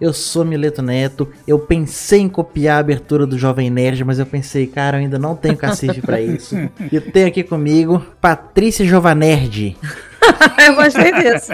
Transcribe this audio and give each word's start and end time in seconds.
Eu 0.00 0.14
sou 0.14 0.44
Mileto 0.44 0.80
Neto. 0.80 1.28
Eu 1.46 1.58
pensei 1.58 2.20
em 2.20 2.28
copiar 2.28 2.78
a 2.78 2.80
abertura 2.80 3.26
do 3.26 3.36
Jovem 3.36 3.68
Nerd, 3.68 4.02
mas 4.02 4.18
eu 4.18 4.24
pensei, 4.24 4.66
cara, 4.66 4.96
eu 4.96 5.02
ainda 5.02 5.18
não 5.18 5.36
tenho 5.36 5.56
cacife 5.56 6.00
para 6.00 6.20
isso. 6.20 6.56
E 6.90 6.96
eu 6.96 7.12
tenho 7.12 7.26
aqui 7.26 7.42
comigo 7.42 8.02
Patrícia 8.20 8.86
Jovanerd. 8.86 9.76
eu 10.66 10.74
gostei 10.74 11.12
disso. 11.12 11.52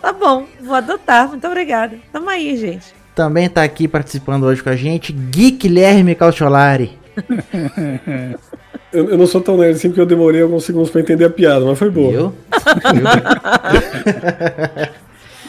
tá 0.00 0.12
bom, 0.12 0.46
vou 0.62 0.76
adotar. 0.76 1.28
Muito 1.28 1.46
obrigada. 1.46 1.96
Tamo 2.12 2.30
aí, 2.30 2.56
gente. 2.56 2.94
Também 3.14 3.48
tá 3.48 3.64
aqui 3.64 3.88
participando 3.88 4.44
hoje 4.44 4.62
com 4.62 4.70
a 4.70 4.76
gente 4.76 5.12
Gui 5.12 5.50
Guilherme 5.50 6.14
Cautiolari. 6.14 6.96
Eu, 8.92 9.10
eu, 9.10 9.18
não 9.18 9.26
sou 9.26 9.40
tão 9.40 9.56
nerd 9.56 9.74
assim 9.74 9.88
porque 9.88 10.00
eu 10.00 10.06
demorei 10.06 10.42
alguns 10.42 10.64
segundos 10.64 10.90
pra 10.90 11.00
entender 11.00 11.24
a 11.24 11.30
piada, 11.30 11.64
mas 11.64 11.78
foi 11.78 11.90
boa. 11.90 12.12
Eu? 12.12 12.34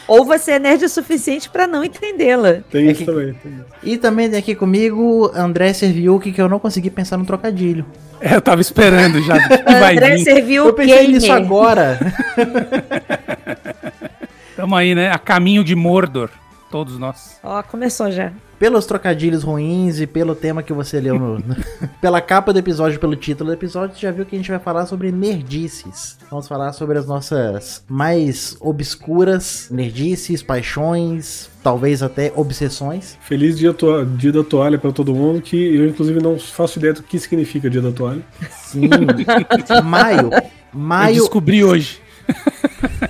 Ou 0.08 0.24
você 0.24 0.52
é 0.52 0.60
nerd 0.60 0.86
o 0.86 0.90
suficiente 0.90 1.50
para 1.50 1.68
não 1.68 1.84
entendê-la. 1.84 2.60
Tem 2.72 2.88
é 2.88 2.92
isso 2.92 3.06
também. 3.06 3.34
Tem 3.34 3.60
E 3.84 3.98
também 3.98 4.30
tem 4.30 4.40
aqui 4.40 4.56
comigo 4.56 5.32
André 5.36 5.74
Serviuki, 5.74 6.32
que 6.32 6.42
eu 6.42 6.48
não 6.48 6.60
consegui 6.60 6.90
pensar 6.90 7.18
no 7.18 7.26
trocadilho. 7.26 7.86
É, 8.22 8.36
eu 8.36 8.42
tava 8.42 8.62
esperando 8.62 9.22
já. 9.22 9.36
André 9.68 10.18
Serviuki. 10.20 10.68
Eu 10.70 10.74
pensei 10.74 11.08
nisso 11.08 11.32
agora. 11.32 12.00
Tamo 14.56 14.76
aí, 14.76 14.96
né? 14.96 15.12
A 15.12 15.20
caminho 15.20 15.64
de 15.64 15.76
Mordor. 15.76 16.30
Todos 16.72 16.98
nós. 16.98 17.40
Ó, 17.44 17.62
começou 17.64 18.10
já 18.12 18.32
pelos 18.60 18.86
trocadilhos 18.86 19.44
ruins 19.44 20.00
e 20.00 20.08
pelo 20.08 20.36
tema 20.36 20.64
que 20.64 20.74
você 20.74 21.00
leu 21.00 21.18
no, 21.18 21.44
pela 22.02 22.22
capa 22.22 22.52
do 22.52 22.60
episódio, 22.60 23.00
pelo 23.00 23.16
título 23.16 23.50
do 23.50 23.54
episódio, 23.54 23.96
você 23.96 24.02
já 24.02 24.12
viu 24.12 24.26
que 24.26 24.36
a 24.36 24.40
gente 24.40 24.50
vai 24.50 24.60
falar 24.60 24.86
sobre 24.86 25.12
nerdices. 25.12 26.18
Vamos 26.30 26.48
falar 26.48 26.74
sobre 26.74 26.98
as 26.98 27.06
nossas 27.06 27.84
mais 27.88 28.58
obscuras 28.60 29.70
nerdices, 29.72 30.44
paixões, 30.44 31.50
talvez 31.64 32.02
até 32.02 32.32
obsessões. 32.36 33.18
Feliz 33.22 33.58
dia, 33.58 33.76
dia 34.18 34.32
da 34.32 34.44
toalha 34.44 34.78
para 34.78 34.92
todo 34.92 35.14
mundo, 35.14 35.42
que 35.42 35.76
eu 35.76 35.88
inclusive 35.88 36.22
não 36.22 36.38
faço 36.40 36.80
ideia 36.80 36.94
do 36.94 37.04
que 37.04 37.20
significa 37.20 37.70
dia 37.70 37.82
da 37.82 37.92
toalha. 37.92 38.22
Sim. 38.52 38.90
maio. 39.84 40.30
Maio. 40.74 41.16
Eu 41.16 41.22
descobri 41.22 41.64
hoje. 41.64 42.02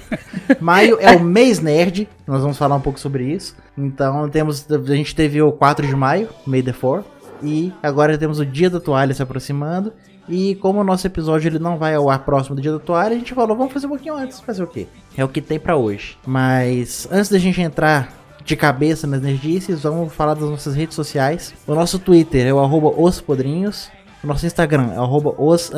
Maio 0.60 0.98
é 1.00 1.16
o 1.16 1.20
mês 1.20 1.60
nerd, 1.60 2.08
nós 2.26 2.42
vamos 2.42 2.58
falar 2.58 2.76
um 2.76 2.82
pouco 2.82 3.00
sobre 3.00 3.24
isso. 3.26 3.56
Então 3.78 4.30
temos, 4.30 4.66
a 4.70 4.96
gente 4.96 5.16
teve 5.16 5.42
o 5.42 5.52
4 5.52 5.86
de 5.86 5.96
maio, 5.96 6.30
May 6.46 6.62
the 6.64 6.74
4 6.74 7.06
e 7.44 7.72
agora 7.84 8.18
temos 8.18 8.40
o 8.40 8.46
dia 8.46 8.70
da 8.70 8.80
toalha 8.80 9.14
se 9.14 9.22
aproximando. 9.22 9.94
E 10.30 10.56
como 10.56 10.82
o 10.82 10.84
nosso 10.84 11.08
episódio 11.08 11.48
ele 11.48 11.60
não 11.60 11.78
vai 11.78 11.96
ao 11.96 12.10
ar 12.10 12.20
próximo 12.20 12.56
do 12.56 12.62
dia 12.62 12.72
da 12.72 12.80
toalha, 12.80 13.16
a 13.16 13.20
gente 13.20 13.34
falou, 13.34 13.56
vamos 13.56 13.72
fazer 13.72 13.86
um 13.86 13.90
pouquinho 13.90 14.16
antes, 14.16 14.42
fazer 14.42 14.62
o 14.62 14.68
quê? 14.68 14.88
É 15.16 15.24
o 15.24 15.30
que 15.30 15.42
tem 15.42 15.58
para 15.58 15.78
hoje. 15.78 16.18
Mas 16.26 17.08
antes 17.10 17.30
da 17.30 17.38
gente 17.38 17.62
entrar 17.62 18.14
de 18.44 18.56
cabeça 18.56 19.08
nas 19.08 19.22
nerdices, 19.22 19.84
vamos 19.84 20.14
falar 20.14 20.34
das 20.34 20.50
nossas 20.50 20.76
redes 20.76 20.96
sociais. 20.96 21.54
O 21.66 21.74
nosso 21.74 21.98
Twitter 21.98 22.46
é 22.46 22.54
o 22.54 22.60
arroba 22.60 22.90
ospodrinhos. 22.90 23.90
O 24.24 24.28
nosso 24.28 24.46
Instagram 24.46 24.92
é 24.94 25.00
o 25.00 25.04
arroba 25.04 25.34
os 25.38 25.72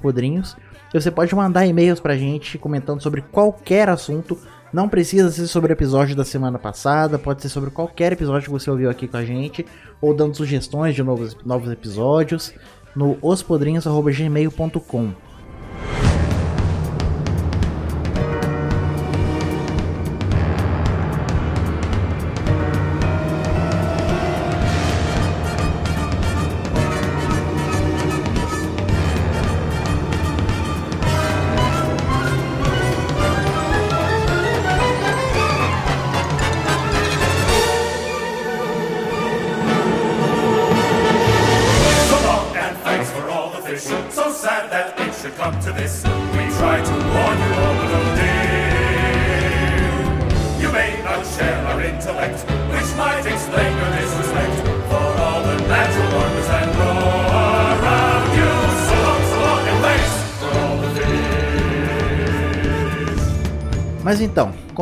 podrinhos. 0.00 0.56
Você 0.94 1.10
pode 1.10 1.34
mandar 1.34 1.66
e-mails 1.66 1.98
pra 1.98 2.16
gente 2.16 2.56
comentando 2.56 3.02
sobre 3.02 3.20
qualquer 3.20 3.88
assunto. 3.88 4.38
Não 4.72 4.88
precisa 4.88 5.28
ser 5.28 5.48
sobre 5.48 5.72
o 5.72 5.74
episódio 5.74 6.14
da 6.14 6.24
semana 6.24 6.56
passada, 6.56 7.18
pode 7.18 7.42
ser 7.42 7.48
sobre 7.48 7.70
qualquer 7.70 8.12
episódio 8.12 8.44
que 8.44 8.52
você 8.52 8.70
ouviu 8.70 8.88
aqui 8.88 9.08
com 9.08 9.16
a 9.16 9.24
gente, 9.24 9.66
ou 10.00 10.14
dando 10.14 10.36
sugestões 10.36 10.94
de 10.94 11.02
novos, 11.02 11.36
novos 11.44 11.70
episódios 11.70 12.54
no 12.94 13.18
ospodrinhos.gmail.com. 13.20 15.33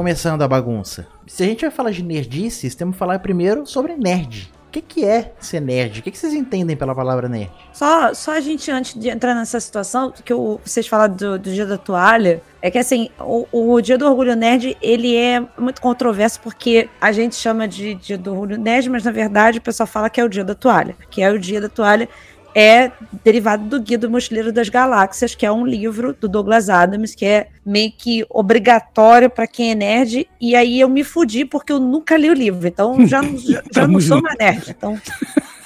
começando 0.02 0.42
a 0.42 0.48
bagunça. 0.48 1.06
Se 1.28 1.44
a 1.44 1.46
gente 1.46 1.60
vai 1.60 1.70
falar 1.70 1.92
de 1.92 2.02
nerdices, 2.02 2.74
temos 2.74 2.96
que 2.96 2.98
falar 2.98 3.20
primeiro 3.20 3.64
sobre 3.64 3.94
nerd. 3.94 4.52
O 4.66 4.72
que, 4.72 4.80
que 4.80 5.04
é 5.04 5.32
ser 5.38 5.60
nerd? 5.60 6.00
O 6.00 6.02
que, 6.02 6.10
que 6.10 6.18
vocês 6.18 6.34
entendem 6.34 6.76
pela 6.76 6.92
palavra 6.92 7.28
nerd? 7.28 7.52
Só, 7.72 8.12
só 8.12 8.32
a 8.32 8.40
gente, 8.40 8.68
antes 8.68 8.98
de 8.98 9.08
entrar 9.08 9.32
nessa 9.32 9.60
situação, 9.60 10.10
que 10.10 10.34
vocês 10.34 10.88
falaram 10.88 11.14
do, 11.14 11.38
do 11.38 11.52
dia 11.52 11.64
da 11.64 11.78
toalha, 11.78 12.42
é 12.60 12.68
que 12.68 12.78
assim, 12.78 13.10
o, 13.20 13.46
o, 13.52 13.80
Dia 13.80 13.96
do 13.96 14.04
Orgulho 14.04 14.34
Nerd, 14.34 14.76
ele 14.82 15.14
é 15.14 15.40
muito 15.56 15.80
controverso 15.80 16.40
porque 16.40 16.88
a 17.00 17.12
gente 17.12 17.36
chama 17.36 17.68
de 17.68 17.94
Dia 17.94 18.18
do 18.18 18.32
Orgulho 18.32 18.58
Nerd, 18.58 18.90
mas 18.90 19.04
na 19.04 19.12
verdade 19.12 19.58
o 19.58 19.62
pessoal 19.62 19.86
fala 19.86 20.10
que 20.10 20.20
é 20.20 20.24
o 20.24 20.28
Dia 20.28 20.42
da 20.42 20.54
Toalha, 20.54 20.96
que 21.10 21.22
é 21.22 21.30
o 21.30 21.38
Dia 21.38 21.60
da 21.60 21.68
Toalha 21.68 22.08
é 22.54 22.90
derivado 23.24 23.64
do 23.64 23.80
Guia 23.80 23.98
do 23.98 24.10
Mochileiro 24.10 24.52
das 24.52 24.68
Galáxias, 24.68 25.34
que 25.34 25.46
é 25.46 25.52
um 25.52 25.66
livro 25.66 26.14
do 26.18 26.28
Douglas 26.28 26.68
Adams, 26.68 27.14
que 27.14 27.24
é 27.24 27.48
meio 27.64 27.92
que 27.92 28.24
obrigatório 28.28 29.30
para 29.30 29.46
quem 29.46 29.70
é 29.70 29.74
nerd. 29.74 30.28
E 30.40 30.54
aí 30.54 30.80
eu 30.80 30.88
me 30.88 31.04
fudi 31.04 31.44
porque 31.44 31.72
eu 31.72 31.78
nunca 31.78 32.16
li 32.16 32.28
o 32.28 32.34
livro, 32.34 32.66
então 32.66 33.06
já, 33.06 33.22
já, 33.22 33.62
já 33.72 33.86
não 33.86 34.00
sou 34.00 34.20
mais 34.20 34.36
nerd. 34.38 34.70
Então, 34.70 35.00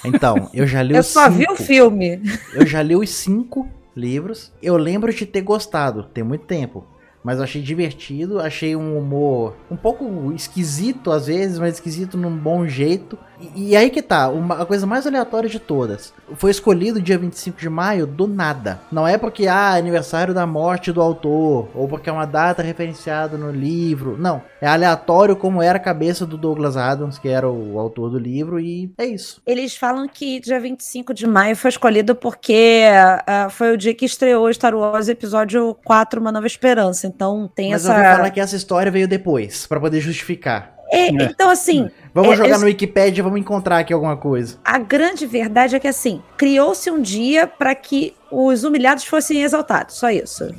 então 0.05 0.49
eu 0.53 0.65
já 0.65 0.81
li 0.81 0.95
Eu 0.97 1.03
só 1.03 1.25
cinco. 1.25 1.37
vi 1.37 1.45
o 1.49 1.55
filme. 1.55 2.21
Eu 2.53 2.65
já 2.65 2.81
li 2.81 2.95
os 2.95 3.09
cinco 3.09 3.67
livros. 3.95 4.53
Eu 4.61 4.77
lembro 4.77 5.13
de 5.13 5.25
ter 5.25 5.41
gostado, 5.41 6.03
tem 6.03 6.23
muito 6.23 6.45
tempo. 6.45 6.85
Mas 7.23 7.39
eu 7.39 7.43
achei 7.43 7.61
divertido, 7.61 8.39
achei 8.39 8.73
um 8.73 8.97
humor 8.97 9.57
um 9.69 9.75
pouco 9.75 10.31
esquisito 10.33 11.11
às 11.11 11.27
vezes, 11.27 11.59
mas 11.59 11.73
esquisito 11.73 12.17
num 12.17 12.33
bom 12.37 12.65
jeito. 12.65 13.17
E, 13.39 13.69
e 13.69 13.75
aí 13.75 13.89
que 13.89 14.01
tá, 14.01 14.29
uma, 14.29 14.61
a 14.61 14.65
coisa 14.65 14.85
mais 14.85 15.05
aleatória 15.05 15.49
de 15.49 15.59
todas. 15.59 16.13
Foi 16.35 16.51
escolhido 16.51 17.01
dia 17.01 17.17
25 17.17 17.59
de 17.59 17.69
maio 17.69 18.05
do 18.07 18.27
nada. 18.27 18.79
Não 18.91 19.07
é 19.07 19.17
porque, 19.17 19.47
ah, 19.47 19.75
é 19.75 19.79
aniversário 19.79 20.33
da 20.33 20.45
morte 20.45 20.91
do 20.91 21.01
autor, 21.01 21.69
ou 21.73 21.87
porque 21.87 22.09
é 22.09 22.13
uma 22.13 22.25
data 22.25 22.61
referenciada 22.61 23.37
no 23.37 23.51
livro. 23.51 24.17
Não. 24.17 24.41
É 24.61 24.67
aleatório 24.67 25.35
como 25.35 25.61
era 25.61 25.77
a 25.77 25.81
cabeça 25.81 26.25
do 26.25 26.37
Douglas 26.37 26.75
Adams, 26.75 27.17
que 27.17 27.27
era 27.27 27.49
o 27.49 27.79
autor 27.79 28.09
do 28.09 28.19
livro, 28.19 28.59
e 28.59 28.91
é 28.97 29.05
isso. 29.05 29.41
Eles 29.45 29.75
falam 29.75 30.07
que 30.07 30.39
dia 30.39 30.59
25 30.59 31.13
de 31.13 31.27
maio 31.27 31.55
foi 31.55 31.69
escolhido 31.69 32.15
porque 32.15 32.85
uh, 33.27 33.49
foi 33.49 33.73
o 33.73 33.77
dia 33.77 33.93
que 33.93 34.05
estreou 34.05 34.51
Star 34.53 34.75
Wars 34.75 35.07
Episódio 35.07 35.75
4, 35.85 36.19
Uma 36.19 36.31
Nova 36.31 36.47
Esperança. 36.47 37.07
Então 37.07 37.49
tem 37.53 37.71
Mas 37.71 37.83
essa. 37.83 37.93
Mas 37.93 38.01
eu 38.01 38.07
vou 38.07 38.15
falar 38.17 38.31
que 38.31 38.39
essa 38.39 38.55
história 38.55 38.91
veio 38.91 39.07
depois, 39.07 39.67
para 39.67 39.79
poder 39.79 40.01
justificar. 40.01 40.76
É, 40.91 41.07
é, 41.07 41.09
então, 41.09 41.49
assim. 41.49 41.89
Vamos 42.13 42.33
é, 42.33 42.35
jogar 42.35 42.55
é, 42.55 42.57
no 42.57 42.65
Wikipedia, 42.65 43.23
vamos 43.23 43.39
encontrar 43.39 43.79
aqui 43.79 43.93
alguma 43.93 44.17
coisa. 44.17 44.57
A 44.63 44.79
grande 44.79 45.25
verdade 45.25 45.75
é 45.75 45.79
que, 45.79 45.87
assim, 45.87 46.21
criou-se 46.37 46.89
um 46.89 47.01
dia 47.01 47.45
para 47.45 47.75
que 47.75 48.13
os 48.31 48.63
humilhados 48.63 49.03
fossem 49.05 49.43
exaltados, 49.43 49.95
só 49.95 50.09
isso. 50.09 50.53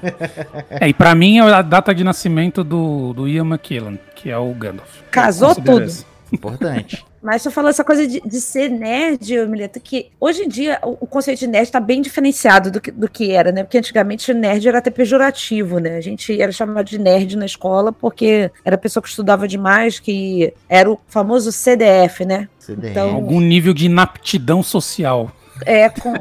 é, 0.70 0.88
e 0.88 0.94
para 0.94 1.14
mim 1.14 1.38
é 1.38 1.42
a 1.42 1.62
data 1.62 1.94
de 1.94 2.04
nascimento 2.04 2.62
do, 2.62 3.12
do 3.12 3.28
Ian 3.28 3.46
McKellen, 3.46 3.98
que 4.14 4.30
é 4.30 4.38
o 4.38 4.52
Gandalf. 4.54 5.00
Casou 5.10 5.54
tudo. 5.54 5.90
Importante. 6.32 7.04
Mas 7.22 7.42
você 7.42 7.50
falou 7.50 7.70
essa 7.70 7.84
coisa 7.84 8.06
de, 8.06 8.20
de 8.20 8.40
ser 8.40 8.68
nerd, 8.68 9.46
Mileta, 9.46 9.78
que 9.78 10.10
hoje 10.18 10.42
em 10.42 10.48
dia 10.48 10.78
o, 10.82 10.98
o 11.02 11.06
conceito 11.06 11.38
de 11.38 11.46
nerd 11.46 11.64
está 11.64 11.78
bem 11.78 12.02
diferenciado 12.02 12.70
do 12.70 12.80
que, 12.80 12.90
do 12.90 13.08
que 13.08 13.30
era, 13.30 13.52
né? 13.52 13.62
Porque 13.62 13.78
antigamente 13.78 14.34
nerd 14.34 14.66
era 14.66 14.78
até 14.78 14.90
pejorativo, 14.90 15.78
né? 15.78 15.96
A 15.96 16.00
gente 16.00 16.40
era 16.42 16.50
chamado 16.50 16.84
de 16.84 16.98
nerd 16.98 17.36
na 17.36 17.46
escola 17.46 17.92
porque 17.92 18.50
era 18.64 18.76
pessoa 18.76 19.02
que 19.02 19.08
estudava 19.08 19.46
demais, 19.46 20.00
que 20.00 20.52
era 20.68 20.90
o 20.90 20.98
famoso 21.06 21.52
CDF, 21.52 22.24
né? 22.24 22.48
CDF. 22.58 22.90
Então, 22.90 23.14
Algum 23.14 23.40
nível 23.40 23.72
de 23.72 23.86
inaptidão 23.86 24.62
social. 24.62 25.30
é 25.64 25.88
com 25.88 26.12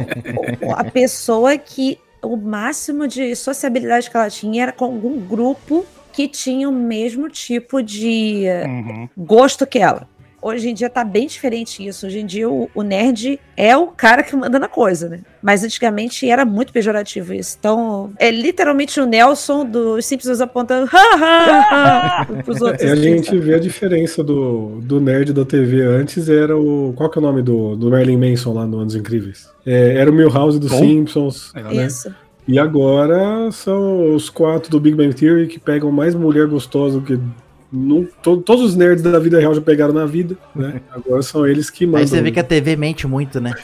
a 0.76 0.84
pessoa 0.84 1.58
que 1.58 1.98
o 2.22 2.38
máximo 2.38 3.08
de 3.08 3.36
sociabilidade 3.36 4.08
que 4.10 4.16
ela 4.16 4.30
tinha 4.30 4.64
era 4.64 4.72
com 4.72 4.86
algum 4.86 5.20
grupo 5.20 5.84
que 6.14 6.28
tinha 6.28 6.70
o 6.70 6.72
mesmo 6.72 7.28
tipo 7.30 7.82
de 7.82 8.44
Uhum. 8.68 9.10
gosto 9.18 9.66
que 9.66 9.80
ela. 9.80 10.08
Hoje 10.42 10.70
em 10.70 10.74
dia 10.74 10.90
tá 10.90 11.04
bem 11.04 11.28
diferente 11.28 11.86
isso. 11.86 12.08
Hoje 12.08 12.20
em 12.20 12.26
dia 12.26 12.50
o, 12.50 12.70
o 12.74 12.82
nerd 12.82 13.40
é 13.56 13.76
o 13.78 13.88
cara 13.88 14.24
que 14.24 14.36
manda 14.36 14.58
na 14.58 14.68
coisa, 14.68 15.08
né? 15.08 15.20
Mas 15.42 15.64
antigamente 15.64 16.30
era 16.30 16.44
muito 16.44 16.74
pejorativo 16.74 17.34
isso. 17.34 17.58
Então, 17.60 18.12
é 18.18 18.32
literalmente 18.32 19.00
o 19.00 19.06
Nelson 19.06 19.66
dos 19.66 20.06
Simpsons 20.06 20.42
apontando 20.42 20.90
ha, 20.92 21.16
ha, 21.16 22.22
ha, 22.22 22.26
pros 22.44 22.62
outros. 22.62 22.82
É, 22.82 22.90
a 22.90 22.94
assim, 22.94 23.02
gente 23.04 23.38
vê 23.38 23.56
a 23.56 23.60
diferença 23.60 24.24
do, 24.24 24.80
do 24.82 25.00
nerd 25.00 25.34
da 25.34 25.46
TV 25.46 25.82
antes 25.82 26.30
era 26.30 26.58
o. 26.58 26.94
Qual 26.96 27.10
que 27.10 27.18
é 27.18 27.22
o 27.22 27.24
nome 27.24 27.42
do, 27.42 27.76
do 27.76 27.90
Merlin 27.90 28.18
Manson 28.18 28.54
lá 28.54 28.66
no 28.66 28.80
Anos 28.80 28.96
Incríveis? 28.96 29.50
É, 29.66 29.98
era 29.98 30.10
o 30.10 30.14
Milhouse 30.14 30.60
dos 30.60 30.72
Bom. 30.72 30.80
Simpsons. 30.80 31.52
É, 31.56 31.62
né? 31.62 31.86
Isso. 31.86 32.14
E 32.48 32.58
agora 32.58 33.52
são 33.52 34.16
os 34.16 34.30
quatro 34.30 34.70
do 34.70 34.80
Big 34.80 34.96
Bang 34.96 35.14
Theory 35.14 35.48
que 35.48 35.60
pegam 35.60 35.92
mais 35.92 36.16
mulher 36.16 36.48
gostosa 36.48 37.00
do 37.00 37.06
que. 37.06 37.20
Nu- 37.72 38.08
to- 38.22 38.38
todos 38.42 38.64
os 38.66 38.76
nerds 38.76 39.04
da 39.04 39.18
vida 39.20 39.40
real 39.40 39.54
já 39.54 39.62
pegaram 39.62 39.94
na 39.94 40.06
vida, 40.06 40.38
né? 40.56 40.82
Agora 40.92 41.22
são 41.22 41.48
eles 41.48 41.70
que 41.70 41.86
mandam. 41.86 42.02
Aí 42.02 42.08
você 42.08 42.22
vê 42.22 42.32
que 42.32 42.40
a 42.40 42.44
TV 42.44 42.76
mente 42.76 43.08
muito, 43.08 43.40
né? 43.40 43.52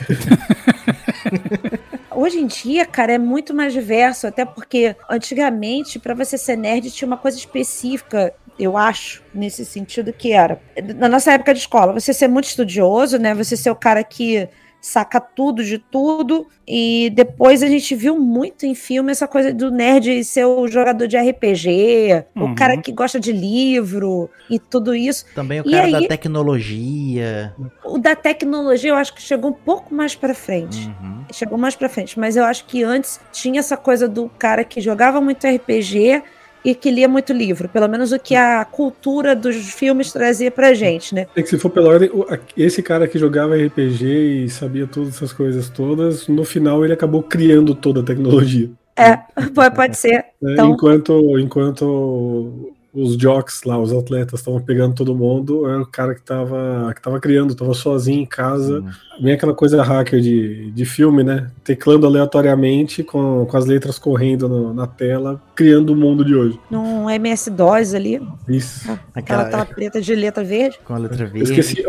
Hoje 2.16 2.40
em 2.40 2.48
dia, 2.48 2.86
cara, 2.86 3.14
é 3.14 3.18
muito 3.20 3.54
mais 3.54 3.74
diverso, 3.74 4.26
até 4.26 4.44
porque 4.44 4.96
antigamente, 5.10 6.00
pra 6.00 6.16
você 6.16 6.38
ser 6.38 6.56
nerd, 6.56 6.90
tinha 6.90 7.08
uma 7.08 7.18
coisa 7.18 7.38
específica, 7.38 8.34
eu 8.58 8.76
acho, 8.76 9.22
nesse 9.34 9.64
sentido 9.64 10.12
que 10.12 10.32
era. 10.32 10.60
Na 10.96 11.08
nossa 11.08 11.32
época 11.34 11.54
de 11.54 11.60
escola, 11.60 11.94
você 11.94 12.12
ser 12.14 12.28
muito 12.28 12.46
estudioso, 12.46 13.20
né? 13.20 13.36
Você 13.36 13.56
ser 13.56 13.70
o 13.70 13.76
cara 13.76 14.04
que 14.04 14.50
saca 14.88 15.20
tudo 15.20 15.64
de 15.64 15.78
tudo. 15.78 16.48
E 16.68 17.10
depois 17.14 17.62
a 17.64 17.68
gente 17.68 17.96
viu 17.96 18.18
muito 18.20 18.66
em 18.66 18.74
filme 18.76 19.12
essa 19.12 19.28
coisa 19.28 19.54
do 19.54 19.70
nerd 19.72 20.24
ser 20.24 20.46
o 20.46 20.68
jogador 20.68 21.08
de 21.08 21.18
RPG, 21.18 22.26
Uhum. 22.36 22.52
o 22.52 22.56
cara 22.56 22.78
que 22.78 22.92
gosta 22.92 23.20
de 23.20 23.32
livro 23.32 24.30
e 24.50 24.60
tudo 24.60 24.94
isso. 24.96 25.26
Também 25.36 25.62
o 25.62 25.68
E 25.68 25.72
cara 25.72 25.92
da 25.92 25.98
aí- 26.00 26.08
tecnologia. 26.08 27.54
O 27.86 27.98
da 27.98 28.16
tecnologia 28.16 28.92
eu 28.92 28.96
acho 28.96 29.14
que 29.14 29.22
chegou 29.22 29.52
um 29.52 29.54
pouco 29.54 29.94
mais 29.94 30.16
pra 30.16 30.34
frente. 30.34 30.88
Uhum. 31.02 31.24
Chegou 31.32 31.58
mais 31.58 31.76
pra 31.76 31.90
frente, 31.90 32.20
mas 32.20 32.36
eu 32.36 32.44
acho 32.46 32.66
que 32.66 32.84
antes 32.84 33.20
tinha 33.32 33.60
essa 33.60 33.76
coisa 33.78 34.08
do 34.08 34.30
cara 34.38 34.64
que 34.64 34.80
jogava 34.82 35.20
muito 35.22 35.46
RPG 35.48 36.22
e 36.64 36.76
que 36.76 36.92
lia 36.92 37.08
muito 37.08 37.32
livro, 37.34 37.70
pelo 37.70 37.88
menos 37.88 38.12
o 38.12 38.20
que 38.20 38.36
a 38.36 38.66
cultura 38.66 39.36
dos 39.36 39.56
filmes 39.74 40.12
trazia 40.12 40.52
pra 40.52 40.74
gente, 40.74 41.14
né? 41.16 41.28
É 41.36 41.42
que 41.42 41.50
se 41.50 41.58
for 41.58 41.70
pela 41.70 41.90
ordem, 41.90 42.10
esse 42.56 42.82
cara 42.84 43.08
que 43.08 43.18
jogava 43.18 43.56
RPG 43.56 44.06
e 44.46 44.50
sabia 44.50 44.86
todas 44.88 45.10
essas 45.16 45.32
coisas 45.32 45.70
todas, 45.70 46.28
no 46.28 46.44
final 46.44 46.84
ele 46.84 46.94
acabou 46.94 47.24
criando 47.24 47.74
toda 47.76 48.02
a 48.02 48.04
tecnologia. 48.04 48.70
É, 48.96 49.18
pode- 49.76 49.98
ser. 49.98 50.26
né? 50.42 50.54
Então- 50.54 50.72
Enquanto, 50.72 51.40
enquanto 51.40 52.74
os 53.00 53.16
jocks 53.16 53.64
lá, 53.64 53.78
os 53.80 53.94
atletas, 53.94 54.40
estavam 54.40 54.60
pegando 54.60 54.96
todo 54.96 55.14
mundo, 55.16 55.68
era 55.70 55.82
o 55.82 55.86
cara 55.86 56.14
que 56.16 56.22
estava 56.22 56.92
que 56.96 57.02
tava 57.02 57.20
criando, 57.20 57.52
estava 57.52 57.74
sozinho 57.74 58.22
em 58.22 58.26
casa. 58.26 58.80
Uhum. 58.80 58.90
Bem 59.22 59.34
aquela 59.34 59.54
coisa 59.54 59.84
hacker 59.84 60.20
de, 60.20 60.72
de 60.72 60.86
filme, 60.86 61.24
né? 61.24 61.50
Teclando 61.64 62.06
aleatoriamente 62.08 63.04
com, 63.04 63.46
com 63.46 63.58
as 63.58 63.66
letras 63.66 63.98
correndo 64.00 64.48
no- 64.50 64.74
na 64.74 64.88
tela, 64.88 65.42
criando 65.56 65.92
o 65.94 65.96
mundo 65.96 66.24
de 66.26 66.34
hoje. 66.36 66.60
Num 66.70 67.10
MS-DOS 67.10 67.94
ali, 67.94 68.22
Isso. 68.48 68.90
aquela 69.14 69.42
Aquela, 69.44 69.46
tela 69.46 69.66
preta 69.66 70.02
de 70.02 70.16
letra 70.16 70.44
verde. 70.44 70.80
com 70.84 70.94
a 70.94 70.98
letra 70.98 71.26
Eu 71.26 71.30
verde. 71.32 71.44
esqueci 71.60 71.84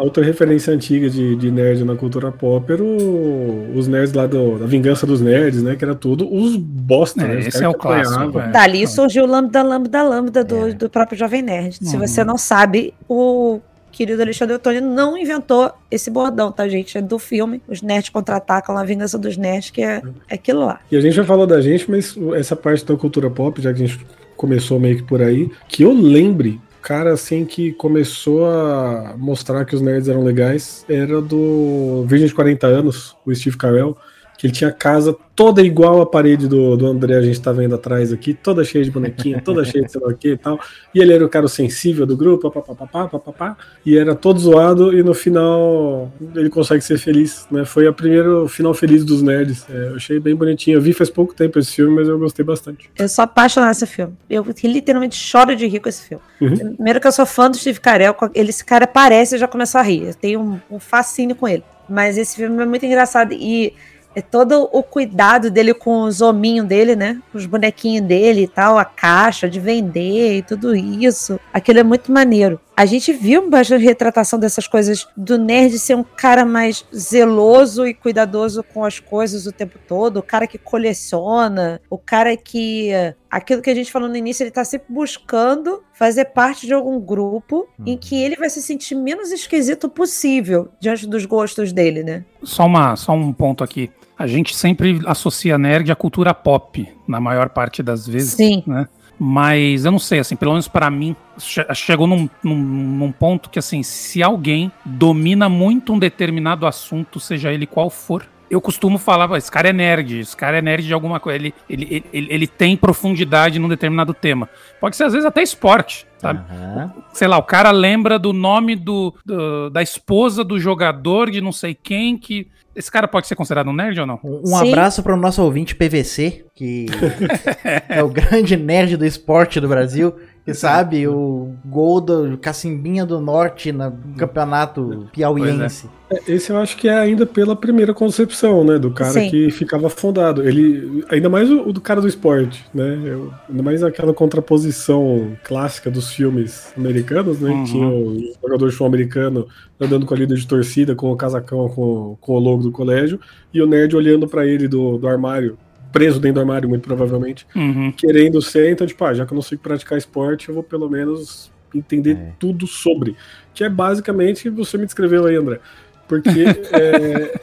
a 0.00 0.02
outra 0.02 0.24
referência 0.24 0.72
antiga 0.72 1.10
de, 1.10 1.36
de 1.36 1.50
nerd 1.50 1.84
na 1.84 1.94
cultura 1.94 2.32
pop 2.32 2.72
era 2.72 2.82
o- 2.82 3.70
os 3.76 3.86
nerds 3.86 4.14
lá 4.14 4.26
do- 4.26 4.58
da 4.58 4.64
Vingança 4.66 5.06
dos 5.06 5.20
Nerds, 5.20 5.62
né? 5.62 5.76
Que 5.76 5.84
era 5.84 5.94
tudo 5.94 6.26
os 6.32 6.56
bosta, 6.56 7.22
É, 7.22 7.28
né? 7.28 7.34
Os 7.40 7.46
esse 7.46 7.50
caras 7.58 7.62
é 7.62 7.68
o 7.68 7.74
que 7.74 7.80
clássico, 7.80 8.38
é. 8.38 8.48
Dali 8.50 8.86
surgiu 8.86 9.24
o 9.24 9.26
lambda, 9.26 9.62
lambda, 9.62 10.02
lambda 10.02 10.42
do, 10.42 10.68
É. 10.68 10.72
do 10.72 10.88
próprio 10.88 11.18
Jovem 11.18 11.42
Nerd. 11.42 11.76
Se 11.82 11.96
Uhum. 11.96 12.06
você 12.06 12.24
não 12.24 12.38
sabe, 12.38 12.94
o 13.08 13.60
querido 13.92 14.22
Alexandre 14.22 14.54
Ottoni 14.54 14.80
não 14.80 15.18
inventou 15.18 15.70
esse 15.90 16.10
bordão, 16.10 16.50
tá, 16.50 16.66
gente? 16.68 16.96
É 16.96 17.02
do 17.02 17.18
filme. 17.18 17.60
Os 17.68 17.82
nerds 17.82 18.08
contra-atacam 18.08 18.78
a 18.78 18.84
vingança 18.84 19.18
dos 19.18 19.36
nerds, 19.36 19.68
que 19.70 19.82
é, 19.82 20.00
é 20.30 20.34
aquilo 20.34 20.60
lá. 20.64 20.80
E 20.90 20.96
a 20.96 21.00
gente 21.00 21.12
já 21.14 21.24
falou 21.24 21.46
da 21.46 21.60
gente, 21.60 21.90
mas 21.90 22.16
essa 22.34 22.56
parte 22.56 22.86
da 22.86 22.96
cultura 22.96 23.28
pop, 23.28 23.60
já 23.60 23.70
que 23.74 23.82
a 23.82 23.86
gente 23.86 24.00
começou 24.36 24.80
meio 24.80 24.96
que 24.96 25.02
por 25.02 25.20
aí, 25.20 25.50
que 25.68 25.82
eu 25.82 25.92
lembre, 25.92 26.58
cara 26.82 27.12
assim 27.12 27.44
que 27.44 27.72
começou 27.72 28.46
a 28.46 29.14
mostrar 29.16 29.64
que 29.64 29.74
os 29.74 29.80
nerds 29.80 30.08
eram 30.08 30.24
legais, 30.24 30.84
era 30.88 31.20
do 31.20 32.04
Virgem 32.06 32.28
de 32.28 32.34
40 32.34 32.66
anos, 32.66 33.16
o 33.24 33.34
Steve 33.34 33.56
Carell, 33.56 33.96
que 34.40 34.46
ele 34.46 34.54
tinha 34.54 34.70
a 34.70 34.72
casa 34.72 35.14
toda 35.36 35.60
igual 35.60 36.00
a 36.00 36.06
parede 36.06 36.48
do, 36.48 36.78
do 36.78 36.86
André, 36.86 37.14
a 37.14 37.20
gente 37.20 37.38
tá 37.38 37.52
vendo 37.52 37.74
atrás 37.74 38.10
aqui, 38.10 38.32
toda 38.32 38.64
cheia 38.64 38.82
de 38.82 38.90
bonequinha, 38.90 39.38
toda 39.44 39.62
cheia 39.66 39.84
de 39.84 39.92
sei 39.92 40.00
lá 40.00 40.08
o 40.08 40.14
que 40.14 40.30
e 40.30 40.36
tal. 40.36 40.58
E 40.94 40.98
ele 40.98 41.12
era 41.12 41.22
o 41.22 41.28
cara 41.28 41.46
sensível 41.46 42.06
do 42.06 42.16
grupo, 42.16 42.50
papapá, 42.50 43.06
papapá, 43.06 43.56
e 43.84 43.98
era 43.98 44.14
todo 44.14 44.40
zoado, 44.40 44.96
e 44.96 45.02
no 45.02 45.12
final 45.12 46.10
ele 46.34 46.48
consegue 46.48 46.82
ser 46.82 46.98
feliz, 46.98 47.46
né? 47.50 47.66
Foi 47.66 47.86
a 47.86 47.92
primeiro 47.92 48.48
final 48.48 48.72
feliz 48.72 49.04
dos 49.04 49.20
nerds. 49.20 49.66
É, 49.68 49.88
eu 49.90 49.96
achei 49.96 50.18
bem 50.18 50.34
bonitinho. 50.34 50.78
Eu 50.78 50.80
vi 50.80 50.94
faz 50.94 51.10
pouco 51.10 51.34
tempo 51.34 51.58
esse 51.58 51.72
filme, 51.72 51.96
mas 51.96 52.08
eu 52.08 52.18
gostei 52.18 52.44
bastante. 52.44 52.90
Eu 52.98 53.08
sou 53.08 53.22
apaixonada 53.22 53.68
nesse 53.70 53.86
filme. 53.86 54.14
Eu 54.28 54.42
literalmente 54.64 55.16
choro 55.16 55.54
de 55.54 55.66
rir 55.66 55.80
com 55.80 55.88
esse 55.90 56.02
filme. 56.02 56.24
Uhum. 56.40 56.74
Primeiro 56.74 56.98
que 56.98 57.06
eu 57.06 57.12
sou 57.12 57.26
fã 57.26 57.50
do 57.50 57.58
Steve 57.58 57.78
Carell. 57.78 58.16
Ele, 58.34 58.48
esse 58.48 58.64
cara 58.64 58.84
aparece 58.84 59.34
e 59.34 59.36
eu 59.36 59.40
já 59.40 59.48
começo 59.48 59.76
a 59.76 59.82
rir. 59.82 60.04
Eu 60.04 60.14
tenho 60.14 60.40
um, 60.40 60.76
um 60.76 60.80
fascínio 60.80 61.36
com 61.36 61.46
ele. 61.46 61.62
Mas 61.88 62.16
esse 62.16 62.36
filme 62.36 62.62
é 62.62 62.66
muito 62.66 62.86
engraçado. 62.86 63.32
E 63.32 63.74
é 64.14 64.20
todo 64.20 64.68
o 64.72 64.82
cuidado 64.82 65.50
dele 65.50 65.72
com 65.72 66.02
os 66.02 66.20
hominhos 66.20 66.66
dele, 66.66 66.96
né? 66.96 67.20
Os 67.32 67.46
bonequinhos 67.46 68.06
dele 68.06 68.42
e 68.42 68.48
tal, 68.48 68.78
a 68.78 68.84
caixa 68.84 69.48
de 69.48 69.60
vender 69.60 70.38
e 70.38 70.42
tudo 70.42 70.74
isso. 70.74 71.38
Aquilo 71.52 71.78
é 71.78 71.84
muito 71.84 72.10
maneiro. 72.10 72.60
A 72.80 72.86
gente 72.86 73.12
viu 73.12 73.50
bastante 73.50 73.84
retratação 73.84 74.38
dessas 74.38 74.66
coisas 74.66 75.06
do 75.14 75.36
nerd 75.36 75.78
ser 75.78 75.94
um 75.94 76.02
cara 76.02 76.46
mais 76.46 76.82
zeloso 76.96 77.86
e 77.86 77.92
cuidadoso 77.92 78.64
com 78.72 78.82
as 78.86 78.98
coisas 78.98 79.44
o 79.44 79.52
tempo 79.52 79.78
todo, 79.86 80.16
o 80.16 80.22
cara 80.22 80.46
que 80.46 80.56
coleciona, 80.56 81.78
o 81.90 81.98
cara 81.98 82.34
que 82.38 82.90
aquilo 83.30 83.60
que 83.60 83.68
a 83.68 83.74
gente 83.74 83.92
falou 83.92 84.08
no 84.08 84.16
início, 84.16 84.44
ele 84.44 84.50
tá 84.50 84.64
sempre 84.64 84.86
buscando 84.88 85.82
fazer 85.92 86.24
parte 86.24 86.66
de 86.66 86.72
algum 86.72 86.98
grupo 86.98 87.68
em 87.84 87.98
que 87.98 88.16
ele 88.16 88.36
vai 88.36 88.48
se 88.48 88.62
sentir 88.62 88.94
menos 88.94 89.30
esquisito 89.30 89.86
possível 89.86 90.70
diante 90.80 91.06
dos 91.06 91.26
gostos 91.26 91.74
dele, 91.74 92.02
né? 92.02 92.24
Só, 92.42 92.64
uma, 92.64 92.96
só 92.96 93.12
um 93.12 93.30
ponto 93.30 93.62
aqui. 93.62 93.90
A 94.18 94.26
gente 94.26 94.56
sempre 94.56 95.02
associa 95.04 95.58
nerd 95.58 95.92
à 95.92 95.94
cultura 95.94 96.32
pop, 96.32 96.88
na 97.06 97.20
maior 97.20 97.50
parte 97.50 97.82
das 97.82 98.06
vezes. 98.06 98.32
Sim. 98.32 98.62
Né? 98.66 98.88
Mas 99.22 99.84
eu 99.84 99.92
não 99.92 99.98
sei, 99.98 100.18
assim, 100.18 100.34
pelo 100.34 100.52
menos 100.52 100.66
pra 100.66 100.88
mim, 100.88 101.14
che- 101.38 101.66
chegou 101.74 102.06
num, 102.06 102.26
num, 102.42 102.56
num 102.56 103.12
ponto 103.12 103.50
que, 103.50 103.58
assim, 103.58 103.82
se 103.82 104.22
alguém 104.22 104.72
domina 104.82 105.46
muito 105.46 105.92
um 105.92 105.98
determinado 105.98 106.66
assunto, 106.66 107.20
seja 107.20 107.52
ele 107.52 107.66
qual 107.66 107.90
for, 107.90 108.26
eu 108.50 108.60
costumo 108.60 108.98
falar, 108.98 109.28
"Pô, 109.28 109.36
esse 109.36 109.50
cara 109.50 109.68
é 109.68 109.72
nerd, 109.72 110.18
esse 110.20 110.36
cara 110.36 110.58
é 110.58 110.62
nerd 110.62 110.84
de 110.86 110.92
alguma 110.92 111.20
coisa, 111.20 111.36
ele, 111.38 111.54
ele, 111.68 112.04
ele, 112.12 112.26
ele- 112.30 112.46
tem 112.46 112.76
profundidade 112.76 113.58
num 113.58 113.68
determinado 113.68 114.12
tema. 114.12 114.48
Pode 114.80 114.96
ser, 114.96 115.04
às 115.04 115.12
vezes, 115.12 115.24
até 115.26 115.42
esporte, 115.42 116.06
sabe? 116.18 116.40
Aham. 116.50 116.92
sei 117.12 117.28
lá, 117.28 117.38
o 117.38 117.42
cara 117.42 117.70
lembra 117.70 118.18
do 118.18 118.32
nome 118.32 118.74
do, 118.76 119.14
do- 119.24 119.70
da 119.70 119.82
esposa 119.82 120.42
do 120.42 120.58
jogador 120.58 121.30
de 121.30 121.40
não 121.40 121.52
sei 121.52 121.74
quem 121.74 122.16
que. 122.18 122.48
Esse 122.74 122.90
cara 122.90 123.08
pode 123.08 123.26
ser 123.26 123.34
considerado 123.34 123.68
um 123.68 123.72
nerd 123.72 123.98
ou 124.00 124.06
não? 124.06 124.20
Um, 124.22 124.46
Sim. 124.46 124.68
abraço 124.68 125.02
para 125.02 125.12
o 125.14 125.16
nosso 125.16 125.42
ouvinte 125.42 125.74
PVC, 125.74 126.44
que 126.54 126.86
é 127.88 128.02
o 128.02 128.08
grande 128.08 128.56
nerd 128.56 128.96
do 128.96 129.04
esporte 129.04 129.60
do 129.60 129.68
Brasil, 129.68 130.14
sabe 130.54 131.06
o 131.08 131.52
gol 131.64 132.00
do 132.00 132.38
Cacimbinha 132.38 133.04
do 133.06 133.20
Norte 133.20 133.72
no 133.72 133.92
campeonato 134.16 135.08
piauiense. 135.12 135.88
É, 136.10 136.32
Esse 136.32 136.50
eu 136.50 136.56
acho 136.58 136.76
que 136.76 136.88
é 136.88 136.98
ainda 136.98 137.24
pela 137.24 137.54
primeira 137.54 137.94
concepção, 137.94 138.64
né? 138.64 138.78
Do 138.78 138.90
cara 138.90 139.12
Sim. 139.12 139.30
que 139.30 139.50
ficava 139.50 139.86
afundado. 139.86 140.42
Ele, 140.42 141.04
ainda 141.08 141.28
mais 141.28 141.48
o, 141.50 141.68
o 141.68 141.72
do 141.72 141.80
cara 141.80 142.00
do 142.00 142.08
esporte, 142.08 142.64
né? 142.74 142.98
Eu- 143.04 143.32
ainda 143.48 143.62
mais 143.62 143.82
aquela 143.82 144.12
contraposição 144.12 145.36
clássica 145.44 145.90
dos 145.90 146.12
filmes 146.12 146.72
americanos, 146.76 147.40
né? 147.40 147.50
Uhum. 147.50 147.64
Que 147.64 147.70
tinha 147.70 147.86
o 147.88 148.18
jogador 148.42 148.66
de 148.66 148.72
futebol 148.72 148.88
americano 148.88 149.46
andando 149.80 150.04
com 150.04 150.14
a 150.14 150.16
líder 150.16 150.36
de 150.36 150.46
torcida, 150.46 150.94
com 150.94 151.10
o 151.12 151.16
casacão, 151.16 151.68
com, 151.68 152.16
com 152.20 152.32
o 152.32 152.38
logo 152.38 152.62
do 152.62 152.72
colégio, 152.72 153.20
e 153.54 153.62
o 153.62 153.66
nerd 153.66 153.94
olhando 153.96 154.26
pra 154.26 154.44
ele 154.46 154.66
do, 154.68 154.98
do 154.98 155.06
armário, 155.08 155.56
preso 155.92 156.18
dentro 156.20 156.34
do 156.36 156.40
armário, 156.40 156.68
muito 156.68 156.82
provavelmente, 156.82 157.46
Uhum. 157.54 157.92
querendo 157.92 158.40
ser, 158.42 158.70
então, 158.72 158.86
tipo, 158.86 159.04
ah, 159.04 159.14
já 159.14 159.26
que 159.26 159.32
eu 159.32 159.36
não 159.36 159.42
sei 159.42 159.58
praticar 159.58 159.96
esporte, 159.98 160.48
eu 160.48 160.54
vou 160.54 160.62
pelo 160.62 160.88
menos 160.88 161.50
entender 161.74 162.16
É. 162.16 162.32
tudo 162.38 162.66
sobre. 162.66 163.16
Que 163.54 163.64
é 163.64 163.68
basicamente 163.68 164.48
você 164.48 164.76
me 164.78 164.84
descreveu 164.86 165.26
aí, 165.26 165.36
André. 165.36 165.60
Porque 166.08 166.28
é, 166.72 167.38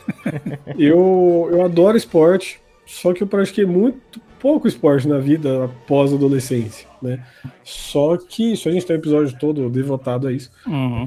eu, 0.78 1.48
eu 1.52 1.62
adoro 1.64 1.96
esporte, 1.98 2.60
só 2.86 3.14
que 3.14 3.24
eu 3.24 3.28
pratiquei 3.28 3.66
muito 3.66 4.20
pouco 4.40 4.68
esporte 4.68 5.08
na 5.08 5.18
vida 5.18 5.66
após 5.66 6.12
a 6.12 6.16
adolescência, 6.16 6.88
né? 7.02 7.24
Só 7.64 8.18
que, 8.18 8.54
isso 8.54 8.70
a 8.70 8.72
gente 8.72 8.86
tem 8.86 8.96
um 8.96 9.00
episódio 9.00 9.38
todo 9.40 9.70
devotado 9.70 10.28
a 10.28 10.32
isso. 10.32 10.52
Uhum. 10.68 11.06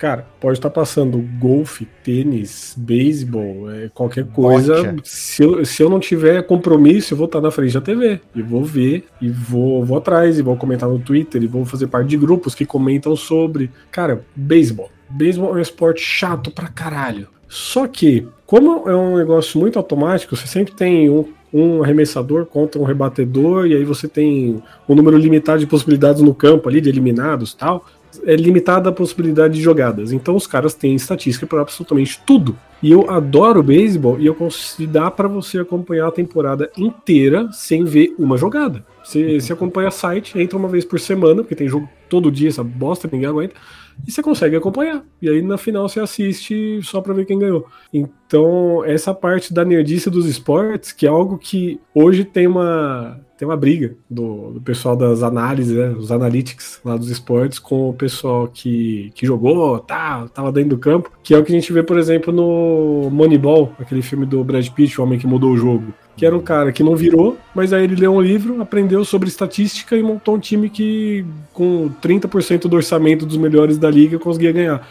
Cara, 0.00 0.26
pode 0.40 0.56
estar 0.56 0.70
passando 0.70 1.18
golfe, 1.38 1.86
tênis, 2.02 2.74
beisebol, 2.74 3.70
é, 3.70 3.90
qualquer 3.92 4.24
coisa. 4.28 4.96
Se 5.04 5.42
eu, 5.42 5.62
se 5.62 5.82
eu 5.82 5.90
não 5.90 6.00
tiver 6.00 6.42
compromisso, 6.44 7.12
eu 7.12 7.18
vou 7.18 7.26
estar 7.26 7.38
na 7.38 7.50
frente 7.50 7.74
da 7.74 7.82
TV. 7.82 8.18
E 8.34 8.40
vou 8.40 8.64
ver, 8.64 9.04
e 9.20 9.28
vou, 9.28 9.84
vou 9.84 9.98
atrás, 9.98 10.38
e 10.38 10.42
vou 10.42 10.56
comentar 10.56 10.88
no 10.88 10.98
Twitter, 10.98 11.42
e 11.42 11.46
vou 11.46 11.66
fazer 11.66 11.86
parte 11.88 12.08
de 12.08 12.16
grupos 12.16 12.54
que 12.54 12.64
comentam 12.64 13.14
sobre. 13.14 13.70
Cara, 13.90 14.24
beisebol. 14.34 14.90
Beisebol 15.10 15.50
é 15.50 15.58
um 15.58 15.60
esporte 15.60 16.00
chato 16.00 16.50
pra 16.50 16.68
caralho. 16.68 17.28
Só 17.46 17.86
que, 17.86 18.26
como 18.46 18.88
é 18.88 18.96
um 18.96 19.18
negócio 19.18 19.60
muito 19.60 19.78
automático, 19.78 20.34
você 20.34 20.46
sempre 20.46 20.72
tem 20.72 21.10
um, 21.10 21.26
um 21.52 21.82
arremessador 21.82 22.46
contra 22.46 22.80
um 22.80 22.84
rebatedor, 22.84 23.66
e 23.66 23.74
aí 23.74 23.84
você 23.84 24.08
tem 24.08 24.62
um 24.88 24.94
número 24.94 25.18
limitado 25.18 25.58
de 25.58 25.66
possibilidades 25.66 26.22
no 26.22 26.34
campo 26.34 26.70
ali, 26.70 26.80
de 26.80 26.88
eliminados 26.88 27.52
tal 27.52 27.84
é 28.24 28.34
limitada 28.34 28.88
a 28.88 28.92
possibilidade 28.92 29.54
de 29.54 29.62
jogadas. 29.62 30.12
Então 30.12 30.36
os 30.36 30.46
caras 30.46 30.74
têm 30.74 30.94
estatística 30.94 31.46
para 31.46 31.62
absolutamente 31.62 32.20
tudo. 32.26 32.56
E 32.82 32.90
eu 32.90 33.10
adoro 33.10 33.62
beisebol 33.62 34.18
e 34.18 34.26
eu 34.26 34.34
consigo 34.34 34.90
dar 34.90 35.10
para 35.10 35.28
você 35.28 35.58
acompanhar 35.58 36.08
a 36.08 36.12
temporada 36.12 36.70
inteira 36.76 37.48
sem 37.52 37.84
ver 37.84 38.14
uma 38.18 38.36
jogada. 38.36 38.84
Você, 39.04 39.40
você 39.40 39.52
acompanha 39.52 39.90
site, 39.90 40.38
entra 40.38 40.58
uma 40.58 40.68
vez 40.68 40.84
por 40.84 40.98
semana, 40.98 41.42
porque 41.42 41.54
tem 41.54 41.68
jogo 41.68 41.88
todo 42.08 42.30
dia, 42.30 42.48
essa 42.48 42.64
bosta, 42.64 43.08
ninguém 43.10 43.28
aguenta 43.28 43.54
e 44.06 44.10
você 44.10 44.22
consegue 44.22 44.56
acompanhar. 44.56 45.04
E 45.20 45.28
aí 45.28 45.42
na 45.42 45.58
final 45.58 45.88
você 45.88 46.00
assiste 46.00 46.80
só 46.82 47.00
para 47.00 47.14
ver 47.14 47.26
quem 47.26 47.38
ganhou. 47.38 47.66
Então, 47.92 48.84
essa 48.84 49.14
parte 49.14 49.52
da 49.52 49.64
nerdice 49.64 50.10
dos 50.10 50.26
esportes, 50.26 50.92
que 50.92 51.06
é 51.06 51.08
algo 51.08 51.38
que 51.38 51.80
hoje 51.94 52.24
tem 52.24 52.46
uma 52.46 53.20
tem 53.40 53.48
uma 53.48 53.56
briga 53.56 53.94
do, 54.08 54.50
do 54.50 54.60
pessoal 54.60 54.94
das 54.94 55.22
análises, 55.22 55.74
né, 55.74 55.88
os 55.98 56.12
analytics 56.12 56.78
lá 56.84 56.94
dos 56.94 57.08
esportes, 57.08 57.58
com 57.58 57.88
o 57.88 57.94
pessoal 57.94 58.46
que, 58.46 59.10
que 59.14 59.24
jogou, 59.24 59.78
tá, 59.78 60.28
tava 60.28 60.52
dentro 60.52 60.76
do 60.76 60.78
campo, 60.78 61.10
que 61.22 61.32
é 61.32 61.38
o 61.38 61.42
que 61.42 61.50
a 61.50 61.54
gente 61.54 61.72
vê, 61.72 61.82
por 61.82 61.98
exemplo, 61.98 62.30
no 62.30 63.08
Moneyball, 63.10 63.72
aquele 63.78 64.02
filme 64.02 64.26
do 64.26 64.44
Brad 64.44 64.68
Pitt, 64.68 65.00
o 65.00 65.04
homem 65.04 65.18
que 65.18 65.26
mudou 65.26 65.52
o 65.52 65.56
jogo 65.56 65.94
que 66.14 66.26
era 66.26 66.36
um 66.36 66.42
cara 66.42 66.70
que 66.70 66.82
não 66.82 66.94
virou, 66.94 67.38
mas 67.54 67.72
aí 67.72 67.84
ele 67.84 67.96
leu 67.96 68.12
um 68.12 68.20
livro, 68.20 68.60
aprendeu 68.60 69.02
sobre 69.06 69.26
estatística 69.26 69.96
e 69.96 70.02
montou 70.02 70.34
um 70.34 70.38
time 70.38 70.68
que, 70.68 71.24
com 71.54 71.90
30% 72.02 72.68
do 72.68 72.76
orçamento 72.76 73.24
dos 73.24 73.38
melhores 73.38 73.78
da 73.78 73.90
liga, 73.90 74.18
conseguia 74.18 74.52
ganhar. 74.52 74.86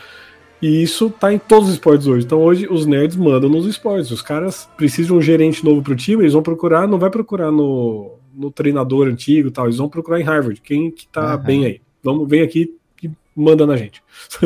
E 0.60 0.82
isso 0.82 1.12
tá 1.12 1.32
em 1.32 1.38
todos 1.38 1.68
os 1.68 1.76
esportes 1.76 2.08
hoje. 2.08 2.26
Então 2.26 2.42
hoje 2.42 2.68
os 2.68 2.88
nerds 2.88 3.16
mandam 3.16 3.48
nos 3.48 3.68
esportes. 3.68 4.10
Os 4.10 4.24
caras 4.24 4.68
precisam 4.76 5.18
de 5.18 5.20
um 5.20 5.22
gerente 5.22 5.64
novo 5.64 5.84
pro 5.84 5.96
time, 5.96 6.24
eles 6.24 6.34
vão 6.34 6.42
procurar, 6.42 6.88
não 6.88 6.98
vai 6.98 7.12
procurar 7.12 7.52
no, 7.52 8.19
no 8.34 8.52
treinador 8.52 9.08
antigo 9.08 9.52
tal, 9.52 9.66
eles 9.66 9.78
vão 9.78 9.90
procurar 9.90 10.20
em 10.20 10.24
Harvard, 10.24 10.60
quem 10.62 10.92
que 10.92 11.08
tá 11.08 11.36
uhum. 11.36 11.42
bem 11.42 11.66
aí. 11.66 11.82
Vamos, 12.04 12.30
vem 12.30 12.42
aqui 12.42 12.76
e 13.04 13.10
manda 13.36 13.66
na 13.66 13.76
gente. 13.76 14.02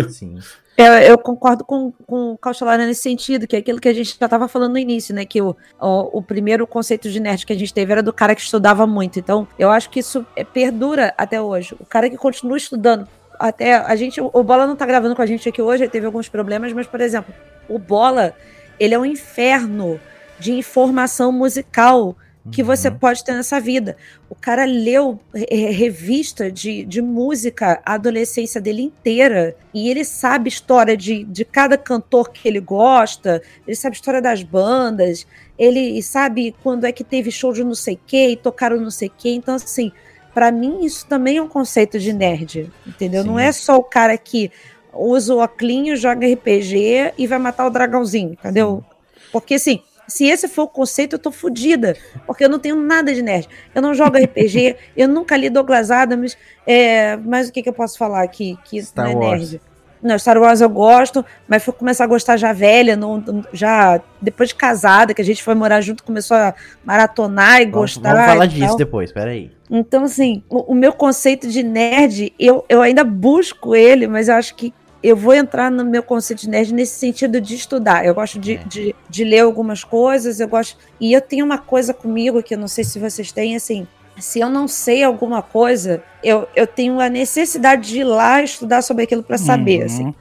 Sim. 0.10 0.40
Eu, 0.78 0.94
eu, 1.13 1.18
concordo 1.18 1.63
com, 1.63 1.92
com 2.06 2.32
o 2.34 2.38
Cautelara 2.38 2.86
nesse 2.86 3.02
sentido, 3.02 3.48
que 3.48 3.56
é 3.56 3.60
aquilo 3.60 3.80
que 3.80 3.88
a 3.88 3.94
gente 3.94 4.18
já 4.20 4.25
estava 4.25 4.48
falando 4.48 4.74
no 4.74 4.80
início, 4.80 5.13
né? 5.13 5.25
Que 5.25 5.42
o, 5.42 5.56
o, 5.80 6.18
o, 6.20 6.22
primeiro 6.22 6.66
conceito 6.66 7.10
de 7.10 7.20
nerd 7.20 7.46
que 7.46 7.54
a 7.54 7.58
gente 7.58 7.74
teve 7.74 7.92
era 7.92 8.02
do 8.02 8.13
cara 8.13 8.36
que 8.36 8.42
estudava 8.42 8.88
muito. 8.88 9.20
Então, 9.20 9.48
eu 9.58 9.70
acho 9.70 9.90
que 9.90 10.00
isso 10.00 10.25
é, 10.36 10.44
perdura 10.44 11.13
até 11.18 11.42
hoje. 11.42 11.75
O 11.80 11.86
cara 11.86 12.10
que 12.10 12.18
continua 12.18 12.58
estudando. 12.58 13.08
Até 13.40 13.75
a 13.75 13.96
gente, 13.96 14.22
o 14.22 14.44
Bola 14.44 14.66
não 14.66 14.74
está 14.74 14.86
gravando 14.86 15.16
com 15.16 15.22
a 15.22 15.25
gente 15.25 15.50
aqui 15.50 15.62
hoje, 15.62 15.84
ele 15.84 15.92
teve 15.92 16.06
alguns 16.06 16.30
problemas, 16.30 16.72
mas, 16.72 16.88
por 16.88 17.02
exemplo, 17.02 17.34
o 17.68 17.78
Bola, 17.78 18.34
ele 18.80 18.94
é 18.94 19.00
um 19.00 19.06
inferno 19.06 20.00
de 20.40 20.54
informação 20.54 21.32
musical 21.32 22.16
que 22.52 22.62
você 22.62 22.90
uhum. 22.90 22.98
pode 22.98 23.24
ter 23.24 23.34
nessa 23.34 23.60
vida. 23.60 23.96
O 24.30 24.36
cara 24.36 24.66
leu 24.66 25.20
revista 25.34 26.52
de, 26.52 26.84
de 26.84 27.02
música 27.02 27.82
a 27.86 27.94
adolescência 27.94 28.60
dele 28.60 28.82
inteira 28.82 29.56
e 29.74 29.90
ele 29.90 30.04
sabe 30.04 30.50
história 30.50 30.98
de, 30.98 31.24
de 31.24 31.46
cada 31.46 31.78
cantor 31.78 32.32
que 32.32 32.48
ele 32.48 32.60
gosta, 32.60 33.42
ele 33.66 33.76
sabe 33.76 33.96
história 33.96 34.22
das 34.22 34.44
bandas, 34.44 35.26
ele 35.58 36.02
sabe 36.02 36.54
quando 36.62 36.86
é 36.86 36.92
que 36.92 37.04
teve 37.04 37.32
show 37.32 37.54
de 37.54 37.64
não 37.64 37.76
sei 37.76 37.98
que 38.06 38.30
e 38.30 38.36
tocaram 38.36 38.78
não 38.78 38.92
sei 38.92 39.10
que. 39.10 39.30
Então, 39.30 39.56
assim, 39.56 39.92
para 40.34 40.52
mim 40.52 40.84
isso 40.84 41.06
também 41.08 41.38
é 41.38 41.42
um 41.42 41.48
conceito 41.48 41.98
de 41.98 42.12
nerd, 42.12 42.70
entendeu? 42.86 43.22
Sim. 43.22 43.28
Não 43.30 43.40
é 43.40 43.52
só 43.54 43.78
o 43.78 43.84
cara 43.84 44.18
que 44.18 44.52
usa 44.94 45.34
o 45.34 45.38
óculos, 45.38 46.00
joga 46.00 46.28
RPG 46.28 47.14
e 47.18 47.26
vai 47.26 47.40
matar 47.40 47.66
o 47.66 47.70
dragãozinho, 47.70 48.34
entendeu? 48.34 48.84
Porque, 49.32 49.56
assim 49.56 49.82
se 50.07 50.25
esse 50.25 50.48
for 50.48 50.63
o 50.63 50.67
conceito, 50.67 51.15
eu 51.15 51.19
tô 51.19 51.31
fodida, 51.31 51.95
porque 52.25 52.43
eu 52.43 52.50
não 52.50 52.60
tenho 52.60 52.75
nada 52.75 53.13
de 53.13 53.22
nerd. 53.22 53.48
Eu 53.74 53.81
não 53.81 53.93
jogo 53.93 54.17
RPG, 54.17 54.75
eu 54.95 55.07
nunca 55.07 55.36
li 55.38 55.50
Douglas 55.50 55.91
Adams, 55.91 56.38
é, 56.65 57.17
mas 57.17 57.50
o 57.50 57.51
que, 57.51 57.63
que 57.63 57.69
eu 57.69 57.74
posso 57.74 57.98
falar 57.98 58.24
aqui 58.24 58.57
que 58.65 58.81
Star 58.81 59.05
não 59.05 59.12
é 59.12 59.15
Wars. 59.15 59.51
nerd? 59.51 59.62
Não, 60.03 60.19
Star 60.19 60.38
Wars 60.38 60.60
eu 60.60 60.69
gosto, 60.69 61.25
mas 61.48 61.63
fui 61.63 61.74
começar 61.74 62.03
a 62.03 62.07
gostar 62.07 62.36
já 62.36 62.51
velha, 62.51 62.98
não, 62.98 63.24
já 63.53 64.01
depois 64.22 64.50
de 64.50 64.55
casada, 64.55 65.13
que 65.13 65.22
a 65.22 65.25
gente 65.25 65.41
foi 65.41 65.55
morar 65.55 65.79
junto, 65.79 66.03
começou 66.03 66.36
a 66.36 66.53
maratonar 66.83 67.62
e 67.62 67.65
vamos, 67.65 67.95
gostar. 67.95 68.13
Vamos 68.13 68.25
falar 68.25 68.45
disso 68.48 68.67
tal. 68.67 68.77
depois, 68.77 69.13
peraí. 69.13 69.50
Então, 69.72 70.03
assim, 70.03 70.43
o, 70.50 70.74
o, 70.74 70.75
meu 70.75 70.91
conceito 70.91 71.48
de 71.48 71.63
nerd, 71.63 72.33
eu, 72.38 72.65
eu 72.67 72.81
ainda 72.81 73.05
busco 73.05 73.74
ele, 73.74 74.05
mas 74.05 74.27
eu 74.27 74.36
acho 74.36 74.53
que 74.55 74.74
eu 75.03 75.17
vou 75.17 75.33
entrar 75.33 75.69
no 75.69 75.83
meu 75.83 76.01
conceito 76.01 76.41
de 76.41 76.50
nerd 76.50 76.74
nesse 76.74 76.98
sentido 76.98 77.41
de 77.41 77.55
estudar. 77.55 78.05
Eu 78.05 78.15
gosto 78.15 78.39
de, 78.39 78.53
é. 78.53 78.63
de, 78.63 78.95
de, 79.10 79.24
ler 79.25 79.41
algumas 79.41 79.83
coisas, 79.83 80.39
eu 80.39 80.48
gosto. 80.48 80.77
E 81.00 81.12
eu 81.12 81.19
tenho 81.19 81.45
uma 81.45 81.57
coisa 81.57 81.93
comigo 81.93 82.41
que 82.41 82.53
eu 82.53 82.57
não 82.57 82.69
sei 82.69 82.86
se 82.86 82.98
vocês 83.00 83.31
têm, 83.31 83.55
assim. 83.55 83.86
Se 84.17 84.39
eu 84.39 84.50
não 84.50 84.67
sei 84.67 85.03
alguma 85.03 85.41
coisa, 85.41 86.01
eu, 86.24 86.48
eu 86.55 86.65
tenho 86.65 87.01
a 87.01 87.10
necessidade 87.10 87.89
de 87.89 88.00
ir 88.00 88.03
lá 88.05 88.41
estudar 88.41 88.81
sobre 88.81 89.03
aquilo 89.03 89.24
para 89.24 89.38
saber. 89.38 89.79
Uhum. 89.79 89.86
Assim. 89.86 90.15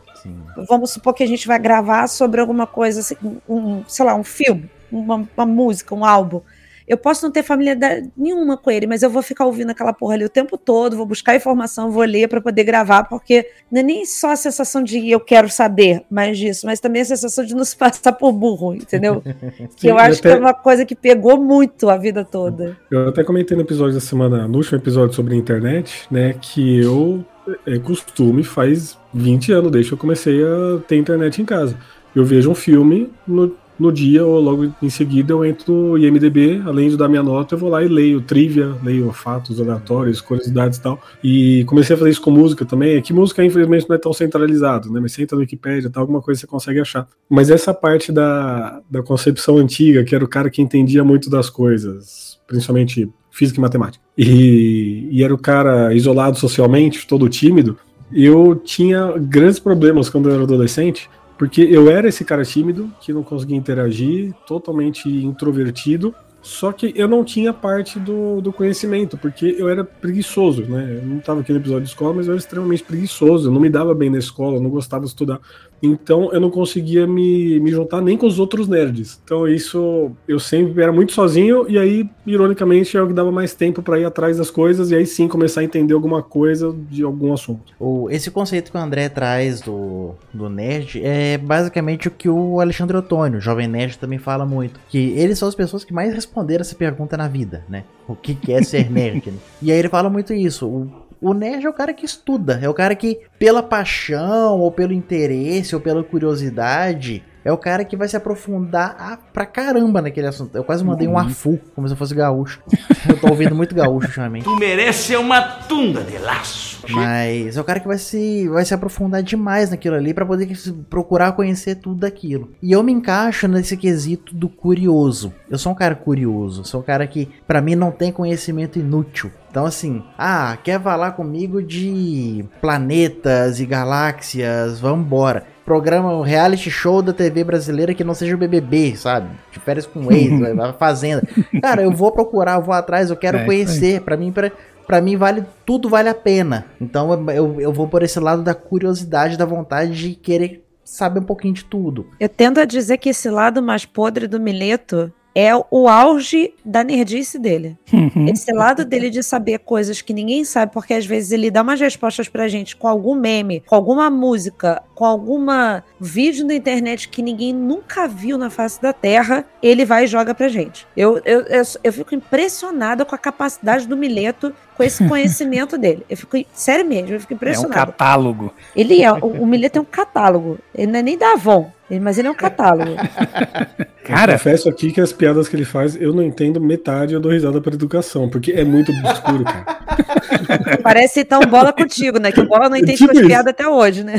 Vamos 0.69 0.91
supor 0.91 1.15
que 1.15 1.23
a 1.23 1.29
gente 1.29 1.47
vai 1.47 1.59
gravar 1.59 2.09
sobre 2.09 2.41
alguma 2.41 2.67
coisa, 2.67 3.01
assim, 3.01 3.17
um, 3.49 3.85
sei 3.87 4.05
lá, 4.05 4.15
um 4.15 4.25
filme, 4.25 4.69
uma, 4.91 5.29
uma 5.37 5.47
música, 5.47 5.95
um 5.95 6.05
álbum. 6.05 6.41
Eu 6.87 6.97
posso 6.97 7.25
não 7.25 7.31
ter 7.31 7.43
família 7.43 7.77
nenhuma 8.17 8.57
com 8.57 8.71
ele, 8.71 8.87
mas 8.87 9.03
eu 9.03 9.11
vou 9.11 9.23
ficar 9.23 9.47
ouvindo 9.47 9.71
aquela 9.71 9.93
porra 9.93 10.15
ali 10.15 10.25
o 10.25 10.29
tempo 10.29 10.57
todo, 10.59 10.97
vou 10.97 11.07
buscar 11.07 11.37
informação, 11.37 11.91
vou 11.91 12.05
ler 12.05 12.29
para 12.29 12.41
poder 12.41 12.65
gravar, 12.65 13.05
porque 13.05 13.47
não 13.71 13.81
é 13.81 13.83
nem 13.83 14.05
só 14.05 14.33
a 14.33 14.37
sensação 14.37 14.83
de 14.83 15.11
eu 15.11 15.21
quero 15.21 15.49
saber 15.49 16.03
mais 16.11 16.39
disso, 16.39 16.67
mas 16.67 16.81
também 16.81 17.03
a 17.03 17.05
sensação 17.05 17.45
de 17.45 17.55
não 17.55 17.65
se 17.65 17.77
passar 17.77 18.13
por 18.13 18.33
burro, 18.33 18.75
entendeu? 18.75 19.23
Sim, 19.25 19.69
que 19.77 19.89
eu 19.89 19.99
acho 19.99 20.21
até... 20.21 20.31
que 20.31 20.37
é 20.37 20.39
uma 20.39 20.55
coisa 20.55 20.85
que 20.85 20.95
pegou 20.95 21.39
muito 21.39 21.89
a 21.89 21.97
vida 21.97 22.25
toda. 22.25 22.77
Eu 22.91 23.09
até 23.09 23.25
comentei 23.25 23.57
no 23.57 23.63
episódio 23.63 23.95
da 23.95 24.01
semana, 24.01 24.49
no 24.49 24.59
último 24.59 24.79
episódio 24.79 25.15
sobre 25.15 25.35
a 25.35 25.37
internet, 25.37 26.07
né, 26.11 26.35
que 26.41 26.81
eu 26.81 27.25
é 27.67 27.79
costume 27.79 28.45
faz 28.45 28.99
20 29.13 29.53
anos, 29.53 29.71
desde 29.73 29.91
que 29.91 29.95
eu 29.95 29.99
comecei 29.99 30.43
a 30.43 30.79
ter 30.87 30.97
internet 30.97 31.41
em 31.41 31.45
casa. 31.45 31.77
Eu 32.15 32.25
vejo 32.25 32.51
um 32.51 32.55
filme, 32.55 33.11
no 33.27 33.57
no 33.83 33.93
dia 33.93 34.25
ou 34.25 34.41
logo 34.41 34.73
em 34.81 34.89
seguida 34.89 35.33
eu 35.33 35.45
entro 35.45 35.73
no 35.73 35.99
IMDB, 35.99 36.63
além 36.65 36.89
de 36.89 36.97
dar 36.97 37.09
minha 37.09 37.23
nota, 37.23 37.55
eu 37.55 37.59
vou 37.59 37.69
lá 37.69 37.83
e 37.83 37.89
leio 37.89 38.21
trivia, 38.21 38.75
leio 38.83 39.13
fatos 39.13 39.61
aleatórios, 39.61 40.21
curiosidades 40.21 40.79
e 40.79 40.83
tal. 40.83 41.01
E 41.23 41.65
comecei 41.65 41.95
a 41.95 41.99
fazer 41.99 42.11
isso 42.11 42.23
com 42.23 42.31
música 42.31 42.65
também. 42.65 42.97
É 42.97 43.01
que 43.01 43.13
música, 43.13 43.45
infelizmente, 43.45 43.89
não 43.89 43.97
é 43.97 43.99
tão 43.99 44.13
centralizado, 44.13 44.91
né? 44.91 45.01
Mas 45.01 45.13
você 45.13 45.23
entra 45.23 45.37
no 45.37 45.41
Wikipedia, 45.41 45.91
tal, 45.91 46.03
alguma 46.03 46.23
coisa 46.23 46.41
você 46.41 46.47
consegue 46.47 46.81
achar. 46.81 47.07
Mas 47.29 47.51
essa 47.51 47.75
parte 47.75 48.13
da, 48.13 48.81
da 48.91 49.03
concepção 49.03 49.59
antiga, 49.59 50.05
que 50.05 50.15
era 50.15 50.25
o 50.25 50.29
cara 50.29 50.49
que 50.49 50.63
entendia 50.63 51.03
muito 51.03 51.29
das 51.29 51.51
coisas, 51.51 52.39
principalmente 52.47 53.11
física 53.31 53.59
e 53.59 53.63
matemática, 53.63 54.05
e, 54.17 55.09
e 55.11 55.25
era 55.25 55.35
o 55.35 55.39
cara 55.39 55.93
isolado 55.95 56.39
socialmente, 56.39 57.07
todo 57.07 57.29
tímido, 57.29 57.77
eu 58.13 58.55
tinha 58.55 59.15
grandes 59.19 59.59
problemas 59.59 60.11
quando 60.11 60.29
eu 60.29 60.35
era 60.35 60.43
adolescente, 60.43 61.09
porque 61.39 61.63
eu 61.63 61.91
era 61.91 62.09
esse 62.09 62.25
cara 62.25 62.45
tímido, 62.45 62.93
que 63.01 63.13
não 63.13 63.23
conseguia 63.23 63.57
interagir, 63.57 64.33
totalmente 64.47 65.09
introvertido, 65.09 66.15
só 66.43 66.73
que 66.73 66.93
eu 66.97 67.07
não 67.07 67.25
tinha 67.25 67.53
parte 67.53 68.01
do, 68.01 68.41
do 68.41 68.53
conhecimento, 68.53 69.17
porque 69.17 69.55
eu 69.57 69.69
era 69.69 69.85
preguiçoso, 69.85 70.63
né? 70.63 70.99
Eu 71.01 71.07
não 71.07 71.19
estava 71.19 71.41
aqui 71.41 71.53
no 71.53 71.59
episódio 71.59 71.85
de 71.85 71.91
escola, 71.91 72.15
mas 72.15 72.27
eu 72.27 72.33
era 72.33 72.41
extremamente 72.41 72.83
preguiçoso, 72.83 73.49
eu 73.49 73.53
não 73.53 73.61
me 73.61 73.71
dava 73.71 73.95
bem 73.95 74.11
na 74.11 74.19
escola, 74.19 74.57
eu 74.57 74.61
não 74.61 74.69
gostava 74.69 75.05
de 75.05 75.11
estudar. 75.11 75.41
Então 75.83 76.33
eu 76.33 76.41
não 76.41 76.51
conseguia 76.51 77.07
me, 77.07 77.59
me 77.61 77.71
juntar 77.71 78.01
nem 78.01 78.17
com 78.17 78.27
os 78.27 78.39
outros 78.39 78.69
nerds. 78.69 79.21
Então 79.25 79.49
isso 79.49 80.13
eu 80.29 80.39
sempre 80.39 80.83
era 80.83 80.93
muito 80.93 81.13
sozinho, 81.13 81.67
e 81.69 81.79
aí, 81.79 82.09
ironicamente, 82.27 82.97
é 82.97 83.03
o 83.03 83.07
que 83.09 83.13
dava 83.13 83.33
mais 83.33 83.55
tempo 83.55 83.83
para 83.83 83.99
ir 83.99 84.05
atrás 84.05 84.39
das 84.39 84.51
coisas, 84.51 84.91
e 84.91 84.95
aí 84.95 85.07
sim 85.07 85.27
começar 85.27 85.61
a 85.61 85.65
entender 85.65 85.95
alguma 85.95 86.23
coisa 86.23 86.75
de 86.91 87.03
algum 87.03 87.33
assunto. 87.33 87.73
Esse 88.11 88.31
conceito 88.31 88.71
que 88.71 88.77
o 88.77 88.81
André 88.81 89.09
traz 89.09 89.61
do, 89.61 90.15
do 90.33 90.49
nerd 90.49 91.01
é 91.03 91.37
basicamente 91.39 92.09
o 92.09 92.11
que 92.11 92.29
o 92.29 92.61
Alexandre 92.61 92.97
Otônio, 92.97 93.41
jovem 93.41 93.67
nerd, 93.67 93.99
também 93.99 94.19
fala 94.19 94.47
muito. 94.47 94.79
Que 94.89 95.13
eles 95.17 95.39
são 95.39 95.49
as 95.49 95.55
pessoas 95.55 95.85
que 95.85 95.93
mais 95.93 96.15
responder 96.15 96.61
essa 96.61 96.75
pergunta 96.75 97.17
na 97.17 97.29
vida, 97.29 97.65
né? 97.69 97.85
O 98.07 98.15
que, 98.15 98.35
que 98.35 98.53
é 98.53 98.63
ser 98.63 98.89
nerd? 98.91 99.31
né? 99.31 99.39
E 99.61 99.73
aí 99.73 99.79
ele 99.79 99.89
fala 99.89 100.09
muito 100.09 100.33
isso. 100.33 100.67
O, 100.67 100.91
o 101.23 101.33
nerd 101.33 101.65
é 101.65 101.71
o 101.71 101.73
cara 101.73 101.95
que 101.95 102.05
estuda, 102.05 102.59
é 102.61 102.69
o 102.69 102.75
cara 102.75 102.97
que, 102.97 103.21
pela 103.39 103.63
paixão, 103.63 104.59
ou 104.59 104.73
pelo 104.73 104.93
interesse, 104.93 105.75
ou 105.75 105.81
pela 105.81 106.03
curiosidade, 106.03 107.25
é 107.45 107.53
o 107.53 107.57
cara 107.57 107.85
que 107.85 107.97
vai 107.97 108.09
se 108.09 108.17
aprofundar 108.17 108.97
a, 108.99 109.17
pra 109.17 109.47
caramba 109.47 110.01
naquele 110.03 110.27
assunto. 110.27 110.55
Eu 110.57 110.65
quase 110.65 110.85
mandei 110.85 111.09
um 111.09 111.19
afu, 111.19 111.59
como 111.75 111.89
se 111.89 111.95
eu 111.95 111.99
fosse 111.99 112.15
gaúcho. 112.15 112.61
eu 113.09 113.19
tô 113.19 113.29
ouvindo 113.29 113.55
muito 113.55 113.75
gaúcho 113.75 114.09
ultimamente. 114.09 114.45
Tu 114.45 114.57
merece 114.57 115.17
uma 115.17 115.41
tunda 115.41 116.03
de 116.03 116.19
laço. 116.19 116.73
Mas 116.91 117.57
é 117.57 117.61
o 117.61 117.65
cara 117.65 117.79
que 117.79 117.87
vai 117.87 117.99
se, 117.99 118.49
vai 118.49 118.65
se 118.65 118.75
aprofundar 118.75 119.23
demais 119.23 119.71
naquilo 119.71 119.97
ali 119.97 120.13
pra 120.13 120.27
poder 120.27 120.49
procurar 120.91 121.33
conhecer 121.33 121.77
tudo 121.77 122.01
daquilo. 122.01 122.51
E 122.61 122.73
eu 122.73 122.83
me 122.83 122.93
encaixo 122.93 123.47
nesse 123.47 123.77
quesito 123.77 124.35
do 124.35 124.49
curioso. 124.49 125.33
Eu 125.49 125.59
sou 125.59 125.73
um 125.73 125.77
cara 125.77 125.95
curioso, 125.95 126.65
sou 126.65 126.81
um 126.81 126.85
cara 126.85 127.07
que 127.07 127.29
pra 127.47 127.61
mim 127.61 127.75
não 127.75 127.91
tem 127.91 128.11
conhecimento 128.13 128.79
inútil. 128.79 129.31
Então, 129.53 129.67
assim, 129.67 130.03
ah, 130.17 130.57
quer 130.65 130.81
falar 130.81 131.13
comigo 131.13 131.63
de 131.63 132.43
planetas 132.59 133.61
e 133.61 133.67
galáxias? 133.67 134.81
Vambora. 134.81 135.45
Programa, 135.63 136.11
um 136.17 136.23
reality 136.23 136.71
show 136.71 137.03
da 137.03 137.13
TV 137.13 137.45
brasileira 137.45 137.93
que 137.93 138.03
não 138.03 138.15
seja 138.15 138.35
o 138.35 138.39
BBB, 138.39 138.97
sabe? 138.97 139.29
De 139.51 139.61
férias 139.61 139.85
com 139.85 140.11
ex, 140.11 140.59
a 140.59 140.73
Fazenda. 140.73 141.23
Cara, 141.61 141.83
eu 141.83 141.91
vou 141.91 142.11
procurar, 142.11 142.55
eu 142.55 142.63
vou 142.63 142.75
atrás, 142.75 143.11
eu 143.11 143.17
quero 143.17 143.37
é, 143.37 143.45
conhecer. 143.45 144.01
Para 144.01 144.17
mim, 144.17 144.33
pra, 144.33 144.51
pra 144.87 145.03
mim 145.03 145.19
vale 145.19 145.45
tudo 145.67 145.87
vale 145.87 146.09
a 146.09 146.15
pena. 146.15 146.65
Então 146.81 147.13
eu, 147.31 147.61
eu 147.61 147.73
vou 147.75 147.87
por 147.87 148.03
esse 148.03 148.19
lado 148.19 148.43
da 148.43 148.55
curiosidade, 148.55 149.37
da 149.37 149.45
vontade 149.45 149.95
de 149.95 150.15
querer 150.15 150.65
saber 150.83 151.21
um 151.21 151.25
pouquinho 151.25 151.53
de 151.53 151.67
tudo. 151.67 152.07
Eu 152.19 152.29
tendo 152.31 152.59
a 152.59 152.65
dizer 152.65 152.97
que 152.97 153.11
esse 153.11 153.29
lado 153.29 153.63
mais 153.63 153.85
podre 153.85 154.27
do 154.27 154.41
Mileto 154.41 155.13
é 155.35 155.51
o 155.71 155.89
auge 155.89 156.53
da 156.65 156.85
nerdice 156.85 157.39
dele. 157.39 157.77
Uhum. 157.93 158.29
Esse 158.29 158.53
lado 158.53 158.85
dele 158.85 159.11
de 159.11 159.23
saber 159.23 159.59
coisas 159.61 160.03
que 160.03 160.13
ninguém 160.13 160.45
sabe, 160.45 160.73
porque 160.73 160.95
às 160.95 161.07
vezes 161.07 161.33
ele 161.33 161.51
dá 161.51 161.63
umas 161.63 161.81
respostas 161.81 162.29
pra 162.29 162.49
gente 162.49 162.77
com 162.77 162.87
algum 162.87 163.15
meme, 163.15 163.63
com 163.67 163.75
alguma 163.75 164.11
música, 164.11 164.83
com 165.03 165.07
alguma 165.07 165.83
vídeo 165.99 166.47
na 166.47 166.55
internet 166.55 167.09
que 167.09 167.21
ninguém 167.21 167.53
nunca 167.53 168.07
viu 168.07 168.39
na 168.39 168.49
face 168.49 168.81
da 168.81 168.93
Terra, 168.93 169.45
ele 169.61 169.85
vai 169.85 170.05
e 170.05 170.07
joga 170.07 170.33
pra 170.33 170.47
gente. 170.47 170.87
Eu, 170.97 171.21
eu, 171.25 171.41
eu, 171.41 171.63
eu 171.83 171.93
fico 171.93 172.15
impressionada 172.15 173.05
com 173.05 173.13
a 173.13 173.19
capacidade 173.19 173.89
do 173.89 173.97
Mileto 173.97 174.55
com 174.77 174.85
esse 174.85 175.03
conhecimento 175.09 175.77
dele. 175.77 176.07
Eu 176.09 176.17
fico, 176.17 176.37
sério 176.55 176.87
mesmo, 176.87 177.17
eu 177.17 177.21
fico 177.21 177.35
impressionada. 177.35 177.81
É 177.81 177.83
um 177.83 177.87
catálogo. 177.87 178.55
Ele 178.77 179.03
é, 179.03 179.13
o, 179.13 179.43
o 179.43 179.45
Mileto 179.45 179.81
é 179.81 179.83
um 179.83 179.85
catálogo. 179.85 180.61
Ele 180.73 180.93
não 180.93 181.01
é 181.01 181.03
nem 181.03 181.19
da 181.19 181.33
Avon, 181.33 181.73
mas 182.01 182.17
ele 182.17 182.29
é 182.29 182.31
um 182.31 182.35
catálogo. 182.35 182.93
Cara, 184.05 184.33
eu 184.33 184.39
confesso 184.39 184.69
aqui 184.69 184.91
que 184.91 185.01
as 185.01 185.13
piadas 185.13 185.49
que 185.49 185.55
ele 185.55 185.65
faz, 185.65 185.95
eu 185.95 186.13
não 186.13 186.23
entendo 186.23 186.61
metade, 186.61 187.15
eu 187.15 187.21
dou 187.21 187.31
risada 187.31 187.61
para 187.61 187.75
educação, 187.75 188.29
porque 188.29 188.51
é 188.51 188.65
muito 188.65 188.91
obscuro, 188.91 189.45
cara. 189.45 190.79
Parece 190.83 191.21
então 191.21 191.41
bola 191.43 191.73
contigo, 191.73 192.19
né? 192.19 192.33
Que 192.33 192.41
o 192.41 192.49
bola 192.49 192.69
não 192.69 192.77
entende 192.79 192.99
tipo 192.99 193.13
suas 193.13 193.25
piadas 193.25 193.53
até 193.53 193.69
hoje, 193.69 194.03
né? 194.03 194.15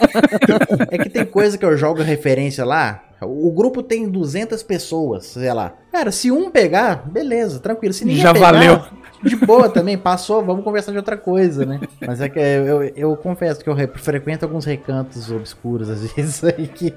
é 0.90 0.98
que 0.98 1.10
tem 1.10 1.24
coisa 1.24 1.56
que 1.56 1.64
eu 1.64 1.76
jogo 1.76 2.02
referência 2.02 2.64
lá, 2.64 3.02
o 3.22 3.50
grupo 3.52 3.82
tem 3.82 4.08
200 4.08 4.62
pessoas, 4.62 5.26
sei 5.26 5.52
lá. 5.52 5.74
Cara, 5.92 6.10
se 6.10 6.30
um 6.30 6.50
pegar, 6.50 7.08
beleza, 7.08 7.60
tranquilo. 7.60 7.92
Se 7.92 8.04
ninguém 8.04 8.22
Já 8.22 8.32
pegar, 8.32 8.52
valeu. 8.52 8.82
De 9.22 9.36
boa 9.36 9.68
também, 9.68 9.98
passou, 9.98 10.42
vamos 10.42 10.64
conversar 10.64 10.92
de 10.92 10.96
outra 10.96 11.16
coisa, 11.16 11.66
né? 11.66 11.80
Mas 12.06 12.22
é 12.22 12.28
que 12.28 12.38
eu, 12.38 12.66
eu, 12.66 12.82
eu 12.96 13.16
confesso 13.16 13.62
que 13.62 13.68
eu 13.68 13.76
frequento 13.96 14.46
alguns 14.46 14.64
recantos 14.64 15.30
obscuros, 15.30 15.90
às 15.90 16.12
vezes, 16.12 16.42
aí 16.44 16.66
que. 16.66 16.94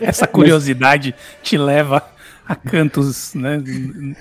Essa 0.00 0.26
curiosidade 0.26 1.14
te 1.42 1.58
leva 1.58 2.02
a 2.46 2.56
cantos 2.56 3.34
né, 3.34 3.62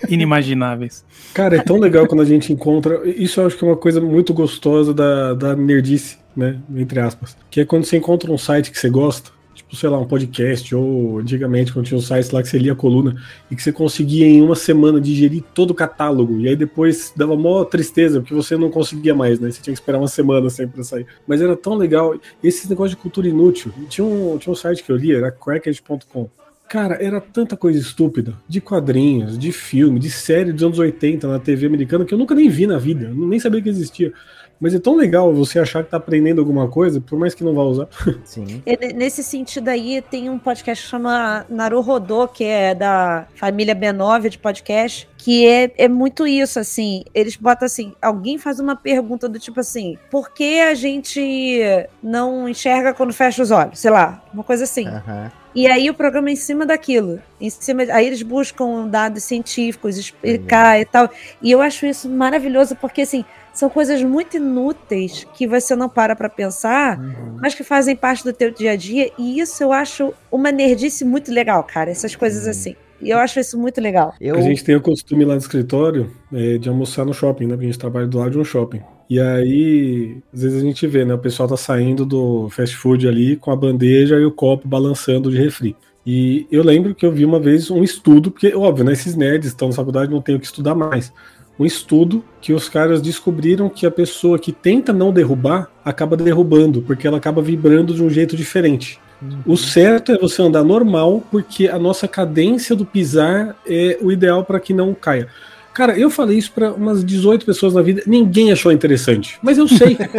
inimagináveis. 0.09 1.05
Cara, 1.33 1.57
é 1.57 1.61
tão 1.61 1.77
legal 1.77 2.07
quando 2.07 2.21
a 2.21 2.25
gente 2.25 2.51
encontra. 2.51 3.01
Isso 3.07 3.39
eu 3.39 3.47
acho 3.47 3.57
que 3.57 3.63
é 3.63 3.67
uma 3.67 3.77
coisa 3.77 4.01
muito 4.01 4.33
gostosa 4.33 4.93
da, 4.93 5.33
da 5.33 5.55
nerdice, 5.55 6.17
né? 6.35 6.59
Entre 6.75 6.99
aspas. 6.99 7.35
Que 7.49 7.61
é 7.61 7.65
quando 7.65 7.85
você 7.85 7.97
encontra 7.97 8.31
um 8.31 8.37
site 8.37 8.71
que 8.71 8.79
você 8.79 8.89
gosta 8.89 9.31
tipo, 9.71 9.75
sei 9.75 9.89
lá, 9.89 9.99
um 9.99 10.05
podcast, 10.05 10.73
ou 10.75 11.19
antigamente 11.19 11.71
quando 11.73 11.85
tinha 11.85 11.97
um 11.97 12.01
site 12.01 12.31
lá 12.31 12.41
que 12.41 12.49
você 12.49 12.57
lia 12.57 12.73
a 12.73 12.75
coluna 12.75 13.15
e 13.49 13.55
que 13.55 13.61
você 13.61 13.71
conseguia 13.71 14.25
em 14.25 14.41
uma 14.41 14.55
semana 14.55 14.99
digerir 14.99 15.43
todo 15.53 15.71
o 15.71 15.75
catálogo, 15.75 16.39
e 16.39 16.47
aí 16.47 16.55
depois 16.55 17.13
dava 17.15 17.35
mó 17.35 17.63
tristeza, 17.63 18.19
porque 18.19 18.33
você 18.33 18.55
não 18.57 18.69
conseguia 18.69 19.15
mais, 19.15 19.39
né? 19.39 19.51
Você 19.51 19.61
tinha 19.61 19.73
que 19.73 19.79
esperar 19.79 19.97
uma 19.97 20.07
semana 20.07 20.49
sempre 20.49 20.75
pra 20.75 20.83
sair. 20.83 21.05
Mas 21.27 21.41
era 21.41 21.55
tão 21.55 21.75
legal. 21.75 22.15
Esse 22.43 22.69
negócio 22.69 22.95
de 22.95 23.01
cultura 23.01 23.27
inútil. 23.27 23.73
Tinha 23.89 24.05
um, 24.05 24.37
tinha 24.37 24.51
um 24.51 24.55
site 24.55 24.83
que 24.83 24.91
eu 24.91 24.95
lia, 24.95 25.17
era 25.17 25.31
cracked.com. 25.31 26.29
Cara, 26.69 26.95
era 27.03 27.19
tanta 27.19 27.57
coisa 27.57 27.77
estúpida, 27.77 28.33
de 28.47 28.61
quadrinhos, 28.61 29.37
de 29.37 29.51
filme, 29.51 29.99
de 29.99 30.09
série 30.09 30.53
dos 30.53 30.63
anos 30.63 30.79
80 30.79 31.27
na 31.27 31.37
TV 31.37 31.65
americana, 31.65 32.05
que 32.05 32.13
eu 32.13 32.17
nunca 32.17 32.33
nem 32.33 32.47
vi 32.47 32.65
na 32.65 32.77
vida, 32.77 33.11
nem 33.13 33.37
sabia 33.41 33.61
que 33.61 33.67
existia. 33.67 34.13
Mas 34.61 34.75
é 34.75 34.79
tão 34.79 34.95
legal 34.95 35.33
você 35.33 35.57
achar 35.57 35.83
que 35.83 35.89
tá 35.89 35.97
aprendendo 35.97 36.39
alguma 36.39 36.67
coisa, 36.67 37.01
por 37.01 37.17
mais 37.17 37.33
que 37.33 37.43
não 37.43 37.55
vá 37.55 37.63
usar. 37.63 37.87
Sim. 38.23 38.61
nesse 38.95 39.23
sentido 39.23 39.69
aí, 39.69 40.03
tem 40.03 40.29
um 40.29 40.37
podcast 40.37 40.83
que 40.83 40.89
chama 40.89 41.43
Naru 41.49 41.81
Rodô, 41.81 42.27
que 42.27 42.43
é 42.43 42.75
da 42.75 43.25
família 43.33 43.75
B9 43.75 44.29
de 44.29 44.37
podcast, 44.37 45.09
que 45.17 45.47
é, 45.47 45.71
é 45.77 45.87
muito 45.87 46.27
isso, 46.27 46.59
assim. 46.59 47.03
Eles 47.11 47.35
botam 47.35 47.65
assim: 47.65 47.93
alguém 47.99 48.37
faz 48.37 48.59
uma 48.59 48.75
pergunta 48.75 49.27
do 49.27 49.39
tipo 49.39 49.59
assim, 49.59 49.97
por 50.11 50.31
que 50.31 50.59
a 50.59 50.75
gente 50.75 51.59
não 52.03 52.47
enxerga 52.47 52.93
quando 52.93 53.11
fecha 53.13 53.41
os 53.41 53.49
olhos? 53.49 53.79
Sei 53.79 53.89
lá, 53.89 54.23
uma 54.31 54.43
coisa 54.43 54.65
assim. 54.65 54.87
Uhum. 54.87 55.41
E 55.53 55.67
aí 55.67 55.89
o 55.89 55.93
programa 55.93 56.29
é 56.29 56.33
em 56.33 56.37
cima 56.37 56.65
daquilo. 56.65 57.19
Em 57.39 57.49
cima, 57.49 57.83
aí 57.91 58.07
eles 58.07 58.21
buscam 58.21 58.87
dados 58.87 59.23
científicos, 59.23 59.97
explicar 59.97 60.79
e 60.79 60.85
tal. 60.85 61.09
E 61.41 61.51
eu 61.51 61.61
acho 61.61 61.85
isso 61.85 62.07
maravilhoso, 62.09 62.75
porque 62.75 63.01
assim, 63.01 63.25
são 63.61 63.69
coisas 63.69 64.01
muito 64.01 64.37
inúteis 64.37 65.23
que 65.35 65.45
você 65.45 65.75
não 65.75 65.87
para 65.87 66.15
para 66.15 66.27
pensar, 66.27 66.99
uhum. 66.99 67.37
mas 67.39 67.53
que 67.53 67.63
fazem 67.63 67.95
parte 67.95 68.23
do 68.23 68.33
teu 68.33 68.49
dia 68.49 68.71
a 68.71 68.75
dia. 68.75 69.11
E 69.19 69.39
isso 69.39 69.61
eu 69.61 69.71
acho 69.71 70.11
uma 70.31 70.51
nerdice 70.51 71.05
muito 71.05 71.31
legal, 71.31 71.63
cara. 71.63 71.91
Essas 71.91 72.15
coisas 72.15 72.45
uhum. 72.45 72.49
assim. 72.49 72.75
E 72.99 73.11
eu 73.11 73.19
acho 73.19 73.39
isso 73.39 73.59
muito 73.59 73.79
legal. 73.79 74.15
Eu... 74.19 74.35
A 74.35 74.41
gente 74.41 74.63
tem 74.63 74.75
o 74.75 74.81
costume 74.81 75.25
lá 75.25 75.35
no 75.35 75.39
escritório 75.39 76.11
é, 76.33 76.57
de 76.57 76.69
almoçar 76.69 77.05
no 77.05 77.13
shopping, 77.13 77.45
né? 77.45 77.51
Porque 77.51 77.65
a 77.65 77.71
gente 77.71 77.77
trabalha 77.77 78.07
do 78.07 78.17
lado 78.17 78.31
de 78.31 78.39
um 78.39 78.43
shopping. 78.43 78.81
E 79.07 79.19
aí, 79.19 80.17
às 80.33 80.41
vezes 80.41 80.59
a 80.59 80.65
gente 80.65 80.87
vê, 80.87 81.05
né? 81.05 81.13
O 81.13 81.19
pessoal 81.19 81.47
tá 81.47 81.57
saindo 81.57 82.03
do 82.03 82.49
fast 82.49 82.75
food 82.75 83.07
ali 83.07 83.35
com 83.35 83.51
a 83.51 83.55
bandeja 83.55 84.15
e 84.15 84.25
o 84.25 84.31
copo 84.31 84.67
balançando 84.67 85.29
de 85.29 85.37
refri. 85.37 85.75
E 86.03 86.47
eu 86.51 86.63
lembro 86.63 86.95
que 86.95 87.05
eu 87.05 87.11
vi 87.11 87.25
uma 87.25 87.39
vez 87.39 87.69
um 87.69 87.83
estudo, 87.83 88.31
porque, 88.31 88.55
óbvio, 88.55 88.83
né? 88.83 88.93
Esses 88.93 89.15
nerds 89.15 89.49
estão 89.49 89.67
na 89.67 89.75
faculdade, 89.75 90.11
não 90.11 90.19
tem 90.19 90.33
o 90.33 90.39
que 90.39 90.47
estudar 90.47 90.73
mais 90.73 91.13
um 91.61 91.65
estudo 91.65 92.23
que 92.41 92.53
os 92.53 92.67
caras 92.67 93.01
descobriram 93.01 93.69
que 93.69 93.85
a 93.85 93.91
pessoa 93.91 94.39
que 94.39 94.51
tenta 94.51 94.91
não 94.91 95.13
derrubar 95.13 95.69
acaba 95.85 96.17
derrubando, 96.17 96.81
porque 96.81 97.07
ela 97.07 97.17
acaba 97.17 97.39
vibrando 97.39 97.93
de 97.93 98.03
um 98.03 98.09
jeito 98.09 98.35
diferente. 98.35 98.99
Uhum. 99.21 99.37
O 99.45 99.55
certo 99.55 100.11
é 100.11 100.17
você 100.17 100.41
andar 100.41 100.63
normal, 100.63 101.23
porque 101.29 101.67
a 101.67 101.77
nossa 101.77 102.07
cadência 102.07 102.75
do 102.75 102.83
pisar 102.83 103.55
é 103.67 103.95
o 104.01 104.11
ideal 104.11 104.43
para 104.43 104.59
que 104.59 104.73
não 104.73 104.95
caia. 104.95 105.27
Cara, 105.71 105.97
eu 105.97 106.09
falei 106.09 106.37
isso 106.37 106.51
para 106.51 106.73
umas 106.73 107.05
18 107.05 107.45
pessoas 107.45 107.75
na 107.75 107.81
vida, 107.83 108.01
ninguém 108.07 108.51
achou 108.51 108.71
interessante, 108.71 109.37
mas 109.41 109.57
eu 109.57 109.67
sei. 109.67 109.97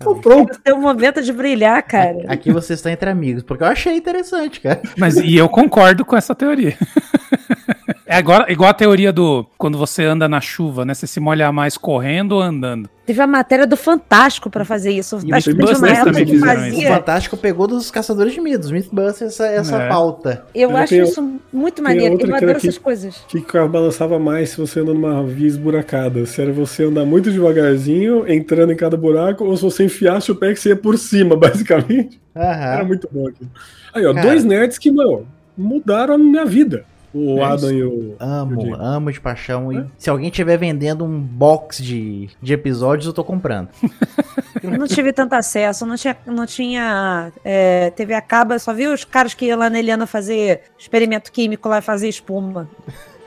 Então, 0.00 0.18
pronto. 0.18 0.58
Tem 0.64 0.72
um 0.72 0.80
momento 0.80 1.22
de 1.22 1.30
brilhar, 1.30 1.82
cara. 1.82 2.24
Aqui 2.26 2.50
você 2.50 2.72
está 2.72 2.90
entre 2.90 3.10
amigos, 3.10 3.42
porque 3.42 3.62
eu 3.62 3.68
achei 3.68 3.94
interessante, 3.94 4.58
cara. 4.58 4.80
Mas 4.96 5.16
e 5.16 5.36
eu 5.36 5.46
concordo 5.46 6.06
com 6.06 6.16
essa 6.16 6.34
teoria. 6.34 6.74
É 8.10 8.16
agora, 8.16 8.50
igual 8.50 8.68
a 8.68 8.74
teoria 8.74 9.12
do 9.12 9.46
quando 9.56 9.78
você 9.78 10.02
anda 10.02 10.28
na 10.28 10.40
chuva, 10.40 10.84
né? 10.84 10.94
Você 10.94 11.06
se 11.06 11.20
molha 11.20 11.52
mais 11.52 11.78
correndo 11.78 12.32
ou 12.32 12.42
andando? 12.42 12.90
Teve 13.06 13.22
a 13.22 13.26
matéria 13.26 13.68
do 13.68 13.76
Fantástico 13.76 14.50
para 14.50 14.64
fazer 14.64 14.90
isso. 14.90 15.18
O 15.18 15.20
Mythbusters 15.24 16.02
também 16.02 16.26
que 16.26 16.36
fazia. 16.40 16.90
O 16.90 16.94
Fantástico 16.94 17.36
pegou 17.36 17.68
dos 17.68 17.88
Caçadores 17.88 18.32
de 18.34 18.40
Mitos, 18.40 18.72
Mythbusters, 18.72 19.34
essa, 19.34 19.46
essa 19.46 19.76
é. 19.82 19.88
pauta. 19.88 20.44
Eu, 20.52 20.76
acho 20.76 20.96
isso 20.96 21.40
muito 21.52 21.80
maneiro. 21.80 22.18
Eu 22.20 22.34
adoro 22.34 22.50
essas 22.50 22.78
que, 22.78 22.82
coisas. 22.82 23.24
Que 23.28 23.38
o 23.38 23.44
carro 23.44 23.68
balançava 23.68 24.18
mais 24.18 24.50
se 24.50 24.56
você 24.56 24.80
anda 24.80 24.92
numa 24.92 25.22
via 25.22 25.46
esburacada. 25.46 26.26
Se 26.26 26.42
era 26.42 26.52
você 26.52 26.86
andar 26.86 27.04
muito 27.04 27.30
devagarzinho, 27.30 28.28
entrando 28.28 28.72
em 28.72 28.76
cada 28.76 28.96
buraco, 28.96 29.44
ou 29.44 29.56
se 29.56 29.62
você 29.62 29.84
enfiasse 29.84 30.32
o 30.32 30.34
pé 30.34 30.52
que 30.52 30.58
você 30.58 30.70
ia 30.70 30.76
por 30.76 30.98
cima, 30.98 31.36
basicamente. 31.38 32.20
Aham. 32.34 32.72
Era 32.74 32.84
muito 32.84 33.08
bom 33.12 33.28
aqui. 33.28 33.46
Aí, 33.94 34.04
ó, 34.04 34.12
Cara. 34.12 34.26
dois 34.26 34.44
nerds 34.44 34.78
que, 34.78 34.90
mano, 34.90 35.28
mudaram 35.56 36.14
a 36.14 36.18
minha 36.18 36.44
vida. 36.44 36.89
O 37.12 37.38
é 37.38 37.44
Adam 37.44 37.70
e 37.70 37.82
o. 37.82 38.16
Amo, 38.18 38.66
e 38.66 38.70
o 38.70 38.74
amo 38.74 39.12
de 39.12 39.20
paixão. 39.20 39.72
É? 39.72 39.80
E 39.80 39.86
se 39.98 40.10
alguém 40.10 40.28
estiver 40.28 40.56
vendendo 40.56 41.04
um 41.04 41.20
box 41.20 41.82
de, 41.82 42.28
de 42.40 42.52
episódios, 42.52 43.06
eu 43.06 43.12
tô 43.12 43.24
comprando. 43.24 43.68
Eu 44.62 44.72
não 44.72 44.86
tive 44.86 45.10
tanto 45.10 45.32
acesso, 45.32 45.86
não 45.86 45.96
tinha, 45.96 46.14
não 46.26 46.44
tinha 46.44 47.32
é, 47.42 47.90
TV 47.90 48.12
a 48.12 48.20
cabo, 48.20 48.58
só 48.58 48.74
vi 48.74 48.86
os 48.86 49.04
caras 49.04 49.32
que 49.32 49.46
iam 49.46 49.58
lá 49.58 49.70
na 49.70 49.78
Eliana 49.78 50.06
fazer 50.06 50.62
experimento 50.78 51.32
químico 51.32 51.66
lá 51.66 51.80
fazer 51.80 52.08
espuma. 52.08 52.68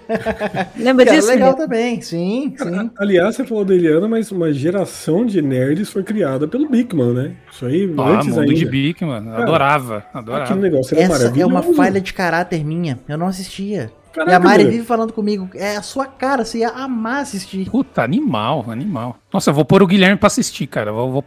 Lembra 0.77 1.05
disso? 1.05 1.27
legal 1.27 1.53
também, 1.55 2.01
sim, 2.01 2.55
sim. 2.57 2.91
Aliás, 2.97 3.35
você 3.35 3.43
falou 3.45 3.65
da 3.65 3.73
Eliana, 3.73 4.07
mas 4.07 4.31
uma 4.31 4.51
geração 4.51 5.25
de 5.25 5.41
nerds 5.41 5.89
foi 5.89 6.03
criada 6.03 6.47
pelo 6.47 6.67
Bigman, 6.69 7.13
né? 7.13 7.35
Isso 7.51 7.65
aí 7.65 7.93
ah, 7.97 8.01
antes 8.09 8.29
mundo 8.29 8.41
ainda. 8.41 8.53
de 8.53 8.65
Bigman, 8.65 9.29
adorava, 9.29 10.05
adorava. 10.13 10.43
Aquele 10.43 10.59
negócio 10.61 10.97
era 10.97 11.13
Essa 11.13 11.39
é 11.39 11.45
uma 11.45 11.63
falha 11.63 12.01
de 12.01 12.13
caráter 12.13 12.63
minha, 12.63 12.99
eu 13.07 13.17
não 13.17 13.27
assistia. 13.27 13.91
e 14.15 14.31
a 14.31 14.39
Mari 14.39 14.65
vive 14.65 14.85
falando 14.85 15.13
comigo, 15.13 15.49
é 15.55 15.75
a 15.75 15.81
sua 15.81 16.05
cara, 16.05 16.45
você 16.45 16.59
ia 16.59 16.69
amar 16.69 17.21
assistir. 17.21 17.69
Puta, 17.69 18.03
animal, 18.03 18.65
animal. 18.69 19.17
Nossa, 19.31 19.49
eu 19.49 19.53
vou 19.53 19.65
pôr 19.65 19.81
o 19.81 19.87
Guilherme 19.87 20.17
pra 20.17 20.27
assistir, 20.27 20.67
cara. 20.67 20.91
Vou, 20.91 21.11
vou 21.11 21.25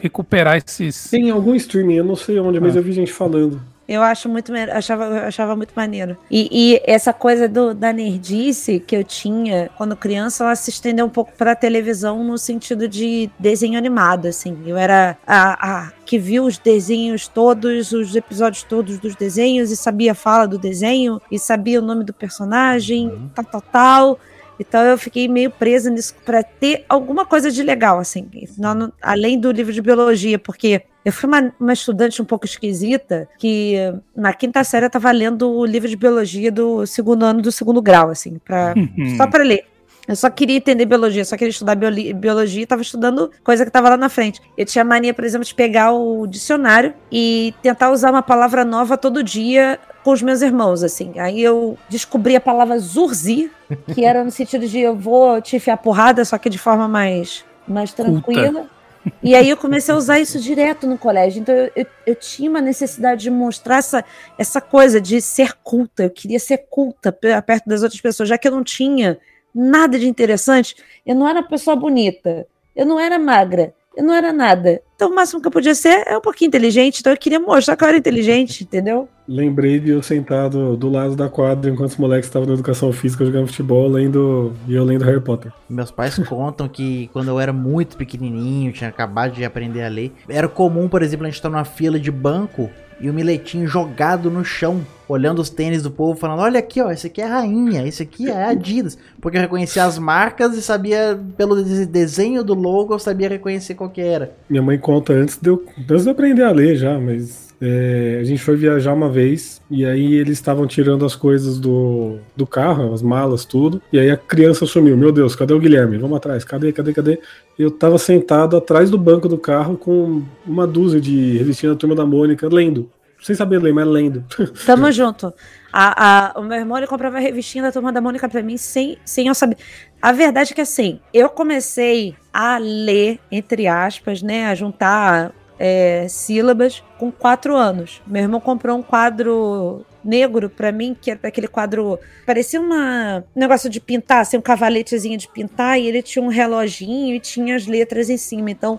recuperar 0.00 0.56
esses. 0.56 1.10
Tem 1.10 1.30
algum 1.30 1.54
streaming, 1.54 1.94
eu 1.94 2.04
não 2.04 2.16
sei 2.16 2.38
onde, 2.38 2.60
mas 2.60 2.76
ah. 2.76 2.78
eu 2.78 2.82
vi 2.82 2.92
gente 2.92 3.12
falando. 3.12 3.60
Eu 3.88 4.02
acho 4.02 4.28
muito 4.28 4.52
achava, 4.72 5.20
achava 5.20 5.54
muito 5.54 5.72
maneiro. 5.74 6.16
E, 6.30 6.48
e, 6.50 6.82
essa 6.84 7.12
coisa 7.12 7.48
do, 7.48 7.72
da 7.72 7.92
nerdice 7.92 8.80
que 8.80 8.96
eu 8.96 9.04
tinha 9.04 9.70
quando 9.76 9.96
criança, 9.96 10.44
ela 10.44 10.56
se 10.56 10.70
estendeu 10.70 11.06
um 11.06 11.10
pouco 11.10 11.32
pra 11.36 11.54
televisão 11.54 12.24
no 12.24 12.36
sentido 12.36 12.88
de 12.88 13.30
desenho 13.38 13.78
animado, 13.78 14.26
assim. 14.26 14.58
Eu 14.66 14.76
era 14.76 15.16
a, 15.26 15.84
a 15.84 15.92
que 16.04 16.18
viu 16.18 16.44
os 16.44 16.58
desenhos 16.58 17.28
todos, 17.28 17.92
os 17.92 18.14
episódios 18.14 18.64
todos 18.64 18.98
dos 18.98 19.14
desenhos 19.14 19.70
e 19.70 19.76
sabia 19.76 20.12
a 20.12 20.14
fala 20.14 20.46
do 20.46 20.58
desenho 20.58 21.20
e 21.30 21.38
sabia 21.38 21.78
o 21.78 21.82
nome 21.82 22.04
do 22.04 22.12
personagem, 22.12 23.08
uhum. 23.08 23.28
tal, 23.34 23.44
tal, 23.44 23.60
tal. 23.60 24.18
Então 24.58 24.80
eu 24.82 24.96
fiquei 24.96 25.28
meio 25.28 25.50
presa 25.50 25.90
nisso 25.90 26.14
para 26.24 26.42
ter 26.42 26.84
alguma 26.88 27.26
coisa 27.26 27.50
de 27.50 27.62
legal, 27.62 27.98
assim, 27.98 28.28
não, 28.56 28.90
além 29.02 29.38
do 29.38 29.50
livro 29.50 29.72
de 29.72 29.82
biologia, 29.82 30.38
porque 30.38 30.82
eu 31.06 31.12
fui 31.12 31.28
uma, 31.28 31.54
uma, 31.60 31.72
estudante 31.72 32.20
um 32.20 32.24
pouco 32.24 32.44
esquisita 32.44 33.28
que 33.38 33.76
na 34.14 34.32
quinta 34.32 34.64
série 34.64 34.86
eu 34.86 34.90
tava 34.90 35.08
lendo 35.12 35.48
o 35.48 35.64
livro 35.64 35.88
de 35.88 35.94
biologia 35.94 36.50
do 36.50 36.84
segundo 36.84 37.24
ano 37.24 37.40
do 37.40 37.52
segundo 37.52 37.80
grau, 37.80 38.10
assim, 38.10 38.40
pra, 38.44 38.74
uhum. 38.76 39.16
só 39.16 39.24
para 39.24 39.44
ler. 39.44 39.64
Eu 40.08 40.16
só 40.16 40.28
queria 40.28 40.56
entender 40.56 40.84
biologia, 40.84 41.24
só 41.24 41.36
queria 41.36 41.50
estudar 41.50 41.76
biologia 41.76 42.62
e 42.62 42.66
tava 42.66 42.82
estudando 42.82 43.30
coisa 43.44 43.64
que 43.64 43.70
tava 43.70 43.90
lá 43.90 43.96
na 43.96 44.08
frente. 44.08 44.42
Eu 44.58 44.66
tinha 44.66 44.84
mania, 44.84 45.14
por 45.14 45.24
exemplo, 45.24 45.44
de 45.44 45.54
pegar 45.54 45.92
o 45.92 46.26
dicionário 46.26 46.92
e 47.10 47.54
tentar 47.62 47.92
usar 47.92 48.10
uma 48.10 48.22
palavra 48.22 48.64
nova 48.64 48.98
todo 48.98 49.22
dia 49.22 49.78
com 50.02 50.10
os 50.10 50.22
meus 50.22 50.42
irmãos, 50.42 50.82
assim. 50.82 51.20
Aí 51.20 51.40
eu 51.40 51.78
descobri 51.88 52.34
a 52.34 52.40
palavra 52.40 52.80
zurzi, 52.80 53.48
que 53.94 54.04
era 54.04 54.24
no 54.24 54.30
sentido 54.32 54.66
de 54.66 54.80
eu 54.80 54.96
vou 54.96 55.40
te 55.40 55.54
enfiar 55.54 55.76
porrada, 55.76 56.24
só 56.24 56.36
que 56.36 56.50
de 56.50 56.58
forma 56.58 56.88
mais, 56.88 57.44
mais 57.66 57.92
tranquila. 57.92 58.62
Puta. 58.62 58.75
E 59.22 59.34
aí 59.34 59.48
eu 59.48 59.56
comecei 59.56 59.94
a 59.94 59.96
usar 59.96 60.18
isso 60.18 60.40
direto 60.40 60.86
no 60.86 60.98
colégio. 60.98 61.40
Então 61.40 61.54
eu, 61.54 61.70
eu, 61.76 61.86
eu, 62.06 62.14
tinha 62.14 62.50
uma 62.50 62.60
necessidade 62.60 63.22
de 63.22 63.30
mostrar 63.30 63.78
essa, 63.78 64.04
essa 64.38 64.60
coisa 64.60 65.00
de 65.00 65.20
ser 65.20 65.54
culta. 65.62 66.04
Eu 66.04 66.10
queria 66.10 66.38
ser 66.38 66.58
culta 66.68 67.12
perto 67.12 67.68
das 67.68 67.82
outras 67.82 68.00
pessoas, 68.00 68.28
já 68.28 68.38
que 68.38 68.48
eu 68.48 68.52
não 68.52 68.64
tinha 68.64 69.18
nada 69.54 69.98
de 69.98 70.08
interessante. 70.08 70.76
Eu 71.04 71.14
não 71.14 71.28
era 71.28 71.40
uma 71.40 71.48
pessoa 71.48 71.76
bonita, 71.76 72.46
eu 72.74 72.84
não 72.84 73.00
era 73.00 73.18
magra, 73.18 73.74
eu 73.96 74.04
não 74.04 74.14
era 74.14 74.32
nada. 74.32 74.82
Então, 74.94 75.10
o 75.10 75.14
máximo 75.14 75.40
que 75.40 75.48
eu 75.48 75.50
podia 75.50 75.74
ser 75.74 76.04
é 76.06 76.16
um 76.16 76.20
pouquinho 76.20 76.48
inteligente. 76.48 77.00
Então, 77.00 77.12
eu 77.12 77.16
queria 77.16 77.40
mostrar 77.40 77.76
que 77.76 77.84
eu 77.84 77.88
era 77.88 77.96
inteligente, 77.96 78.62
entendeu? 78.62 79.08
Lembrei 79.26 79.80
de 79.80 79.90
eu 79.90 80.02
sentado 80.02 80.76
do 80.76 80.88
lado 80.88 81.16
da 81.16 81.28
quadra 81.28 81.70
enquanto 81.70 81.90
os 81.90 81.96
moleques 81.96 82.28
estavam 82.28 82.46
na 82.46 82.54
educação 82.54 82.92
física 82.92 83.24
jogando 83.24 83.48
futebol, 83.48 83.88
lendo 83.88 84.52
e 84.68 84.74
eu 84.74 84.84
lendo 84.84 85.04
Harry 85.04 85.20
Potter. 85.20 85.52
Meus 85.68 85.90
pais 85.90 86.16
contam 86.18 86.68
que 86.68 87.08
quando 87.12 87.28
eu 87.28 87.40
era 87.40 87.52
muito 87.52 87.96
pequenininho, 87.96 88.72
tinha 88.72 88.88
acabado 88.88 89.32
de 89.32 89.44
aprender 89.44 89.82
a 89.82 89.88
ler, 89.88 90.12
era 90.28 90.48
comum, 90.48 90.88
por 90.88 91.02
exemplo, 91.02 91.26
a 91.26 91.28
gente 91.28 91.36
estar 91.36 91.48
numa 91.48 91.64
fila 91.64 91.98
de 91.98 92.10
banco 92.10 92.70
e 93.00 93.10
o 93.10 93.14
Miletinho 93.14 93.66
jogado 93.66 94.30
no 94.30 94.44
chão, 94.44 94.84
olhando 95.08 95.40
os 95.40 95.50
tênis 95.50 95.82
do 95.82 95.90
povo, 95.90 96.18
falando: 96.18 96.40
Olha 96.40 96.58
aqui, 96.58 96.80
ó, 96.80 96.90
esse 96.90 97.06
aqui 97.06 97.20
é 97.20 97.26
rainha, 97.26 97.86
esse 97.86 98.02
aqui 98.02 98.30
é 98.30 98.44
Adidas. 98.44 98.96
Porque 99.20 99.36
eu 99.36 99.42
reconhecia 99.42 99.84
as 99.84 99.98
marcas 99.98 100.56
e 100.56 100.62
sabia, 100.62 101.18
pelo 101.36 101.62
desenho 101.62 102.42
do 102.42 102.54
logo, 102.54 102.94
eu 102.94 102.98
sabia 102.98 103.28
reconhecer 103.28 103.74
qual 103.74 103.90
que 103.90 104.00
era. 104.00 104.32
Minha 104.48 104.62
mãe 104.62 104.78
conta 104.78 105.12
antes 105.12 105.36
de 105.36 105.50
eu, 105.50 105.64
antes 105.78 106.02
de 106.02 106.08
eu 106.08 106.12
aprender 106.12 106.42
a 106.42 106.52
ler 106.52 106.76
já, 106.76 106.98
mas 106.98 107.45
é, 107.60 108.18
a 108.20 108.24
gente 108.24 108.42
foi 108.42 108.56
viajar 108.56 108.92
uma 108.92 109.08
vez 109.08 109.62
e 109.70 109.84
aí 109.84 110.14
eles 110.14 110.34
estavam 110.34 110.66
tirando 110.66 111.04
as 111.04 111.14
coisas 111.16 111.58
do, 111.58 112.18
do 112.36 112.46
carro, 112.46 112.92
as 112.92 113.02
malas, 113.02 113.44
tudo. 113.44 113.80
E 113.92 113.98
aí 113.98 114.10
a 114.10 114.16
criança 114.16 114.66
sumiu. 114.66 114.96
Meu 114.96 115.10
Deus, 115.10 115.34
cadê 115.34 115.54
o 115.54 115.58
Guilherme? 115.58 115.96
Vamos 115.96 116.16
atrás, 116.16 116.44
cadê, 116.44 116.72
cadê, 116.72 116.92
cadê? 116.92 117.18
Eu 117.58 117.70
tava 117.70 117.98
sentado 117.98 118.56
atrás 118.56 118.90
do 118.90 118.98
banco 118.98 119.28
do 119.28 119.38
carro 119.38 119.76
com 119.76 120.22
uma 120.46 120.66
dúzia 120.66 121.00
de 121.00 121.38
revistinha 121.38 121.72
da 121.72 121.78
turma 121.78 121.94
da 121.94 122.04
Mônica 122.04 122.46
lendo. 122.48 122.90
Sem 123.22 123.34
saber 123.34 123.60
ler, 123.60 123.72
mas 123.72 123.86
lendo. 123.86 124.24
Tamo 124.66 124.92
junto. 124.92 125.32
A, 125.72 126.36
a, 126.36 126.40
o 126.40 126.42
meu 126.42 126.58
irmão 126.58 126.76
ele 126.76 126.86
comprava 126.86 127.16
a 127.16 127.20
revistinha 127.20 127.64
da 127.64 127.72
turma 127.72 127.90
da 127.90 128.00
Mônica 128.00 128.28
pra 128.28 128.42
mim 128.42 128.56
sem, 128.56 128.98
sem 129.04 129.26
eu 129.28 129.34
saber. 129.34 129.56
A 130.00 130.12
verdade 130.12 130.52
é 130.52 130.54
que 130.54 130.60
assim, 130.60 131.00
eu 131.12 131.28
comecei 131.30 132.14
a 132.32 132.58
ler, 132.58 133.18
entre 133.32 133.66
aspas, 133.66 134.22
né? 134.22 134.46
A 134.46 134.54
juntar 134.54 135.32
é, 135.58 136.06
sílabas 136.08 136.82
com 136.98 137.10
quatro 137.10 137.56
anos. 137.56 138.02
Meu 138.06 138.22
irmão 138.22 138.40
comprou 138.40 138.76
um 138.78 138.82
quadro 138.82 139.84
negro 140.04 140.48
para 140.48 140.70
mim, 140.70 140.96
que 140.98 141.10
era 141.10 141.20
aquele 141.22 141.48
quadro. 141.48 141.98
Parecia 142.24 142.60
uma, 142.60 143.24
um 143.34 143.40
negócio 143.40 143.68
de 143.68 143.80
pintar, 143.80 144.20
assim, 144.20 144.36
um 144.36 144.42
cavaletezinho 144.42 145.18
de 145.18 145.28
pintar, 145.28 145.78
e 145.78 145.86
ele 145.86 146.02
tinha 146.02 146.24
um 146.24 146.28
reloginho 146.28 147.14
e 147.14 147.20
tinha 147.20 147.56
as 147.56 147.66
letras 147.66 148.08
em 148.08 148.16
cima. 148.16 148.50
Então, 148.50 148.78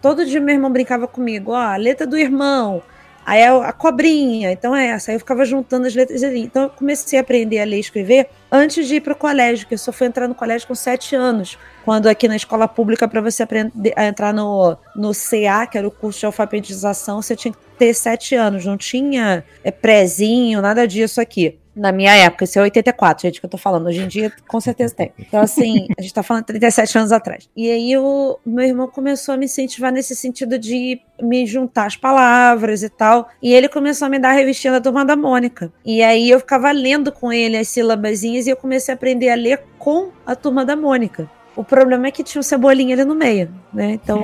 todo 0.00 0.24
dia 0.24 0.40
meu 0.40 0.54
irmão 0.54 0.70
brincava 0.70 1.06
comigo: 1.08 1.52
ó, 1.52 1.76
letra 1.76 2.06
do 2.06 2.16
irmão. 2.16 2.82
Aí 3.28 3.44
a, 3.44 3.74
cobrinha, 3.74 4.50
então 4.50 4.74
é 4.74 4.86
essa. 4.86 5.10
Aí 5.10 5.16
eu 5.16 5.18
ficava 5.18 5.44
juntando 5.44 5.86
as 5.86 5.94
letras 5.94 6.22
ali. 6.22 6.40
Então 6.40 6.62
eu 6.62 6.70
comecei 6.70 7.18
a 7.18 7.20
aprender 7.20 7.60
a 7.60 7.64
ler 7.64 7.76
e 7.76 7.80
escrever 7.80 8.30
antes 8.50 8.88
de 8.88 8.94
ir 8.94 9.00
para 9.02 9.12
o 9.12 9.16
colégio, 9.16 9.68
que 9.68 9.74
eu 9.74 9.78
só 9.78 9.92
fui 9.92 10.06
entrar 10.06 10.26
no 10.26 10.34
colégio 10.34 10.66
com 10.66 10.74
sete 10.74 11.14
anos. 11.14 11.58
Quando 11.84 12.06
aqui 12.06 12.26
na 12.26 12.36
escola 12.36 12.66
pública, 12.66 13.06
para 13.06 13.20
você 13.20 13.42
aprender 13.42 13.92
a 13.96 14.06
entrar 14.06 14.32
no, 14.32 14.78
no 14.96 15.12
CA, 15.12 15.66
que 15.66 15.76
era 15.76 15.86
o 15.86 15.90
curso 15.90 16.20
de 16.20 16.24
alfabetização, 16.24 17.20
você 17.20 17.36
tinha 17.36 17.52
que 17.52 17.58
ter 17.78 17.92
sete 17.92 18.34
anos. 18.34 18.64
Não 18.64 18.78
tinha 18.78 19.44
é, 19.62 19.70
prézinho, 19.70 20.62
nada 20.62 20.88
disso 20.88 21.20
aqui 21.20 21.58
na 21.78 21.92
minha 21.92 22.14
época, 22.14 22.44
isso 22.44 22.58
é 22.58 22.62
84, 22.62 23.22
gente, 23.22 23.40
que 23.40 23.46
eu 23.46 23.50
tô 23.50 23.56
falando. 23.56 23.86
Hoje 23.86 24.02
em 24.02 24.08
dia, 24.08 24.32
com 24.46 24.60
certeza 24.60 24.94
tem. 24.94 25.12
Então, 25.18 25.40
assim, 25.40 25.86
a 25.98 26.02
gente 26.02 26.12
tá 26.12 26.22
falando 26.22 26.44
37 26.44 26.98
anos 26.98 27.12
atrás. 27.12 27.48
E 27.56 27.70
aí, 27.70 27.96
o 27.96 28.38
meu 28.44 28.66
irmão 28.66 28.88
começou 28.88 29.34
a 29.34 29.38
me 29.38 29.44
incentivar 29.44 29.92
nesse 29.92 30.14
sentido 30.16 30.58
de 30.58 31.00
me 31.20 31.46
juntar 31.46 31.86
as 31.86 31.96
palavras 31.96 32.82
e 32.82 32.88
tal. 32.88 33.28
E 33.42 33.52
ele 33.52 33.68
começou 33.68 34.06
a 34.06 34.08
me 34.08 34.18
dar 34.18 34.30
a 34.30 34.32
revistinha 34.32 34.72
da 34.72 34.80
Turma 34.80 35.04
da 35.04 35.16
Mônica. 35.16 35.72
E 35.84 36.02
aí, 36.02 36.28
eu 36.28 36.40
ficava 36.40 36.70
lendo 36.72 37.12
com 37.12 37.32
ele 37.32 37.56
as 37.56 37.68
sílabazinhas 37.68 38.46
e 38.46 38.50
eu 38.50 38.56
comecei 38.56 38.92
a 38.92 38.96
aprender 38.96 39.30
a 39.30 39.34
ler 39.34 39.62
com 39.78 40.10
a 40.26 40.34
Turma 40.34 40.64
da 40.64 40.76
Mônica. 40.76 41.30
O 41.58 41.64
problema 41.64 42.06
é 42.06 42.12
que 42.12 42.22
tinha 42.22 42.38
o 42.38 42.44
Cebolinha 42.44 42.94
ali 42.94 43.04
no 43.04 43.16
meio, 43.16 43.50
né? 43.74 43.90
Então 43.90 44.22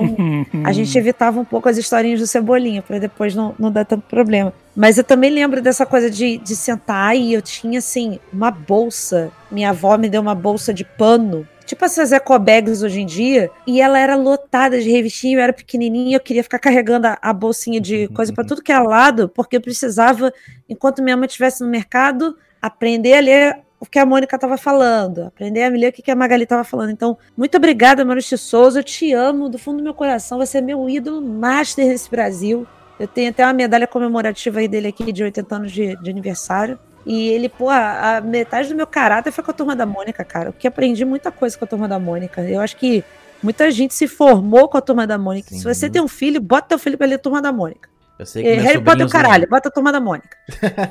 a 0.63 0.71
gente 0.71 0.95
evitava 0.97 1.37
um 1.37 1.43
pouco 1.43 1.67
as 1.67 1.77
historinhas 1.77 2.21
do 2.21 2.25
Cebolinha 2.25 2.81
para 2.81 2.97
depois 2.97 3.35
não, 3.35 3.53
não 3.59 3.69
dar 3.69 3.83
tanto 3.83 4.03
problema. 4.07 4.53
Mas 4.73 4.97
eu 4.97 5.03
também 5.03 5.29
lembro 5.29 5.61
dessa 5.61 5.85
coisa 5.85 6.09
de, 6.09 6.37
de 6.37 6.55
sentar 6.55 7.13
e 7.13 7.33
eu 7.33 7.41
tinha 7.41 7.79
assim 7.79 8.21
uma 8.31 8.49
bolsa. 8.49 9.33
Minha 9.51 9.71
avó 9.71 9.97
me 9.97 10.07
deu 10.07 10.21
uma 10.21 10.33
bolsa 10.33 10.73
de 10.73 10.85
pano 10.85 11.45
tipo 11.65 11.83
essas 11.83 12.13
ecobags 12.13 12.83
hoje 12.83 13.01
em 13.01 13.05
dia, 13.07 13.49
e 13.65 13.81
ela 13.81 13.97
era 13.97 14.15
lotada 14.15 14.79
de 14.79 14.87
revistinha, 14.87 15.37
eu 15.37 15.41
era 15.41 15.51
pequenininha, 15.51 16.15
eu 16.15 16.21
queria 16.21 16.43
ficar 16.43 16.59
carregando 16.59 17.07
a, 17.07 17.17
a 17.19 17.33
bolsinha 17.33 17.81
de 17.81 18.07
coisa 18.09 18.31
para 18.31 18.45
tudo 18.45 18.61
que 18.61 18.71
é 18.71 18.77
lado, 18.77 19.27
porque 19.27 19.57
eu 19.57 19.61
precisava, 19.61 20.31
enquanto 20.69 21.01
minha 21.01 21.17
mãe 21.17 21.25
estivesse 21.25 21.63
no 21.63 21.67
mercado, 21.67 22.37
aprender 22.61 23.15
a 23.15 23.19
ler 23.19 23.64
o 23.79 23.85
que 23.85 23.99
a 23.99 24.05
Mônica 24.05 24.35
estava 24.35 24.57
falando, 24.57 25.23
aprender 25.25 25.63
a 25.63 25.69
ler 25.69 25.89
o 25.89 25.93
que 25.93 26.09
a 26.09 26.15
Magali 26.15 26.43
estava 26.43 26.63
falando. 26.63 26.91
Então, 26.91 27.17
muito 27.35 27.55
obrigada, 27.57 28.05
Maurício 28.05 28.37
Souza. 28.37 28.79
Eu 28.79 28.83
te 28.83 29.13
amo 29.13 29.49
do 29.49 29.57
fundo 29.57 29.77
do 29.77 29.83
meu 29.83 29.93
coração. 29.93 30.37
Você 30.37 30.59
é 30.59 30.61
meu 30.61 30.89
ídolo 30.89 31.21
master 31.21 31.87
nesse 31.87 32.09
Brasil. 32.09 32.65
Eu 32.99 33.07
tenho 33.07 33.29
até 33.29 33.45
uma 33.45 33.53
medalha 33.53 33.85
comemorativa 33.85 34.59
aí 34.59 34.67
dele 34.67 34.87
aqui 34.87 35.11
de 35.11 35.23
80 35.23 35.55
anos 35.55 35.71
de, 35.71 35.95
de 36.01 36.09
aniversário. 36.09 36.79
E 37.05 37.29
ele, 37.29 37.49
pô, 37.49 37.69
a, 37.69 38.17
a, 38.17 38.21
metade 38.21 38.69
do 38.69 38.75
meu 38.75 38.87
caráter 38.87 39.31
foi 39.31 39.43
com 39.43 39.51
a 39.51 39.53
turma 39.53 39.75
da 39.75 39.85
Mônica, 39.85 40.23
cara. 40.23 40.51
Porque 40.51 40.67
aprendi 40.67 41.05
muita 41.05 41.31
coisa 41.31 41.57
com 41.57 41.65
a 41.65 41.67
turma 41.67 41.87
da 41.87 41.99
Mônica. 41.99 42.41
Eu 42.41 42.61
acho 42.61 42.77
que 42.77 43.03
muita 43.43 43.69
gente 43.69 43.93
se 43.93 44.07
formou 44.07 44.67
com 44.67 44.77
a 44.77 44.81
turma 44.81 45.05
da 45.05 45.17
Mônica. 45.17 45.49
Sim. 45.49 45.59
Se 45.59 45.63
você 45.63 45.89
tem 45.89 46.01
um 46.01 46.07
filho, 46.07 46.41
bota 46.41 46.69
teu 46.69 46.79
filho 46.79 46.97
pra 46.97 47.05
ler 47.05 47.15
a 47.15 47.19
turma 47.19 47.41
da 47.41 47.51
Mônica. 47.51 47.89
Eu 48.17 48.25
sei 48.25 48.43
que 48.43 48.49
é, 48.49 48.55
Harry 48.55 48.81
Potter 48.81 49.01
é 49.01 49.05
o 49.05 49.09
caralho, 49.09 49.47
bota 49.49 49.67
a 49.67 49.71
Turma 49.71 49.91
da 49.91 49.99
Mônica. 49.99 50.37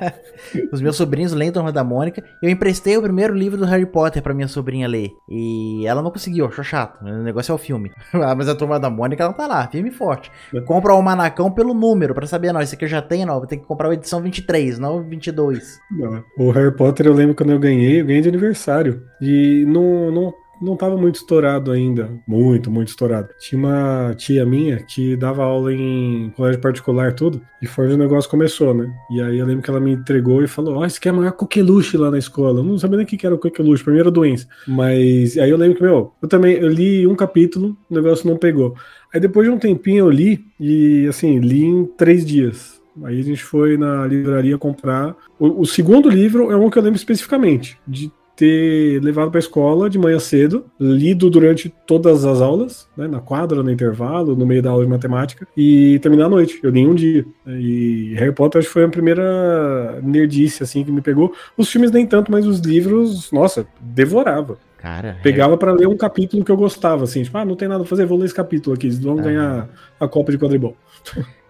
Os 0.70 0.80
meus 0.82 0.96
sobrinhos 0.96 1.32
leem 1.32 1.50
Turma 1.50 1.72
da 1.72 1.82
Mônica. 1.82 2.22
Eu 2.42 2.50
emprestei 2.50 2.96
o 2.96 3.02
primeiro 3.02 3.34
livro 3.34 3.56
do 3.56 3.64
Harry 3.64 3.86
Potter 3.86 4.22
pra 4.22 4.34
minha 4.34 4.46
sobrinha 4.46 4.86
ler. 4.86 5.10
E 5.28 5.86
ela 5.86 6.02
não 6.02 6.10
conseguiu, 6.10 6.46
achou 6.46 6.62
chato. 6.62 7.02
O 7.02 7.22
negócio 7.22 7.52
é 7.52 7.54
o 7.54 7.58
filme. 7.58 7.90
ah, 8.12 8.34
mas 8.34 8.48
a 8.48 8.54
Turma 8.54 8.78
da 8.78 8.90
Mônica, 8.90 9.22
ela 9.22 9.32
tá 9.32 9.46
lá, 9.46 9.66
firme 9.68 9.88
e 9.88 9.92
forte. 9.92 10.30
Compra 10.66 10.94
o 10.94 11.02
manacão 11.02 11.50
pelo 11.50 11.72
número, 11.72 12.14
pra 12.14 12.26
saber, 12.26 12.52
não, 12.52 12.60
esse 12.60 12.74
aqui 12.74 12.84
eu 12.84 12.88
já 12.88 13.00
tenho, 13.00 13.26
não, 13.26 13.38
vou 13.38 13.46
ter 13.46 13.56
que 13.56 13.66
comprar 13.66 13.88
a 13.88 13.94
edição 13.94 14.20
23, 14.20 14.78
não 14.78 15.02
22. 15.02 15.80
Não. 15.90 16.22
O 16.38 16.50
Harry 16.50 16.76
Potter, 16.76 17.06
eu 17.06 17.14
lembro 17.14 17.34
quando 17.34 17.52
eu 17.52 17.58
ganhei, 17.58 18.00
eu 18.02 18.06
ganhei 18.06 18.20
de 18.20 18.28
aniversário. 18.28 19.02
E 19.20 19.64
não, 19.66 20.10
não 20.10 20.34
não 20.64 20.74
estava 20.74 20.96
muito 20.96 21.16
estourado 21.16 21.70
ainda. 21.70 22.10
Muito, 22.26 22.70
muito 22.70 22.88
estourado. 22.88 23.28
Tinha 23.38 23.58
uma 23.58 24.14
tia 24.14 24.44
minha 24.46 24.78
que 24.78 25.16
dava 25.16 25.44
aula 25.44 25.72
em 25.72 26.30
colégio 26.36 26.60
particular, 26.60 27.12
tudo. 27.12 27.40
E 27.60 27.66
foi 27.66 27.86
onde 27.86 27.94
o 27.94 27.98
negócio 27.98 28.30
começou, 28.30 28.74
né? 28.74 28.92
E 29.10 29.20
aí 29.20 29.38
eu 29.38 29.46
lembro 29.46 29.62
que 29.62 29.70
ela 29.70 29.80
me 29.80 29.92
entregou 29.92 30.42
e 30.42 30.48
falou: 30.48 30.76
Ó, 30.76 30.80
oh, 30.80 30.86
isso 30.86 30.98
aqui 30.98 31.08
é 31.08 31.10
a 31.10 31.14
maior 31.14 31.32
coqueluche 31.32 31.96
lá 31.96 32.10
na 32.10 32.18
escola. 32.18 32.60
Eu 32.60 32.64
não 32.64 32.78
sabia 32.78 32.96
nem 32.96 33.04
o 33.04 33.08
que 33.08 33.24
era 33.24 33.34
o 33.34 33.38
coqueluche, 33.38 33.84
primeira 33.84 34.10
doença. 34.10 34.46
Mas 34.66 35.36
aí 35.36 35.50
eu 35.50 35.56
lembro 35.56 35.76
que, 35.76 35.82
meu, 35.82 36.12
eu 36.20 36.28
também 36.28 36.56
eu 36.56 36.68
li 36.68 37.06
um 37.06 37.14
capítulo, 37.14 37.76
o 37.90 37.94
negócio 37.94 38.28
não 38.28 38.36
pegou. 38.36 38.74
Aí 39.12 39.20
depois 39.20 39.46
de 39.46 39.54
um 39.54 39.58
tempinho 39.58 40.06
eu 40.06 40.10
li, 40.10 40.44
e 40.58 41.06
assim, 41.08 41.38
li 41.38 41.64
em 41.64 41.84
três 41.84 42.24
dias. 42.24 42.82
Aí 43.02 43.18
a 43.18 43.24
gente 43.24 43.42
foi 43.42 43.76
na 43.76 44.06
livraria 44.06 44.56
comprar. 44.56 45.16
O, 45.38 45.62
o 45.62 45.66
segundo 45.66 46.08
livro 46.08 46.50
é 46.50 46.56
um 46.56 46.70
que 46.70 46.78
eu 46.78 46.82
lembro 46.82 46.96
especificamente, 46.96 47.78
de 47.86 48.10
ter 48.36 49.00
levado 49.02 49.30
para 49.30 49.38
a 49.38 49.40
escola 49.40 49.88
de 49.88 49.98
manhã 49.98 50.18
cedo, 50.18 50.64
lido 50.78 51.30
durante 51.30 51.72
todas 51.86 52.24
as 52.24 52.40
aulas, 52.40 52.88
né, 52.96 53.06
na 53.06 53.20
quadra, 53.20 53.62
no 53.62 53.70
intervalo, 53.70 54.34
no 54.34 54.44
meio 54.44 54.60
da 54.62 54.70
aula 54.70 54.84
de 54.84 54.90
matemática, 54.90 55.46
e 55.56 55.98
terminar 56.00 56.26
à 56.26 56.28
noite. 56.28 56.58
Eu 56.62 56.70
li 56.70 56.86
um 56.86 56.94
dia. 56.94 57.24
E 57.46 58.14
Harry 58.16 58.32
Potter 58.32 58.58
acho 58.58 58.68
que 58.68 58.72
foi 58.74 58.84
a 58.84 58.88
primeira 58.88 60.00
nerdice 60.02 60.62
assim 60.62 60.82
que 60.84 60.90
me 60.90 61.00
pegou. 61.00 61.32
Os 61.56 61.70
filmes 61.70 61.90
nem 61.90 62.06
tanto, 62.06 62.30
mas 62.32 62.46
os 62.46 62.58
livros, 62.60 63.30
nossa, 63.30 63.66
devorava. 63.80 64.58
Cara, 64.78 65.16
Pegava 65.22 65.56
para 65.56 65.72
ler 65.72 65.86
um 65.88 65.96
capítulo 65.96 66.44
que 66.44 66.50
eu 66.52 66.56
gostava, 66.58 67.04
assim, 67.04 67.22
tipo, 67.22 67.38
ah, 67.38 67.44
não 67.44 67.56
tem 67.56 67.66
nada 67.68 67.84
a 67.84 67.86
fazer, 67.86 68.04
vou 68.04 68.18
ler 68.18 68.26
esse 68.26 68.34
capítulo 68.34 68.74
aqui, 68.76 68.86
eles 68.86 68.98
vão 68.98 69.18
Ah. 69.18 69.22
ganhar 69.22 69.68
a 69.98 70.06
Copa 70.06 70.30
de 70.30 70.36
Quadribol. 70.38 70.76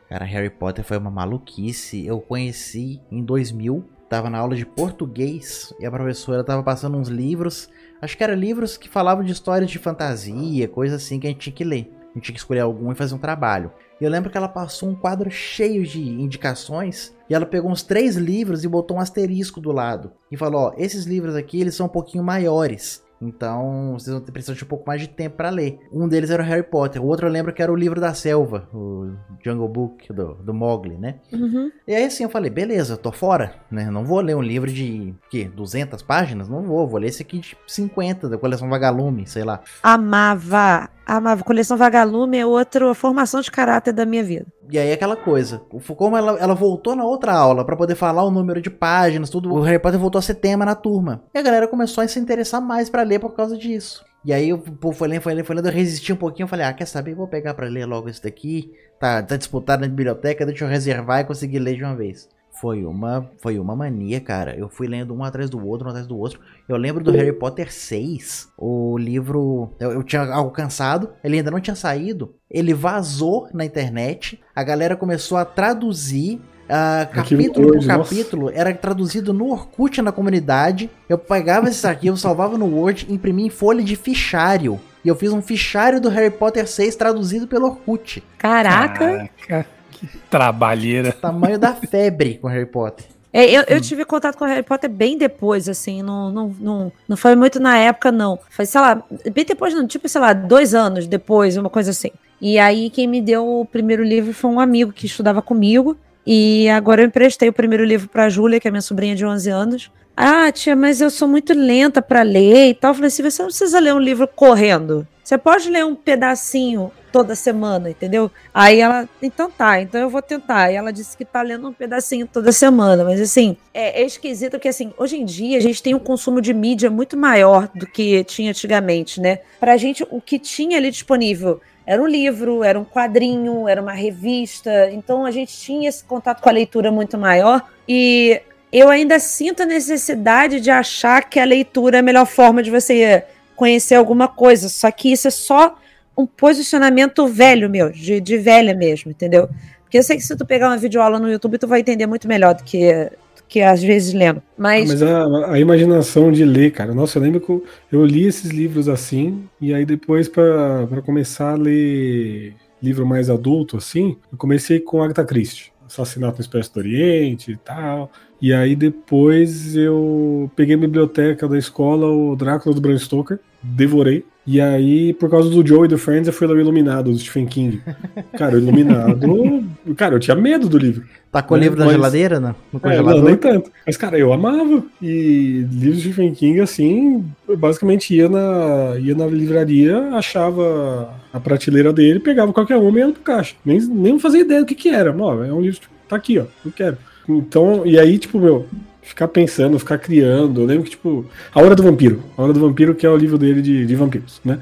Cara, 0.08 0.24
Harry 0.24 0.50
Potter 0.50 0.84
foi 0.84 0.96
uma 0.98 1.10
maluquice. 1.10 2.06
Eu 2.06 2.20
conheci 2.20 3.00
em 3.10 3.24
2000, 3.24 3.82
tava 4.14 4.30
na 4.30 4.38
aula 4.38 4.54
de 4.54 4.64
português 4.64 5.74
e 5.80 5.84
a 5.84 5.90
professora 5.90 6.44
tava 6.44 6.62
passando 6.62 6.96
uns 6.96 7.08
livros. 7.08 7.68
Acho 8.00 8.16
que 8.16 8.22
eram 8.22 8.34
livros 8.34 8.76
que 8.76 8.88
falavam 8.88 9.24
de 9.24 9.32
histórias 9.32 9.68
de 9.68 9.76
fantasia, 9.76 10.68
coisa 10.68 10.94
assim 10.94 11.18
que 11.18 11.26
a 11.26 11.30
gente 11.30 11.40
tinha 11.40 11.52
que 11.52 11.64
ler. 11.64 11.92
A 12.10 12.14
gente 12.14 12.26
tinha 12.26 12.34
que 12.34 12.38
escolher 12.38 12.60
algum 12.60 12.92
e 12.92 12.94
fazer 12.94 13.12
um 13.16 13.18
trabalho. 13.18 13.72
Eu 14.00 14.08
lembro 14.08 14.30
que 14.30 14.38
ela 14.38 14.46
passou 14.46 14.88
um 14.88 14.94
quadro 14.94 15.28
cheio 15.32 15.84
de 15.84 16.00
indicações 16.00 17.12
e 17.28 17.34
ela 17.34 17.44
pegou 17.44 17.68
uns 17.68 17.82
três 17.82 18.14
livros 18.14 18.62
e 18.62 18.68
botou 18.68 18.98
um 18.98 19.00
asterisco 19.00 19.60
do 19.60 19.72
lado. 19.72 20.12
E 20.30 20.36
falou: 20.36 20.60
Ó, 20.60 20.74
esses 20.78 21.06
livros 21.06 21.34
aqui 21.34 21.60
eles 21.60 21.74
são 21.74 21.86
um 21.86 21.88
pouquinho 21.88 22.22
maiores. 22.22 23.02
Então, 23.26 23.94
vocês 23.94 24.12
vão 24.12 24.22
ter 24.22 24.32
precisar 24.32 24.54
de 24.54 24.64
um 24.64 24.66
pouco 24.66 24.86
mais 24.86 25.00
de 25.00 25.08
tempo 25.08 25.36
pra 25.36 25.50
ler. 25.50 25.78
Um 25.92 26.06
deles 26.06 26.30
era 26.30 26.42
o 26.42 26.46
Harry 26.46 26.62
Potter, 26.62 27.02
o 27.02 27.06
outro 27.06 27.26
eu 27.26 27.32
lembro 27.32 27.52
que 27.52 27.62
era 27.62 27.72
o 27.72 27.76
livro 27.76 28.00
da 28.00 28.12
selva, 28.12 28.68
o 28.72 29.12
Jungle 29.42 29.68
Book 29.68 30.12
do, 30.12 30.34
do 30.34 30.52
Mowgli, 30.52 30.96
né? 30.96 31.16
Uhum. 31.32 31.70
E 31.86 31.94
aí 31.94 32.04
assim 32.04 32.24
eu 32.24 32.30
falei, 32.30 32.50
beleza, 32.50 32.96
tô 32.96 33.10
fora, 33.10 33.54
né? 33.70 33.90
Não 33.90 34.04
vou 34.04 34.20
ler 34.20 34.36
um 34.36 34.42
livro 34.42 34.70
de, 34.70 35.14
que, 35.30 35.44
200 35.44 36.02
páginas? 36.02 36.48
Não 36.48 36.62
vou, 36.62 36.86
vou 36.86 37.00
ler 37.00 37.08
esse 37.08 37.22
aqui 37.22 37.38
de 37.38 37.56
50, 37.66 38.28
da 38.28 38.38
coleção 38.38 38.68
Vagalume, 38.68 39.26
sei 39.26 39.44
lá. 39.44 39.60
Amava. 39.82 40.90
Amava. 41.06 41.44
Coleção 41.44 41.76
Vagalume 41.76 42.38
é 42.38 42.46
outra 42.46 42.94
formação 42.94 43.40
de 43.40 43.50
caráter 43.50 43.92
da 43.92 44.06
minha 44.06 44.24
vida. 44.24 44.46
E 44.70 44.78
aí 44.78 44.92
aquela 44.92 45.16
coisa, 45.16 45.58
como 45.96 46.16
ela, 46.16 46.38
ela 46.38 46.54
voltou 46.54 46.96
na 46.96 47.04
outra 47.04 47.32
aula 47.32 47.64
pra 47.64 47.76
poder 47.76 47.94
falar 47.94 48.24
o 48.24 48.30
número 48.30 48.60
de 48.60 48.70
páginas, 48.70 49.28
tudo, 49.28 49.52
o 49.52 49.60
Harry 49.60 49.78
Potter 49.78 50.00
voltou 50.00 50.18
a 50.18 50.22
ser 50.22 50.34
tema 50.34 50.64
na 50.64 50.74
turma. 50.74 51.22
E 51.34 51.38
a 51.38 51.42
galera 51.42 51.68
começou 51.68 52.02
a 52.02 52.08
se 52.08 52.18
interessar 52.18 52.60
mais 52.60 52.88
pra 52.88 53.02
ler 53.02 53.18
por 53.18 53.34
causa 53.34 53.56
disso. 53.56 54.04
E 54.24 54.32
aí 54.32 54.52
o 54.54 54.58
povo 54.58 54.96
foi 54.96 55.06
lendo, 55.06 55.20
foi 55.20 55.34
lendo, 55.34 55.44
foi 55.44 55.56
lendo, 55.56 55.68
eu 55.68 55.72
resisti 55.72 56.10
um 56.12 56.16
pouquinho, 56.16 56.44
eu 56.44 56.48
falei, 56.48 56.64
ah, 56.64 56.72
quer 56.72 56.86
saber, 56.86 57.14
vou 57.14 57.28
pegar 57.28 57.52
pra 57.52 57.68
ler 57.68 57.84
logo 57.84 58.08
esse 58.08 58.22
daqui, 58.22 58.72
tá, 58.98 59.22
tá 59.22 59.36
disputado 59.36 59.82
na 59.82 59.88
biblioteca, 59.88 60.46
deixa 60.46 60.64
eu 60.64 60.68
reservar 60.68 61.20
e 61.20 61.24
conseguir 61.24 61.58
ler 61.58 61.76
de 61.76 61.84
uma 61.84 61.94
vez. 61.94 62.26
Foi 62.60 62.84
uma, 62.84 63.30
foi 63.42 63.58
uma 63.58 63.74
mania, 63.74 64.20
cara. 64.20 64.56
Eu 64.56 64.68
fui 64.68 64.86
lendo 64.86 65.12
um 65.12 65.24
atrás 65.24 65.50
do 65.50 65.64
outro, 65.66 65.86
um 65.86 65.90
atrás 65.90 66.06
do 66.06 66.16
outro. 66.16 66.40
Eu 66.68 66.76
lembro 66.76 67.02
do 67.02 67.10
Harry 67.10 67.32
Potter 67.32 67.72
6, 67.72 68.52
o 68.56 68.96
livro. 68.96 69.74
Eu, 69.80 69.92
eu 69.92 70.02
tinha 70.02 70.22
alcançado, 70.32 71.10
ele 71.22 71.36
ainda 71.36 71.50
não 71.50 71.60
tinha 71.60 71.74
saído. 71.74 72.34
Ele 72.48 72.72
vazou 72.72 73.48
na 73.52 73.64
internet, 73.64 74.40
a 74.54 74.62
galera 74.62 74.96
começou 74.96 75.36
a 75.36 75.44
traduzir. 75.44 76.40
Arquivo 76.66 77.42
capítulo 77.42 77.66
por 77.66 77.74
nossa. 77.76 77.88
capítulo 77.88 78.50
era 78.50 78.72
traduzido 78.72 79.34
no 79.34 79.50
Orkut 79.50 80.00
na 80.00 80.12
comunidade. 80.12 80.88
Eu 81.08 81.18
pegava 81.18 81.68
esses 81.68 81.84
arquivos, 81.84 82.20
salvava 82.22 82.56
no 82.56 82.66
Word, 82.66 83.06
imprimia 83.12 83.46
em 83.46 83.50
folha 83.50 83.82
de 83.82 83.96
fichário. 83.96 84.80
E 85.04 85.08
eu 85.08 85.16
fiz 85.16 85.30
um 85.32 85.42
fichário 85.42 86.00
do 86.00 86.08
Harry 86.08 86.30
Potter 86.30 86.66
6 86.66 86.96
traduzido 86.96 87.46
pelo 87.46 87.66
Orkut. 87.66 88.22
Caraca. 88.38 89.28
Caraca, 89.46 89.66
que 89.94 90.18
trabalheira. 90.30 91.12
Tamanho 91.20 91.58
da 91.58 91.74
febre 91.74 92.38
com 92.38 92.48
Harry 92.48 92.66
Potter. 92.66 93.06
É, 93.32 93.50
eu, 93.50 93.64
eu 93.66 93.80
tive 93.80 94.04
contato 94.04 94.36
com 94.36 94.44
o 94.44 94.48
Harry 94.48 94.62
Potter 94.62 94.88
bem 94.88 95.18
depois, 95.18 95.68
assim, 95.68 96.02
não, 96.02 96.30
não, 96.30 96.54
não, 96.60 96.92
não 97.08 97.16
foi 97.16 97.34
muito 97.34 97.58
na 97.58 97.76
época, 97.76 98.12
não. 98.12 98.38
Foi, 98.48 98.64
sei 98.64 98.80
lá, 98.80 99.02
bem 99.32 99.44
depois, 99.44 99.74
não, 99.74 99.88
tipo, 99.88 100.08
sei 100.08 100.20
lá, 100.20 100.32
dois 100.32 100.72
anos 100.72 101.08
depois, 101.08 101.56
uma 101.56 101.68
coisa 101.68 101.90
assim. 101.90 102.12
E 102.40 102.58
aí, 102.60 102.90
quem 102.90 103.08
me 103.08 103.20
deu 103.20 103.60
o 103.60 103.64
primeiro 103.64 104.04
livro 104.04 104.32
foi 104.32 104.50
um 104.50 104.60
amigo 104.60 104.92
que 104.92 105.06
estudava 105.06 105.42
comigo. 105.42 105.96
E 106.26 106.68
agora 106.68 107.02
eu 107.02 107.06
emprestei 107.06 107.48
o 107.48 107.52
primeiro 107.52 107.84
livro 107.84 108.08
pra 108.08 108.28
Júlia, 108.28 108.60
que 108.60 108.68
é 108.68 108.70
minha 108.70 108.80
sobrinha 108.80 109.14
de 109.16 109.26
11 109.26 109.50
anos. 109.50 109.90
Ah, 110.16 110.50
tia, 110.52 110.76
mas 110.76 111.00
eu 111.00 111.10
sou 111.10 111.26
muito 111.26 111.52
lenta 111.52 112.00
pra 112.00 112.22
ler 112.22 112.68
e 112.68 112.74
tal. 112.74 112.90
Eu 112.90 112.94
falei 112.94 113.08
assim: 113.08 113.22
você 113.22 113.42
não 113.42 113.48
precisa 113.48 113.80
ler 113.80 113.94
um 113.94 113.98
livro 113.98 114.28
correndo. 114.28 115.06
Você 115.24 115.38
pode 115.38 115.70
ler 115.70 115.86
um 115.86 115.94
pedacinho 115.94 116.92
toda 117.10 117.34
semana, 117.34 117.88
entendeu? 117.88 118.30
Aí 118.52 118.78
ela, 118.78 119.08
então 119.22 119.50
tá, 119.50 119.80
então 119.80 119.98
eu 119.98 120.10
vou 120.10 120.20
tentar. 120.20 120.70
E 120.70 120.74
ela 120.74 120.92
disse 120.92 121.16
que 121.16 121.24
tá 121.24 121.40
lendo 121.40 121.66
um 121.66 121.72
pedacinho 121.72 122.26
toda 122.26 122.52
semana, 122.52 123.02
mas 123.04 123.18
assim, 123.18 123.56
é, 123.72 124.02
é 124.02 124.04
esquisito 124.04 124.52
porque 124.52 124.68
assim, 124.68 124.92
hoje 124.98 125.16
em 125.16 125.24
dia 125.24 125.56
a 125.56 125.60
gente 125.62 125.82
tem 125.82 125.94
um 125.94 125.98
consumo 125.98 126.42
de 126.42 126.52
mídia 126.52 126.90
muito 126.90 127.16
maior 127.16 127.70
do 127.74 127.86
que 127.86 128.22
tinha 128.24 128.50
antigamente, 128.50 129.18
né? 129.18 129.38
Pra 129.58 129.78
gente, 129.78 130.06
o 130.10 130.20
que 130.20 130.38
tinha 130.38 130.76
ali 130.76 130.90
disponível 130.90 131.58
era 131.86 132.02
um 132.02 132.06
livro, 132.06 132.62
era 132.62 132.78
um 132.78 132.84
quadrinho, 132.84 133.66
era 133.66 133.80
uma 133.80 133.92
revista, 133.92 134.90
então 134.90 135.24
a 135.24 135.30
gente 135.30 135.56
tinha 135.56 135.88
esse 135.88 136.04
contato 136.04 136.42
com 136.42 136.48
a 136.50 136.52
leitura 136.52 136.92
muito 136.92 137.16
maior 137.16 137.62
e 137.88 138.42
eu 138.70 138.90
ainda 138.90 139.18
sinto 139.18 139.62
a 139.62 139.66
necessidade 139.66 140.60
de 140.60 140.70
achar 140.70 141.30
que 141.30 141.38
a 141.40 141.44
leitura 141.44 141.98
é 141.98 142.00
a 142.00 142.02
melhor 142.02 142.26
forma 142.26 142.62
de 142.62 142.70
você 142.70 143.24
conhecer 143.56 143.94
alguma 143.94 144.28
coisa, 144.28 144.68
só 144.68 144.90
que 144.90 145.12
isso 145.12 145.28
é 145.28 145.30
só 145.30 145.76
um 146.16 146.26
posicionamento 146.26 147.26
velho 147.26 147.68
meu, 147.68 147.90
de, 147.90 148.20
de 148.20 148.38
velha 148.38 148.74
mesmo, 148.74 149.10
entendeu? 149.10 149.48
Porque 149.82 149.98
eu 149.98 150.02
sei 150.02 150.16
que 150.16 150.22
se 150.22 150.36
tu 150.36 150.46
pegar 150.46 150.68
uma 150.68 150.76
videoaula 150.76 151.18
no 151.18 151.30
YouTube, 151.30 151.58
tu 151.58 151.68
vai 151.68 151.80
entender 151.80 152.06
muito 152.06 152.26
melhor 152.26 152.54
do 152.54 152.64
que, 152.64 152.92
do 153.36 153.42
que 153.48 153.60
às 153.60 153.82
vezes 153.82 154.12
lendo. 154.12 154.42
Mas, 154.56 154.88
Mas 154.88 155.02
a, 155.02 155.52
a 155.52 155.60
imaginação 155.60 156.32
de 156.32 156.44
ler, 156.44 156.72
cara. 156.72 156.94
Nossa, 156.94 157.18
eu 157.18 157.22
lembro 157.22 157.40
que 157.40 157.50
eu, 157.50 157.64
eu 157.92 158.04
li 158.04 158.26
esses 158.26 158.50
livros 158.50 158.88
assim, 158.88 159.44
e 159.60 159.72
aí 159.72 159.84
depois, 159.84 160.28
pra 160.28 161.02
começar 161.04 161.52
a 161.52 161.56
ler 161.56 162.54
livro 162.82 163.06
mais 163.06 163.30
adulto, 163.30 163.76
assim, 163.76 164.16
eu 164.30 164.36
comecei 164.36 164.78
com 164.80 165.02
Agatha 165.02 165.24
Christie. 165.24 165.72
Assassinato 165.86 166.38
no 166.38 166.40
Expresso 166.40 166.72
do 166.74 166.80
Oriente 166.80 167.52
e 167.52 167.56
tal. 167.56 168.10
E 168.42 168.52
aí 168.52 168.76
depois 168.76 169.74
eu 169.76 170.50
peguei 170.54 170.74
a 170.74 170.78
biblioteca 170.78 171.48
da 171.48 171.56
escola, 171.58 172.06
o 172.06 172.36
Drácula 172.36 172.74
do 172.74 172.80
Bram 172.80 172.98
Stoker, 172.98 173.38
devorei. 173.62 174.24
E 174.46 174.60
aí, 174.60 175.14
por 175.14 175.30
causa 175.30 175.48
do 175.48 175.66
Joe 175.66 175.86
e 175.86 175.88
do 175.88 175.96
Friends, 175.96 176.26
eu 176.26 176.32
fui 176.34 176.46
o 176.46 176.60
Iluminado, 176.60 177.10
do 177.10 177.16
Stephen 177.18 177.46
King. 177.46 177.80
Cara, 178.36 178.54
o 178.56 178.58
Iluminado. 178.58 179.64
cara, 179.96 180.14
eu 180.16 180.20
tinha 180.20 180.36
medo 180.36 180.68
do 180.68 180.76
livro. 180.76 181.02
Tacou 181.32 181.56
o 181.56 181.60
É, 181.60 181.62
livro 181.64 181.78
na 181.78 181.86
mas- 181.86 181.94
geladeira, 181.94 182.38
no, 182.38 182.48
no 182.70 182.78
É, 182.78 182.78
congelador? 182.80 183.20
não, 183.22 183.24
nem 183.28 183.36
tanto. 183.36 183.70
Mas, 183.86 183.96
cara, 183.96 184.18
eu 184.18 184.34
amava. 184.34 184.82
E 185.00 185.66
livros 185.72 185.96
de 186.02 186.12
Stephen 186.12 186.34
King, 186.34 186.60
assim, 186.60 187.24
eu 187.48 187.56
basicamente 187.56 188.14
ia 188.14 188.28
na, 188.28 188.96
ia 189.00 189.14
na 189.14 189.24
livraria, 189.26 189.96
achava 190.12 191.14
a 191.32 191.40
prateleira 191.40 191.90
dele, 191.90 192.20
pegava 192.20 192.52
qualquer 192.52 192.76
uma 192.76 192.98
e 192.98 193.00
ia 193.02 193.08
pro 193.12 193.22
caixa. 193.22 193.54
Nem, 193.64 193.80
nem 193.80 194.18
fazia 194.18 194.42
ideia 194.42 194.60
do 194.60 194.66
que 194.66 194.74
que 194.74 194.90
era. 194.90 195.16
Ó, 195.16 195.42
é 195.42 195.50
um 195.54 195.62
livro, 195.62 195.80
tipo, 195.80 195.94
tá 196.06 196.16
aqui, 196.16 196.38
ó, 196.38 196.44
eu 196.66 196.70
quero. 196.70 196.98
Então, 197.28 197.82
e 197.86 197.98
aí, 197.98 198.18
tipo, 198.18 198.38
meu, 198.38 198.66
ficar 199.02 199.28
pensando, 199.28 199.78
ficar 199.78 199.98
criando. 199.98 200.60
Eu 200.62 200.66
lembro 200.66 200.84
que, 200.84 200.90
tipo, 200.90 201.24
A 201.54 201.60
Hora 201.60 201.74
do 201.74 201.82
Vampiro. 201.82 202.22
A 202.36 202.42
Hora 202.42 202.52
do 202.52 202.60
Vampiro, 202.60 202.94
que 202.94 203.06
é 203.06 203.10
o 203.10 203.16
livro 203.16 203.38
dele 203.38 203.62
de, 203.62 203.86
de 203.86 203.94
vampiros, 203.94 204.40
né? 204.44 204.58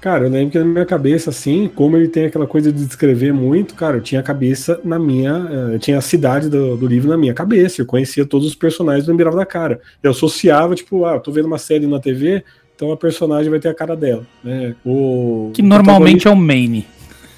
Cara, 0.00 0.24
eu 0.24 0.30
lembro 0.30 0.50
que 0.50 0.58
na 0.58 0.64
minha 0.64 0.86
cabeça, 0.86 1.28
assim, 1.28 1.70
como 1.74 1.94
ele 1.94 2.08
tem 2.08 2.24
aquela 2.24 2.46
coisa 2.46 2.72
de 2.72 2.86
descrever 2.86 3.34
muito, 3.34 3.74
cara, 3.74 3.98
eu 3.98 4.00
tinha 4.00 4.22
a 4.22 4.24
cabeça 4.24 4.80
na 4.82 4.98
minha. 4.98 5.46
eh, 5.50 5.74
Eu 5.74 5.78
tinha 5.78 5.98
a 5.98 6.00
cidade 6.00 6.48
do, 6.48 6.74
do 6.74 6.86
livro 6.86 7.10
na 7.10 7.18
minha 7.18 7.34
cabeça. 7.34 7.82
Eu 7.82 7.86
conhecia 7.86 8.24
todos 8.24 8.46
os 8.46 8.54
personagens 8.54 9.06
e 9.06 9.10
lembrava 9.10 9.36
da 9.36 9.44
cara. 9.44 9.78
Eu 10.02 10.12
associava, 10.12 10.74
tipo, 10.74 11.04
ah, 11.04 11.16
eu 11.16 11.20
tô 11.20 11.30
vendo 11.30 11.44
uma 11.44 11.58
série 11.58 11.86
na 11.86 12.00
TV, 12.00 12.42
então 12.74 12.90
a 12.92 12.96
personagem 12.96 13.50
vai 13.50 13.60
ter 13.60 13.68
a 13.68 13.74
cara 13.74 13.94
dela. 13.94 14.26
Né? 14.42 14.74
O, 14.86 15.50
Que 15.52 15.60
normalmente 15.60 16.26
é 16.26 16.30
o 16.30 16.36
Maine. 16.36 16.86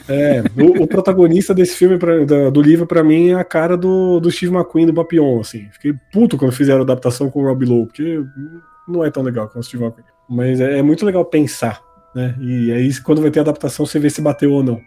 É, 0.08 0.42
o, 0.60 0.82
o 0.82 0.86
protagonista 0.86 1.54
desse 1.54 1.76
filme, 1.76 1.98
pra- 1.98 2.24
da- 2.24 2.50
do 2.50 2.60
livro, 2.62 2.86
pra 2.86 3.02
mim, 3.02 3.30
é 3.30 3.34
a 3.34 3.44
cara 3.44 3.76
do, 3.76 4.20
do 4.20 4.30
Steve 4.30 4.54
McQueen 4.54 4.86
do 4.86 4.94
Papillon, 4.94 5.40
assim. 5.40 5.68
Fiquei 5.72 5.94
puto 6.12 6.36
quando 6.36 6.52
fizeram 6.52 6.80
a 6.80 6.82
adaptação 6.82 7.30
com 7.30 7.40
o 7.42 7.46
Rob 7.46 7.64
Lowe, 7.64 7.86
porque 7.86 8.22
não 8.88 9.04
é 9.04 9.10
tão 9.10 9.22
legal 9.22 9.48
como 9.48 9.60
o 9.60 9.62
Steve 9.62 9.82
McQueen. 9.84 10.06
Mas 10.28 10.60
é, 10.60 10.78
é 10.78 10.82
muito 10.82 11.04
legal 11.04 11.24
pensar, 11.24 11.80
né? 12.14 12.34
E 12.40 12.72
aí, 12.72 13.00
quando 13.02 13.20
vai 13.22 13.30
ter 13.30 13.40
adaptação, 13.40 13.84
você 13.86 13.98
vê 13.98 14.08
se 14.10 14.20
bateu 14.22 14.52
ou 14.52 14.62
não. 14.62 14.80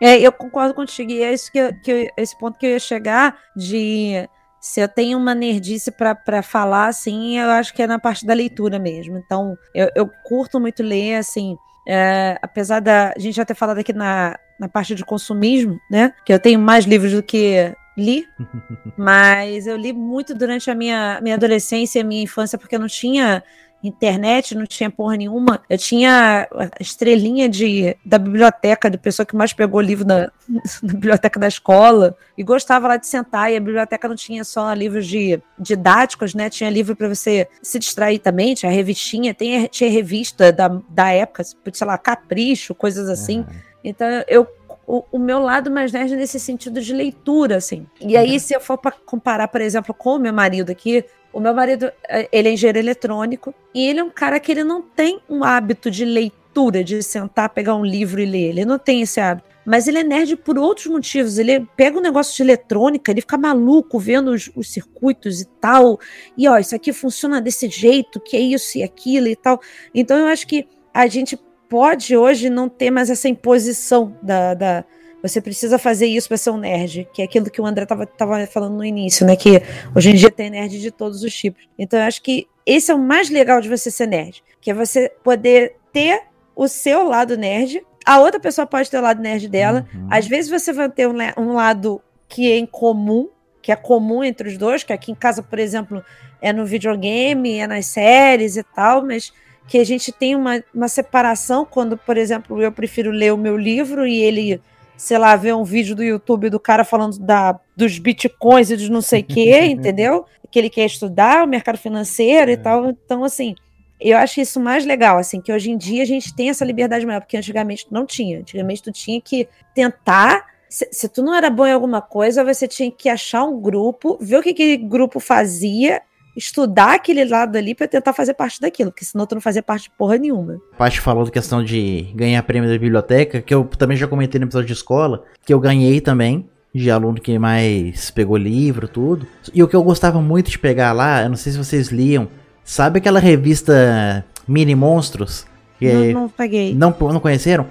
É, 0.00 0.18
eu 0.20 0.32
concordo 0.32 0.74
contigo. 0.74 1.10
E 1.12 1.22
é 1.22 1.32
isso 1.32 1.50
que, 1.50 1.58
eu- 1.58 1.72
que 1.82 1.90
eu- 1.90 2.08
esse 2.16 2.36
ponto 2.38 2.58
que 2.58 2.66
eu 2.66 2.70
ia 2.70 2.78
chegar 2.80 3.36
de 3.56 4.28
se 4.60 4.80
eu 4.80 4.88
tenho 4.88 5.18
uma 5.18 5.34
nerdice 5.34 5.90
pra 5.90 6.42
falar, 6.42 6.86
assim, 6.86 7.38
eu 7.38 7.48
acho 7.50 7.74
que 7.74 7.82
é 7.82 7.86
na 7.86 7.98
parte 7.98 8.24
da 8.26 8.32
leitura 8.34 8.78
mesmo. 8.78 9.18
Então, 9.18 9.56
eu, 9.74 9.88
eu 9.96 10.08
curto 10.24 10.60
muito 10.60 10.82
ler, 10.84 11.16
assim, 11.16 11.56
é, 11.88 12.38
apesar 12.40 12.80
da 12.80 13.12
a 13.16 13.18
gente 13.18 13.34
já 13.34 13.44
ter 13.44 13.54
falado 13.54 13.78
aqui 13.78 13.92
na, 13.92 14.36
na 14.62 14.68
parte 14.68 14.94
de 14.94 15.04
consumismo, 15.04 15.80
né? 15.90 16.14
Que 16.24 16.32
eu 16.32 16.38
tenho 16.38 16.60
mais 16.60 16.84
livros 16.84 17.12
do 17.12 17.22
que 17.22 17.74
li, 17.98 18.24
mas 18.96 19.66
eu 19.66 19.76
li 19.76 19.92
muito 19.92 20.34
durante 20.34 20.70
a 20.70 20.74
minha, 20.74 21.20
minha 21.20 21.34
adolescência 21.34 21.98
e 21.98 22.02
a 22.02 22.04
minha 22.04 22.22
infância, 22.22 22.56
porque 22.56 22.76
eu 22.76 22.80
não 22.80 22.86
tinha 22.86 23.42
internet, 23.82 24.54
não 24.54 24.64
tinha 24.64 24.88
porra 24.88 25.16
nenhuma. 25.16 25.60
Eu 25.68 25.76
tinha 25.76 26.48
a 26.54 26.80
estrelinha 26.80 27.48
de, 27.48 27.96
da 28.04 28.16
biblioteca, 28.16 28.88
de 28.88 28.96
pessoa 28.96 29.26
que 29.26 29.34
mais 29.34 29.52
pegou 29.52 29.80
livro 29.80 30.06
na, 30.06 30.30
na 30.48 30.92
biblioteca 30.92 31.40
da 31.40 31.48
escola, 31.48 32.16
e 32.38 32.44
gostava 32.44 32.86
lá 32.86 32.96
de 32.96 33.08
sentar, 33.08 33.52
e 33.52 33.56
a 33.56 33.60
biblioteca 33.60 34.06
não 34.06 34.14
tinha 34.14 34.44
só 34.44 34.72
livros 34.72 35.08
de 35.08 35.42
didáticos, 35.58 36.34
né? 36.34 36.48
Tinha 36.48 36.70
livro 36.70 36.94
para 36.94 37.08
você 37.08 37.48
se 37.60 37.80
distrair 37.80 38.20
também, 38.20 38.54
tinha 38.54 38.70
revistinha, 38.70 39.34
tem, 39.34 39.66
tinha 39.66 39.90
revista 39.90 40.52
da, 40.52 40.68
da 40.88 41.10
época, 41.10 41.42
sei 41.44 41.86
lá, 41.86 41.98
Capricho, 41.98 42.76
coisas 42.76 43.08
assim. 43.08 43.44
Então 43.84 44.06
eu 44.28 44.46
o, 44.86 45.04
o, 45.12 45.18
meu 45.18 45.38
lado 45.38 45.70
mais 45.70 45.92
nerd 45.92 46.14
nesse 46.16 46.38
sentido 46.40 46.80
de 46.80 46.92
leitura, 46.92 47.56
assim. 47.56 47.86
E 48.00 48.16
aí, 48.16 48.38
se 48.40 48.54
eu 48.54 48.60
for 48.60 48.76
para 48.76 48.92
comparar, 48.92 49.48
por 49.48 49.60
exemplo, 49.60 49.94
com 49.94 50.16
o 50.16 50.18
meu 50.18 50.32
marido 50.32 50.70
aqui, 50.70 51.04
o 51.32 51.40
meu 51.40 51.54
marido, 51.54 51.90
eh, 52.08 52.28
ele 52.30 52.48
é 52.48 52.52
engenheiro 52.52 52.78
eletrônico 52.78 53.54
e 53.74 53.86
ele 53.86 54.00
é 54.00 54.04
um 54.04 54.10
cara 54.10 54.38
que 54.38 54.52
ele 54.52 54.64
não 54.64 54.82
tem 54.82 55.20
um 55.28 55.44
hábito 55.44 55.90
de 55.90 56.04
leitura, 56.04 56.84
de 56.84 57.02
sentar, 57.02 57.48
pegar 57.50 57.74
um 57.74 57.84
livro 57.84 58.20
e 58.20 58.26
ler. 58.26 58.50
Ele 58.50 58.64
não 58.64 58.78
tem 58.78 59.00
esse 59.00 59.18
hábito. 59.20 59.48
Mas 59.64 59.86
ele 59.86 59.98
é 59.98 60.04
nerd 60.04 60.36
por 60.36 60.58
outros 60.58 60.86
motivos. 60.88 61.38
Ele 61.38 61.60
pega 61.76 61.96
um 61.96 62.02
negócio 62.02 62.36
de 62.36 62.42
eletrônica, 62.42 63.10
ele 63.10 63.20
fica 63.20 63.38
maluco 63.38 63.98
vendo 63.98 64.32
os, 64.32 64.50
os 64.54 64.70
circuitos 64.70 65.40
e 65.40 65.46
tal. 65.60 65.98
E 66.36 66.48
ó, 66.48 66.58
isso 66.58 66.74
aqui 66.74 66.92
funciona 66.92 67.40
desse 67.40 67.68
jeito, 67.68 68.20
que 68.20 68.36
é 68.36 68.40
isso 68.40 68.76
e 68.76 68.82
aquilo 68.82 69.28
e 69.28 69.36
tal. 69.36 69.60
Então 69.94 70.18
eu 70.18 70.26
acho 70.26 70.46
que 70.46 70.66
a 70.92 71.06
gente 71.06 71.38
pode 71.72 72.14
hoje 72.14 72.50
não 72.50 72.68
ter 72.68 72.90
mais 72.90 73.08
essa 73.08 73.30
imposição 73.30 74.14
da, 74.22 74.52
da 74.52 74.84
você 75.22 75.40
precisa 75.40 75.78
fazer 75.78 76.06
isso 76.06 76.28
para 76.28 76.36
ser 76.36 76.50
um 76.50 76.58
nerd, 76.58 77.08
que 77.14 77.22
é 77.22 77.24
aquilo 77.24 77.48
que 77.48 77.62
o 77.62 77.64
André 77.64 77.84
estava 77.84 78.04
tava 78.04 78.46
falando 78.46 78.76
no 78.76 78.84
início, 78.84 79.24
né? 79.24 79.36
Que 79.36 79.62
hoje 79.96 80.10
em 80.10 80.14
dia 80.14 80.30
tem 80.30 80.50
nerd 80.50 80.78
de 80.78 80.90
todos 80.90 81.22
os 81.22 81.32
tipos. 81.32 81.66
Então 81.78 81.98
eu 81.98 82.04
acho 82.04 82.20
que 82.20 82.46
esse 82.66 82.90
é 82.90 82.94
o 82.94 82.98
mais 82.98 83.30
legal 83.30 83.58
de 83.58 83.70
você 83.70 83.90
ser 83.90 84.06
nerd, 84.06 84.44
que 84.60 84.70
é 84.70 84.74
você 84.74 85.10
poder 85.24 85.76
ter 85.90 86.24
o 86.54 86.68
seu 86.68 87.08
lado 87.08 87.38
nerd. 87.38 87.82
A 88.04 88.20
outra 88.20 88.38
pessoa 88.38 88.66
pode 88.66 88.90
ter 88.90 88.98
o 88.98 89.02
lado 89.02 89.22
nerd 89.22 89.48
dela. 89.48 89.86
Uhum. 89.94 90.08
Às 90.10 90.26
vezes 90.26 90.50
você 90.50 90.74
vai 90.74 90.90
ter 90.90 91.08
um, 91.08 91.16
um 91.38 91.54
lado 91.54 92.02
que 92.28 92.52
é 92.52 92.58
em 92.58 92.66
comum, 92.66 93.30
que 93.62 93.72
é 93.72 93.76
comum 93.76 94.22
entre 94.22 94.46
os 94.46 94.58
dois, 94.58 94.82
que 94.82 94.92
aqui 94.92 95.10
em 95.10 95.14
casa, 95.14 95.42
por 95.42 95.58
exemplo, 95.58 96.04
é 96.42 96.52
no 96.52 96.66
videogame, 96.66 97.54
é 97.54 97.66
nas 97.66 97.86
séries 97.86 98.58
e 98.58 98.62
tal, 98.62 99.06
mas 99.06 99.32
que 99.68 99.78
a 99.78 99.84
gente 99.84 100.12
tem 100.12 100.34
uma, 100.34 100.62
uma 100.74 100.88
separação 100.88 101.64
quando, 101.64 101.96
por 101.96 102.16
exemplo, 102.16 102.60
eu 102.62 102.72
prefiro 102.72 103.10
ler 103.10 103.32
o 103.32 103.38
meu 103.38 103.56
livro 103.56 104.06
e 104.06 104.18
ele 104.20 104.60
sei 105.02 105.18
lá, 105.18 105.34
ver 105.34 105.52
um 105.52 105.64
vídeo 105.64 105.96
do 105.96 106.04
YouTube 106.04 106.48
do 106.48 106.60
cara 106.60 106.84
falando 106.84 107.18
da, 107.18 107.58
dos 107.76 107.98
bitcoins 107.98 108.70
e 108.70 108.76
dos 108.76 108.88
não 108.88 109.02
sei 109.02 109.20
o 109.20 109.24
quê, 109.24 109.60
entendeu? 109.66 110.24
Que 110.48 110.60
ele 110.60 110.70
quer 110.70 110.84
estudar 110.84 111.42
o 111.42 111.48
mercado 111.48 111.76
financeiro 111.76 112.50
é. 112.50 112.54
e 112.54 112.56
tal. 112.56 112.90
Então, 112.90 113.24
assim, 113.24 113.56
eu 114.00 114.16
acho 114.16 114.40
isso 114.40 114.60
mais 114.60 114.84
legal, 114.84 115.18
assim, 115.18 115.40
que 115.40 115.52
hoje 115.52 115.72
em 115.72 115.76
dia 115.76 116.02
a 116.02 116.06
gente 116.06 116.34
tem 116.34 116.50
essa 116.50 116.64
liberdade 116.64 117.04
maior, 117.04 117.20
porque 117.20 117.36
antigamente 117.36 117.86
não 117.90 118.06
tinha. 118.06 118.38
Antigamente 118.38 118.82
tu 118.82 118.92
tinha 118.92 119.20
que 119.20 119.48
tentar. 119.74 120.46
Se, 120.68 120.88
se 120.92 121.08
tu 121.08 121.20
não 121.20 121.34
era 121.34 121.50
bom 121.50 121.66
em 121.66 121.72
alguma 121.72 122.00
coisa, 122.00 122.44
você 122.44 122.68
tinha 122.68 122.90
que 122.90 123.08
achar 123.08 123.44
um 123.44 123.60
grupo, 123.60 124.16
ver 124.20 124.36
o 124.36 124.42
que 124.42 124.50
aquele 124.50 124.76
grupo 124.76 125.18
fazia 125.18 126.00
estudar 126.36 126.94
aquele 126.94 127.24
lado 127.24 127.56
ali 127.56 127.74
para 127.74 127.86
tentar 127.86 128.12
fazer 128.12 128.34
parte 128.34 128.60
daquilo, 128.60 128.90
porque 128.90 129.04
senão 129.04 129.26
tu 129.26 129.34
não 129.34 129.42
fazia 129.42 129.62
parte 129.62 129.84
de 129.84 129.90
porra 129.90 130.16
nenhuma. 130.16 130.60
A 130.72 130.76
Paty 130.76 131.00
falou 131.00 131.24
da 131.24 131.30
questão 131.30 131.62
de 131.62 132.06
ganhar 132.14 132.42
prêmio 132.42 132.68
da 132.68 132.78
biblioteca, 132.78 133.40
que 133.42 133.52
eu 133.52 133.64
também 133.64 133.96
já 133.96 134.06
comentei 134.06 134.38
no 134.38 134.46
episódio 134.46 134.66
de 134.66 134.72
escola, 134.72 135.24
que 135.44 135.52
eu 135.52 135.60
ganhei 135.60 136.00
também, 136.00 136.48
de 136.74 136.90
aluno 136.90 137.20
que 137.20 137.38
mais 137.38 138.10
pegou 138.10 138.36
livro, 138.36 138.88
tudo. 138.88 139.26
E 139.52 139.62
o 139.62 139.68
que 139.68 139.76
eu 139.76 139.82
gostava 139.82 140.20
muito 140.20 140.50
de 140.50 140.58
pegar 140.58 140.92
lá, 140.92 141.22
eu 141.22 141.28
não 141.28 141.36
sei 141.36 141.52
se 141.52 141.58
vocês 141.58 141.88
liam, 141.88 142.28
sabe 142.64 142.98
aquela 142.98 143.20
revista 143.20 144.24
Mini 144.48 144.74
Monstros? 144.74 145.46
Que 145.78 145.92
não, 145.92 146.22
não 146.22 146.28
peguei. 146.28 146.74
Não, 146.74 146.96
não 146.98 147.20
conheceram? 147.20 147.66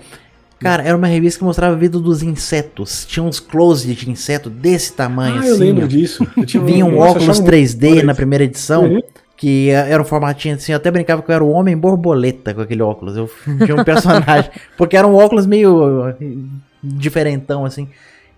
Cara, 0.62 0.84
era 0.84 0.96
uma 0.96 1.08
revista 1.08 1.40
que 1.40 1.44
mostrava 1.44 1.76
a 1.76 1.78
vida 1.78 2.00
dos 2.00 2.22
insetos. 2.22 3.06
Tinha 3.06 3.24
uns 3.24 3.40
close 3.40 3.94
de 3.94 4.10
inseto 4.10 4.50
desse 4.50 4.94
tamanho 4.94 5.38
ah, 5.38 5.40
assim. 5.40 5.50
eu 5.50 5.58
lembro 5.58 5.86
ó. 5.86 5.88
disso. 5.88 6.28
Eu 6.38 6.64
Vinha 6.64 6.86
um 6.86 7.00
óculos 7.00 7.42
3D 7.42 8.04
na 8.04 8.14
primeira 8.14 8.44
edição. 8.44 8.84
Uhum. 8.86 9.02
Que 9.36 9.72
era 9.72 10.00
um 10.00 10.06
formatinho 10.06 10.54
assim, 10.54 10.72
eu 10.72 10.76
até 10.76 10.92
brincava 10.92 11.20
que 11.24 11.32
eu 11.32 11.34
era 11.34 11.44
o 11.44 11.50
homem 11.50 11.76
borboleta 11.76 12.54
com 12.54 12.62
aquele 12.62 12.84
óculos. 12.84 13.18
Eu 13.18 13.28
tinha 13.66 13.76
um 13.76 13.84
personagem. 13.84 14.52
porque 14.78 14.96
era 14.96 15.08
um 15.08 15.16
óculos 15.16 15.48
meio 15.48 16.14
diferentão, 16.84 17.66
assim. 17.66 17.88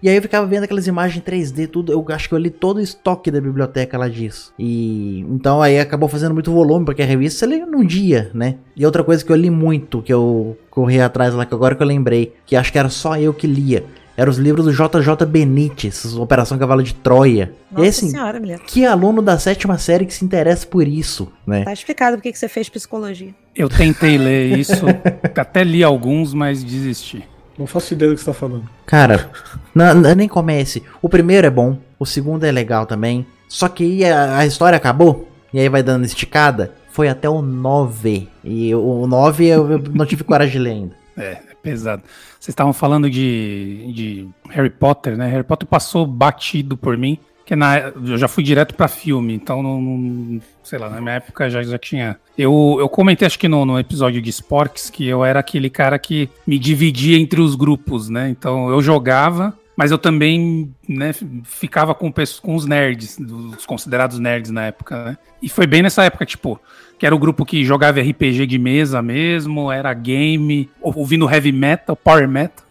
E 0.03 0.09
aí 0.09 0.17
eu 0.17 0.21
ficava 0.21 0.45
vendo 0.45 0.65
aquelas 0.65 0.85
imagens 0.85 1.23
3D, 1.23 1.69
tudo. 1.69 1.93
Eu 1.93 2.05
acho 2.09 2.27
que 2.27 2.35
eu 2.35 2.37
li 2.37 2.49
todo 2.49 2.75
o 2.75 2.81
estoque 2.81 3.31
da 3.31 3.39
biblioteca 3.39 3.97
lá 3.97 4.09
disso. 4.09 4.53
E 4.59 5.21
então 5.29 5.61
aí 5.61 5.79
acabou 5.79 6.09
fazendo 6.09 6.33
muito 6.33 6.51
volume, 6.51 6.85
porque 6.85 7.01
a 7.01 7.05
revista 7.05 7.39
você 7.39 7.45
lê 7.45 7.65
num 7.65 7.85
dia, 7.85 8.29
né? 8.33 8.55
E 8.75 8.85
outra 8.85 9.01
coisa 9.01 9.23
que 9.23 9.31
eu 9.31 9.35
li 9.37 9.49
muito, 9.49 10.01
que 10.01 10.11
eu 10.11 10.57
corri 10.69 10.99
atrás 10.99 11.33
lá, 11.33 11.45
que 11.45 11.53
agora 11.53 11.73
que 11.73 11.81
eu 11.81 11.87
lembrei, 11.87 12.33
que 12.45 12.53
acho 12.53 12.69
que 12.69 12.77
era 12.77 12.89
só 12.89 13.17
eu 13.17 13.33
que 13.33 13.47
lia. 13.47 13.85
Eram 14.17 14.29
os 14.29 14.37
livros 14.37 14.65
do 14.65 14.73
JJ 14.73 15.25
Benítez, 15.25 16.17
Operação 16.17 16.57
Cavalo 16.57 16.83
de 16.83 16.93
Troia. 16.93 17.53
Nossa 17.71 17.85
e 17.85 17.89
assim, 17.89 18.09
senhora, 18.09 18.39
mulher. 18.41 18.59
que 18.59 18.85
aluno 18.85 19.21
da 19.21 19.39
sétima 19.39 19.77
série 19.77 20.05
que 20.05 20.13
se 20.13 20.25
interessa 20.25 20.67
por 20.67 20.85
isso, 20.85 21.31
né? 21.47 21.63
Tá 21.63 21.71
explicado 21.71 22.17
porque 22.17 22.31
que 22.31 22.37
você 22.37 22.49
fez 22.49 22.67
psicologia. 22.67 23.33
Eu 23.55 23.69
tentei 23.69 24.17
ler 24.17 24.59
isso, 24.59 24.85
até 25.33 25.63
li 25.63 25.81
alguns, 25.81 26.33
mas 26.33 26.61
desisti. 26.61 27.23
Não 27.57 27.67
faço 27.67 27.93
ideia 27.93 28.11
do 28.11 28.15
que 28.15 28.21
você 28.21 28.27
tá 28.27 28.33
falando. 28.33 28.67
Cara, 28.85 29.29
não, 29.73 29.93
não, 29.93 30.15
nem 30.15 30.27
comece. 30.27 30.83
O 31.01 31.09
primeiro 31.09 31.45
é 31.45 31.49
bom, 31.49 31.77
o 31.99 32.05
segundo 32.05 32.43
é 32.43 32.51
legal 32.51 32.85
também. 32.85 33.25
Só 33.47 33.67
que 33.67 34.03
a, 34.03 34.39
a 34.39 34.45
história 34.45 34.75
acabou, 34.75 35.27
e 35.53 35.59
aí 35.59 35.69
vai 35.69 35.83
dando 35.83 36.05
esticada. 36.05 36.73
Foi 36.91 37.07
até 37.07 37.29
o 37.29 37.41
9. 37.41 38.27
E 38.43 38.73
o 38.73 39.07
9 39.07 39.45
eu, 39.45 39.71
eu 39.71 39.79
não 39.93 40.05
tive 40.05 40.23
coragem 40.23 40.53
de 40.53 40.59
ler 40.59 40.71
ainda. 40.71 41.03
É, 41.15 41.33
é 41.33 41.55
pesado. 41.61 42.01
Vocês 42.39 42.49
estavam 42.49 42.73
falando 42.73 43.07
de, 43.07 43.93
de 43.93 44.29
Harry 44.49 44.71
Potter, 44.71 45.15
né? 45.15 45.27
Harry 45.27 45.43
Potter 45.43 45.67
passou 45.67 46.07
batido 46.07 46.75
por 46.75 46.97
mim. 46.97 47.19
Que 47.45 47.55
na, 47.55 47.77
eu 47.77 48.17
já 48.17 48.27
fui 48.27 48.41
direto 48.41 48.73
para 48.73 48.87
filme, 48.87 49.33
então 49.33 49.61
não, 49.61 49.81
não, 49.81 50.41
sei 50.63 50.79
lá, 50.79 50.89
na 50.89 51.01
minha 51.01 51.15
época 51.15 51.49
já, 51.49 51.61
já 51.61 51.77
tinha. 51.77 52.17
Eu, 52.37 52.77
eu 52.79 52.87
comentei, 52.87 53.25
acho 53.25 53.37
que 53.37 53.49
no, 53.49 53.65
no 53.65 53.77
episódio 53.77 54.21
de 54.21 54.29
Sporks, 54.29 54.89
que 54.89 55.05
eu 55.05 55.25
era 55.25 55.39
aquele 55.41 55.69
cara 55.69 55.99
que 55.99 56.29
me 56.47 56.57
dividia 56.57 57.17
entre 57.17 57.41
os 57.41 57.55
grupos, 57.55 58.07
né? 58.07 58.29
Então 58.29 58.69
eu 58.69 58.81
jogava, 58.81 59.53
mas 59.75 59.91
eu 59.91 59.97
também 59.97 60.73
né, 60.87 61.11
ficava 61.43 61.93
com, 61.93 62.11
com 62.41 62.55
os 62.55 62.65
nerds, 62.65 63.17
os 63.19 63.65
considerados 63.65 64.19
nerds 64.19 64.51
na 64.51 64.65
época, 64.65 65.03
né? 65.03 65.17
E 65.41 65.49
foi 65.49 65.67
bem 65.67 65.81
nessa 65.81 66.03
época, 66.03 66.25
tipo, 66.25 66.59
que 66.97 67.05
era 67.05 67.13
o 67.13 67.19
grupo 67.19 67.45
que 67.45 67.65
jogava 67.65 67.99
RPG 67.99 68.45
de 68.45 68.57
mesa 68.57 69.01
mesmo, 69.01 69.69
era 69.69 69.93
game, 69.93 70.69
ouvindo 70.81 71.29
heavy 71.29 71.51
metal, 71.51 71.95
power 71.95 72.27
metal. 72.27 72.63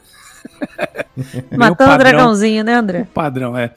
Matando 1.55 1.93
o 1.93 1.99
dragãozinho, 1.99 2.65
né, 2.65 2.75
André? 2.75 3.03
O 3.03 3.07
padrão, 3.07 3.57
é. 3.57 3.73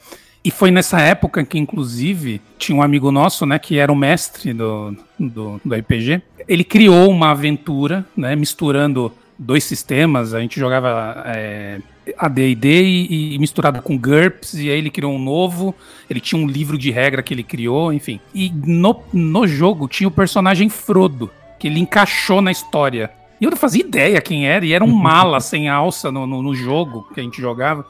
E 0.46 0.52
foi 0.52 0.70
nessa 0.70 1.02
época 1.02 1.44
que, 1.44 1.58
inclusive, 1.58 2.40
tinha 2.60 2.78
um 2.78 2.84
amigo 2.84 3.12
nosso, 3.12 3.48
né, 3.48 3.58
que 3.58 3.80
era 3.80 3.92
o 3.92 3.96
mestre 3.96 4.54
do, 4.54 4.96
do, 5.20 5.60
do 5.66 5.76
RPG. 5.76 6.22
Ele 6.48 6.64
criou 6.64 7.10
uma 7.10 7.32
aventura, 7.32 8.06
né, 8.16 8.36
misturando 8.36 9.12
dois 9.40 9.64
sistemas. 9.64 10.36
A 10.36 10.40
gente 10.40 10.60
jogava 10.60 11.24
é, 11.26 11.80
AD&D 12.16 12.84
e, 12.84 13.34
e, 13.34 13.40
misturado 13.40 13.82
com 13.82 13.98
GURPS, 13.98 14.54
e 14.54 14.70
aí 14.70 14.78
ele 14.78 14.92
criou 14.92 15.14
um 15.14 15.18
novo. 15.18 15.74
Ele 16.08 16.20
tinha 16.20 16.40
um 16.40 16.46
livro 16.46 16.78
de 16.78 16.92
regra 16.92 17.24
que 17.24 17.34
ele 17.34 17.44
criou, 17.44 17.92
enfim. 17.92 18.20
E 18.32 18.52
no, 18.52 19.02
no 19.12 19.48
jogo 19.48 19.88
tinha 19.88 20.08
o 20.08 20.12
personagem 20.12 20.70
Frodo, 20.70 21.32
que 21.58 21.68
ele 21.68 21.80
encaixou 21.80 22.40
na 22.40 22.52
história. 22.52 23.10
E 23.42 23.46
eu 23.46 23.50
não 23.50 23.58
fazia 23.58 23.82
ideia 23.82 24.22
quem 24.22 24.48
era, 24.48 24.64
e 24.64 24.74
era 24.74 24.84
um 24.84 24.94
mala 24.94 25.40
sem 25.40 25.70
alça 25.70 26.12
no, 26.12 26.28
no, 26.28 26.44
no 26.44 26.54
jogo 26.54 27.08
que 27.16 27.20
a 27.20 27.24
gente 27.24 27.42
jogava 27.42 27.84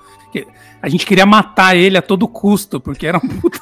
a 0.82 0.89
gente 0.89 1.06
queria 1.06 1.26
matar 1.26 1.76
ele 1.76 1.98
a 1.98 2.02
todo 2.02 2.28
custo, 2.28 2.80
porque 2.80 3.08
era 3.08 3.17
um 3.17 3.28
puta. 3.28 3.60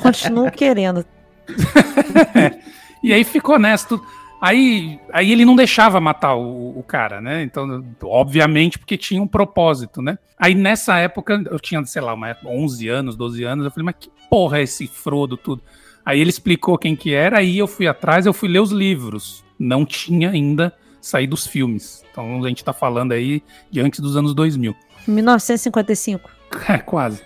Continuo 0.00 0.50
querendo. 0.50 1.04
é. 2.34 2.58
E 3.02 3.12
aí 3.12 3.24
ficou 3.24 3.58
nessa. 3.58 4.00
Aí, 4.40 4.98
aí 5.12 5.30
ele 5.30 5.44
não 5.44 5.54
deixava 5.54 6.00
matar 6.00 6.34
o, 6.34 6.76
o, 6.76 6.82
cara, 6.82 7.20
né? 7.20 7.44
Então, 7.44 7.84
obviamente, 8.02 8.76
porque 8.76 8.96
tinha 8.98 9.22
um 9.22 9.26
propósito, 9.26 10.02
né? 10.02 10.18
Aí 10.36 10.54
nessa 10.54 10.98
época, 10.98 11.40
eu 11.48 11.60
tinha, 11.60 11.84
sei 11.84 12.02
lá, 12.02 12.12
uma, 12.12 12.36
11 12.44 12.88
anos, 12.88 13.16
12 13.16 13.44
anos, 13.44 13.64
eu 13.64 13.70
falei, 13.70 13.84
mas 13.84 13.94
que 14.00 14.10
porra 14.28 14.58
é 14.58 14.62
esse 14.62 14.88
Frodo 14.88 15.36
tudo? 15.36 15.62
Aí 16.04 16.20
ele 16.20 16.30
explicou 16.30 16.76
quem 16.76 16.96
que 16.96 17.14
era, 17.14 17.38
aí 17.38 17.56
eu 17.56 17.68
fui 17.68 17.86
atrás, 17.86 18.26
eu 18.26 18.32
fui 18.32 18.48
ler 18.48 18.58
os 18.58 18.72
livros. 18.72 19.44
Não 19.56 19.86
tinha 19.86 20.30
ainda 20.30 20.74
saído 21.00 21.34
os 21.34 21.46
filmes. 21.46 22.04
Então 22.10 22.44
a 22.44 22.48
gente 22.48 22.64
tá 22.64 22.72
falando 22.72 23.12
aí 23.12 23.42
de 23.70 23.80
antes 23.80 24.00
dos 24.00 24.16
anos 24.16 24.34
2000. 24.34 24.74
1955. 25.06 26.30
É, 26.68 26.78
quase. 26.78 27.22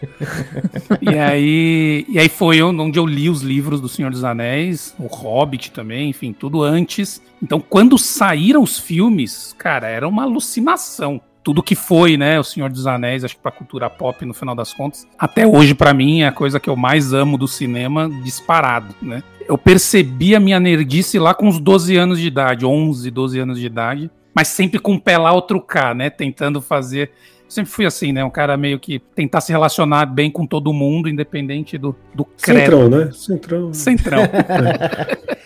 e, 1.00 1.18
aí, 1.18 2.06
e 2.08 2.18
aí 2.18 2.28
foi 2.28 2.62
onde 2.62 2.98
eu 2.98 3.04
li 3.04 3.28
os 3.28 3.42
livros 3.42 3.80
do 3.80 3.88
Senhor 3.88 4.10
dos 4.10 4.22
Anéis, 4.24 4.94
o 4.98 5.06
Hobbit 5.06 5.72
também, 5.72 6.10
enfim, 6.10 6.32
tudo 6.32 6.62
antes. 6.62 7.20
Então, 7.42 7.60
quando 7.60 7.98
saíram 7.98 8.62
os 8.62 8.78
filmes, 8.78 9.54
cara, 9.58 9.88
era 9.88 10.06
uma 10.06 10.22
alucinação. 10.22 11.20
tudo 11.42 11.62
que 11.62 11.74
foi, 11.74 12.16
né, 12.16 12.40
O 12.40 12.44
Senhor 12.44 12.70
dos 12.70 12.86
Anéis, 12.86 13.24
acho 13.24 13.36
que 13.36 13.42
pra 13.42 13.52
cultura 13.52 13.88
pop 13.90 14.24
no 14.24 14.34
final 14.34 14.54
das 14.54 14.72
contas, 14.72 15.06
até 15.18 15.46
hoje 15.46 15.74
pra 15.74 15.94
mim 15.94 16.22
é 16.22 16.28
a 16.28 16.32
coisa 16.32 16.58
que 16.58 16.68
eu 16.68 16.76
mais 16.76 17.12
amo 17.12 17.38
do 17.38 17.46
cinema 17.46 18.08
disparado, 18.22 18.94
né? 19.00 19.22
Eu 19.48 19.56
percebi 19.56 20.34
a 20.34 20.40
minha 20.40 20.58
nerdice 20.58 21.20
lá 21.20 21.32
com 21.34 21.46
uns 21.46 21.60
12 21.60 21.96
anos 21.96 22.18
de 22.18 22.26
idade, 22.26 22.66
11, 22.66 23.10
12 23.12 23.38
anos 23.38 23.60
de 23.60 23.66
idade, 23.66 24.10
mas 24.34 24.48
sempre 24.48 24.80
com 24.80 24.94
o 24.94 25.00
pé 25.00 25.16
lá 25.16 25.32
outro 25.32 25.60
cá, 25.60 25.94
né, 25.94 26.10
tentando 26.10 26.60
fazer 26.60 27.12
Sempre 27.48 27.70
fui 27.70 27.86
assim, 27.86 28.12
né? 28.12 28.24
Um 28.24 28.30
cara 28.30 28.56
meio 28.56 28.78
que 28.78 28.98
tentar 29.14 29.40
se 29.40 29.52
relacionar 29.52 30.06
bem 30.06 30.30
com 30.30 30.46
todo 30.46 30.72
mundo, 30.72 31.08
independente 31.08 31.78
do, 31.78 31.94
do 32.14 32.24
credo. 32.24 32.60
Centrão, 32.60 32.88
né? 32.88 33.10
Centrão. 33.12 33.72
Centrão. 33.72 34.22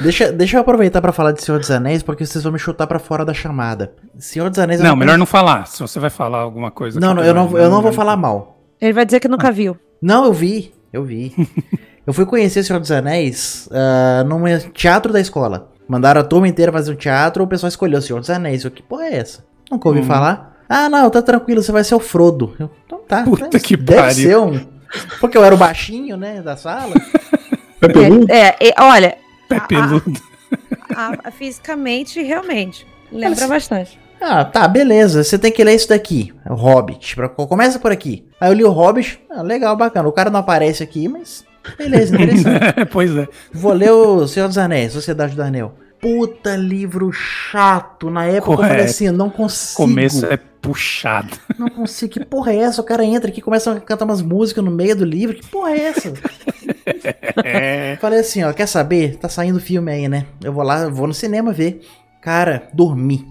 Deixa, 0.00 0.30
deixa 0.30 0.56
eu 0.56 0.60
aproveitar 0.60 1.00
pra 1.00 1.12
falar 1.12 1.32
de 1.32 1.42
Senhor 1.42 1.58
dos 1.58 1.70
Anéis, 1.70 2.02
porque 2.02 2.24
vocês 2.24 2.44
vão 2.44 2.52
me 2.52 2.58
chutar 2.58 2.86
pra 2.86 2.98
fora 2.98 3.24
da 3.24 3.34
chamada. 3.34 3.92
Senhor 4.18 4.48
dos 4.48 4.58
Anéis... 4.58 4.80
é 4.80 4.84
Não, 4.84 4.94
melhor 4.94 5.12
coisa- 5.12 5.18
não 5.18 5.26
falar. 5.26 5.66
Se 5.66 5.80
você 5.80 5.98
vai 5.98 6.10
falar 6.10 6.38
alguma 6.38 6.70
coisa. 6.70 7.00
Não, 7.00 7.14
não, 7.14 7.24
eu 7.24 7.34
não, 7.34 7.58
eu 7.58 7.70
não 7.70 7.82
vou 7.82 7.92
falar 7.92 8.16
mal. 8.16 8.62
Ele 8.80 8.92
vai 8.92 9.04
dizer 9.04 9.18
que 9.18 9.26
nunca 9.26 9.50
viu. 9.50 9.76
Não, 10.00 10.24
eu 10.24 10.32
vi, 10.32 10.72
eu 10.92 11.02
vi. 11.02 11.34
eu 12.06 12.12
fui 12.12 12.24
conhecer 12.26 12.62
Senhor 12.62 12.78
dos 12.78 12.92
Anéis 12.92 13.68
ah, 13.72 14.22
num 14.24 14.44
teatro 14.72 15.12
da 15.12 15.20
escola. 15.20 15.72
Mandaram 15.88 16.20
a 16.20 16.24
turma 16.24 16.46
inteira 16.46 16.70
fazer 16.70 16.92
um 16.92 16.96
teatro, 16.96 17.42
o 17.42 17.48
pessoal 17.48 17.68
escolheu 17.68 18.00
Senhor 18.00 18.20
dos 18.20 18.30
Anéis. 18.30 18.64
Eu, 18.64 18.70
que 18.70 18.82
porra 18.82 19.06
é 19.06 19.16
essa? 19.16 19.44
Nunca 19.70 19.88
ouvi 19.88 20.02
falar. 20.02 20.47
Ah, 20.68 20.88
não, 20.88 21.08
tá 21.10 21.22
tranquilo, 21.22 21.62
você 21.62 21.72
vai 21.72 21.82
ser 21.84 21.94
o 21.94 22.00
Frodo. 22.00 22.54
Eu, 22.58 22.70
então 22.86 22.98
tá. 23.06 23.22
Puta 23.24 23.48
deve- 23.48 23.60
que 23.64 23.76
deve 23.76 24.00
pariu. 24.00 24.14
ser 24.14 24.38
um... 24.38 24.66
Porque 25.20 25.36
eu 25.38 25.44
era 25.44 25.54
o 25.54 25.58
baixinho, 25.58 26.16
né, 26.16 26.40
da 26.42 26.56
sala. 26.56 26.94
É 27.80 27.86
peludo? 27.86 28.26
É, 28.32 28.56
é, 28.70 28.74
olha, 28.82 29.16
Pé 29.48 29.60
peludo. 29.60 30.20
a- 30.96 31.12
a- 31.28 31.30
fisicamente, 31.30 32.20
realmente, 32.20 32.84
lembra 33.12 33.46
bastante. 33.46 33.96
Ah, 34.20 34.44
tá, 34.44 34.66
beleza. 34.66 35.22
Você 35.22 35.38
tem 35.38 35.52
que 35.52 35.62
ler 35.62 35.76
isso 35.76 35.88
daqui. 35.88 36.34
O 36.50 36.54
Hobbit. 36.54 37.14
Pra- 37.14 37.28
Começa 37.28 37.78
por 37.78 37.92
aqui. 37.92 38.26
Aí 38.40 38.50
eu 38.50 38.52
li 38.54 38.64
o 38.64 38.70
Hobbit. 38.72 39.20
Ah, 39.30 39.42
legal, 39.42 39.76
bacana. 39.76 40.08
O 40.08 40.12
cara 40.12 40.28
não 40.28 40.40
aparece 40.40 40.82
aqui, 40.82 41.06
mas. 41.06 41.44
Beleza, 41.78 42.16
interessante. 42.20 42.84
pois 42.90 43.16
é. 43.16 43.28
Vou 43.52 43.72
ler 43.72 43.92
o 43.92 44.26
Senhor 44.26 44.48
dos 44.48 44.58
Anéis, 44.58 44.92
Sociedade 44.92 45.36
do 45.36 45.42
Anel. 45.42 45.72
Puta 46.00 46.56
livro 46.56 47.10
chato. 47.12 48.08
Na 48.10 48.24
época 48.24 48.52
eu 48.52 48.56
falei 48.56 48.70
Correto. 48.70 48.90
assim, 48.90 49.06
eu 49.06 49.12
não 49.12 49.30
consigo. 49.30 49.76
Começo 49.76 50.26
é 50.26 50.36
puxado. 50.36 51.36
Não 51.58 51.68
consigo. 51.68 52.12
Que 52.12 52.24
porra 52.24 52.52
é 52.52 52.58
essa? 52.58 52.80
O 52.80 52.84
cara 52.84 53.04
entra 53.04 53.30
aqui 53.30 53.40
e 53.40 53.42
começa 53.42 53.72
a 53.72 53.80
cantar 53.80 54.04
umas 54.04 54.22
músicas 54.22 54.64
no 54.64 54.70
meio 54.70 54.94
do 54.96 55.04
livro. 55.04 55.36
Que 55.36 55.46
porra 55.46 55.70
é 55.72 55.80
essa? 55.80 56.12
É. 57.44 57.96
Falei 58.00 58.18
assim, 58.18 58.42
ó, 58.42 58.52
quer 58.52 58.66
saber? 58.66 59.16
Tá 59.16 59.28
saindo 59.28 59.60
filme 59.60 59.92
aí, 59.92 60.08
né? 60.08 60.26
Eu 60.42 60.52
vou 60.52 60.64
lá, 60.64 60.88
vou 60.88 61.06
no 61.06 61.14
cinema 61.14 61.52
ver. 61.52 61.80
Cara, 62.20 62.68
dormi. 62.74 63.24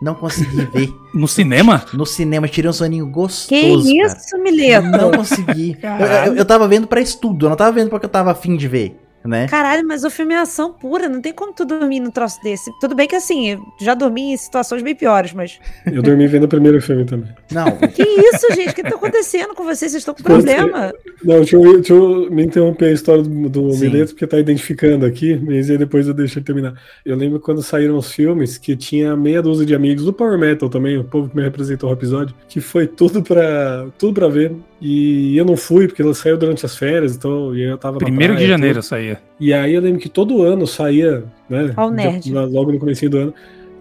Não 0.00 0.14
consegui 0.14 0.64
ver. 0.72 0.88
No 1.12 1.28
cinema? 1.28 1.84
No 1.92 2.06
cinema, 2.06 2.48
tirei 2.48 2.70
um 2.70 2.72
soninho 2.72 3.06
gostoso. 3.06 3.48
Que 3.48 3.98
cara. 3.98 4.16
isso, 4.16 4.38
Mileto? 4.38 4.86
Não 4.86 5.10
consegui. 5.10 5.76
Eu, 5.82 6.06
eu, 6.06 6.36
eu 6.36 6.44
tava 6.44 6.66
vendo 6.66 6.86
pra 6.86 7.00
estudo, 7.00 7.46
eu 7.46 7.50
não 7.50 7.56
tava 7.56 7.72
vendo 7.72 7.90
porque 7.90 8.06
eu 8.06 8.10
tava 8.10 8.30
afim 8.30 8.56
de 8.56 8.66
ver, 8.66 8.98
né? 9.24 9.46
Caralho, 9.48 9.86
mas 9.86 10.04
o 10.04 10.10
filme 10.10 10.34
é 10.34 10.38
ação 10.38 10.72
pura, 10.72 11.08
não 11.08 11.20
tem 11.20 11.32
como 11.32 11.52
tu 11.52 11.64
dormir 11.64 12.00
num 12.00 12.10
troço 12.10 12.40
desse. 12.42 12.70
Tudo 12.80 12.94
bem 12.94 13.06
que 13.06 13.16
assim, 13.16 13.50
eu 13.50 13.60
já 13.80 13.94
dormi 13.94 14.32
em 14.32 14.36
situações 14.36 14.82
bem 14.82 14.94
piores, 14.94 15.32
mas. 15.32 15.58
Eu 15.86 16.02
dormi 16.02 16.26
vendo 16.26 16.44
o 16.44 16.48
primeiro 16.48 16.80
filme 16.80 17.04
também. 17.04 17.30
Não, 17.50 17.70
Que 17.94 18.02
isso, 18.02 18.46
gente? 18.54 18.70
O 18.70 18.74
que 18.74 18.82
tá 18.82 18.96
acontecendo 18.96 19.54
com 19.54 19.64
vocês? 19.64 19.92
Vocês 19.92 20.02
estão 20.02 20.14
com 20.14 20.22
problema. 20.22 20.92
Não, 21.22 21.36
deixa 21.36 21.56
eu, 21.56 21.74
deixa 21.74 21.92
eu 21.92 22.30
me 22.30 22.44
interromper 22.44 22.86
a 22.86 22.92
história 22.92 23.22
do, 23.22 23.48
do. 23.48 23.70
Mileto, 23.80 24.12
porque 24.12 24.26
tá 24.26 24.38
identificando 24.38 25.06
aqui, 25.06 25.40
mas 25.42 25.70
aí 25.70 25.78
depois 25.78 26.06
eu 26.06 26.14
deixo 26.14 26.38
ele 26.38 26.44
terminar. 26.44 26.74
Eu 27.04 27.16
lembro 27.16 27.40
quando 27.40 27.62
saíram 27.62 27.96
os 27.96 28.12
filmes 28.12 28.58
que 28.58 28.76
tinha 28.76 29.16
meia 29.16 29.42
dúzia 29.42 29.66
de 29.66 29.74
amigos 29.74 30.04
do 30.04 30.12
Power 30.12 30.38
Metal 30.38 30.68
também, 30.68 30.98
o 30.98 31.04
povo 31.04 31.28
que 31.28 31.36
me 31.36 31.42
representou 31.42 31.88
no 31.88 31.96
episódio, 31.96 32.34
que 32.48 32.60
foi 32.60 32.86
tudo 32.86 33.22
pra, 33.22 33.86
tudo 33.98 34.14
pra 34.14 34.28
ver. 34.28 34.54
E 34.80 35.36
eu 35.36 35.44
não 35.44 35.56
fui, 35.56 35.86
porque 35.86 36.00
ela 36.00 36.14
saiu 36.14 36.38
durante 36.38 36.64
as 36.64 36.74
férias, 36.76 37.14
então 37.14 37.54
e 37.54 37.62
eu 37.62 37.76
tava 37.76 37.94
na 37.94 37.98
Primeiro 38.06 38.32
de 38.32 38.38
praia, 38.38 38.48
janeiro 38.48 38.74
tudo. 38.80 38.84
saía. 38.88 39.18
E 39.38 39.52
aí 39.52 39.74
eu 39.74 39.80
lembro 39.82 40.00
que 40.00 40.08
todo 40.08 40.42
ano 40.42 40.66
saía, 40.66 41.22
né? 41.48 41.72
Nerd. 41.90 42.20
de- 42.20 42.32
Logo 42.32 42.72
no 42.72 42.78
começo 42.78 43.08
do 43.08 43.18
ano. 43.18 43.34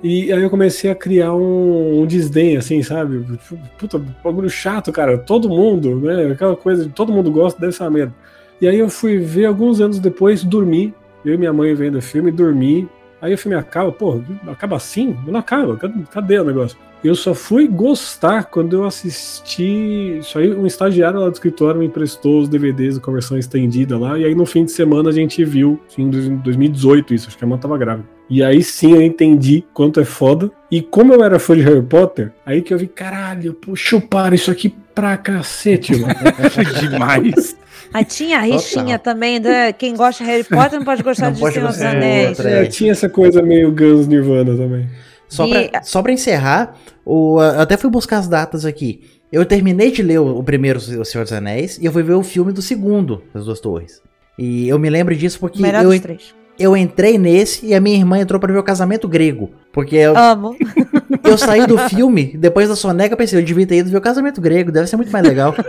E 0.03 0.31
aí 0.31 0.41
eu 0.41 0.49
comecei 0.49 0.89
a 0.89 0.95
criar 0.95 1.33
um, 1.33 2.01
um 2.01 2.05
desdém, 2.05 2.55
assim, 2.57 2.81
sabe? 2.83 3.25
Puta, 3.77 3.97
bagulho 4.23 4.49
chato, 4.49 4.91
cara. 4.91 5.17
Todo 5.17 5.49
mundo, 5.49 5.97
né? 6.01 6.31
Aquela 6.31 6.55
coisa 6.55 6.83
de 6.85 6.89
todo 6.91 7.11
mundo 7.11 7.29
gosta, 7.31 7.59
deve 7.59 7.73
ser 7.73 7.83
uma 7.83 7.91
merda. 7.91 8.13
E 8.61 8.67
aí 8.67 8.77
eu 8.79 8.89
fui 8.89 9.17
ver 9.19 9.45
alguns 9.45 9.79
anos 9.81 9.99
depois, 9.99 10.43
dormi. 10.43 10.93
Eu 11.23 11.33
e 11.33 11.37
minha 11.37 11.51
mãe 11.53 11.73
vendo 11.75 11.97
o 11.97 12.01
filme, 12.01 12.31
dormi. 12.31 12.87
Aí 13.21 13.33
o 13.33 13.37
filme 13.37 13.57
acaba, 13.57 13.91
pô, 13.91 14.21
acaba 14.47 14.75
assim? 14.75 15.15
Não 15.25 15.39
acaba, 15.39 15.77
cadê, 16.11 16.39
o 16.39 16.45
negócio? 16.45 16.77
Eu 17.03 17.15
só 17.15 17.33
fui 17.33 17.67
gostar 17.67 18.45
quando 18.45 18.75
eu 18.75 18.83
assisti. 18.85 20.17
Isso 20.19 20.37
aí, 20.37 20.53
um 20.53 20.65
estagiário 20.65 21.19
lá 21.19 21.29
do 21.29 21.33
escritório 21.33 21.79
me 21.79 21.85
emprestou 21.87 22.41
os 22.41 22.49
DVDs 22.49 22.97
com 22.97 23.11
a 23.11 23.13
versão 23.13 23.37
estendida 23.37 23.97
lá. 23.97 24.17
E 24.19 24.25
aí 24.25 24.35
no 24.35 24.45
fim 24.45 24.65
de 24.65 24.71
semana 24.71 25.09
a 25.09 25.13
gente 25.13 25.43
viu, 25.45 25.79
em 25.97 26.09
2018, 26.09 27.13
isso, 27.13 27.27
acho 27.27 27.37
que 27.37 27.43
a 27.43 27.47
mãe 27.47 27.57
tava 27.57 27.77
grávida. 27.77 28.07
E 28.29 28.43
aí 28.43 28.61
sim 28.61 28.93
eu 28.93 29.01
entendi 29.01 29.63
quanto 29.73 29.99
é 29.99 30.05
foda. 30.05 30.51
E 30.69 30.81
como 30.81 31.13
eu 31.13 31.23
era 31.23 31.39
fã 31.39 31.55
de 31.55 31.61
Harry 31.61 31.81
Potter, 31.81 32.31
aí 32.45 32.61
que 32.61 32.73
eu 32.73 32.77
vi, 32.77 32.87
caralho, 32.87 33.53
pô, 33.53 33.75
chuparam 33.75 34.35
isso 34.35 34.51
aqui 34.51 34.73
pra 34.93 35.17
cacete, 35.17 35.97
mano. 35.97 36.13
Demais. 36.79 37.57
Aí 37.93 38.05
tinha 38.05 38.37
a 38.37 38.41
rixinha 38.41 38.99
também, 38.99 39.39
né? 39.39 39.73
Quem 39.73 39.95
gosta 39.95 40.23
de 40.23 40.29
Harry 40.29 40.43
Potter 40.43 40.77
não 40.79 40.85
pode 40.85 41.01
gostar 41.03 41.27
Não 41.27 41.33
de 41.33 41.39
pode 41.39 41.55
Senhor 41.55 41.67
dos 41.69 41.81
Anéis. 41.81 42.39
É, 42.39 42.65
tinha 42.67 42.91
essa 42.91 43.09
coisa 43.09 43.41
meio 43.41 43.71
Guns 43.71 44.07
Nirvana 44.07 44.55
também. 44.55 44.87
Só 45.27 45.45
E- 45.45 45.69
pra, 45.69 45.83
só 45.83 46.01
pra 46.01 46.11
encerrar, 46.11 46.75
o, 47.05 47.39
eu 47.41 47.61
até 47.61 47.77
fui 47.77 47.89
buscar 47.89 48.17
as 48.17 48.27
datas 48.27 48.65
aqui. 48.65 49.01
Eu 49.31 49.45
terminei 49.45 49.91
de 49.91 50.01
ler 50.01 50.19
o, 50.19 50.39
o 50.39 50.43
primeiro 50.43 50.79
O 50.79 51.05
Senhor 51.05 51.23
dos 51.23 51.33
Anéis 51.33 51.77
e 51.79 51.85
eu 51.85 51.91
fui 51.91 52.01
ver 52.03 52.13
o 52.13 52.23
filme 52.23 52.51
do 52.51 52.61
segundo, 52.61 53.21
Das 53.33 53.45
Duas 53.45 53.59
Torres. 53.59 54.01
E 54.37 54.67
eu 54.69 54.79
me 54.79 54.89
lembro 54.89 55.15
disso 55.15 55.39
porque 55.39 55.61
Melhor 55.61 55.83
eu, 55.83 55.89
dos 55.91 55.99
três. 55.99 56.33
eu 56.57 56.75
entrei 56.77 57.17
nesse 57.17 57.65
e 57.67 57.73
a 57.75 57.79
minha 57.81 57.97
irmã 57.97 58.17
entrou 58.19 58.39
pra 58.39 58.51
ver 58.51 58.57
o 58.59 58.63
casamento 58.63 59.07
grego. 59.07 59.51
Porque 59.71 59.95
eu, 59.97 60.17
Amo. 60.17 60.55
eu 61.23 61.37
saí 61.37 61.67
do 61.67 61.77
filme, 61.89 62.35
depois 62.37 62.69
da 62.69 62.75
soneca, 62.75 63.13
eu 63.13 63.17
pensei, 63.17 63.37
eu 63.39 63.43
devia 63.45 63.67
ter 63.67 63.77
ido 63.77 63.89
ver 63.91 63.97
o 63.97 64.01
casamento 64.01 64.41
grego, 64.41 64.71
deve 64.71 64.87
ser 64.87 64.95
muito 64.95 65.11
mais 65.11 65.27
legal. 65.27 65.53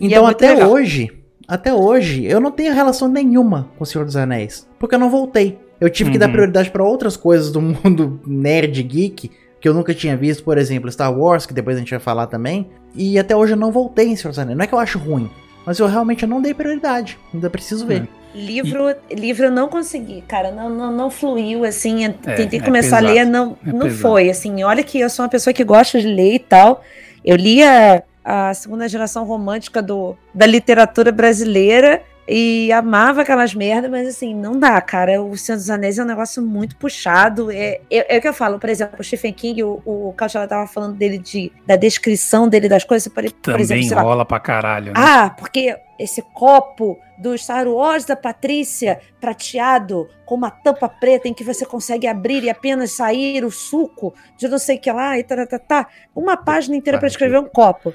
E 0.00 0.04
é 0.04 0.08
então 0.08 0.24
muito 0.24 0.36
até 0.36 0.54
legal. 0.54 0.70
hoje, 0.70 1.10
até 1.46 1.72
hoje, 1.74 2.24
eu 2.24 2.40
não 2.40 2.50
tenho 2.50 2.74
relação 2.74 3.08
nenhuma 3.08 3.68
com 3.76 3.84
o 3.84 3.86
Senhor 3.86 4.04
dos 4.04 4.16
Anéis. 4.16 4.66
Porque 4.78 4.94
eu 4.94 4.98
não 4.98 5.10
voltei. 5.10 5.58
Eu 5.80 5.88
tive 5.90 6.10
que 6.10 6.18
dar 6.18 6.26
Uhum. 6.26 6.32
prioridade 6.32 6.70
pra 6.70 6.82
outras 6.84 7.16
coisas 7.16 7.50
do 7.52 7.60
mundo 7.62 8.20
nerd 8.26 8.82
geek, 8.82 9.30
que 9.60 9.68
eu 9.68 9.74
nunca 9.74 9.92
tinha 9.94 10.16
visto, 10.16 10.44
por 10.44 10.56
exemplo, 10.58 10.90
Star 10.90 11.16
Wars, 11.16 11.46
que 11.46 11.54
depois 11.54 11.76
a 11.76 11.80
gente 11.80 11.90
vai 11.90 11.98
falar 12.00 12.26
também. 12.26 12.68
E 12.94 13.18
até 13.18 13.34
hoje 13.36 13.52
eu 13.52 13.56
não 13.56 13.72
voltei 13.72 14.06
em 14.08 14.16
Senhor 14.16 14.30
dos 14.30 14.38
Anéis. 14.38 14.56
Não 14.56 14.64
é 14.64 14.66
que 14.66 14.74
eu 14.74 14.78
acho 14.78 14.98
ruim, 14.98 15.28
mas 15.66 15.78
eu 15.78 15.86
realmente 15.86 16.24
não 16.26 16.40
dei 16.40 16.54
prioridade. 16.54 17.18
Ainda 17.34 17.48
preciso 17.50 17.86
ver. 17.86 18.08
Livro, 18.34 18.94
livro 19.10 19.46
eu 19.46 19.50
não 19.50 19.68
consegui, 19.68 20.22
cara, 20.28 20.52
não, 20.52 20.68
não, 20.68 20.92
não 20.92 21.10
fluiu, 21.10 21.64
assim, 21.64 22.04
eu 22.04 22.14
É, 22.26 22.34
tentei 22.34 22.60
é 22.60 22.62
começar 22.62 22.98
pesado, 22.98 23.06
a 23.06 23.10
ler, 23.14 23.24
não, 23.24 23.56
é 23.66 23.72
não 23.72 23.90
foi, 23.90 24.28
assim, 24.28 24.62
olha 24.62 24.82
que 24.84 25.00
eu 25.00 25.08
sou 25.08 25.24
uma 25.24 25.30
pessoa 25.30 25.52
que 25.54 25.64
gosta 25.64 25.98
de 25.98 26.06
ler 26.06 26.34
e 26.34 26.38
tal, 26.38 26.82
eu 27.24 27.34
lia 27.34 28.02
a 28.30 28.52
segunda 28.52 28.86
geração 28.86 29.24
romântica 29.24 29.80
do, 29.80 30.14
da 30.34 30.44
literatura 30.44 31.10
brasileira 31.10 32.02
e 32.28 32.70
amava 32.72 33.22
aquelas 33.22 33.54
merdas, 33.54 33.90
mas 33.90 34.06
assim, 34.06 34.34
não 34.34 34.60
dá, 34.60 34.78
cara, 34.82 35.22
o 35.22 35.34
Senhor 35.34 35.56
dos 35.56 35.70
Anéis 35.70 35.98
é 35.98 36.02
um 36.02 36.06
negócio 36.06 36.42
muito 36.42 36.76
puxado, 36.76 37.50
é, 37.50 37.80
é, 37.90 38.16
é 38.16 38.18
o 38.18 38.20
que 38.20 38.28
eu 38.28 38.34
falo, 38.34 38.58
por 38.58 38.68
exemplo, 38.68 39.00
o 39.00 39.02
Stephen 39.02 39.32
King, 39.32 39.62
o, 39.64 39.80
o 39.86 40.12
Cautela 40.14 40.46
tava 40.46 40.66
falando 40.66 40.94
dele 40.94 41.16
de, 41.16 41.50
da 41.66 41.74
descrição 41.74 42.46
dele 42.46 42.68
das 42.68 42.84
coisas, 42.84 43.10
por, 43.10 43.24
por 43.24 43.32
Também 43.40 43.62
exemplo, 43.62 43.84
sei 43.84 43.96
lá, 43.96 44.02
rola 44.02 44.26
pra 44.26 44.38
caralho. 44.38 44.88
Né? 44.88 44.92
ah, 44.94 45.30
porque 45.30 45.74
esse 45.98 46.20
copo 46.34 46.98
do 47.18 47.36
Star 47.36 47.66
Wars 47.66 48.04
da 48.04 48.14
Patrícia 48.14 49.00
prateado 49.18 50.08
com 50.26 50.34
uma 50.34 50.50
tampa 50.50 50.88
preta 50.88 51.28
em 51.28 51.34
que 51.34 51.42
você 51.42 51.64
consegue 51.64 52.06
abrir 52.06 52.44
e 52.44 52.50
apenas 52.50 52.92
sair 52.92 53.44
o 53.44 53.50
suco 53.50 54.14
de 54.36 54.46
não 54.46 54.58
sei 54.58 54.76
o 54.76 54.80
que 54.80 54.92
lá 54.92 55.18
e 55.18 55.24
tá, 55.24 55.34
tá, 55.34 55.46
tá, 55.46 55.58
tá. 55.58 55.86
Uma 56.14 56.36
página 56.36 56.76
inteira 56.76 56.98
para 56.98 57.08
escrever 57.08 57.38
um 57.38 57.48
copo. 57.48 57.92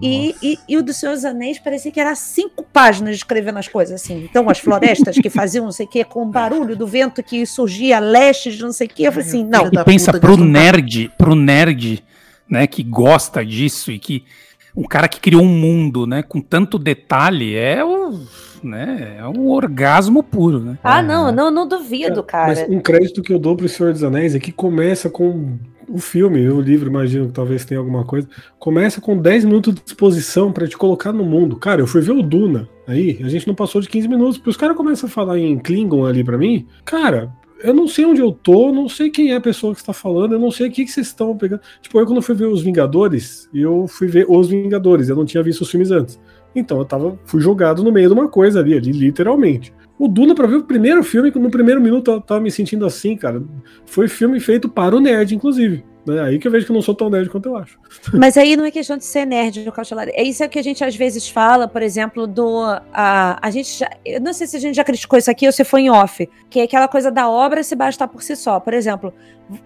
E, 0.00 0.34
e, 0.42 0.58
e 0.68 0.76
o 0.76 0.82
do 0.82 0.92
Senhor 0.92 1.14
dos 1.14 1.24
Anéis 1.24 1.58
parecia 1.58 1.90
que 1.90 1.98
era 1.98 2.14
cinco 2.14 2.64
páginas 2.70 3.16
escrevendo 3.16 3.58
as 3.58 3.68
coisas, 3.68 4.00
assim. 4.00 4.24
Então, 4.24 4.48
as 4.50 4.58
florestas 4.58 5.16
que 5.16 5.30
faziam 5.30 5.64
não 5.64 5.72
sei 5.72 5.86
o 5.86 5.88
quê, 5.88 6.04
com 6.04 6.22
o 6.22 6.26
barulho 6.26 6.76
do 6.76 6.86
vento 6.86 7.22
que 7.22 7.46
surgia 7.46 7.96
a 7.96 8.00
leste 8.00 8.50
de 8.50 8.62
não 8.62 8.72
sei 8.72 8.86
o 8.86 8.90
quê. 8.90 9.06
Eu 9.06 9.12
falei 9.12 9.26
assim, 9.26 9.44
não, 9.44 9.66
E 9.72 9.84
pensa 9.84 10.18
pro 10.18 10.36
nerd, 10.36 11.10
pro 11.16 11.34
nerd, 11.34 12.04
né, 12.48 12.66
que 12.66 12.82
gosta 12.82 13.44
disso 13.44 13.90
e 13.90 13.98
que 13.98 14.24
um 14.76 14.84
cara 14.84 15.08
que 15.08 15.18
criou 15.18 15.42
um 15.42 15.48
mundo, 15.48 16.06
né, 16.06 16.22
com 16.22 16.40
tanto 16.40 16.78
detalhe, 16.78 17.56
é 17.56 17.82
o, 17.82 18.20
né, 18.62 19.16
é 19.18 19.26
um 19.26 19.48
orgasmo 19.48 20.22
puro, 20.22 20.60
né? 20.60 20.78
ah, 20.84 21.02
não, 21.02 21.32
não, 21.32 21.50
não 21.50 21.66
duvido, 21.66 22.16
Mas 22.30 22.58
cara. 22.58 22.66
um 22.68 22.80
crédito 22.80 23.22
que 23.22 23.32
eu 23.32 23.38
dou 23.38 23.56
pro 23.56 23.68
Senhor 23.68 23.94
dos 23.94 24.04
Anéis 24.04 24.34
é 24.34 24.38
que 24.38 24.52
começa 24.52 25.08
com 25.08 25.56
o 25.88 25.98
filme, 25.98 26.48
o 26.48 26.60
livro, 26.60 26.88
imagino 26.88 27.26
que 27.26 27.32
talvez 27.32 27.64
tenha 27.64 27.78
alguma 27.78 28.04
coisa. 28.04 28.28
Começa 28.58 29.00
com 29.00 29.16
10 29.16 29.44
minutos 29.44 29.74
de 29.74 29.82
exposição 29.86 30.52
pra 30.52 30.66
te 30.66 30.76
colocar 30.76 31.12
no 31.12 31.24
mundo. 31.24 31.56
Cara, 31.56 31.80
eu 31.80 31.86
fui 31.86 32.00
ver 32.00 32.12
o 32.12 32.22
Duna 32.22 32.68
aí, 32.86 33.20
a 33.22 33.28
gente 33.28 33.46
não 33.46 33.54
passou 33.54 33.80
de 33.80 33.88
15 33.88 34.08
minutos, 34.08 34.38
porque 34.38 34.50
os 34.50 34.56
caras 34.56 34.76
começam 34.76 35.08
a 35.08 35.12
falar 35.12 35.38
em 35.38 35.58
Klingon 35.58 36.04
ali 36.04 36.22
pra 36.22 36.38
mim. 36.38 36.66
Cara, 36.84 37.32
eu 37.60 37.72
não 37.72 37.88
sei 37.88 38.04
onde 38.04 38.20
eu 38.20 38.32
tô, 38.32 38.72
não 38.72 38.88
sei 38.88 39.10
quem 39.10 39.32
é 39.32 39.36
a 39.36 39.40
pessoa 39.40 39.74
que 39.74 39.80
está 39.80 39.92
falando, 39.92 40.34
eu 40.34 40.38
não 40.38 40.50
sei 40.50 40.68
o 40.68 40.72
que, 40.72 40.84
que 40.84 40.90
vocês 40.90 41.06
estão 41.06 41.36
pegando. 41.36 41.60
Tipo, 41.80 41.98
eu 41.98 42.06
quando 42.06 42.22
fui 42.22 42.34
ver 42.34 42.46
Os 42.46 42.62
Vingadores, 42.62 43.48
eu 43.52 43.86
fui 43.88 44.06
ver 44.06 44.26
Os 44.28 44.48
Vingadores, 44.48 45.08
eu 45.08 45.16
não 45.16 45.24
tinha 45.24 45.42
visto 45.42 45.62
os 45.62 45.70
filmes 45.70 45.90
antes. 45.90 46.20
Então 46.54 46.78
eu 46.78 46.84
tava, 46.84 47.18
fui 47.24 47.40
jogado 47.40 47.82
no 47.82 47.92
meio 47.92 48.08
de 48.08 48.14
uma 48.14 48.28
coisa 48.28 48.60
ali, 48.60 48.74
ali 48.74 48.92
literalmente. 48.92 49.72
O 49.98 50.08
Duna, 50.08 50.34
pra 50.34 50.46
ver 50.46 50.56
o 50.56 50.64
primeiro 50.64 51.02
filme, 51.02 51.30
no 51.30 51.50
primeiro 51.50 51.80
minuto 51.80 52.10
eu 52.10 52.20
tava 52.20 52.40
me 52.40 52.50
sentindo 52.50 52.84
assim, 52.84 53.16
cara. 53.16 53.42
Foi 53.86 54.08
filme 54.08 54.38
feito 54.40 54.68
para 54.68 54.94
o 54.94 55.00
nerd, 55.00 55.34
inclusive. 55.34 55.84
É 56.08 56.20
aí 56.20 56.38
que 56.38 56.46
eu 56.46 56.52
vejo 56.52 56.64
que 56.64 56.70
eu 56.70 56.74
não 56.74 56.82
sou 56.82 56.94
tão 56.94 57.10
nerd 57.10 57.28
quanto 57.28 57.48
eu 57.48 57.56
acho. 57.56 57.78
Mas 58.14 58.36
aí 58.36 58.56
não 58.56 58.64
é 58.64 58.70
questão 58.70 58.96
de 58.96 59.04
ser 59.04 59.24
nerd, 59.24 59.64
no 59.64 59.72
Cautelar. 59.72 60.08
É 60.10 60.22
isso 60.22 60.48
que 60.48 60.58
a 60.58 60.62
gente 60.62 60.84
às 60.84 60.94
vezes 60.94 61.28
fala, 61.28 61.66
por 61.66 61.82
exemplo, 61.82 62.26
do. 62.26 62.62
A, 62.92 63.38
a 63.42 63.50
gente 63.50 63.78
já, 63.78 63.90
Eu 64.04 64.20
não 64.20 64.32
sei 64.32 64.46
se 64.46 64.56
a 64.56 64.60
gente 64.60 64.76
já 64.76 64.84
criticou 64.84 65.18
isso 65.18 65.30
aqui 65.30 65.46
ou 65.46 65.52
se 65.52 65.64
foi 65.64 65.82
em 65.82 65.90
off. 65.90 66.28
Que 66.48 66.60
é 66.60 66.62
aquela 66.62 66.86
coisa 66.86 67.10
da 67.10 67.28
obra 67.28 67.62
se 67.62 67.74
bastar 67.74 68.06
por 68.06 68.22
si 68.22 68.36
só. 68.36 68.60
Por 68.60 68.72
exemplo, 68.72 69.12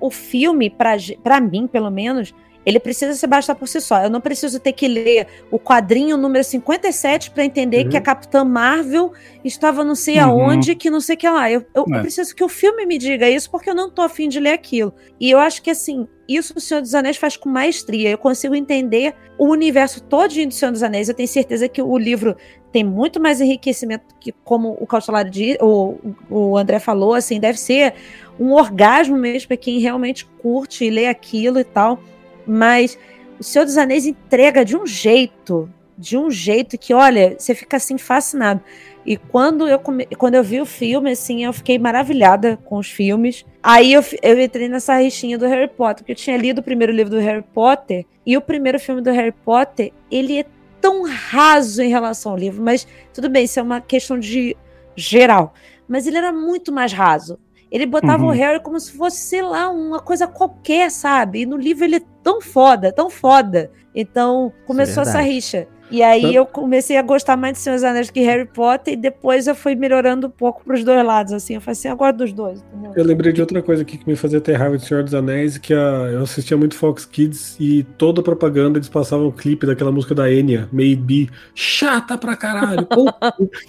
o 0.00 0.10
filme, 0.10 0.70
para 0.70 1.40
mim, 1.40 1.66
pelo 1.66 1.90
menos, 1.90 2.32
ele 2.70 2.78
precisa 2.78 3.14
se 3.14 3.26
bastar 3.26 3.56
por 3.56 3.66
si 3.66 3.80
só. 3.80 4.00
Eu 4.00 4.08
não 4.08 4.20
preciso 4.20 4.60
ter 4.60 4.72
que 4.72 4.86
ler 4.86 5.26
o 5.50 5.58
quadrinho 5.58 6.16
número 6.16 6.44
57 6.44 7.32
para 7.32 7.44
entender 7.44 7.84
uhum. 7.84 7.90
que 7.90 7.96
a 7.96 8.00
Capitã 8.00 8.44
Marvel 8.44 9.12
estava 9.44 9.84
não 9.84 9.96
sei 9.96 10.18
uhum. 10.18 10.24
aonde, 10.24 10.76
que 10.76 10.88
não 10.88 11.00
sei 11.00 11.16
o 11.16 11.18
que 11.18 11.28
lá. 11.28 11.50
Eu, 11.50 11.66
eu, 11.74 11.84
é. 11.92 11.96
eu, 11.96 12.00
preciso 12.02 12.34
que 12.34 12.44
o 12.44 12.48
filme 12.48 12.86
me 12.86 12.96
diga 12.96 13.28
isso, 13.28 13.50
porque 13.50 13.68
eu 13.68 13.74
não 13.74 13.90
tô 13.90 14.02
afim 14.02 14.28
de 14.28 14.38
ler 14.38 14.52
aquilo. 14.52 14.94
E 15.18 15.28
eu 15.28 15.38
acho 15.38 15.60
que, 15.62 15.70
assim, 15.70 16.06
isso 16.28 16.54
o 16.56 16.60
Senhor 16.60 16.80
dos 16.80 16.94
Anéis 16.94 17.16
faz 17.16 17.36
com 17.36 17.48
maestria. 17.48 18.10
Eu 18.10 18.18
consigo 18.18 18.54
entender 18.54 19.16
o 19.36 19.48
universo 19.48 20.00
todinho 20.00 20.46
do 20.46 20.54
Senhor 20.54 20.70
dos 20.70 20.82
Anéis. 20.84 21.08
Eu 21.08 21.14
tenho 21.14 21.28
certeza 21.28 21.68
que 21.68 21.82
o 21.82 21.98
livro 21.98 22.36
tem 22.70 22.84
muito 22.84 23.20
mais 23.20 23.40
enriquecimento 23.40 24.14
que, 24.20 24.30
como 24.44 24.76
o 24.80 24.86
Cautelário 24.86 25.56
o, 25.60 25.98
o 26.30 26.56
André 26.56 26.78
falou, 26.78 27.14
assim, 27.14 27.40
deve 27.40 27.58
ser 27.58 27.94
um 28.38 28.52
orgasmo 28.52 29.16
mesmo 29.16 29.48
para 29.48 29.56
quem 29.56 29.80
realmente 29.80 30.24
curte 30.40 30.84
e 30.84 30.90
lê 30.90 31.08
aquilo 31.08 31.58
e 31.58 31.64
tal. 31.64 32.00
Mas 32.46 32.98
o 33.38 33.42
Senhor 33.42 33.64
dos 33.64 33.76
Anéis 33.76 34.06
entrega 34.06 34.64
de 34.64 34.76
um 34.76 34.86
jeito, 34.86 35.70
de 35.96 36.16
um 36.16 36.30
jeito 36.30 36.76
que, 36.78 36.92
olha, 36.92 37.36
você 37.38 37.54
fica 37.54 37.76
assim 37.76 37.98
fascinado. 37.98 38.60
E 39.04 39.16
quando 39.16 39.66
eu, 39.66 39.78
come... 39.78 40.06
quando 40.18 40.34
eu 40.34 40.44
vi 40.44 40.60
o 40.60 40.66
filme, 40.66 41.10
assim, 41.10 41.44
eu 41.44 41.52
fiquei 41.52 41.78
maravilhada 41.78 42.58
com 42.64 42.76
os 42.76 42.90
filmes. 42.90 43.46
Aí 43.62 43.92
eu, 43.92 44.04
eu 44.22 44.40
entrei 44.40 44.68
nessa 44.68 44.96
rixinha 44.98 45.38
do 45.38 45.46
Harry 45.46 45.68
Potter, 45.68 45.98
porque 45.98 46.12
eu 46.12 46.16
tinha 46.16 46.36
lido 46.36 46.58
o 46.58 46.62
primeiro 46.62 46.92
livro 46.92 47.10
do 47.10 47.18
Harry 47.18 47.44
Potter, 47.54 48.04
e 48.26 48.36
o 48.36 48.40
primeiro 48.40 48.78
filme 48.78 49.00
do 49.00 49.10
Harry 49.10 49.32
Potter, 49.32 49.92
ele 50.10 50.40
é 50.40 50.46
tão 50.80 51.04
raso 51.04 51.82
em 51.82 51.88
relação 51.88 52.32
ao 52.32 52.38
livro, 52.38 52.62
mas 52.62 52.86
tudo 53.12 53.28
bem, 53.28 53.44
isso 53.44 53.58
é 53.58 53.62
uma 53.62 53.80
questão 53.80 54.18
de 54.18 54.56
geral. 54.96 55.54
Mas 55.88 56.06
ele 56.06 56.18
era 56.18 56.32
muito 56.32 56.72
mais 56.72 56.92
raso. 56.92 57.38
Ele 57.70 57.86
botava 57.86 58.24
uhum. 58.24 58.30
o 58.30 58.32
Harry 58.32 58.60
como 58.60 58.78
se 58.80 58.92
fosse, 58.92 59.18
sei 59.18 59.42
lá, 59.42 59.70
uma 59.70 60.00
coisa 60.00 60.26
qualquer, 60.26 60.90
sabe? 60.90 61.42
E 61.42 61.46
no 61.46 61.56
livro 61.56 61.84
ele 61.84 61.96
é 61.96 62.02
tão 62.22 62.40
foda, 62.40 62.92
tão 62.92 63.08
foda. 63.08 63.70
Então 63.94 64.52
começou 64.66 65.04
é 65.04 65.06
essa 65.06 65.20
rixa. 65.20 65.68
E 65.90 66.02
aí 66.02 66.34
eu 66.34 66.46
comecei 66.46 66.96
a 66.96 67.02
gostar 67.02 67.36
mais 67.36 67.54
de 67.54 67.58
Senhor 67.60 67.76
dos 67.76 67.84
Anéis 67.84 68.10
que 68.10 68.20
Harry 68.20 68.46
Potter, 68.46 68.94
e 68.94 68.96
depois 68.96 69.46
eu 69.46 69.54
fui 69.54 69.74
melhorando 69.74 70.28
um 70.28 70.30
pouco 70.30 70.62
pros 70.64 70.84
dois 70.84 71.04
lados, 71.04 71.32
assim. 71.32 71.54
Eu 71.54 71.60
falei 71.60 71.72
assim, 71.72 71.88
agora 71.88 72.12
dos 72.12 72.32
dois. 72.32 72.62
Entendeu? 72.72 72.92
Eu 72.96 73.04
lembrei 73.04 73.32
de 73.32 73.40
outra 73.40 73.62
coisa 73.62 73.82
aqui 73.82 73.98
que 73.98 74.08
me 74.08 74.16
fazia 74.16 74.40
ter 74.40 74.54
raiva 74.54 74.76
de 74.78 74.84
Senhor 74.84 75.02
dos 75.02 75.14
Anéis, 75.14 75.58
que 75.58 75.74
a, 75.74 75.76
eu 76.12 76.22
assistia 76.22 76.56
muito 76.56 76.74
Fox 76.74 77.04
Kids 77.04 77.56
e 77.58 77.82
toda 77.96 78.22
propaganda 78.22 78.78
eles 78.78 78.88
passavam 78.88 79.28
um 79.28 79.32
clipe 79.32 79.66
daquela 79.66 79.90
música 79.92 80.14
da 80.14 80.30
Enya, 80.30 80.68
Maybe, 80.72 81.30
chata 81.54 82.16
pra 82.16 82.36
caralho. 82.36 82.86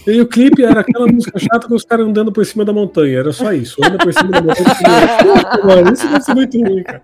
e 0.05 0.21
o 0.21 0.27
clipe 0.27 0.63
era 0.63 0.81
aquela 0.81 1.07
música 1.07 1.39
chata 1.39 1.67
com 1.67 1.75
os 1.75 1.83
caras 1.83 2.07
andando 2.07 2.31
por 2.31 2.45
cima 2.45 2.63
da 2.63 2.73
montanha, 2.73 3.19
era 3.19 3.31
só 3.31 3.51
isso. 3.53 3.81
Anda 3.83 3.97
por 3.97 4.13
cima 4.13 4.31
da 4.31 4.41
montanha. 4.41 5.93
isso 5.93 6.07
vai 6.07 6.21
ser 6.21 6.33
muito 6.35 6.59
ruim, 6.59 6.83
cara. 6.83 7.01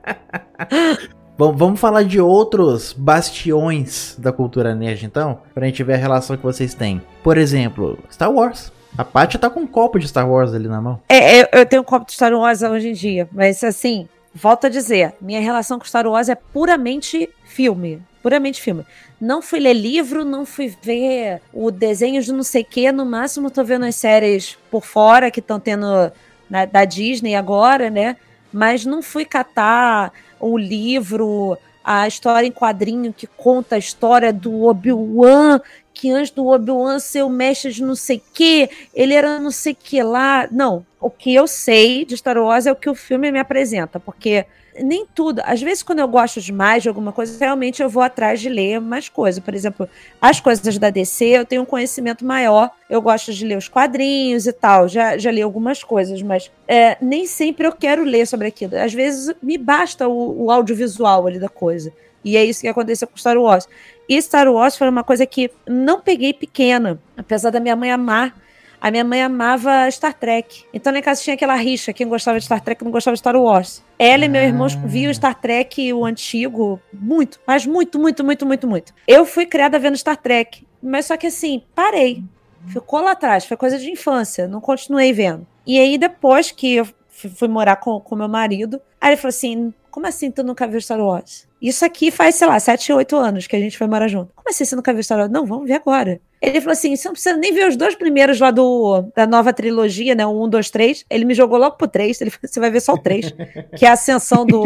Vamos 1.38 1.79
falar 1.79 2.03
de 2.03 2.19
outros 2.19 2.93
bastiões 2.93 4.15
da 4.17 4.31
cultura 4.31 4.73
nerd, 4.73 5.05
então, 5.05 5.39
pra 5.53 5.67
gente 5.67 5.83
ver 5.83 5.93
a 5.93 5.97
relação 5.97 6.35
que 6.35 6.43
vocês 6.43 6.73
têm. 6.73 6.99
Por 7.21 7.38
exemplo, 7.38 7.99
Star 8.11 8.31
Wars. 8.31 8.71
A 8.97 9.05
Paty 9.05 9.38
tá 9.38 9.47
com 9.47 9.59
um 9.59 9.67
copo 9.67 9.99
de 9.99 10.07
Star 10.07 10.27
Wars 10.27 10.51
ali 10.53 10.67
na 10.67 10.81
mão. 10.81 10.99
É, 11.07 11.41
eu, 11.41 11.47
eu 11.51 11.65
tenho 11.67 11.83
um 11.83 11.85
copo 11.85 12.07
de 12.07 12.13
Star 12.13 12.33
Wars 12.33 12.63
hoje 12.63 12.89
em 12.89 12.93
dia, 12.93 13.29
mas 13.31 13.63
assim, 13.63 14.09
volto 14.33 14.65
a 14.65 14.69
dizer, 14.69 15.13
minha 15.21 15.39
relação 15.39 15.77
com 15.77 15.85
Star 15.85 16.07
Wars 16.07 16.27
é 16.27 16.35
puramente 16.35 17.29
filme. 17.45 18.01
Puramente 18.23 18.59
filme. 18.59 18.83
Não 19.21 19.41
fui 19.41 19.59
ler 19.59 19.73
livro, 19.73 20.25
não 20.25 20.45
fui 20.45 20.75
ver 20.81 21.39
o 21.53 21.69
desenho 21.69 22.21
de 22.21 22.33
não 22.33 22.43
sei 22.43 22.63
o 22.63 22.65
que. 22.65 22.91
No 22.91 23.05
máximo, 23.05 23.51
tô 23.51 23.63
vendo 23.63 23.85
as 23.85 23.95
séries 23.95 24.57
por 24.71 24.83
fora 24.83 25.29
que 25.29 25.39
estão 25.39 25.59
tendo 25.59 26.11
na, 26.49 26.65
da 26.65 26.83
Disney 26.83 27.35
agora, 27.35 27.89
né? 27.89 28.17
Mas 28.51 28.85
não 28.85 29.01
fui 29.01 29.23
catar 29.23 30.11
o 30.39 30.57
livro, 30.57 31.57
a 31.83 32.07
história 32.07 32.47
em 32.47 32.51
quadrinho 32.51 33.13
que 33.13 33.27
conta 33.27 33.75
a 33.75 33.79
história 33.79 34.33
do 34.33 34.65
Obi-Wan, 34.65 35.61
que 35.93 36.11
antes 36.11 36.31
do 36.31 36.45
Obi-Wan 36.47 36.99
ser 36.99 37.23
o 37.23 37.29
mestre 37.29 37.71
de 37.71 37.81
não 37.81 37.95
sei 37.95 38.21
que, 38.33 38.69
ele 38.93 39.13
era 39.13 39.39
não 39.39 39.51
sei 39.51 39.73
que 39.73 40.01
lá. 40.03 40.47
Não, 40.51 40.85
o 40.99 41.09
que 41.09 41.33
eu 41.33 41.47
sei 41.47 42.05
de 42.05 42.17
Star 42.17 42.38
Wars 42.38 42.65
é 42.65 42.71
o 42.71 42.75
que 42.75 42.89
o 42.89 42.95
filme 42.95 43.31
me 43.31 43.39
apresenta, 43.39 43.99
porque 43.99 44.45
nem 44.84 45.05
tudo. 45.05 45.41
Às 45.45 45.61
vezes, 45.61 45.84
quando 45.84 45.99
eu 45.99 46.07
gosto 46.07 46.41
demais 46.41 46.84
de 46.84 46.89
alguma 46.89 47.11
coisa, 47.11 47.38
realmente 47.39 47.82
eu 47.82 47.89
vou 47.89 48.03
atrás 48.03 48.39
de 48.39 48.49
ler 48.49 48.80
mais 48.80 49.09
coisas. 49.09 49.43
Por 49.43 49.53
exemplo, 49.53 49.89
as 50.21 50.39
coisas 50.39 50.78
da 50.78 50.89
DC, 50.89 51.25
eu 51.25 51.45
tenho 51.45 51.61
um 51.61 51.65
conhecimento 51.65 52.25
maior. 52.25 52.71
Eu 52.89 53.01
gosto 53.01 53.34
de 53.34 53.45
ler 53.45 53.57
os 53.57 53.67
quadrinhos 53.67 54.47
e 54.47 54.53
tal. 54.53 54.88
Já, 54.88 55.17
já 55.17 55.32
li 55.32 55.41
algumas 55.41 55.84
coisas, 55.84 56.21
mas 56.21 56.51
é, 56.67 56.97
nem 57.01 57.25
sempre 57.25 57.67
eu 57.67 57.71
quero 57.71 58.03
ler 58.03 58.25
sobre 58.28 58.47
aquilo. 58.47 58.78
Às 58.78 58.93
vezes, 58.93 59.34
me 59.41 59.57
basta 59.57 60.07
o, 60.07 60.45
o 60.45 60.51
audiovisual 60.51 61.28
ali 61.28 61.39
da 61.39 61.49
coisa. 61.49 61.91
E 62.23 62.36
é 62.36 62.43
isso 62.43 62.61
que 62.61 62.67
aconteceu 62.67 63.07
com 63.07 63.17
Star 63.17 63.38
Wars. 63.38 63.67
E 64.09 64.21
Star 64.21 64.47
Wars 64.51 64.75
foi 64.75 64.89
uma 64.89 65.03
coisa 65.03 65.25
que 65.25 65.51
não 65.65 66.01
peguei 66.01 66.34
pequena, 66.34 66.99
apesar 67.15 67.49
da 67.49 67.59
minha 67.59 67.75
mãe 67.75 67.91
amar 67.91 68.36
a 68.80 68.91
minha 68.91 69.03
mãe 69.03 69.21
amava 69.21 69.89
Star 69.91 70.13
Trek. 70.13 70.65
Então, 70.73 70.93
na 70.93 71.01
casa 71.01 71.21
tinha 71.21 71.34
aquela 71.34 71.55
rixa: 71.55 71.93
quem 71.93 72.07
gostava 72.07 72.39
de 72.39 72.45
Star 72.45 72.61
Trek 72.61 72.84
não 72.84 72.91
gostava 72.91 73.15
de 73.15 73.19
Star 73.19 73.36
Wars. 73.36 73.84
Ela 73.97 74.25
e 74.25 74.30
meu 74.30 74.41
irmão 74.41 74.67
ah. 74.67 74.88
viam 74.88 75.13
Star 75.13 75.36
Trek, 75.36 75.91
o 75.93 76.05
antigo, 76.05 76.80
muito, 76.93 77.39
mas 77.45 77.65
muito, 77.65 77.99
muito, 77.99 78.23
muito, 78.23 78.45
muito, 78.45 78.67
muito. 78.67 78.93
Eu 79.07 79.25
fui 79.25 79.45
criada 79.45 79.80
vendo 79.80 79.97
Star 79.97 80.17
Trek, 80.17 80.65
mas 80.82 81.05
só 81.05 81.17
que 81.17 81.28
assim, 81.28 81.63
parei. 81.73 82.23
Ficou 82.67 83.01
lá 83.01 83.11
atrás, 83.11 83.45
foi 83.45 83.55
coisa 83.55 83.80
de 83.80 83.89
infância, 83.89 84.47
não 84.47 84.59
continuei 84.59 85.13
vendo. 85.13 85.47
E 85.65 85.80
aí, 85.80 85.97
depois 85.97 86.51
que 86.51 86.75
eu 86.75 86.88
fui 87.09 87.47
morar 87.47 87.78
com, 87.78 87.99
com 87.99 88.15
meu 88.15 88.28
marido, 88.28 88.82
aí 88.99 89.11
ele 89.11 89.17
falou 89.17 89.30
assim: 89.30 89.73
como 89.89 90.05
assim 90.05 90.30
tu 90.30 90.43
nunca 90.43 90.67
viu 90.67 90.80
Star 90.80 90.99
Wars? 90.99 91.46
Isso 91.62 91.84
aqui 91.84 92.12
faz, 92.12 92.36
sei 92.36 92.47
lá, 92.47 92.60
7, 92.60 92.93
8 92.93 93.16
anos 93.16 93.47
que 93.47 93.55
a 93.55 93.60
gente 93.60 93.78
foi 93.78 93.88
morar 93.88 94.08
junto. 94.08 94.32
Como 94.36 94.47
assim 94.49 94.64
você 94.64 94.76
nunca 94.76 94.93
viu 94.93 95.01
Star 95.01 95.18
Wars? 95.18 95.32
Não, 95.32 95.45
vamos 95.45 95.68
ver 95.68 95.74
agora. 95.74 96.22
Ele 96.39 96.62
falou 96.62 96.74
assim: 96.74 96.95
você 96.95 97.08
não 97.08 97.14
precisa 97.14 97.36
nem 97.36 97.53
ver 97.53 97.68
os 97.68 97.76
dois 97.76 97.95
primeiros 97.95 98.39
lá 98.39 98.51
do, 98.51 99.03
da 99.16 99.26
nova 99.26 99.51
trilogia, 99.51 100.14
né? 100.14 100.26
O 100.26 100.43
1, 100.45 100.49
2, 100.49 100.70
3. 100.70 101.05
Ele 101.10 101.26
me 101.26 101.34
jogou 101.34 101.58
logo 101.58 101.76
pro 101.76 101.88
3. 101.88 102.22
Ele 102.22 102.30
falou: 102.30 102.47
você 102.47 102.60
vai 102.60 102.70
ver 102.70 102.80
só 102.80 102.93
o 102.93 102.97
3, 102.97 103.34
que 103.76 103.86
é 103.86 103.89
a 103.89 103.93
ascensão 103.93 104.45
do, 104.45 104.64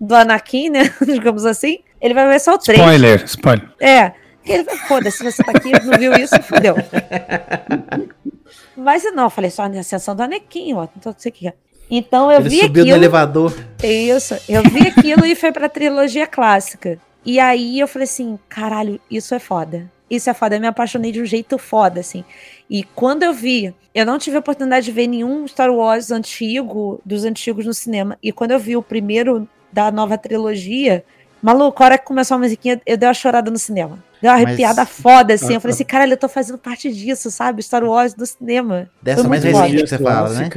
do 0.00 0.14
Anakin, 0.14 0.70
né? 0.70 0.92
Digamos 1.06 1.46
assim. 1.46 1.78
Ele 2.00 2.12
vai 2.12 2.26
ver 2.26 2.40
só 2.40 2.54
o 2.54 2.58
3. 2.58 2.78
Spoiler, 2.78 3.24
spoiler. 3.24 3.70
É. 3.80 4.12
Ele 4.44 4.64
falou: 4.64 4.80
foda-se, 4.80 5.22
você 5.22 5.42
tá 5.44 5.52
aqui, 5.52 5.70
não 5.84 5.98
viu 5.98 6.12
isso, 6.14 6.40
fodeu. 6.42 6.74
Mas 8.76 9.04
não, 9.12 9.24
eu 9.24 9.30
falei 9.30 9.50
só 9.50 9.62
a 9.62 9.66
ascensão 9.66 10.14
do 10.14 10.22
Anakin, 10.22 10.74
ó. 10.74 10.88
Então, 10.96 11.12
não 11.12 11.18
sei 11.18 11.30
o 11.30 11.32
que 11.32 11.48
é. 11.48 11.54
Então 11.90 12.30
eu 12.30 12.40
Ele 12.40 12.48
vi 12.48 12.60
subiu 12.60 12.82
aquilo. 12.82 12.96
no 12.96 13.02
elevador. 13.02 13.54
Isso. 13.82 14.34
Eu 14.48 14.62
vi 14.62 14.88
aquilo 14.88 15.24
e 15.24 15.34
foi 15.34 15.52
pra 15.52 15.68
trilogia 15.68 16.26
clássica. 16.26 16.98
E 17.24 17.40
aí 17.40 17.78
eu 17.80 17.88
falei 17.88 18.04
assim: 18.04 18.38
caralho, 18.48 19.00
isso 19.10 19.34
é 19.34 19.38
foda. 19.38 19.90
Isso 20.08 20.30
é 20.30 20.34
foda. 20.34 20.56
Eu 20.56 20.60
me 20.60 20.68
apaixonei 20.68 21.10
de 21.10 21.20
um 21.20 21.24
jeito 21.24 21.58
foda, 21.58 22.00
assim. 22.00 22.24
E 22.70 22.84
quando 22.84 23.24
eu 23.24 23.32
vi, 23.32 23.74
eu 23.92 24.06
não 24.06 24.18
tive 24.18 24.36
a 24.36 24.40
oportunidade 24.40 24.86
de 24.86 24.92
ver 24.92 25.08
nenhum 25.08 25.46
Star 25.48 25.70
Wars 25.70 26.10
antigo, 26.10 27.00
dos 27.04 27.24
antigos 27.24 27.66
no 27.66 27.74
cinema. 27.74 28.16
E 28.22 28.30
quando 28.30 28.52
eu 28.52 28.58
vi 28.58 28.76
o 28.76 28.82
primeiro 28.82 29.48
da 29.72 29.90
nova 29.90 30.16
trilogia, 30.16 31.04
maluco, 31.42 31.82
a 31.82 31.86
hora 31.86 31.98
que 31.98 32.04
começou 32.04 32.36
a 32.36 32.38
musiquinha, 32.38 32.80
eu 32.86 32.96
dei 32.96 33.08
uma 33.08 33.14
chorada 33.14 33.50
no 33.50 33.58
cinema. 33.58 33.98
Deu 34.22 34.30
uma 34.30 34.36
arrepiada 34.36 34.82
Mas... 34.82 34.90
foda, 34.90 35.34
assim. 35.34 35.54
Eu 35.54 35.60
falei 35.60 35.74
assim, 35.74 35.84
caralho, 35.84 36.12
eu 36.12 36.16
tô 36.16 36.28
fazendo 36.28 36.58
parte 36.58 36.92
disso, 36.92 37.28
sabe? 37.30 37.62
Star 37.62 37.82
Wars 37.84 38.14
do 38.14 38.24
cinema. 38.24 38.88
Dessa 39.02 39.28
mais 39.28 39.42
recente 39.42 39.82
que 39.82 39.88
você 39.88 39.98
fala, 39.98 40.28
né? 40.30 40.48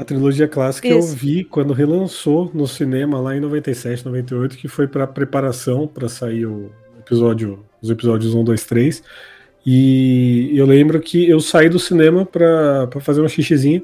A 0.00 0.04
trilogia 0.04 0.48
clássica 0.48 0.88
Isso. 0.88 0.96
eu 0.96 1.14
vi 1.14 1.44
quando 1.44 1.74
relançou 1.74 2.50
no 2.54 2.66
cinema 2.66 3.20
lá 3.20 3.36
em 3.36 3.40
97, 3.40 4.06
98, 4.06 4.56
que 4.56 4.66
foi 4.66 4.88
para 4.88 5.06
preparação 5.06 5.86
para 5.86 6.08
sair 6.08 6.46
o 6.46 6.70
episódio, 6.98 7.62
os 7.82 7.90
episódios 7.90 8.34
1, 8.34 8.42
2, 8.42 8.64
3. 8.64 9.02
E 9.66 10.52
eu 10.54 10.64
lembro 10.64 10.98
que 11.00 11.28
eu 11.28 11.38
saí 11.38 11.68
do 11.68 11.78
cinema 11.78 12.24
para 12.24 12.88
fazer 13.02 13.20
uma 13.20 13.28
xixizinha 13.28 13.82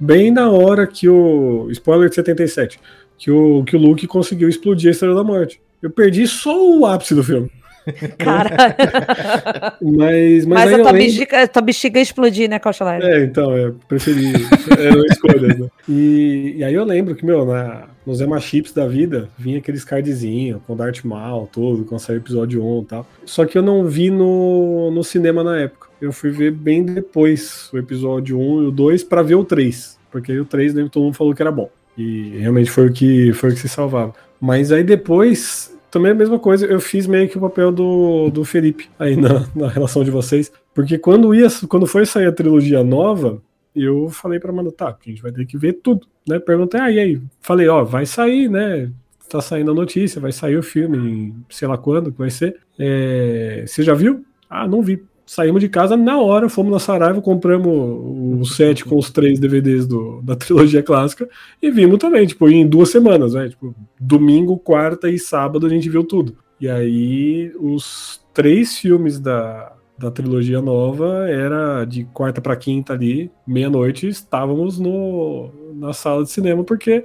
bem 0.00 0.30
na 0.30 0.48
hora 0.48 0.86
que 0.86 1.06
o. 1.06 1.68
Spoiler 1.70 2.08
de 2.08 2.14
77. 2.14 2.80
Que 3.18 3.30
o, 3.30 3.62
que 3.62 3.76
o 3.76 3.78
Luke 3.78 4.06
conseguiu 4.06 4.48
explodir 4.48 4.88
a 4.88 4.92
Estrela 4.92 5.16
da 5.16 5.22
Morte. 5.22 5.60
Eu 5.82 5.90
perdi 5.90 6.26
só 6.26 6.66
o 6.66 6.86
ápice 6.86 7.14
do 7.14 7.22
filme. 7.22 7.50
Cara, 8.18 9.76
Mas, 9.80 10.44
mas, 10.44 10.46
mas 10.46 10.72
a 10.72 10.76
tua 10.78 10.90
lembro- 10.92 10.92
bexiga, 10.92 11.48
tua 11.48 11.62
bexiga 11.62 12.00
explodir, 12.00 12.48
né, 12.48 12.58
Cauchalari? 12.58 13.04
É, 13.04 13.24
então, 13.24 13.56
eu 13.56 13.76
preferi. 13.88 14.32
Eram 14.78 15.04
escolhas, 15.06 15.58
né? 15.58 15.68
E, 15.88 16.54
e 16.58 16.64
aí 16.64 16.74
eu 16.74 16.84
lembro 16.84 17.14
que, 17.14 17.24
meu, 17.24 17.44
na, 17.44 17.86
nos 18.06 18.20
Emma 18.20 18.38
Chips 18.40 18.72
da 18.72 18.86
vida, 18.86 19.28
vinha 19.38 19.58
aqueles 19.58 19.84
cardzinhos 19.84 20.60
com 20.66 20.76
Darth 20.76 21.04
Maul, 21.04 21.48
tudo, 21.50 21.84
com 21.84 21.98
saiu 21.98 22.18
episódio 22.18 22.64
1 22.64 22.82
e 22.82 22.84
tal. 22.86 23.06
Só 23.24 23.44
que 23.44 23.56
eu 23.56 23.62
não 23.62 23.84
vi 23.86 24.10
no, 24.10 24.90
no 24.90 25.02
cinema 25.04 25.42
na 25.42 25.58
época. 25.60 25.88
Eu 26.00 26.12
fui 26.12 26.30
ver 26.30 26.52
bem 26.52 26.84
depois 26.84 27.68
o 27.72 27.78
episódio 27.78 28.38
1 28.38 28.62
e 28.62 28.66
o 28.66 28.70
2 28.70 29.04
pra 29.04 29.22
ver 29.22 29.34
o 29.34 29.44
3. 29.44 29.98
Porque 30.10 30.32
aí 30.32 30.40
o 30.40 30.44
3 30.44 30.74
né, 30.74 30.88
todo 30.90 31.02
mundo 31.04 31.14
falou 31.14 31.34
que 31.34 31.42
era 31.42 31.50
bom. 31.50 31.68
E 31.96 32.38
realmente 32.38 32.70
foi 32.70 32.86
o 32.86 32.92
que, 32.92 33.32
foi 33.32 33.50
o 33.50 33.52
que 33.54 33.58
se 33.60 33.68
salvava. 33.68 34.14
Mas 34.40 34.70
aí 34.70 34.84
depois, 34.84 35.76
também 35.90 36.12
a 36.12 36.14
mesma 36.14 36.38
coisa, 36.38 36.66
eu 36.66 36.80
fiz 36.80 37.06
meio 37.06 37.28
que 37.28 37.38
o 37.38 37.40
papel 37.40 37.72
do, 37.72 38.30
do 38.30 38.44
Felipe 38.44 38.88
aí 38.98 39.16
na, 39.16 39.46
na 39.54 39.68
relação 39.68 40.04
de 40.04 40.10
vocês. 40.10 40.52
Porque 40.74 40.98
quando, 40.98 41.34
ia, 41.34 41.48
quando 41.68 41.86
foi 41.86 42.06
sair 42.06 42.26
a 42.26 42.32
trilogia 42.32 42.84
nova, 42.84 43.42
eu 43.74 44.08
falei 44.08 44.38
pra 44.38 44.50
Amanda, 44.50 44.72
tá, 44.72 44.88
a 44.88 45.08
gente 45.08 45.22
vai 45.22 45.32
ter 45.32 45.46
que 45.46 45.56
ver 45.56 45.74
tudo, 45.74 46.06
né? 46.26 46.38
Perguntei, 46.38 46.80
ah, 46.80 46.90
e 46.90 46.98
aí? 46.98 47.22
Falei, 47.40 47.68
ó, 47.68 47.84
vai 47.84 48.06
sair, 48.06 48.48
né? 48.48 48.90
Tá 49.28 49.40
saindo 49.40 49.70
a 49.70 49.74
notícia, 49.74 50.20
vai 50.20 50.32
sair 50.32 50.56
o 50.56 50.62
filme, 50.62 51.34
sei 51.50 51.68
lá 51.68 51.76
quando 51.76 52.10
que 52.10 52.18
vai 52.18 52.30
ser. 52.30 52.56
É, 52.78 53.64
você 53.66 53.82
já 53.82 53.94
viu? 53.94 54.24
Ah, 54.48 54.66
não 54.66 54.82
vi. 54.82 55.02
Saímos 55.28 55.60
de 55.60 55.68
casa 55.68 55.94
na 55.94 56.18
hora, 56.18 56.48
fomos 56.48 56.72
na 56.72 56.78
Saraiva, 56.78 57.20
compramos 57.20 58.40
o 58.40 58.44
set 58.46 58.82
com 58.82 58.96
os 58.96 59.10
três 59.10 59.38
DVDs 59.38 59.86
do, 59.86 60.22
da 60.22 60.34
trilogia 60.34 60.82
clássica 60.82 61.28
e 61.60 61.70
vimos 61.70 61.98
também, 61.98 62.26
tipo, 62.26 62.48
em 62.48 62.66
duas 62.66 62.88
semanas, 62.88 63.34
né? 63.34 63.50
Tipo, 63.50 63.74
domingo, 64.00 64.56
quarta 64.56 65.10
e 65.10 65.18
sábado 65.18 65.66
a 65.66 65.68
gente 65.68 65.90
viu 65.90 66.02
tudo. 66.02 66.34
E 66.58 66.66
aí, 66.66 67.52
os 67.60 68.24
três 68.32 68.78
filmes 68.78 69.20
da, 69.20 69.74
da 69.98 70.10
trilogia 70.10 70.62
nova 70.62 71.28
era 71.28 71.84
de 71.84 72.04
quarta 72.04 72.40
para 72.40 72.56
quinta 72.56 72.94
ali, 72.94 73.30
meia-noite, 73.46 74.08
estávamos 74.08 74.78
no, 74.78 75.50
na 75.74 75.92
sala 75.92 76.24
de 76.24 76.30
cinema, 76.30 76.64
porque 76.64 77.04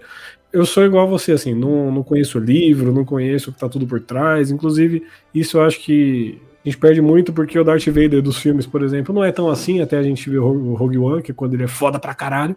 eu 0.53 0.65
sou 0.65 0.85
igual 0.85 1.07
a 1.07 1.09
você, 1.09 1.33
assim, 1.33 1.53
não, 1.53 1.91
não 1.91 2.03
conheço 2.03 2.37
o 2.37 2.41
livro, 2.41 2.93
não 2.93 3.03
conheço 3.03 3.49
o 3.49 3.53
que 3.53 3.59
tá 3.59 3.67
tudo 3.67 3.85
por 3.85 3.99
trás. 3.99 4.49
Inclusive, 4.49 5.03
isso 5.35 5.57
eu 5.57 5.63
acho 5.63 5.81
que 5.81 6.39
a 6.63 6.69
gente 6.69 6.77
perde 6.77 7.01
muito 7.01 7.33
porque 7.33 7.59
o 7.59 7.63
Darth 7.63 7.85
Vader 7.87 8.21
dos 8.21 8.37
filmes, 8.37 8.65
por 8.65 8.81
exemplo, 8.83 9.13
não 9.13 9.23
é 9.23 9.31
tão 9.31 9.49
assim, 9.49 9.81
até 9.81 9.97
a 9.97 10.03
gente 10.03 10.29
vê 10.29 10.37
o 10.37 10.73
Rogue 10.73 10.97
One, 10.97 11.21
que 11.21 11.31
é 11.31 11.33
quando 11.33 11.53
ele 11.53 11.63
é 11.63 11.67
foda 11.67 11.99
pra 11.99 12.13
caralho, 12.13 12.55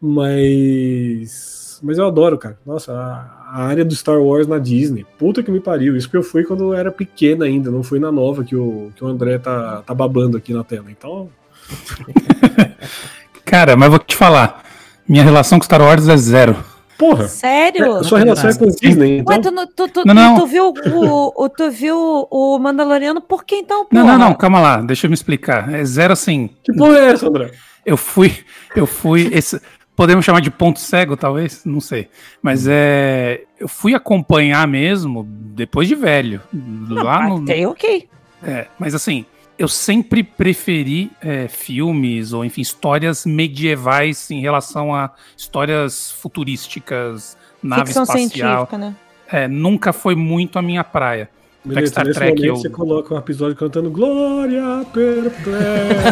mas. 0.00 1.80
Mas 1.82 1.98
eu 1.98 2.06
adoro, 2.06 2.38
cara. 2.38 2.56
Nossa, 2.64 2.92
a, 2.92 3.64
área 3.64 3.84
do 3.84 3.94
Star 3.94 4.20
Wars 4.22 4.46
na 4.46 4.58
Disney. 4.58 5.04
Puta 5.18 5.42
que 5.42 5.50
me 5.50 5.58
pariu. 5.58 5.96
Isso 5.96 6.08
que 6.08 6.16
eu 6.16 6.22
fui 6.22 6.44
quando 6.44 6.62
eu 6.62 6.74
era 6.74 6.92
pequena 6.92 7.44
ainda, 7.44 7.72
não 7.72 7.82
fui 7.82 7.98
na 7.98 8.12
nova 8.12 8.44
que 8.44 8.54
o, 8.54 8.92
que 8.94 9.02
o 9.02 9.08
André 9.08 9.36
tá, 9.38 9.82
tá 9.82 9.92
babando 9.92 10.36
aqui 10.36 10.54
na 10.54 10.62
tela. 10.62 10.86
Então, 10.90 11.28
Cara, 13.44 13.76
mas 13.76 13.90
vou 13.90 13.98
te 13.98 14.16
falar. 14.16 14.64
Minha 15.08 15.24
relação 15.24 15.58
com 15.58 15.64
Star 15.64 15.82
Wars 15.82 16.08
é 16.08 16.16
zero. 16.16 16.56
Porra! 17.02 17.28
Sério? 17.28 17.96
A 17.96 18.04
sua 18.04 18.18
relação 18.20 18.50
é 18.50 18.54
com 18.54 18.64
o 18.64 18.68
Disney, 18.70 19.18
então. 19.18 19.34
Ué, 19.36 19.40
tu, 19.42 19.50
não- 19.50 19.66
tu, 19.66 19.88
tu, 19.88 20.02
Não, 20.06 20.14
não. 20.14 20.38
tu, 20.38 20.46
viu 20.46 20.72
o, 20.72 21.44
o- 21.44 21.48
tu 21.48 21.70
viu 21.70 22.26
o 22.30 22.58
Mandaloriano 22.58 23.20
por 23.20 23.44
que 23.44 23.56
então, 23.56 23.86
Não, 23.90 24.02
porra? 24.04 24.18
não, 24.18 24.28
não, 24.28 24.34
calma 24.34 24.60
lá, 24.60 24.76
deixa 24.80 25.06
eu 25.06 25.10
me 25.10 25.14
explicar. 25.14 25.72
É 25.74 25.84
zero 25.84 26.12
assim. 26.12 26.50
Que 26.62 26.72
porra 26.72 26.98
é 26.98 27.06
essa, 27.12 27.26
André? 27.28 27.50
Eu 27.84 27.96
fui, 27.96 28.32
eu 28.76 28.86
fui, 28.86 29.28
esse, 29.32 29.60
podemos 29.96 30.24
chamar 30.24 30.40
de 30.40 30.50
ponto 30.50 30.78
cego, 30.78 31.16
talvez, 31.16 31.62
não 31.64 31.80
sei. 31.80 32.08
Mas 32.40 32.66
é, 32.68 33.42
eu 33.58 33.66
fui 33.66 33.94
acompanhar 33.94 34.66
mesmo 34.68 35.24
depois 35.28 35.88
de 35.88 35.94
velho. 35.96 36.40
Não, 36.52 37.02
lá 37.02 37.28
no, 37.28 37.42
até 37.42 37.66
ok. 37.66 38.08
é, 38.44 38.66
mas 38.78 38.94
assim, 38.94 39.26
eu 39.58 39.68
sempre 39.68 40.22
preferi 40.22 41.10
é, 41.20 41.46
filmes 41.48 42.32
ou, 42.32 42.44
enfim, 42.44 42.60
histórias 42.62 43.24
medievais 43.26 44.30
em 44.30 44.40
relação 44.40 44.94
a 44.94 45.10
histórias 45.36 46.10
futurísticas, 46.12 47.36
nave 47.62 47.86
Ficção 47.86 48.02
espacial. 48.04 48.28
científica, 48.66 48.78
né? 48.78 48.94
É, 49.30 49.46
nunca 49.48 49.92
foi 49.92 50.14
muito 50.14 50.58
a 50.58 50.62
minha 50.62 50.82
praia. 50.84 51.30
Beleza, 51.64 51.92
Star 51.92 52.04
nesse 52.06 52.18
Trek 52.18 52.32
momento 52.34 52.44
eu- 52.44 52.56
você 52.56 52.68
coloca 52.68 53.14
um 53.14 53.18
episódio 53.18 53.54
cantando 53.56 53.88
Glória 53.88 54.84
Perplexa. 54.92 56.02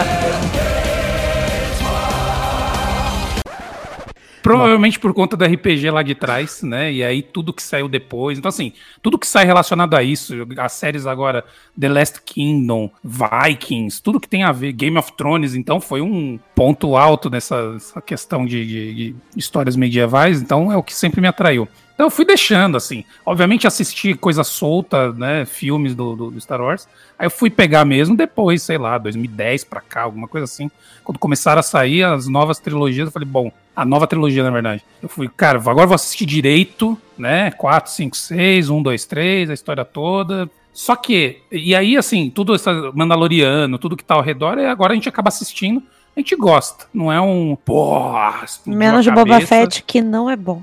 Provavelmente 4.57 4.99
por 4.99 5.13
conta 5.13 5.35
do 5.37 5.45
RPG 5.45 5.89
lá 5.91 6.01
de 6.03 6.15
trás, 6.15 6.61
né? 6.63 6.91
E 6.91 7.03
aí 7.03 7.21
tudo 7.21 7.53
que 7.53 7.61
saiu 7.63 7.87
depois. 7.87 8.37
Então, 8.37 8.49
assim, 8.49 8.73
tudo 9.01 9.17
que 9.17 9.27
sai 9.27 9.45
relacionado 9.45 9.93
a 9.95 10.03
isso, 10.03 10.33
as 10.57 10.71
séries 10.73 11.05
agora, 11.05 11.43
The 11.79 11.89
Last 11.89 12.21
Kingdom, 12.23 12.89
Vikings, 13.03 14.01
tudo 14.01 14.19
que 14.19 14.27
tem 14.27 14.43
a 14.43 14.51
ver, 14.51 14.71
Game 14.73 14.97
of 14.97 15.13
Thrones, 15.13 15.55
então 15.55 15.79
foi 15.79 16.01
um 16.01 16.39
ponto 16.55 16.95
alto 16.95 17.29
nessa 17.29 17.73
essa 17.75 18.01
questão 18.01 18.45
de, 18.45 18.65
de- 18.65 18.93
de 18.93 19.15
histórias 19.35 19.75
medievais, 19.75 20.41
então 20.41 20.71
é 20.71 20.77
o 20.77 20.83
que 20.83 20.93
sempre 20.93 21.21
me 21.21 21.27
atraiu. 21.27 21.67
Então 21.93 22.07
eu 22.07 22.11
fui 22.11 22.25
deixando, 22.25 22.77
assim. 22.77 23.03
Obviamente 23.23 23.67
assisti 23.67 24.15
coisa 24.15 24.43
solta, 24.43 25.11
né? 25.13 25.45
Filmes 25.45 25.93
do, 25.93 26.15
do- 26.15 26.31
do 26.31 26.41
Star 26.41 26.59
Wars. 26.59 26.87
Aí 27.19 27.27
eu 27.27 27.31
fui 27.31 27.49
pegar 27.49 27.85
mesmo 27.85 28.15
depois, 28.17 28.63
sei 28.63 28.77
lá, 28.77 28.97
2010 28.97 29.63
pra 29.65 29.81
cá, 29.81 30.01
alguma 30.01 30.27
coisa 30.27 30.45
assim. 30.45 30.71
Quando 31.03 31.19
começaram 31.19 31.59
a 31.59 31.63
sair 31.63 32.03
as 32.03 32.27
novas 32.27 32.57
trilogias, 32.57 33.05
eu 33.07 33.11
falei, 33.11 33.27
bom, 33.27 33.51
a 33.75 33.85
nova 33.85 34.07
trilogia, 34.07 34.43
na 34.43 34.49
verdade. 34.49 34.83
Eu 35.01 35.09
fui, 35.09 35.29
cara, 35.29 35.57
agora 35.57 35.83
eu 35.83 35.87
vou 35.87 35.95
assistir 35.95 36.25
direito, 36.25 36.97
né? 37.17 37.51
4, 37.51 37.91
5, 37.91 38.17
6, 38.17 38.69
1, 38.69 38.83
2, 38.83 39.05
3, 39.05 39.49
a 39.49 39.53
história 39.53 39.85
toda. 39.85 40.49
Só 40.73 40.95
que, 40.95 41.41
e 41.51 41.75
aí, 41.75 41.97
assim, 41.97 42.29
tudo 42.29 42.55
esse 42.55 42.69
Mandaloriano, 42.93 43.77
tudo 43.77 43.97
que 43.97 44.03
tá 44.03 44.15
ao 44.15 44.21
redor, 44.21 44.57
é, 44.57 44.69
agora 44.69 44.93
a 44.93 44.95
gente 44.95 45.09
acaba 45.09 45.29
assistindo, 45.29 45.83
a 46.15 46.19
gente 46.19 46.35
gosta. 46.35 46.85
Não 46.93 47.11
é 47.11 47.19
um, 47.19 47.55
pô, 47.55 48.11
explodiu 48.43 48.79
Menos 48.79 49.03
de 49.03 49.11
Boba. 49.11 49.41
Fett, 49.41 49.83
que 49.83 50.01
não 50.01 50.29
é 50.29 50.35
bom. 50.35 50.61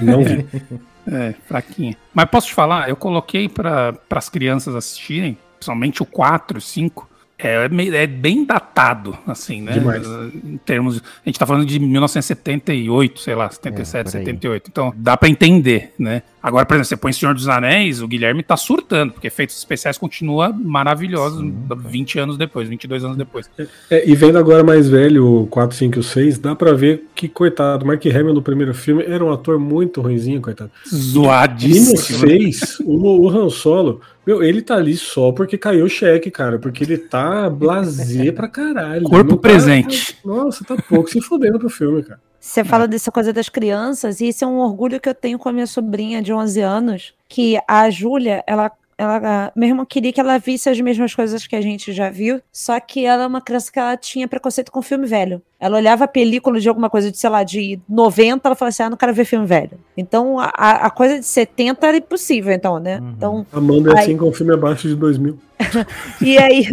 Não 0.00 0.22
vi. 0.22 0.46
É, 1.10 1.34
fraquinha. 1.46 1.96
Mas 2.12 2.28
posso 2.28 2.48
te 2.48 2.54
falar, 2.54 2.90
eu 2.90 2.94
coloquei 2.94 3.48
para 3.48 3.94
as 4.10 4.28
crianças 4.28 4.74
assistirem, 4.74 5.38
principalmente 5.56 6.02
o 6.02 6.04
4, 6.04 6.60
5. 6.60 7.08
É, 7.38 7.68
meio- 7.68 7.94
é 7.94 8.04
bem 8.06 8.44
datado, 8.44 9.16
assim, 9.26 9.62
né? 9.62 9.72
Demais. 9.72 10.04
Em 10.44 10.56
termos. 10.64 10.98
A 11.24 11.28
gente 11.28 11.38
tá 11.38 11.46
falando 11.46 11.64
de 11.64 11.78
1978, 11.78 13.20
sei 13.20 13.34
lá, 13.36 13.48
77, 13.48 13.98
É, 14.00 14.02
por 14.02 14.16
aí. 14.18 14.24
78. 14.24 14.68
Então, 14.70 14.92
dá 14.96 15.16
pra 15.16 15.28
entender, 15.28 15.94
né? 15.98 16.22
Agora, 16.48 16.64
por 16.64 16.74
exemplo, 16.74 16.88
você 16.88 16.96
põe 16.96 17.12
Senhor 17.12 17.34
dos 17.34 17.46
Anéis, 17.46 18.00
o 18.00 18.08
Guilherme 18.08 18.42
tá 18.42 18.56
surtando, 18.56 19.12
porque 19.12 19.26
efeitos 19.26 19.58
especiais 19.58 19.98
continua 19.98 20.50
maravilhosos 20.50 21.44
20 21.86 22.18
anos 22.18 22.38
depois, 22.38 22.66
22 22.66 23.04
anos 23.04 23.18
depois. 23.18 23.50
É, 23.90 24.08
e 24.08 24.14
vendo 24.14 24.38
agora 24.38 24.64
mais 24.64 24.88
velho, 24.88 25.42
o 25.42 25.46
4, 25.48 25.76
5 25.76 25.96
e 25.96 26.00
o 26.00 26.02
6, 26.02 26.38
dá 26.38 26.54
pra 26.54 26.72
ver 26.72 27.04
que, 27.14 27.28
coitado, 27.28 27.84
Mark 27.84 28.02
Hamill 28.06 28.32
no 28.32 28.40
primeiro 28.40 28.72
filme 28.72 29.04
era 29.06 29.22
um 29.22 29.30
ator 29.30 29.58
muito 29.58 30.00
ruinzinho, 30.00 30.40
coitado. 30.40 30.70
E 30.90 30.94
no 30.94 31.00
Zoadíssimo. 31.02 32.18
6, 32.20 32.78
o, 32.84 33.26
o 33.26 33.28
Han 33.28 33.50
Solo, 33.50 34.00
meu, 34.26 34.42
ele 34.42 34.62
tá 34.62 34.76
ali 34.76 34.96
só 34.96 35.32
porque 35.32 35.58
caiu 35.58 35.84
o 35.84 35.88
cheque, 35.88 36.30
cara, 36.30 36.58
porque 36.58 36.82
ele 36.82 36.96
tá 36.96 37.50
blazer 37.50 38.34
pra 38.34 38.48
caralho. 38.48 39.02
Corpo 39.04 39.36
tá- 39.36 39.42
presente. 39.42 40.16
nossa, 40.24 40.64
tá 40.64 40.76
pouco 40.88 41.10
se 41.10 41.20
fodendo 41.20 41.58
pro 41.58 41.68
filme, 41.68 42.02
cara. 42.02 42.20
Você 42.48 42.64
fala 42.64 42.88
dessa 42.88 43.12
coisa 43.12 43.30
das 43.30 43.50
crianças, 43.50 44.22
e 44.22 44.28
isso 44.28 44.42
é 44.42 44.48
um 44.48 44.56
orgulho 44.56 44.98
que 44.98 45.06
eu 45.06 45.14
tenho 45.14 45.38
com 45.38 45.50
a 45.50 45.52
minha 45.52 45.66
sobrinha 45.66 46.22
de 46.22 46.32
11 46.32 46.60
anos, 46.62 47.14
que 47.28 47.58
a 47.68 47.90
Júlia, 47.90 48.42
ela, 48.46 48.72
ela 48.96 49.52
mesmo 49.54 49.84
queria 49.84 50.10
que 50.10 50.18
ela 50.18 50.38
visse 50.38 50.70
as 50.70 50.80
mesmas 50.80 51.14
coisas 51.14 51.46
que 51.46 51.54
a 51.54 51.60
gente 51.60 51.92
já 51.92 52.08
viu, 52.08 52.40
só 52.50 52.80
que 52.80 53.04
ela 53.04 53.24
é 53.24 53.26
uma 53.26 53.42
criança 53.42 53.70
que 53.70 53.78
ela 53.78 53.98
tinha 53.98 54.26
preconceito 54.26 54.72
com 54.72 54.80
filme 54.80 55.06
velho. 55.06 55.42
Ela 55.60 55.76
olhava 55.76 56.04
a 56.04 56.08
película 56.08 56.58
de 56.58 56.66
alguma 56.70 56.88
coisa 56.88 57.10
de, 57.10 57.18
sei 57.18 57.28
lá, 57.28 57.44
de 57.44 57.78
90, 57.86 58.48
ela 58.48 58.56
falava 58.56 58.70
assim, 58.70 58.82
ah, 58.82 58.90
não 58.90 58.96
quero 58.96 59.12
ver 59.12 59.26
filme 59.26 59.46
velho. 59.46 59.78
Então, 59.94 60.40
a, 60.40 60.46
a 60.86 60.90
coisa 60.90 61.18
de 61.18 61.26
70 61.26 61.86
era 61.86 61.98
impossível, 61.98 62.54
então, 62.54 62.78
né? 62.78 62.98
Uhum. 62.98 63.10
Então, 63.14 63.46
Amanda 63.52 63.90
é 63.90 63.96
Ai. 63.98 64.02
assim 64.04 64.16
com 64.16 64.32
filme 64.32 64.54
abaixo 64.54 64.88
de 64.88 64.94
2000. 64.94 65.38
e 66.22 66.38
aí, 66.38 66.66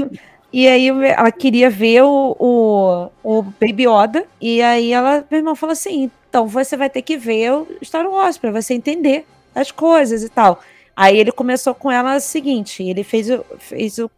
e 0.56 0.70
aí 0.70 0.88
ela 0.88 1.34
queria 1.34 1.70
ver 1.70 2.03
o, 2.03 2.34
o, 2.39 3.10
o 3.22 3.41
Baby 3.41 3.88
Yoda. 3.89 4.26
E 4.39 4.62
aí 4.62 4.93
ela, 4.93 5.22
meu 5.30 5.39
irmão 5.39 5.53
falou 5.53 5.74
assim: 5.74 6.10
então 6.30 6.47
você 6.47 6.78
vai 6.78 6.89
ter 6.89 7.01
que 7.01 7.18
ver 7.18 7.51
o 7.51 7.68
Star 7.84 8.10
Wars 8.10 8.38
pra 8.38 8.51
você 8.51 8.74
entender 8.74 9.26
as 9.53 9.70
coisas 9.70 10.24
e 10.24 10.30
tal. 10.30 10.62
Aí 10.95 11.18
ele 11.18 11.34
começou 11.34 11.76
com 11.76 11.91
ela 11.91 12.16
o 12.16 12.22
seguinte: 12.22 12.82
ele 12.84 13.03
fez 13.03 13.28
fez 13.60 13.97
o 13.97 14.10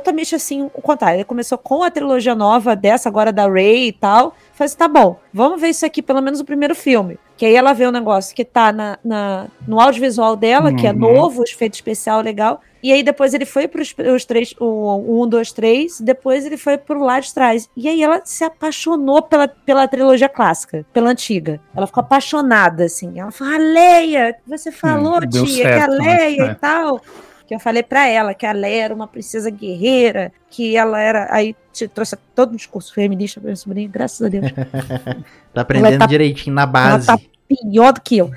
totalmente 0.00 0.34
assim, 0.34 0.62
o 0.62 0.82
contrário. 0.82 1.16
Ele 1.18 1.24
começou 1.24 1.56
com 1.58 1.82
a 1.82 1.90
trilogia 1.90 2.34
nova 2.34 2.76
dessa, 2.76 3.08
agora 3.08 3.32
da 3.32 3.48
Ray 3.48 3.88
e 3.88 3.92
tal. 3.92 4.34
Falei 4.54 4.66
assim, 4.66 4.76
tá 4.76 4.88
bom, 4.88 5.18
vamos 5.32 5.60
ver 5.60 5.68
isso 5.68 5.84
aqui, 5.84 6.00
pelo 6.02 6.20
menos 6.22 6.40
o 6.40 6.44
primeiro 6.44 6.74
filme. 6.74 7.18
Que 7.36 7.44
aí 7.44 7.54
ela 7.54 7.74
vê 7.74 7.86
um 7.86 7.90
negócio 7.92 8.34
que 8.34 8.44
tá 8.44 8.72
na, 8.72 8.98
na 9.04 9.46
no 9.68 9.78
audiovisual 9.80 10.34
dela, 10.36 10.72
que 10.72 10.86
é 10.86 10.90
Uhum. 10.92 10.98
novo, 10.98 11.42
efeito 11.46 11.74
especial 11.74 12.20
legal. 12.22 12.60
E 12.82 12.92
aí 12.92 13.02
depois 13.02 13.34
ele 13.34 13.44
foi 13.44 13.66
pros 13.68 13.94
os 14.14 14.24
três, 14.24 14.54
o 14.60 15.22
1, 15.24 15.28
2, 15.28 15.52
3, 15.52 16.00
depois 16.00 16.46
ele 16.46 16.56
foi 16.56 16.78
pro 16.78 17.02
lado 17.02 17.24
de 17.24 17.34
trás. 17.34 17.68
E 17.76 17.88
aí 17.88 18.02
ela 18.02 18.22
se 18.24 18.44
apaixonou 18.44 19.20
pela, 19.22 19.48
pela 19.48 19.86
trilogia 19.88 20.28
clássica, 20.28 20.86
pela 20.92 21.10
antiga. 21.10 21.60
Ela 21.74 21.86
ficou 21.86 22.00
apaixonada, 22.00 22.84
assim. 22.84 23.18
Ela 23.20 23.30
falou, 23.32 23.54
a 23.54 23.58
Leia, 23.58 24.36
você 24.46 24.70
falou, 24.72 25.20
deu 25.20 25.44
tia, 25.44 25.64
certo, 25.64 25.76
que 25.76 25.82
a 25.82 25.88
né? 25.98 26.16
Leia 26.16 26.42
É. 26.44 26.50
e 26.52 26.54
tal. 26.54 27.00
Que 27.46 27.54
eu 27.54 27.60
falei 27.60 27.82
pra 27.82 28.08
ela 28.08 28.34
que 28.34 28.44
a 28.44 28.52
Leia 28.52 28.84
era 28.86 28.94
uma 28.94 29.06
princesa 29.06 29.50
guerreira, 29.50 30.32
que 30.50 30.76
ela 30.76 31.00
era. 31.00 31.28
Aí 31.30 31.54
te 31.72 31.86
trouxe 31.86 32.16
todo 32.34 32.52
um 32.52 32.56
discurso 32.56 32.92
feminista 32.92 33.40
pra 33.40 33.48
minha 33.48 33.56
sobrinha, 33.56 33.88
graças 33.88 34.20
a 34.22 34.28
Deus. 34.28 34.46
Tá 35.54 35.62
aprendendo 35.62 35.98
tá- 36.00 36.06
direitinho 36.06 36.54
na 36.54 36.62
Ela 36.62 36.70
base. 36.70 37.06
tá 37.06 37.18
pior 37.48 37.92
do 37.92 38.00
que 38.02 38.18
eu. 38.18 38.30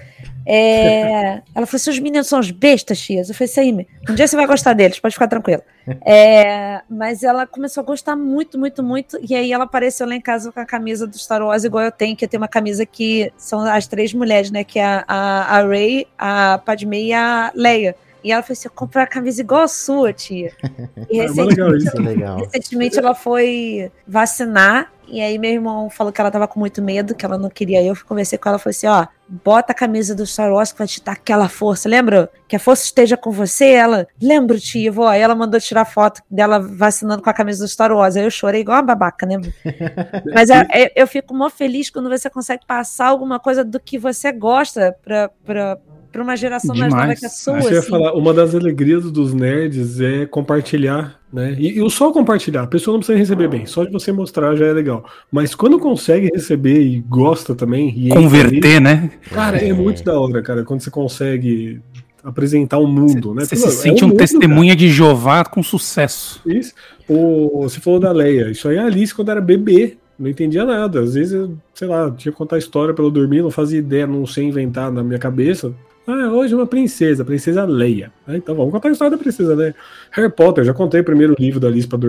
É, 0.45 1.41
ela 1.53 1.65
falou: 1.65 1.79
seus 1.79 1.99
meninos 1.99 2.27
são 2.27 2.39
os 2.39 2.49
bestas, 2.49 2.99
tias. 2.99 3.29
Eu 3.29 3.35
falei: 3.35 3.49
isso 3.49 3.59
aí, 3.59 3.87
um 4.09 4.15
dia 4.15 4.25
você 4.27 4.35
vai 4.35 4.47
gostar 4.47 4.73
deles, 4.73 4.99
pode 4.99 5.13
ficar 5.15 5.27
tranquila. 5.27 5.61
É, 6.05 6.81
mas 6.87 7.23
ela 7.23 7.47
começou 7.47 7.81
a 7.81 7.85
gostar 7.85 8.15
muito, 8.15 8.59
muito, 8.59 8.83
muito. 8.83 9.17
E 9.27 9.33
aí 9.33 9.51
ela 9.51 9.63
apareceu 9.63 10.07
lá 10.07 10.13
em 10.15 10.21
casa 10.21 10.51
com 10.51 10.59
a 10.59 10.65
camisa 10.65 11.07
do 11.07 11.17
Star 11.17 11.41
Wars, 11.41 11.63
igual 11.63 11.83
eu 11.83 11.91
tenho, 11.91 12.15
que 12.15 12.23
eu 12.23 12.29
tenho 12.29 12.41
uma 12.41 12.47
camisa 12.47 12.85
que 12.85 13.33
são 13.35 13.61
as 13.61 13.87
três 13.87 14.13
mulheres, 14.13 14.51
né? 14.51 14.63
Que 14.63 14.77
é 14.77 14.85
a, 14.85 15.03
a, 15.07 15.57
a 15.57 15.67
Rey, 15.67 16.05
a 16.15 16.59
Padmé 16.63 17.01
e 17.01 17.13
a 17.13 17.51
Leia. 17.55 17.95
E 18.23 18.31
ela 18.31 18.41
falou 18.43 18.53
assim: 18.53 18.67
eu 18.67 18.71
comprei 18.73 19.03
a 19.03 19.07
camisa 19.07 19.41
igual 19.41 19.61
a 19.61 19.67
sua, 19.67 20.11
tia. 20.13 20.51
E 21.09 21.19
É 21.19 21.29
mó 21.29 21.43
legal 21.43 21.75
isso. 21.75 21.87
Isso 21.87 21.97
é 21.97 22.01
legal. 22.01 22.37
Recentemente 22.37 22.99
ela 22.99 23.15
foi 23.15 23.91
vacinar 24.07 24.91
e 25.11 25.21
aí 25.21 25.39
meu 25.39 25.51
irmão 25.51 25.89
falou 25.89 26.13
que 26.13 26.21
ela 26.21 26.29
tava 26.29 26.47
com 26.47 26.59
muito 26.59 26.81
medo, 26.83 27.15
que 27.15 27.25
ela 27.25 27.37
não 27.37 27.49
queria. 27.49 27.81
Eu 27.83 27.95
conversei 28.07 28.37
com 28.37 28.47
ela 28.49 28.57
e 28.59 28.61
falei 28.61 28.75
assim: 28.75 28.87
ó, 28.87 29.07
bota 29.27 29.71
a 29.71 29.75
camisa 29.75 30.13
do 30.13 30.25
Star 30.25 30.51
Wars 30.51 30.71
que 30.71 30.77
vai 30.77 30.87
te 30.87 31.03
dar 31.03 31.13
aquela 31.13 31.49
força. 31.49 31.89
Lembra? 31.89 32.29
Que 32.47 32.55
a 32.55 32.59
força 32.59 32.83
esteja 32.83 33.17
com 33.17 33.31
você. 33.31 33.65
Ela, 33.71 34.07
lembro, 34.21 34.59
tia, 34.59 34.91
vó. 34.91 35.07
Aí 35.07 35.21
ela 35.21 35.33
mandou 35.33 35.59
tirar 35.59 35.85
foto 35.85 36.21
dela 36.29 36.59
vacinando 36.59 37.23
com 37.23 37.29
a 37.29 37.33
camisa 37.33 37.63
do 37.63 37.67
Star 37.67 37.91
Wars. 37.91 38.15
Aí 38.15 38.23
eu 38.23 38.29
chorei 38.31 38.61
igual 38.61 38.77
uma 38.77 38.83
babaca, 38.83 39.25
né? 39.25 39.37
Mas 40.33 40.49
é- 40.51 40.67
é- 40.71 40.91
eu 40.95 41.07
fico 41.07 41.33
mó 41.33 41.49
feliz 41.49 41.89
quando 41.89 42.09
você 42.09 42.29
consegue 42.29 42.65
passar 42.67 43.07
alguma 43.07 43.39
coisa 43.39 43.63
do 43.63 43.79
que 43.79 43.97
você 43.97 44.31
gosta 44.31 44.95
pra, 45.03 45.29
pra, 45.43 45.77
pra 46.11 46.23
uma 46.23 46.35
geração 46.35 46.75
mais 46.75 46.91
nova 46.91 47.03
Demais. 47.03 47.19
que 47.19 47.25
a 47.25 47.29
sua. 47.29 47.59
Eu 47.59 47.71
ia 47.71 47.79
assim. 47.79 47.89
falar, 47.89 48.13
uma 48.13 48.33
das 48.33 48.53
alegrias 48.55 49.09
dos 49.11 49.33
nerds 49.33 49.99
é 49.99 50.25
compartilhar, 50.25 51.19
né? 51.31 51.55
E, 51.57 51.77
e 51.77 51.81
o 51.81 51.89
só 51.89 52.11
compartilhar, 52.11 52.63
a 52.63 52.67
pessoa 52.67 52.93
não 52.93 52.99
precisa 52.99 53.17
receber 53.17 53.47
bem, 53.47 53.65
só 53.65 53.83
de 53.83 53.91
você 53.91 54.11
mostrar 54.11 54.55
já 54.55 54.65
é 54.65 54.73
legal. 54.73 55.05
Mas 55.31 55.53
quando 55.55 55.79
consegue 55.79 56.29
receber 56.33 56.81
e 56.81 56.99
gosta 57.01 57.55
também, 57.55 57.93
e 57.95 58.09
Converter, 58.09 58.81
né? 58.81 59.11
cara, 59.31 59.57
é 59.57 59.73
muito 59.73 60.03
da 60.03 60.19
hora, 60.19 60.41
cara, 60.41 60.63
quando 60.63 60.81
você 60.81 60.91
consegue 60.91 61.81
apresentar 62.23 62.77
um 62.79 62.87
mundo, 62.87 63.33
né? 63.33 63.45
Você 63.45 63.55
se 63.55 63.67
é 63.67 63.71
sente 63.71 64.03
um 64.03 64.09
mundo, 64.09 64.17
testemunha 64.17 64.75
de 64.75 64.89
Jeová 64.89 65.45
com 65.45 65.63
sucesso. 65.63 66.41
cara. 66.43 66.57
Isso. 66.57 66.73
O, 67.07 67.61
você 67.63 67.79
falou 67.79 67.99
da 67.99 68.11
Leia, 68.11 68.51
isso 68.51 68.67
aí 68.67 68.77
é 68.77 68.79
a 68.79 68.85
Alice 68.85 69.13
quando 69.13 69.31
era 69.31 69.41
bebê. 69.41 69.97
Não 70.17 70.29
entendia 70.29 70.65
nada. 70.65 70.99
Às 70.99 71.13
vezes, 71.13 71.31
eu, 71.31 71.57
sei 71.73 71.87
lá, 71.87 72.11
tinha 72.11 72.31
que 72.31 72.37
contar 72.37 72.57
história 72.57 72.93
pra 72.93 73.03
ela 73.03 73.11
dormir, 73.11 73.41
não 73.41 73.49
fazia 73.49 73.79
ideia, 73.79 74.05
não 74.05 74.25
sei 74.25 74.43
inventar 74.43 74.91
na 74.91 75.01
minha 75.01 75.17
cabeça. 75.17 75.73
Ah, 76.11 76.31
hoje 76.31 76.53
é 76.53 76.57
uma 76.57 76.65
princesa, 76.65 77.23
princesa 77.23 77.65
Leia. 77.65 78.11
Ah, 78.27 78.35
então 78.35 78.55
vamos 78.55 78.71
contar 78.71 78.89
a 78.89 78.91
história 78.91 79.11
da 79.11 79.17
princesa 79.21 79.53
Leia. 79.53 79.75
Harry 80.11 80.31
Potter, 80.31 80.63
já 80.63 80.73
contei 80.73 81.01
o 81.01 81.03
primeiro 81.03 81.35
livro 81.37 81.59
da 81.59 81.67
Alice 81.67 81.87
pra, 81.87 81.99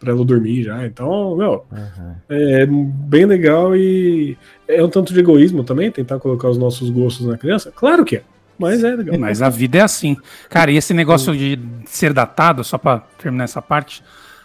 pra 0.00 0.12
ela 0.12 0.24
dormir 0.24 0.64
já. 0.64 0.84
Então, 0.86 1.36
meu, 1.36 1.64
Aham. 1.72 2.16
é 2.28 2.66
bem 2.66 3.26
legal 3.26 3.76
e 3.76 4.36
é 4.66 4.82
um 4.82 4.88
tanto 4.88 5.12
de 5.12 5.20
egoísmo 5.20 5.62
também, 5.62 5.90
tentar 5.90 6.18
colocar 6.18 6.48
os 6.48 6.58
nossos 6.58 6.90
gostos 6.90 7.26
na 7.26 7.38
criança. 7.38 7.70
Claro 7.74 8.04
que 8.04 8.16
é, 8.16 8.22
mas 8.58 8.82
é 8.82 8.96
legal. 8.96 9.16
Mas 9.20 9.40
a 9.42 9.48
vida 9.48 9.78
é 9.78 9.82
assim. 9.82 10.16
Cara, 10.48 10.70
e 10.72 10.76
esse 10.76 10.92
negócio 10.94 11.36
de 11.36 11.58
ser 11.86 12.12
datado, 12.12 12.64
só 12.64 12.76
pra 12.78 12.98
terminar 13.18 13.44
essa 13.44 13.62
parte. 13.62 14.02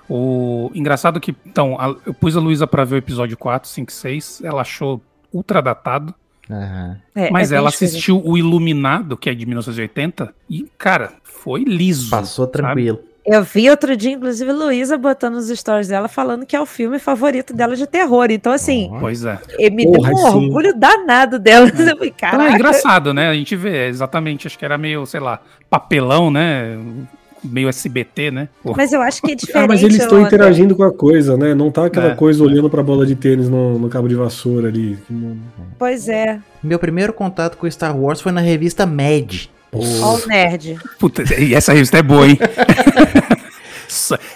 O 0.08 0.72
engraçado 0.74 1.20
que. 1.20 1.36
Então, 1.46 1.80
a- 1.80 1.96
eu 2.06 2.14
pus 2.14 2.36
a 2.36 2.40
Luísa 2.40 2.66
pra 2.66 2.84
ver 2.84 2.96
o 2.96 2.98
episódio 2.98 3.38
4, 3.38 3.70
5, 3.70 3.92
6. 3.92 4.42
Ela 4.44 4.62
achou 4.62 5.02
ultra 5.32 5.62
datado. 5.62 6.14
Aham. 6.50 6.98
É, 7.16 7.30
Mas 7.30 7.52
é 7.52 7.56
ela 7.56 7.70
assistiu 7.70 8.22
o 8.26 8.38
Iluminado, 8.38 9.16
que 9.16 9.30
é 9.30 9.34
de 9.34 9.46
1980. 9.46 10.34
E, 10.50 10.66
cara, 10.78 11.14
foi 11.24 11.64
liso. 11.64 12.10
Passou 12.10 12.48
tranquilo. 12.48 13.00
Eu 13.26 13.44
vi 13.44 13.70
outro 13.70 13.96
dia, 13.96 14.12
inclusive, 14.12 14.52
Luísa 14.52 14.98
botando 14.98 15.36
nos 15.36 15.50
stories 15.50 15.88
dela 15.88 16.08
falando 16.08 16.48
que 16.48 16.56
é 16.56 16.60
o 16.60 16.66
filme 16.66 16.98
favorito 16.98 17.54
dela 17.54 17.76
de 17.76 17.86
terror. 17.86 18.32
Então, 18.32 18.52
assim. 18.52 18.90
Pois 19.00 19.24
é. 19.24 19.38
me 19.70 19.86
Porra, 19.86 20.10
deu 20.10 20.18
um 20.18 20.32
sim. 20.32 20.46
orgulho 20.46 20.74
danado 20.76 21.38
dela. 21.38 21.70
Eu 21.70 21.96
falei, 21.96 22.14
Então 22.18 22.42
é 22.42 22.52
engraçado, 22.54 23.14
né? 23.14 23.30
A 23.30 23.34
gente 23.36 23.56
vê, 23.56 23.86
é, 23.86 23.88
exatamente. 23.88 24.48
Acho 24.48 24.58
que 24.58 24.66
era 24.66 24.80
meio, 24.80 25.06
sei 25.06 25.20
lá, 25.20 25.40
papelão, 25.70 26.32
né? 26.32 26.76
Meio 27.44 27.70
SBT, 27.70 28.32
né? 28.32 28.50
Mas 28.76 28.92
eu 28.94 29.02
acho 29.02 29.22
que 29.22 29.32
é 29.32 29.36
diferente. 29.36 29.60
Ah, 29.64 29.68
mas 29.68 29.82
eles 29.84 29.98
estão 30.00 30.22
interagindo 30.22 30.76
com 30.76 30.84
a 30.84 30.92
coisa, 30.92 31.36
né? 31.38 31.54
Não 31.54 31.70
tá 31.72 31.86
aquela 31.86 32.12
É. 32.12 32.16
coisa 32.16 32.44
olhando 32.44 32.70
pra 32.70 32.82
bola 32.84 33.06
de 33.06 33.16
tênis 33.16 33.50
no, 33.50 33.78
no 33.80 33.90
cabo 33.90 34.08
de 34.08 34.16
vassoura 34.16 34.68
ali. 34.68 34.98
Pois 35.78 36.08
é. 36.10 36.40
Meu 36.64 36.80
primeiro 36.80 37.12
contato 37.14 37.58
com 37.58 37.70
Star 37.70 37.98
Wars 37.98 38.22
foi 38.22 38.32
na 38.32 38.42
revista 38.42 38.86
Mad. 38.86 39.46
Ó 39.72 40.16
o 40.16 40.28
nerd. 40.28 40.78
Puta, 41.00 41.24
e 41.40 41.54
essa 41.54 41.74
revista 41.74 41.98
é 42.00 42.02
boa, 42.04 42.28
hein? 42.28 42.38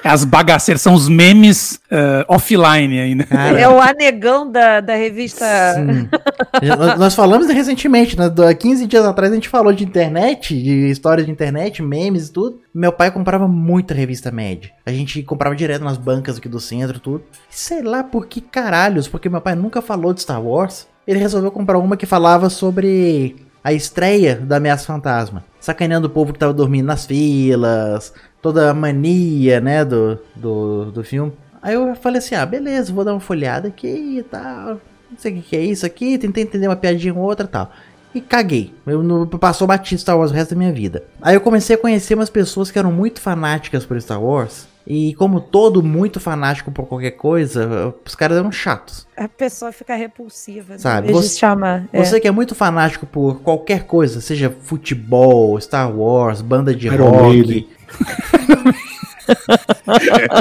As 0.03 0.23
bagaceiras 0.25 0.81
são 0.81 0.93
os 0.93 1.07
memes 1.07 1.79
eh, 1.91 2.25
offline 2.27 2.99
aí, 2.99 3.15
né? 3.15 3.23
Cara, 3.25 3.59
É 3.59 3.69
o 3.69 3.79
anegão 3.79 4.51
da, 4.51 4.79
da 4.81 4.95
revista. 4.95 5.45
Nós- 6.77 6.99
Nós 6.99 7.15
falamos 7.15 7.47
recentemente, 7.47 8.17
né, 8.17 8.29
do- 8.29 8.43
há 8.43 8.53
15 8.53 8.85
dias 8.87 9.05
atrás 9.05 9.31
a 9.31 9.35
gente 9.35 9.49
falou 9.49 9.73
de 9.73 9.83
internet, 9.83 10.55
de 10.61 10.89
histórias 10.89 11.25
de 11.25 11.31
internet, 11.31 11.81
memes 11.81 12.27
e 12.27 12.31
tudo. 12.33 12.59
Meu 12.73 12.91
pai 12.91 13.11
comprava 13.11 13.47
muita 13.47 13.93
revista 13.93 14.31
Mad. 14.31 14.65
A 14.85 14.91
gente 14.91 15.21
comprava 15.23 15.55
direto 15.55 15.83
nas 15.83 15.97
bancas 15.97 16.37
aqui 16.37 16.49
do 16.49 16.59
centro 16.59 16.97
e 16.97 16.99
tudo. 16.99 17.23
Sei 17.49 17.81
lá 17.81 18.03
por 18.03 18.25
que 18.27 18.41
caralhos, 18.41 19.07
porque 19.07 19.29
meu 19.29 19.41
pai 19.41 19.55
nunca 19.55 19.81
falou 19.81 20.13
de 20.13 20.21
Star 20.21 20.41
Wars. 20.41 20.87
Ele 21.05 21.19
resolveu 21.19 21.51
comprar 21.51 21.77
uma 21.77 21.97
que 21.97 22.05
falava 22.05 22.49
sobre 22.49 23.35
a 23.63 23.71
estreia 23.73 24.35
da 24.35 24.57
Ameaça 24.57 24.85
Fantasma. 24.85 25.43
Sacaneando 25.59 26.07
o 26.07 26.09
povo 26.09 26.33
que 26.33 26.39
tava 26.39 26.53
dormindo 26.53 26.85
nas 26.87 27.05
filas, 27.05 28.13
toda 28.43 28.69
a 28.69 28.73
mania, 28.73 29.61
né, 29.61 29.85
do, 29.85 30.19
do, 30.35 30.91
do 30.91 31.03
filme. 31.03 31.31
Aí 31.61 31.75
eu 31.75 31.95
falei 31.95 32.19
assim, 32.19 32.35
ah, 32.35 32.45
beleza, 32.45 32.91
vou 32.91 33.05
dar 33.05 33.13
uma 33.13 33.19
folhada 33.21 33.69
aqui 33.69 34.17
e 34.19 34.23
tal. 34.23 34.81
Não 35.09 35.17
sei 35.17 35.31
o 35.31 35.35
que, 35.35 35.41
que 35.41 35.55
é 35.55 35.61
isso 35.61 35.85
aqui, 35.85 36.17
tentei 36.17 36.43
entender 36.43 36.67
uma 36.67 36.75
piadinha 36.75 37.13
ou 37.13 37.21
outra 37.21 37.45
e 37.45 37.49
tal. 37.49 37.71
E 38.13 38.21
caguei. 38.21 38.73
Eu 38.85 39.01
não, 39.01 39.25
passou 39.27 39.67
batido 39.67 39.99
Star 40.01 40.17
Wars 40.17 40.31
o 40.31 40.33
resto 40.33 40.51
da 40.51 40.55
minha 40.57 40.71
vida. 40.71 41.03
Aí 41.21 41.35
eu 41.35 41.41
comecei 41.41 41.75
a 41.75 41.79
conhecer 41.79 42.13
umas 42.13 42.29
pessoas 42.29 42.69
que 42.69 42.77
eram 42.77 42.91
muito 42.91 43.19
fanáticas 43.19 43.85
por 43.85 43.99
Star 44.01 44.21
Wars. 44.21 44.67
E 44.85 45.13
como 45.15 45.39
todo 45.39 45.81
muito 45.81 46.19
fanático 46.19 46.69
por 46.69 46.85
qualquer 46.85 47.11
coisa, 47.11 47.95
os 48.05 48.15
caras 48.15 48.37
eram 48.37 48.51
chatos. 48.51 49.07
A 49.15 49.29
pessoa 49.29 49.71
fica 49.71 49.95
repulsiva. 49.95 50.77
Sabe, 50.77 51.07
Eles 51.07 51.15
você- 51.25 51.39
chamam. 51.39 51.87
é. 51.93 52.03
Você 52.03 52.19
que 52.19 52.27
é 52.27 52.31
muito 52.31 52.53
fanático 52.53 53.05
por 53.05 53.39
qualquer 53.41 53.85
coisa, 53.85 54.19
seja 54.19 54.53
futebol, 54.61 55.59
Star 55.61 55.89
Wars, 55.89 56.41
banda 56.41 56.75
de 56.75 56.87
Iron 56.87 57.09
rock. 57.11 57.23
Maiden. 57.37 57.67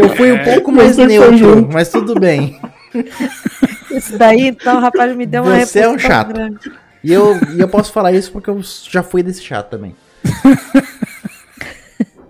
Eu 0.03 0.09
fui 0.17 0.33
um 0.33 0.43
pouco 0.45 0.73
mais 0.73 0.97
Você 0.97 1.07
foi 1.07 1.31
neutro, 1.37 1.69
mas 1.73 1.89
tudo 1.89 2.19
bem. 2.19 2.59
Isso 3.91 4.19
daí, 4.19 4.49
então, 4.49 4.81
rapaz, 4.81 5.15
me 5.17 5.25
deu 5.25 5.45
uma 5.45 5.65
Você 5.65 5.79
é 5.81 5.89
um 5.89 5.93
repulsão 5.93 6.11
chato. 6.11 6.33
grande. 6.33 6.73
E 7.03 7.13
eu, 7.13 7.37
e 7.57 7.61
eu 7.61 7.69
posso 7.69 7.93
falar 7.93 8.13
isso 8.13 8.31
porque 8.31 8.49
eu 8.49 8.61
já 8.63 9.03
fui 9.03 9.23
desse 9.23 9.43
chato 9.43 9.71
também. 9.71 9.95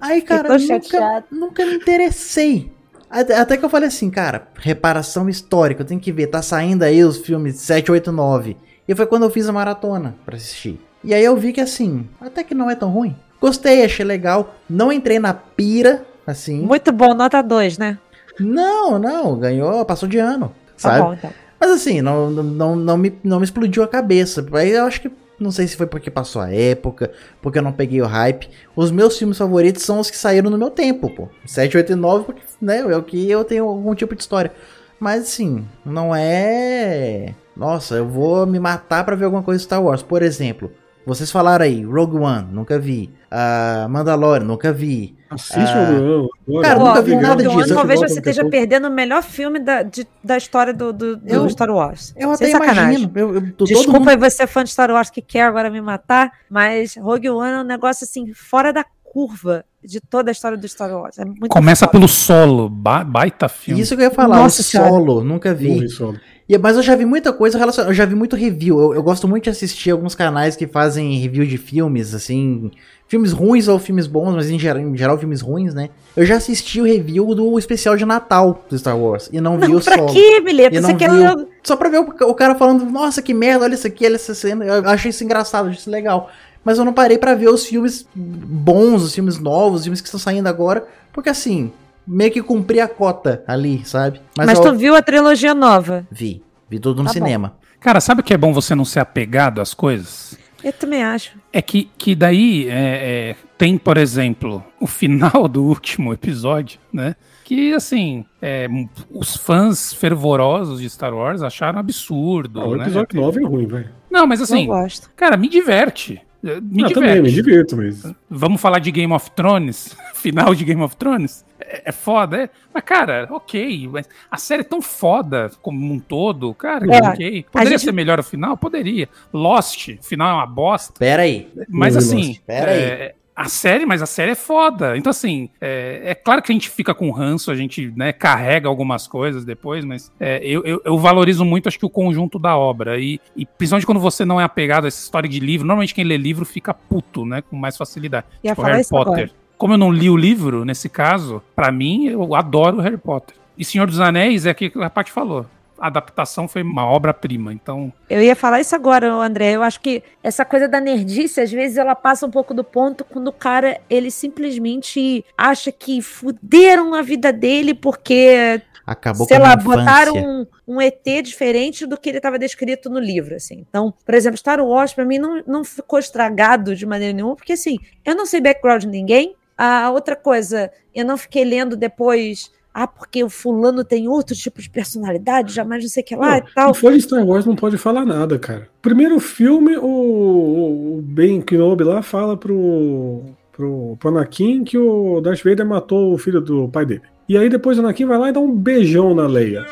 Aí, 0.00 0.20
cara, 0.20 0.48
tô 0.48 0.58
nunca, 0.58 0.66
chateado. 0.66 1.26
nunca 1.30 1.64
me 1.64 1.74
interessei. 1.74 2.72
Até, 3.08 3.56
que 3.56 3.64
eu 3.64 3.68
falei 3.68 3.88
assim, 3.88 4.10
cara, 4.10 4.48
reparação 4.56 5.28
histórica, 5.28 5.82
eu 5.82 5.86
tenho 5.86 6.00
que 6.00 6.10
ver, 6.10 6.28
tá 6.28 6.40
saindo 6.40 6.82
aí 6.82 7.04
os 7.04 7.18
filmes 7.18 7.56
7, 7.56 7.92
8, 7.92 8.10
9. 8.10 8.56
E 8.88 8.94
foi 8.94 9.06
quando 9.06 9.24
eu 9.24 9.30
fiz 9.30 9.46
a 9.48 9.52
maratona 9.52 10.16
pra 10.24 10.36
assistir. 10.36 10.80
E 11.04 11.12
aí 11.12 11.22
eu 11.22 11.36
vi 11.36 11.52
que 11.52 11.60
assim, 11.60 12.08
até 12.20 12.42
que 12.42 12.54
não 12.54 12.70
é 12.70 12.74
tão 12.74 12.90
ruim. 12.90 13.14
Gostei, 13.38 13.84
achei 13.84 14.04
legal. 14.04 14.54
Não 14.68 14.90
entrei 14.90 15.18
na 15.18 15.34
pira, 15.34 16.06
assim. 16.26 16.62
Muito 16.62 16.90
bom, 16.90 17.12
nota 17.12 17.42
2, 17.42 17.76
né? 17.76 17.98
Não, 18.40 18.98
não, 18.98 19.38
ganhou, 19.38 19.84
passou 19.84 20.08
de 20.08 20.18
ano. 20.18 20.48
Tá 20.80 20.90
Sabe? 20.90 21.02
bom, 21.02 21.12
então. 21.12 21.30
Mas 21.62 21.70
assim, 21.70 22.02
não, 22.02 22.28
não, 22.28 22.74
não, 22.74 22.96
me, 22.96 23.16
não 23.22 23.38
me 23.38 23.44
explodiu 23.44 23.84
a 23.84 23.88
cabeça. 23.88 24.44
Aí 24.54 24.72
eu 24.72 24.84
acho 24.84 25.00
que. 25.02 25.12
Não 25.38 25.52
sei 25.52 25.68
se 25.68 25.76
foi 25.76 25.86
porque 25.86 26.10
passou 26.10 26.42
a 26.42 26.52
época, 26.52 27.12
porque 27.40 27.58
eu 27.58 27.62
não 27.62 27.72
peguei 27.72 28.02
o 28.02 28.06
hype. 28.06 28.50
Os 28.74 28.90
meus 28.90 29.16
filmes 29.16 29.38
favoritos 29.38 29.84
são 29.84 30.00
os 30.00 30.10
que 30.10 30.16
saíram 30.16 30.50
no 30.50 30.58
meu 30.58 30.70
tempo, 30.70 31.08
pô. 31.08 31.28
7, 31.46 31.76
8 31.76 31.92
e 31.92 31.94
9, 31.94 32.24
porque 32.24 32.42
né, 32.60 32.80
é 32.80 32.96
o 32.96 33.02
que 33.02 33.30
eu 33.30 33.44
tenho 33.44 33.64
algum 33.64 33.94
tipo 33.94 34.16
de 34.16 34.22
história. 34.22 34.52
Mas 34.98 35.22
assim, 35.22 35.64
não 35.84 36.12
é. 36.12 37.32
Nossa, 37.56 37.94
eu 37.94 38.08
vou 38.08 38.44
me 38.44 38.58
matar 38.58 39.04
pra 39.04 39.14
ver 39.14 39.26
alguma 39.26 39.42
coisa 39.44 39.58
de 39.58 39.64
Star 39.64 39.82
Wars. 39.82 40.02
Por 40.02 40.20
exemplo, 40.20 40.68
vocês 41.06 41.30
falaram 41.30 41.64
aí, 41.64 41.82
Rogue 41.84 42.16
One, 42.18 42.48
nunca 42.52 42.78
vi. 42.78 43.10
Ah, 43.30 43.86
Mandalorian, 43.90 44.44
nunca 44.44 44.72
vi. 44.72 45.16
Assiste 45.30 45.56
Ah. 45.74 45.82
o 45.82 45.86
Bruno. 45.94 46.28
Olha, 46.48 46.62
Cara, 46.62 46.78
Pô, 46.80 46.86
nunca 46.88 47.02
vi 47.02 47.10
Rogue 47.12 47.22
nada 47.22 47.50
One, 47.50 47.62
disso. 47.62 47.74
Talvez 47.74 48.00
você 48.00 48.18
esteja 48.18 48.44
perdendo 48.48 48.88
o 48.88 48.90
melhor 48.90 49.22
filme 49.22 49.58
da, 49.58 49.82
de- 49.82 50.06
da 50.22 50.36
história 50.36 50.72
do, 50.74 50.92
do, 50.92 51.16
do 51.16 51.26
Eu- 51.34 51.48
Star 51.48 51.70
Wars. 51.70 52.12
Eu 52.16 52.34
Sem 52.36 52.48
até 52.54 52.58
sacanagem. 52.58 53.04
imagino. 53.04 53.12
Eu, 53.14 53.34
eu, 53.36 53.40
Desculpa 53.66 53.98
mundo- 54.00 54.08
aí 54.10 54.16
você 54.16 54.46
fã 54.46 54.62
de 54.62 54.70
Star 54.70 54.90
Wars 54.90 55.08
que 55.10 55.22
quer 55.22 55.42
agora 55.42 55.70
me 55.70 55.80
matar, 55.80 56.30
mas 56.50 56.94
Rogue 56.96 57.30
One 57.30 57.52
é 57.52 57.58
um 57.60 57.64
negócio 57.64 58.04
assim, 58.04 58.32
fora 58.34 58.72
da 58.72 58.84
curva 59.02 59.64
de 59.84 60.00
toda 60.00 60.30
a 60.30 60.32
história 60.32 60.56
do 60.56 60.66
Star 60.68 60.90
Wars. 60.92 61.18
É 61.18 61.24
muito 61.24 61.48
Começa 61.48 61.86
foda. 61.86 61.92
pelo 61.92 62.08
solo, 62.08 62.68
ba- 62.68 63.04
baita 63.04 63.48
filme. 63.48 63.80
Isso 63.80 63.96
que 63.96 64.02
eu 64.02 64.06
ia 64.06 64.10
falar, 64.10 64.36
Nossa 64.36 64.62
solo, 64.62 65.22
nunca 65.24 65.52
vi. 65.52 65.88
Solo. 65.88 66.18
E- 66.48 66.58
Mas 66.58 66.76
eu 66.76 66.82
já 66.82 66.94
vi 66.94 67.04
muita 67.06 67.32
coisa 67.32 67.56
relacionada. 67.58 67.90
Eu 67.90 67.94
já 67.94 68.04
vi 68.04 68.14
muito 68.14 68.36
review. 68.36 68.78
Eu, 68.80 68.94
eu 68.94 69.02
gosto 69.02 69.26
muito 69.26 69.44
de 69.44 69.50
assistir 69.50 69.90
alguns 69.90 70.14
canais 70.14 70.54
que 70.54 70.66
fazem 70.66 71.18
review 71.18 71.46
de 71.46 71.56
filmes, 71.56 72.14
assim. 72.14 72.70
Filmes 73.08 73.32
ruins 73.32 73.68
ou 73.68 73.78
filmes 73.78 74.06
bons, 74.06 74.34
mas 74.34 74.48
em 74.50 74.58
geral, 74.58 74.80
em 74.82 74.96
geral 74.96 75.18
filmes 75.18 75.40
ruins, 75.40 75.74
né? 75.74 75.90
Eu 76.16 76.24
já 76.24 76.36
assisti 76.36 76.80
o 76.80 76.84
review 76.84 77.34
do 77.34 77.58
especial 77.58 77.96
de 77.96 78.04
Natal 78.06 78.64
do 78.68 78.78
Star 78.78 78.96
Wars. 78.98 79.28
E 79.32 79.40
não, 79.40 79.58
vi 79.58 79.68
Não, 79.68 79.76
o 79.78 79.80
pra 79.82 79.96
solo. 79.98 80.12
quê, 80.12 80.40
Mileta? 80.40 80.76
E 80.76 80.80
Você 80.80 80.94
quer. 80.94 81.10
vi 81.10 81.18
o- 81.26 81.48
Só 81.62 81.76
pra 81.76 81.88
ver 81.90 81.98
o, 82.00 82.02
o 82.30 82.34
cara 82.34 82.54
falando, 82.54 82.84
nossa, 82.86 83.20
que 83.22 83.32
merda, 83.34 83.64
olha 83.64 83.74
isso 83.74 83.86
aqui, 83.86 84.04
olha 84.06 84.14
essa 84.16 84.34
cena. 84.34 84.64
Eu 84.64 84.88
achei 84.88 85.10
isso 85.10 85.22
engraçado, 85.24 85.66
achei 85.68 85.78
isso 85.78 85.90
legal. 85.90 86.30
Mas 86.64 86.78
eu 86.78 86.84
não 86.84 86.92
parei 86.92 87.18
pra 87.18 87.34
ver 87.34 87.48
os 87.48 87.64
filmes 87.66 88.06
bons, 88.14 89.02
os 89.02 89.14
filmes 89.14 89.38
novos, 89.38 89.80
os 89.80 89.84
filmes 89.84 90.00
que 90.00 90.06
estão 90.06 90.20
saindo 90.20 90.46
agora. 90.48 90.86
Porque 91.12 91.28
assim, 91.28 91.72
meio 92.06 92.30
que 92.30 92.42
cumpri 92.42 92.80
a 92.80 92.88
cota 92.88 93.42
ali, 93.46 93.82
sabe? 93.84 94.20
Mas, 94.36 94.58
eu 94.58 94.62
tu 94.64 94.74
viu 94.76 94.94
a 94.94 95.02
trilogia 95.02 95.54
nova? 95.54 96.06
vi. 96.10 96.42
Vi 96.70 96.78
tudo 96.78 97.02
no 97.02 97.08
Tá 97.08 97.18
bom. 97.18 97.24
cinema. 97.26 97.54
Cara, 97.80 98.00
sabe 98.00 98.20
o 98.20 98.24
que 98.24 98.32
é 98.32 98.36
bom 98.38 98.52
você 98.52 98.74
não 98.74 98.84
ser 98.84 99.00
apegado 99.00 99.60
às 99.60 99.74
coisas? 99.74 100.38
Eu 100.62 100.72
também 100.72 101.02
acho. 101.02 101.32
É 101.52 101.60
que, 101.60 101.90
que 101.98 102.14
daí 102.14 102.68
é, 102.68 103.30
é, 103.32 103.36
tem, 103.58 103.76
por 103.76 103.96
exemplo, 103.96 104.64
o 104.80 104.86
final 104.86 105.48
do 105.48 105.64
último 105.64 106.12
episódio, 106.14 106.78
né? 106.92 107.16
Que, 107.44 107.74
assim, 107.74 108.24
é, 108.40 108.68
os 109.10 109.36
fãs 109.36 109.92
fervorosos 109.92 110.80
de 110.80 110.88
Star 110.88 111.12
Wars 111.12 111.42
acharam 111.42 111.80
absurdo, 111.80 112.60
Ah, 112.60 112.66
o 112.68 112.76
né? 112.76 112.84
episódio 112.84 113.20
9 113.20 113.42
é 113.42 113.46
ruim, 113.46 113.66
velho. 113.66 113.90
Não, 114.08 114.26
mas 114.26 114.38
eu 114.38 114.44
assim, 114.44 114.66
gosto. 114.66 115.10
cara, 115.16 115.36
me 115.36 115.48
diverte. 115.48 116.22
Eh, 116.44 116.60
Me 116.60 116.76
diverte. 116.78 116.94
também, 116.94 117.22
me 117.22 117.30
divirto, 117.30 117.76
mas. 117.76 118.02
Vamos 118.28 118.60
falar 118.60 118.78
de 118.80 118.90
Game 118.90 119.12
of 119.12 119.30
Thrones? 119.30 119.96
Final 120.14 120.54
de 120.54 120.64
Game 120.64 120.82
of 120.82 120.96
Thrones? 120.96 121.44
É, 121.60 121.82
é 121.90 121.92
foda, 121.92 122.42
é? 122.44 122.50
Mas, 122.74 122.82
cara, 122.84 123.28
ok. 123.30 123.88
Mas 123.92 124.08
a 124.30 124.36
série 124.36 124.62
é 124.62 124.64
tão 124.64 124.82
foda 124.82 125.50
como 125.62 125.92
um 125.92 125.98
todo, 126.00 126.52
cara, 126.54 126.84
É, 126.92 126.98
ok. 127.08 127.46
Poderia 127.50 127.78
gente- 127.78 127.84
ser 127.86 127.92
melhor 127.92 128.18
o 128.18 128.22
final? 128.24 128.56
Poderia. 128.56 129.08
Lost, 129.32 129.88
o 129.88 130.02
final 130.02 130.28
é 130.30 130.34
uma 130.34 130.46
bosta. 130.46 130.94
Pera 130.98 131.22
aí. 131.22 131.48
Mas 131.68 131.96
assim, 131.96 132.28
Lost. 132.28 132.40
Pera 132.46 132.70
aí. 132.72 132.78
é, 132.80 133.14
a 133.34 133.48
série, 133.48 133.86
mas 133.86 134.02
a 134.02 134.06
série 134.06 134.32
é 134.32 134.34
foda. 134.34 134.96
Então, 134.96 135.10
assim, 135.10 135.48
é, 135.60 136.02
é 136.04 136.14
claro 136.14 136.42
que 136.42 136.52
a 136.52 136.54
gente 136.54 136.68
fica 136.68 136.94
com 136.94 137.10
ranço, 137.10 137.50
a 137.50 137.54
gente 137.54 137.92
né, 137.96 138.12
carrega 138.12 138.68
algumas 138.68 139.06
coisas 139.06 139.44
depois, 139.44 139.84
mas 139.84 140.12
é, 140.20 140.38
eu, 140.44 140.62
eu, 140.64 140.82
eu 140.84 140.98
valorizo 140.98 141.44
muito, 141.44 141.68
acho 141.68 141.78
que, 141.78 141.86
o 141.86 141.90
conjunto 141.90 142.38
da 142.38 142.56
obra. 142.56 142.98
E, 142.98 143.20
e 143.36 143.46
principalmente 143.46 143.86
quando 143.86 144.00
você 144.00 144.24
não 144.24 144.40
é 144.40 144.44
apegado 144.44 144.84
a 144.84 144.88
essa 144.88 145.02
história 145.02 145.28
de 145.28 145.40
livro, 145.40 145.66
normalmente 145.66 145.94
quem 145.94 146.04
lê 146.04 146.16
livro 146.16 146.44
fica 146.44 146.74
puto, 146.74 147.24
né? 147.24 147.42
Com 147.42 147.56
mais 147.56 147.76
facilidade. 147.76 148.26
Ia 148.44 148.52
Tipo, 148.52 148.62
Harry 148.62 148.86
Potter. 148.86 149.12
agora. 149.12 149.30
Como 149.56 149.74
eu 149.74 149.78
não 149.78 149.92
li 149.92 150.10
o 150.10 150.16
livro, 150.16 150.64
nesse 150.64 150.88
caso, 150.88 151.42
pra 151.54 151.70
mim, 151.70 152.06
eu 152.06 152.34
adoro 152.34 152.80
Harry 152.80 152.98
Potter. 152.98 153.36
E 153.56 153.64
Senhor 153.64 153.86
dos 153.86 154.00
Anéis 154.00 154.44
é 154.44 154.50
aquilo 154.50 154.72
que 154.72 154.82
a 154.82 154.90
Paty 154.90 155.12
falou. 155.12 155.46
A 155.82 155.88
adaptação 155.88 156.46
foi 156.46 156.62
uma 156.62 156.86
obra-prima, 156.86 157.52
então 157.52 157.92
Eu 158.08 158.22
ia 158.22 158.36
falar 158.36 158.60
isso 158.60 158.72
agora, 158.72 159.12
André. 159.12 159.56
Eu 159.56 159.64
acho 159.64 159.80
que 159.80 160.00
essa 160.22 160.44
coisa 160.44 160.68
da 160.68 160.78
nerdice, 160.78 161.40
às 161.40 161.50
vezes, 161.50 161.76
ela 161.76 161.96
passa 161.96 162.24
um 162.24 162.30
pouco 162.30 162.54
do 162.54 162.62
ponto 162.62 163.04
quando 163.04 163.26
o 163.26 163.32
cara, 163.32 163.80
ele 163.90 164.08
simplesmente 164.08 165.24
acha 165.36 165.72
que 165.72 166.00
fuderam 166.00 166.94
a 166.94 167.02
vida 167.02 167.32
dele 167.32 167.74
porque, 167.74 168.62
Acabou 168.86 169.26
sei 169.26 169.38
com 169.38 169.44
a 169.44 169.48
lá, 169.48 169.56
botaram 169.56 170.14
um, 170.14 170.46
um 170.68 170.80
ET 170.80 171.04
diferente 171.24 171.84
do 171.84 171.98
que 171.98 172.10
ele 172.10 172.18
estava 172.18 172.38
descrito 172.38 172.88
no 172.88 173.00
livro, 173.00 173.34
assim. 173.34 173.66
Então, 173.68 173.92
por 174.06 174.14
exemplo, 174.14 174.38
Star 174.38 174.60
Wars, 174.60 174.92
pra 174.92 175.04
mim, 175.04 175.18
não, 175.18 175.42
não 175.44 175.64
ficou 175.64 175.98
estragado 175.98 176.76
de 176.76 176.86
maneira 176.86 177.12
nenhuma, 177.12 177.34
porque, 177.34 177.54
assim, 177.54 177.76
eu 178.04 178.14
não 178.14 178.24
sei 178.24 178.40
background 178.40 178.82
de 178.82 178.86
ninguém. 178.86 179.34
A 179.58 179.90
outra 179.90 180.14
coisa, 180.14 180.70
eu 180.94 181.04
não 181.04 181.18
fiquei 181.18 181.44
lendo 181.44 181.76
depois... 181.76 182.52
Ah, 182.74 182.86
porque 182.86 183.22
o 183.22 183.28
fulano 183.28 183.84
tem 183.84 184.08
outro 184.08 184.34
tipo 184.34 184.62
de 184.62 184.70
personalidade, 184.70 185.52
jamais 185.52 185.82
não 185.82 185.90
sei 185.90 186.02
o 186.02 186.06
que 186.06 186.16
lá 186.16 186.30
Não, 186.30 186.36
e 186.38 186.54
tal. 186.54 186.74
For 186.74 186.92
de 186.92 187.02
Star 187.02 187.24
Wars, 187.24 187.44
não 187.44 187.54
pode 187.54 187.76
falar 187.76 188.06
nada, 188.06 188.38
cara. 188.38 188.68
Primeiro 188.80 189.20
filme, 189.20 189.76
o, 189.76 189.84
o, 189.84 190.98
o 190.98 191.02
Ben 191.02 191.42
Kenobi 191.42 191.84
lá 191.84 192.00
fala 192.00 192.36
pro, 192.36 193.22
pro, 193.52 193.96
pro 194.00 194.08
Anakin 194.08 194.64
que 194.64 194.78
o 194.78 195.20
Darth 195.20 195.44
Vader 195.44 195.66
matou 195.66 196.14
o 196.14 196.18
filho 196.18 196.40
do 196.40 196.68
pai 196.68 196.86
dele. 196.86 197.02
E 197.28 197.36
aí 197.36 197.48
depois 197.48 197.78
o 197.78 197.82
Anakin 197.82 198.06
vai 198.06 198.18
lá 198.18 198.28
e 198.30 198.32
dá 198.32 198.40
um 198.40 198.54
beijão 198.54 199.14
na 199.14 199.26
Leia. 199.26 199.66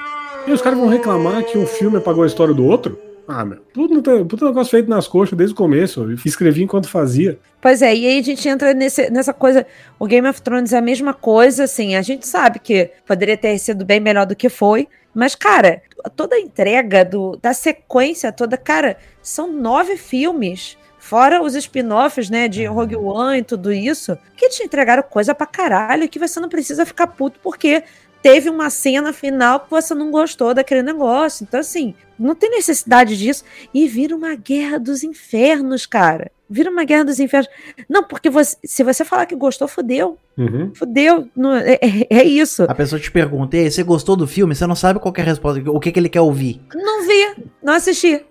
E 0.47 0.53
os 0.53 0.61
caras 0.61 0.79
vão 0.79 0.89
reclamar 0.89 1.45
que 1.45 1.57
um 1.57 1.67
filme 1.67 1.97
apagou 1.97 2.23
a 2.23 2.27
história 2.27 2.53
do 2.53 2.65
outro? 2.65 2.99
Ah, 3.33 3.45
meu. 3.45 3.59
Puta, 3.73 4.25
puta 4.25 4.45
negócio 4.47 4.73
feito 4.73 4.91
nas 4.91 5.07
coxas 5.07 5.39
desde 5.39 5.55
o 5.55 5.57
começo. 5.57 6.03
Eu 6.03 6.15
escrevi 6.27 6.65
enquanto 6.65 6.89
fazia. 6.89 7.39
Pois 7.61 7.81
é, 7.81 7.95
e 7.95 8.07
aí 8.07 8.19
a 8.19 8.23
gente 8.23 8.49
entra 8.49 8.75
nesse, 8.75 9.09
nessa 9.09 9.33
coisa. 9.33 9.65
O 10.01 10.07
Game 10.07 10.29
of 10.29 10.43
Thrones 10.43 10.73
é 10.73 10.79
a 10.79 10.83
mesma 10.83 11.15
coisa, 11.15 11.65
assim. 11.65 11.95
A 11.95 12.03
gente 12.03 12.27
sabe 12.27 12.59
que 12.59 12.91
poderia 13.07 13.37
ter 13.37 13.57
sido 13.59 13.85
bem 13.85 14.01
melhor 14.01 14.27
do 14.27 14.35
que 14.35 14.49
foi. 14.49 14.89
Mas, 15.15 15.37
cara, 15.37 15.81
toda 16.17 16.35
a 16.35 16.41
entrega 16.41 17.05
do, 17.05 17.37
da 17.37 17.55
sequência 17.55 18.33
toda, 18.33 18.57
cara, 18.57 18.97
são 19.23 19.53
nove 19.53 19.97
filmes. 19.97 20.77
Fora 21.11 21.43
os 21.43 21.57
spin-offs, 21.57 22.31
né, 22.31 22.47
de 22.47 22.65
Rogue 22.67 22.95
One 22.95 23.41
e 23.41 23.43
tudo 23.43 23.73
isso, 23.73 24.17
que 24.37 24.49
te 24.49 24.63
entregaram 24.63 25.03
coisa 25.03 25.35
pra 25.35 25.45
caralho 25.45 26.09
que 26.09 26.21
você 26.21 26.39
não 26.39 26.49
precisa 26.49 26.87
ficar 26.87 27.09
puto 27.09 27.41
porque 27.43 27.83
teve 28.23 28.49
uma 28.49 28.71
cena 28.71 29.13
final 29.13 29.59
que 29.59 29.69
você 29.69 29.93
não 29.93 30.13
gostou 30.13 30.55
daquele 30.55 30.85
negócio. 30.85 31.43
Então, 31.43 31.59
assim, 31.59 31.97
não 32.17 32.37
tem 32.37 32.49
necessidade 32.51 33.17
disso. 33.19 33.43
E 33.75 33.89
vira 33.89 34.15
uma 34.15 34.37
guerra 34.37 34.79
dos 34.79 35.03
infernos, 35.03 35.85
cara. 35.85 36.31
Vira 36.49 36.71
uma 36.71 36.85
guerra 36.85 37.07
dos 37.07 37.19
infernos. 37.19 37.51
Não, 37.89 38.05
porque 38.05 38.31
você- 38.31 38.57
se 38.65 38.85
você 38.85 39.05
falar 39.05 39.27
que 39.27 39.35
gostou, 39.35 39.67
fudeu. 39.67 40.17
Uhum. 40.39 40.71
Fudeu. 40.77 41.29
Não- 41.35 41.57
é, 41.57 41.73
é- 41.83 42.07
é 42.09 42.23
isso. 42.25 42.63
A 42.69 42.75
pessoa 42.75 43.01
te 43.01 43.11
pergunta, 43.11 43.57
e 43.57 43.61
aí, 43.65 43.71
você 43.71 43.83
gostou 43.83 44.15
do 44.15 44.29
filme? 44.29 44.55
Você 44.55 44.65
não 44.65 44.77
sabe 44.77 45.01
qual 45.01 45.13
é 45.17 45.21
a 45.23 45.25
resposta, 45.25 45.61
o 45.71 45.81
que, 45.81 45.91
que 45.91 45.99
ele 45.99 46.09
quer 46.09 46.21
ouvir. 46.21 46.61
Não 46.73 47.03
vi, 47.05 47.45
não 47.61 47.73
assisti. 47.75 48.25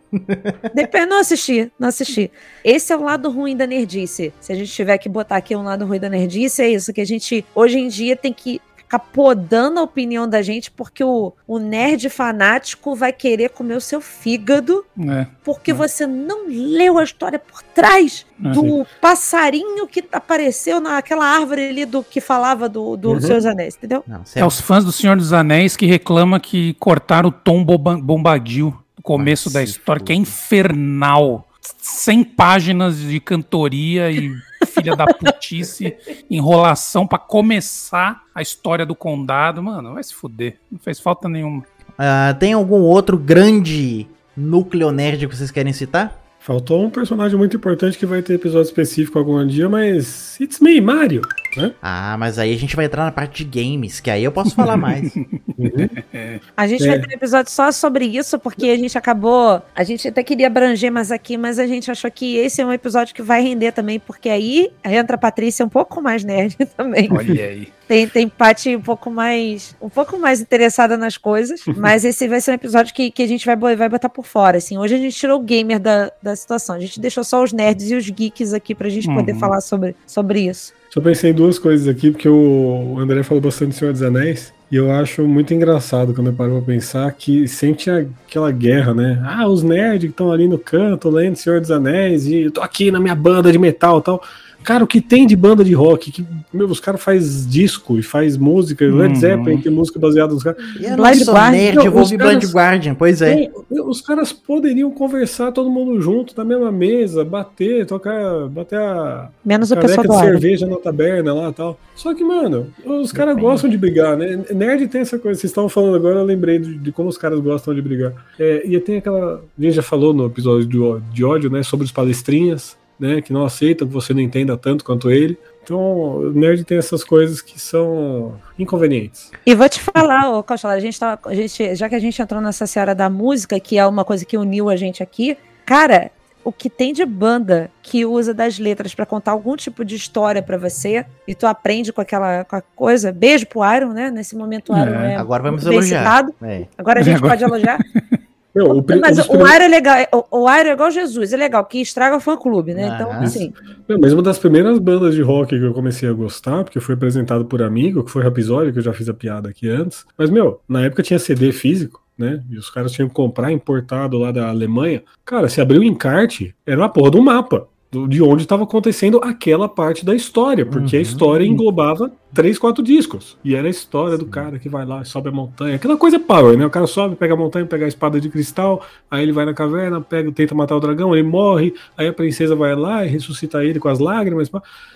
Depende, 0.73 1.05
não 1.07 1.19
assisti, 1.19 1.71
não 1.79 1.87
assisti. 1.89 2.31
Esse 2.63 2.91
é 2.93 2.97
o 2.97 3.03
lado 3.03 3.29
ruim 3.29 3.55
da 3.55 3.67
nerdice. 3.67 4.33
Se 4.39 4.51
a 4.51 4.55
gente 4.55 4.71
tiver 4.71 4.97
que 4.97 5.09
botar 5.09 5.37
aqui 5.37 5.55
um 5.55 5.63
lado 5.63 5.85
ruim 5.85 5.99
da 5.99 6.09
nerdice, 6.09 6.61
é 6.61 6.69
isso 6.69 6.93
que 6.93 7.01
a 7.01 7.05
gente 7.05 7.45
hoje 7.53 7.77
em 7.79 7.87
dia 7.87 8.15
tem 8.15 8.33
que 8.33 8.61
ficar 8.75 8.99
podando 8.99 9.79
a 9.79 9.83
opinião 9.83 10.27
da 10.27 10.41
gente, 10.41 10.71
porque 10.71 11.03
o, 11.03 11.31
o 11.47 11.59
nerd 11.59 12.09
fanático 12.09 12.95
vai 12.95 13.13
querer 13.13 13.49
comer 13.49 13.75
o 13.75 13.81
seu 13.81 14.01
fígado, 14.01 14.83
é. 15.07 15.27
porque 15.43 15.71
você 15.71 16.07
não 16.07 16.47
leu 16.47 16.97
a 16.97 17.03
história 17.03 17.37
por 17.37 17.61
trás 17.61 18.25
É, 18.43 18.49
do 18.49 18.87
passarinho 18.99 19.85
que 19.85 20.03
apareceu 20.11 20.79
naquela 20.79 21.23
árvore 21.23 21.69
ali 21.69 21.85
do 21.85 22.03
que 22.03 22.19
falava 22.19 22.67
do, 22.67 22.97
do 22.97 23.11
Uhum. 23.11 23.21
Senhor 23.21 23.35
dos 23.35 23.45
Anéis, 23.45 23.75
entendeu? 23.75 24.03
Não, 24.07 24.23
É 24.33 24.43
os 24.43 24.59
fãs 24.59 24.83
do 24.83 24.91
Senhor 24.91 25.15
dos 25.15 25.33
Anéis 25.33 25.77
que 25.77 25.85
reclamam 25.85 26.39
que 26.39 26.73
cortaram 26.79 27.29
o 27.29 27.31
Tom 27.31 27.63
Bombadil 27.63 28.75
começo 29.09 29.51
da 29.51 29.63
história, 29.63 30.05
que 30.05 30.13
é 30.13 30.15
infernal. 30.15 31.47
100 31.79 32.23
páginas 32.25 32.99
de 32.99 33.19
cantoria 33.19 34.11
e 34.11 34.31
filha 34.67 34.95
da 34.95 35.07
putice, 35.07 35.97
enrolação 36.29 37.07
pra 37.07 37.17
começar 37.17 38.21
a 38.35 38.41
história 38.43 38.85
do 38.85 38.93
condado. 38.93 39.63
Mano, 39.63 39.95
vai 39.95 40.03
se 40.03 40.13
fuder. 40.13 40.57
Não 40.71 40.77
fez 40.77 40.99
falta 40.99 41.27
nenhuma. 41.27 41.63
Ah, 41.97 42.35
tem 42.39 42.53
algum 42.53 42.81
outro 42.81 43.17
grande 43.17 44.07
núcleo 44.37 44.91
nerd 44.91 45.27
que 45.27 45.35
vocês 45.35 45.49
querem 45.49 45.73
citar? 45.73 46.15
Faltou 46.39 46.85
um 46.85 46.91
personagem 46.91 47.37
muito 47.37 47.57
importante 47.57 47.97
que 47.97 48.05
vai 48.05 48.21
ter 48.21 48.35
episódio 48.35 48.67
específico 48.67 49.17
algum 49.17 49.45
dia, 49.45 49.67
mas. 49.67 50.39
It's 50.39 50.59
me, 50.59 50.79
Mario! 50.79 51.23
Né? 51.59 51.73
Ah, 51.81 52.15
mas 52.17 52.39
aí 52.39 52.53
a 52.53 52.57
gente 52.57 52.75
vai 52.75 52.85
entrar 52.85 53.03
na 53.05 53.11
parte 53.11 53.43
de 53.43 53.61
games, 53.63 53.99
que 53.99 54.09
aí 54.09 54.23
eu 54.23 54.31
posso 54.31 54.55
falar 54.55 54.77
mais. 54.77 55.11
A 56.55 56.67
gente 56.67 56.83
É. 56.83 56.87
vai 56.87 56.99
ter 56.99 57.07
um 57.09 57.11
episódio 57.17 57.51
só 57.51 57.71
sobre 57.71 58.05
isso, 58.05 58.39
porque 58.39 58.67
a 58.67 58.77
gente 58.77 58.97
acabou. 58.97 59.61
A 59.75 59.83
gente 59.83 60.07
até 60.07 60.23
queria 60.23 60.47
abranger 60.47 60.91
mais 60.91 61.11
aqui, 61.11 61.37
mas 61.37 61.59
a 61.59 61.67
gente 61.67 61.89
achou 61.91 62.09
que 62.09 62.35
esse 62.37 62.61
é 62.61 62.65
um 62.65 62.71
episódio 62.71 63.13
que 63.13 63.21
vai 63.21 63.41
render 63.41 63.71
também, 63.71 63.99
porque 63.99 64.29
aí 64.29 64.71
entra 64.83 65.15
a 65.15 65.19
Patrícia 65.19 65.65
um 65.65 65.69
pouco 65.69 66.01
mais 66.01 66.23
nerd 66.23 66.55
também. 66.77 67.09
Olha 67.11 67.45
aí. 67.45 67.67
Tem, 67.87 68.07
tem 68.07 68.29
Paty 68.29 68.75
um 68.75 68.81
pouco 68.81 69.09
mais. 69.09 69.75
um 69.81 69.89
pouco 69.89 70.17
mais 70.19 70.39
interessada 70.41 70.95
nas 70.95 71.17
coisas. 71.17 71.61
Mas 71.75 72.05
esse 72.05 72.27
vai 72.27 72.39
ser 72.39 72.51
um 72.51 72.53
episódio 72.53 72.93
que, 72.93 73.09
que 73.09 73.23
a 73.23 73.27
gente 73.27 73.45
vai, 73.45 73.55
vai 73.75 73.89
botar 73.89 74.09
por 74.09 74.25
fora. 74.25 74.57
Assim. 74.59 74.77
Hoje 74.77 74.93
a 74.93 74.97
gente 74.99 75.15
tirou 75.15 75.39
o 75.39 75.43
gamer 75.43 75.79
da, 75.79 76.11
da 76.21 76.35
situação. 76.35 76.75
A 76.75 76.79
gente 76.79 76.99
deixou 76.99 77.23
só 77.23 77.43
os 77.43 77.51
nerds 77.51 77.89
e 77.89 77.95
os 77.95 78.07
geeks 78.07 78.53
aqui 78.53 78.75
pra 78.75 78.89
gente 78.89 79.07
poder 79.07 79.33
Uhum. 79.33 79.39
falar 79.39 79.61
sobre, 79.61 79.95
sobre 80.05 80.41
isso. 80.41 80.71
Só 80.89 80.99
pensei 80.99 81.29
em 81.31 81.33
duas 81.33 81.59
coisas 81.59 81.87
aqui, 81.87 82.09
porque 82.11 82.27
o 82.27 82.97
André 82.99 83.21
falou 83.23 83.41
bastante 83.41 83.69
do 83.69 83.75
Senhor 83.75 83.91
dos 83.91 84.01
Anéis, 84.01 84.51
e 84.71 84.75
eu 84.75 84.91
acho 84.91 85.27
muito 85.27 85.53
engraçado 85.53 86.13
quando 86.13 86.27
eu 86.27 86.33
paro 86.33 86.53
pra 86.53 86.61
pensar 86.61 87.11
que 87.13 87.45
tinha 87.75 88.07
aquela 88.27 88.51
guerra, 88.51 88.93
né? 88.93 89.21
Ah, 89.23 89.47
os 89.47 89.63
nerds 89.63 90.01
que 90.01 90.07
estão 90.07 90.31
ali 90.31 90.47
no 90.47 90.57
canto 90.57 91.09
lendo 91.09 91.35
Senhor 91.35 91.59
dos 91.61 91.71
Anéis, 91.71 92.25
e 92.25 92.43
eu 92.43 92.51
tô 92.51 92.61
aqui 92.61 92.91
na 92.91 92.99
minha 92.99 93.15
banda 93.15 93.51
de 93.51 93.57
metal 93.57 93.99
e 93.99 94.03
tal. 94.03 94.23
Cara, 94.63 94.83
o 94.83 94.87
que 94.87 95.01
tem 95.01 95.25
de 95.25 95.35
banda 95.35 95.63
de 95.63 95.73
rock? 95.73 96.11
Que, 96.11 96.25
meu, 96.53 96.67
os 96.67 96.79
caras 96.79 97.01
fazem 97.01 97.47
disco 97.49 97.97
e 97.97 98.03
faz 98.03 98.37
música. 98.37 98.85
Uhum. 98.85 98.97
Led 98.97 99.17
Zeppelin 99.17 99.61
tem 99.61 99.71
música 99.71 99.97
baseada 99.99 100.33
nos 100.33 100.43
caras. 100.43 100.61
E 100.79 100.85
eu 100.85 100.95
Blind 100.95 101.17
não 101.17 101.25
sou 101.25 101.33
Guardian. 101.33 101.51
nerd, 101.59 101.77
eu 101.85 101.91
vou 101.91 102.01
os 102.01 102.11
ouvir 102.11 102.17
caras- 102.17 102.37
Blind 102.37 102.53
Guardian, 102.53 102.95
pois 102.95 103.21
é. 103.21 103.49
Meu, 103.71 103.87
Os 103.89 104.01
caras 104.01 104.31
poderiam 104.31 104.91
conversar 104.91 105.51
todo 105.51 105.69
mundo 105.69 105.99
junto 106.01 106.33
na 106.37 106.43
mesma 106.43 106.71
mesa, 106.71 107.25
bater, 107.25 107.85
tocar, 107.87 108.47
bater 108.47 108.77
a 108.79 109.29
Menos 109.43 109.71
o 109.71 109.75
caneca 109.75 109.87
pessoal 110.03 110.03
de 110.03 110.07
do 110.07 110.13
ar. 110.13 110.31
cerveja 110.39 110.67
na 110.67 110.77
taberna 110.77 111.33
lá 111.33 111.49
e 111.49 111.53
tal. 111.53 111.79
Só 111.95 112.13
que, 112.13 112.23
mano, 112.23 112.67
os 112.85 113.11
caras 113.11 113.37
gostam 113.37 113.69
de 113.69 113.77
brigar, 113.77 114.15
né? 114.15 114.39
Nerd 114.53 114.87
tem 114.87 115.01
essa 115.01 115.17
coisa. 115.17 115.39
Vocês 115.39 115.49
estavam 115.51 115.69
falando 115.69 115.95
agora, 115.95 116.19
eu 116.19 116.23
lembrei 116.25 116.59
de, 116.59 116.75
de 116.77 116.91
como 116.91 117.09
os 117.09 117.17
caras 117.17 117.39
gostam 117.39 117.73
de 117.73 117.81
brigar. 117.81 118.13
É, 118.39 118.61
e 118.65 118.79
tem 118.79 118.97
aquela. 118.97 119.41
A 119.57 119.61
gente 119.61 119.73
já 119.75 119.81
falou 119.83 120.13
no 120.13 120.25
episódio 120.27 120.65
de, 120.65 121.13
de 121.13 121.23
ódio, 121.25 121.49
né? 121.49 121.63
Sobre 121.63 121.85
os 121.85 121.91
palestrinhas, 121.91 122.77
né? 122.99 123.21
Que 123.21 123.31
não 123.33 123.45
aceitam 123.45 123.87
que 123.87 123.93
você 123.93 124.13
não 124.13 124.21
entenda 124.21 124.57
tanto 124.57 124.83
quanto 124.83 125.09
ele. 125.09 125.37
Então, 125.63 125.79
o 125.79 126.31
nerd 126.33 126.63
tem 126.63 126.77
essas 126.79 127.03
coisas 127.03 127.41
que 127.41 127.59
são 127.61 128.33
inconvenientes. 128.57 129.31
E 129.45 129.53
vou 129.53 129.69
te 129.69 129.79
falar, 129.79 130.31
ô 130.31 130.41
Costa, 130.43 130.67
a 130.67 130.79
gente 130.79 130.99
tá, 130.99 131.17
a 131.25 131.33
gente, 131.35 131.75
já 131.75 131.87
que 131.87 131.95
a 131.95 131.99
gente 131.99 132.19
entrou 132.21 132.41
nessa 132.41 132.65
seara 132.65 132.95
da 132.95 133.09
música, 133.09 133.59
que 133.59 133.77
é 133.77 133.85
uma 133.85 134.03
coisa 134.03 134.25
que 134.25 134.35
uniu 134.37 134.69
a 134.69 134.75
gente 134.75 135.03
aqui, 135.03 135.37
cara, 135.65 136.09
o 136.43 136.51
que 136.51 136.69
tem 136.69 136.91
de 136.93 137.05
banda 137.05 137.69
que 137.83 138.03
usa 138.05 138.33
das 138.33 138.57
letras 138.57 138.95
pra 138.95 139.05
contar 139.05 139.31
algum 139.31 139.55
tipo 139.55 139.85
de 139.85 139.93
história 139.95 140.41
pra 140.41 140.57
você 140.57 141.05
e 141.27 141.35
tu 141.35 141.45
aprende 141.45 141.93
com 141.93 142.01
aquela 142.01 142.43
com 142.45 142.55
a 142.55 142.61
coisa. 142.75 143.11
Beijo 143.11 143.45
pro 143.45 143.59
Iron, 143.75 143.91
né? 143.93 144.09
Nesse 144.09 144.35
momento 144.35 144.73
o 144.73 144.77
Iron 144.77 144.99
É, 145.01 145.13
é, 145.13 145.15
Agora 145.17 145.43
vamos 145.43 145.63
bem 145.63 145.73
elogiar. 145.73 145.99
citado. 145.99 146.33
É. 146.41 146.65
Agora 146.77 147.01
a 147.01 147.03
gente 147.03 147.17
Agora- 147.17 147.31
pode 147.33 147.43
elogiar. 147.43 147.77
Meu, 148.53 148.65
o, 148.65 148.75
Mas 149.01 149.17
o 149.19 149.27
primeiros- 149.27 149.27
Iron 149.55 149.63
é 149.63 149.67
legal. 149.67 149.97
O, 150.31 150.39
o 150.41 150.49
Iron 150.55 150.69
é 150.69 150.73
igual 150.73 150.89
Jesus, 150.91 151.31
é 151.33 151.37
legal, 151.37 151.63
que 151.65 151.79
estraga 151.81 152.15
o 152.17 152.19
fã 152.19 152.35
clube, 152.35 152.73
né? 152.73 152.91
Então, 152.95 153.11
Aham. 153.11 153.23
assim, 153.23 153.53
Não, 153.87 153.99
mas 153.99 154.11
uma 154.11 154.23
das 154.23 154.39
primeiras 154.39 154.79
bandas 154.79 155.13
de 155.13 155.21
rock 155.21 155.57
que 155.57 155.63
eu 155.63 155.73
comecei 155.73 156.09
a 156.09 156.13
gostar, 156.13 156.63
porque 156.63 156.79
foi 156.79 156.95
apresentado 156.95 157.45
por 157.45 157.61
amigo, 157.61 158.03
que 158.03 158.09
foi 158.11 158.23
o 158.23 158.27
episódio 158.27 158.73
que 158.73 158.79
eu 158.79 158.83
já 158.83 158.93
fiz 158.93 159.07
a 159.07 159.13
piada 159.13 159.49
aqui 159.49 159.69
antes. 159.69 160.05
Mas, 160.17 160.29
meu, 160.29 160.61
na 160.67 160.83
época 160.85 161.03
tinha 161.03 161.19
CD 161.19 161.51
físico, 161.51 162.01
né? 162.17 162.41
E 162.49 162.57
os 162.57 162.69
caras 162.69 162.91
tinham 162.91 163.07
que 163.07 163.13
comprar 163.15 163.51
importado 163.51 164.17
lá 164.17 164.31
da 164.31 164.49
Alemanha. 164.49 165.03
Cara, 165.23 165.47
se 165.47 165.61
abriu 165.61 165.81
o 165.81 165.85
encarte, 165.85 166.55
era 166.65 166.81
uma 166.81 166.89
porra 166.89 167.11
do 167.11 167.21
mapa. 167.21 167.67
Do- 167.91 168.07
De 168.07 168.21
onde 168.21 168.43
estava 168.43 168.63
acontecendo 168.63 169.19
aquela 169.23 169.67
parte 169.67 170.05
da 170.05 170.13
história, 170.15 170.63
porque 170.65 170.95
a 170.95 170.99
Uhum. 170.99 171.03
história 171.03 171.43
englobava 171.45 172.11
três, 172.33 172.59
quatro 172.59 172.83
discos. 172.83 173.35
E 173.43 173.55
era 173.55 173.65
a 173.67 173.69
história 173.71 174.15
do 174.15 174.25
cara 174.27 174.59
que 174.59 174.69
vai 174.69 174.85
lá, 174.85 175.03
sobe 175.03 175.29
a 175.29 175.31
montanha. 175.31 175.75
Aquela 175.75 175.97
coisa 175.97 176.17
é 176.17 176.19
power, 176.19 176.55
né? 176.55 176.65
O 176.65 176.69
cara 176.69 176.85
sobe, 176.85 177.15
pega 177.15 177.33
a 177.33 177.37
montanha, 177.37 177.65
pega 177.65 177.85
a 177.85 177.87
espada 177.87 178.21
de 178.21 178.29
cristal, 178.29 178.85
aí 179.09 179.23
ele 179.23 179.31
vai 179.31 179.43
na 179.43 179.55
caverna, 179.55 179.99
pega, 179.99 180.31
tenta 180.31 180.53
matar 180.53 180.75
o 180.75 180.79
dragão, 180.79 181.15
ele 181.15 181.27
morre, 181.27 181.73
aí 181.97 182.07
a 182.07 182.13
princesa 182.13 182.55
vai 182.55 182.75
lá 182.75 183.03
e 183.03 183.09
ressuscita 183.09 183.63
ele 183.65 183.79
com 183.79 183.89
as 183.89 183.97
lágrimas. 183.97 184.51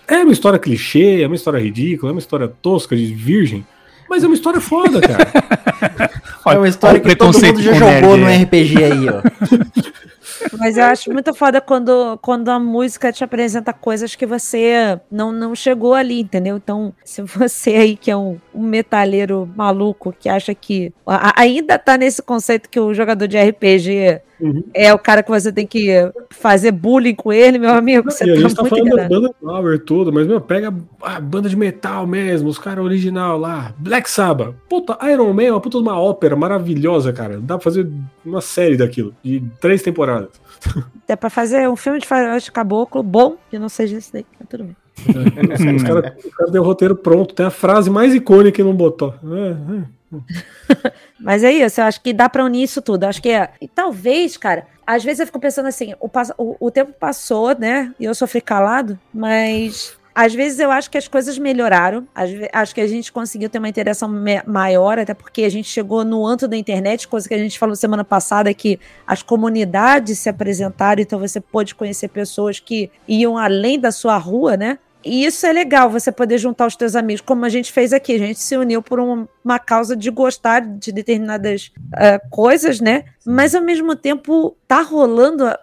É 0.08 0.18
uma 0.24 0.32
história 0.32 0.60
clichê, 0.60 1.22
é 1.24 1.26
uma 1.26 1.36
história 1.36 1.58
ridícula, 1.60 2.12
é 2.12 2.14
uma 2.14 2.20
história 2.20 2.48
tosca 2.62 2.96
de 2.96 3.06
virgem, 3.12 3.66
mas 4.08 4.24
é 4.24 4.28
uma 4.28 4.36
história 4.36 4.62
foda, 4.62 5.02
cara. 5.02 5.32
É 6.46 6.58
uma 6.58 6.68
história 6.68 7.00
que 7.00 7.16
todo 7.16 7.28
mundo 7.28 7.40
preconceito 7.40 7.62
já 7.62 7.74
jogou 7.74 8.18
nerd, 8.18 8.22
no 8.22 8.28
é. 8.28 8.36
RPG 8.44 8.84
aí, 8.84 9.06
ó. 9.10 9.22
Mas 10.58 10.78
eu 10.78 10.84
acho 10.86 11.12
muito 11.12 11.34
foda 11.34 11.60
quando, 11.62 12.18
quando 12.22 12.50
a 12.50 12.60
música 12.60 13.12
te 13.12 13.24
apresenta 13.24 13.74
coisas 13.74 14.16
que 14.16 14.26
você 14.26 15.00
não, 15.12 15.32
não 15.32 15.56
chegou 15.56 15.94
ali, 15.94 16.22
entendeu? 16.22 16.58
Então, 16.58 16.94
se 17.04 17.22
você 17.22 17.76
aí 17.76 17.96
que 17.98 18.12
é 18.12 18.18
um, 18.18 18.38
um 18.54 18.64
metalheiro 18.64 19.50
maluco 19.56 20.14
que 20.18 20.30
acha 20.30 20.54
que 20.54 20.94
a- 21.06 21.34
ainda 21.42 21.78
tá 21.78 21.98
nesse 21.98 22.22
conceito 22.22 22.70
que 22.70 22.80
o 22.80 22.94
jogador 22.94 23.28
de 23.28 23.38
RPG 23.38 24.22
Uhum. 24.40 24.64
é 24.74 24.94
o 24.94 25.00
cara 25.00 25.24
que 25.24 25.30
você 25.30 25.52
tem 25.52 25.66
que 25.66 25.90
fazer 26.30 26.72
bullying 26.72 27.16
com 27.16 27.32
ele, 27.32 27.58
meu 27.58 27.72
amigo, 27.72 28.12
você 28.12 28.26
e 28.26 28.32
a 28.32 28.36
tá 28.36 28.42
gente 28.42 28.56
tá 28.56 28.66
falando 28.66 28.84
da 28.84 28.92
enganado. 28.92 29.22
banda 29.22 29.36
power 29.42 29.80
tudo, 29.80 30.12
mas, 30.12 30.28
meu, 30.28 30.42
pega 30.42 30.74
a 31.02 31.20
banda 31.20 31.48
de 31.48 31.56
metal 31.56 32.06
mesmo, 32.06 32.50
os 32.50 32.58
caras 32.58 32.84
original 32.84 33.38
lá, 33.38 33.74
Black 33.78 34.10
Sabbath. 34.10 34.54
Puta, 34.68 34.98
Iron 35.10 35.32
Man 35.34 35.44
é 35.44 35.52
uma 35.52 35.62
puta 35.62 35.78
de 35.78 35.84
uma 35.84 36.00
ópera 36.00 36.36
maravilhosa, 36.36 37.14
cara. 37.14 37.40
Dá 37.40 37.56
pra 37.58 37.64
fazer 37.64 37.90
uma 38.26 38.42
série 38.42 38.76
daquilo, 38.78 39.14
de 39.24 39.44
três 39.62 39.82
temporadas. 39.82 40.30
É 41.06 41.18
pra 41.18 41.30
fazer 41.30 41.70
um 41.70 41.76
filme 41.76 42.00
de 42.00 42.08
faroeste 42.08 42.52
caboclo 42.52 43.04
bom, 43.04 43.36
que 43.52 43.60
não 43.60 43.68
seja 43.68 43.98
esse 43.98 44.12
daí, 44.12 44.26
mas 44.40 44.50
tudo 44.50 44.64
bem. 44.64 44.76
É, 45.10 45.76
os 45.76 45.84
caras 45.84 46.14
cara 46.38 46.52
deu 46.52 46.62
o 46.62 46.66
roteiro 46.66 46.96
pronto, 46.96 47.36
tem 47.36 47.46
a 47.46 47.50
frase 47.52 47.90
mais 47.90 48.16
icônica 48.16 48.56
que 48.56 48.64
não 48.64 48.74
botou. 48.74 49.14
É, 49.24 49.76
é. 49.80 49.94
Mas 51.24 51.44
é 51.44 51.52
isso, 51.52 51.80
eu 51.80 51.86
acho 51.86 52.02
que 52.02 52.12
dá 52.12 52.28
pra 52.28 52.44
unir 52.44 52.64
isso 52.64 52.82
tudo. 52.82 53.04
Eu 53.04 53.10
Acho 53.10 53.22
que 53.22 53.30
é. 53.30 53.50
E 53.62 53.68
talvez, 53.68 54.36
cara, 54.36 54.68
às 54.86 55.04
vezes 55.04 55.22
eu 55.22 55.26
fico 55.26 55.40
pensando 55.40 55.68
assim: 55.68 55.94
o, 56.00 56.10
o, 56.38 56.58
o 56.60 56.72
tempo 56.72 56.94
passou, 57.00 57.58
né? 57.58 57.94
E 58.00 58.04
eu 58.06 58.14
sofri 58.14 58.42
calado, 58.42 59.00
mas. 59.14 59.98
Às 60.16 60.32
vezes 60.36 60.60
eu 60.60 60.70
acho 60.70 60.92
que 60.92 60.98
as 60.98 61.08
coisas 61.08 61.40
melhoraram. 61.40 62.08
Acho 62.52 62.76
que 62.76 62.82
a 62.82 62.86
gente 62.86 63.12
conseguiu 63.12 63.50
ter 63.50 63.58
uma 63.58 63.68
interação 63.68 64.08
maior, 64.46 65.00
até 65.00 65.12
porque 65.12 65.42
a 65.44 65.50
gente 65.50 65.68
chegou 65.68 66.06
no 66.06 66.24
anto 66.28 66.48
da 66.48 66.56
internet, 66.56 67.08
coisa 67.08 67.28
que 67.28 67.34
a 67.34 67.38
gente 67.40 67.58
falou 67.58 67.76
semana 67.76 68.04
passada, 68.04 68.54
que 68.54 68.80
as 69.08 69.24
comunidades 69.24 70.20
se 70.20 70.30
apresentaram, 70.30 71.02
então 71.02 71.18
você 71.18 71.42
pôde 71.42 71.74
conhecer 71.74 72.10
pessoas 72.10 72.60
que 72.60 72.92
iam 73.08 73.40
além 73.40 73.80
da 73.80 73.92
sua 73.92 74.16
rua, 74.18 74.56
né? 74.56 74.78
E 75.06 75.26
isso 75.26 75.46
é 75.46 75.52
legal, 75.52 75.90
você 75.90 76.12
poder 76.12 76.38
juntar 76.38 76.66
os 76.68 76.76
teus 76.76 76.96
amigos, 76.96 77.22
como 77.22 77.44
a 77.46 77.50
gente 77.50 77.72
fez 77.72 77.92
aqui. 77.94 78.14
A 78.16 78.20
gente 78.20 78.40
se 78.40 78.56
uniu 78.56 78.82
por 78.82 79.00
um- 79.00 79.28
uma 79.44 79.60
causa 79.60 79.96
de 79.96 80.10
gostar 80.10 80.62
de 80.62 80.92
determinadas 80.92 81.72
ah, 81.94 82.20
coisas, 82.30 82.80
né? 82.80 83.06
Mas 83.26 83.54
ao 83.54 83.62
mesmo 83.62 83.96
tempo 83.96 84.56
tá 84.68 84.82
rolando. 84.82 85.46
ah, 85.46 85.60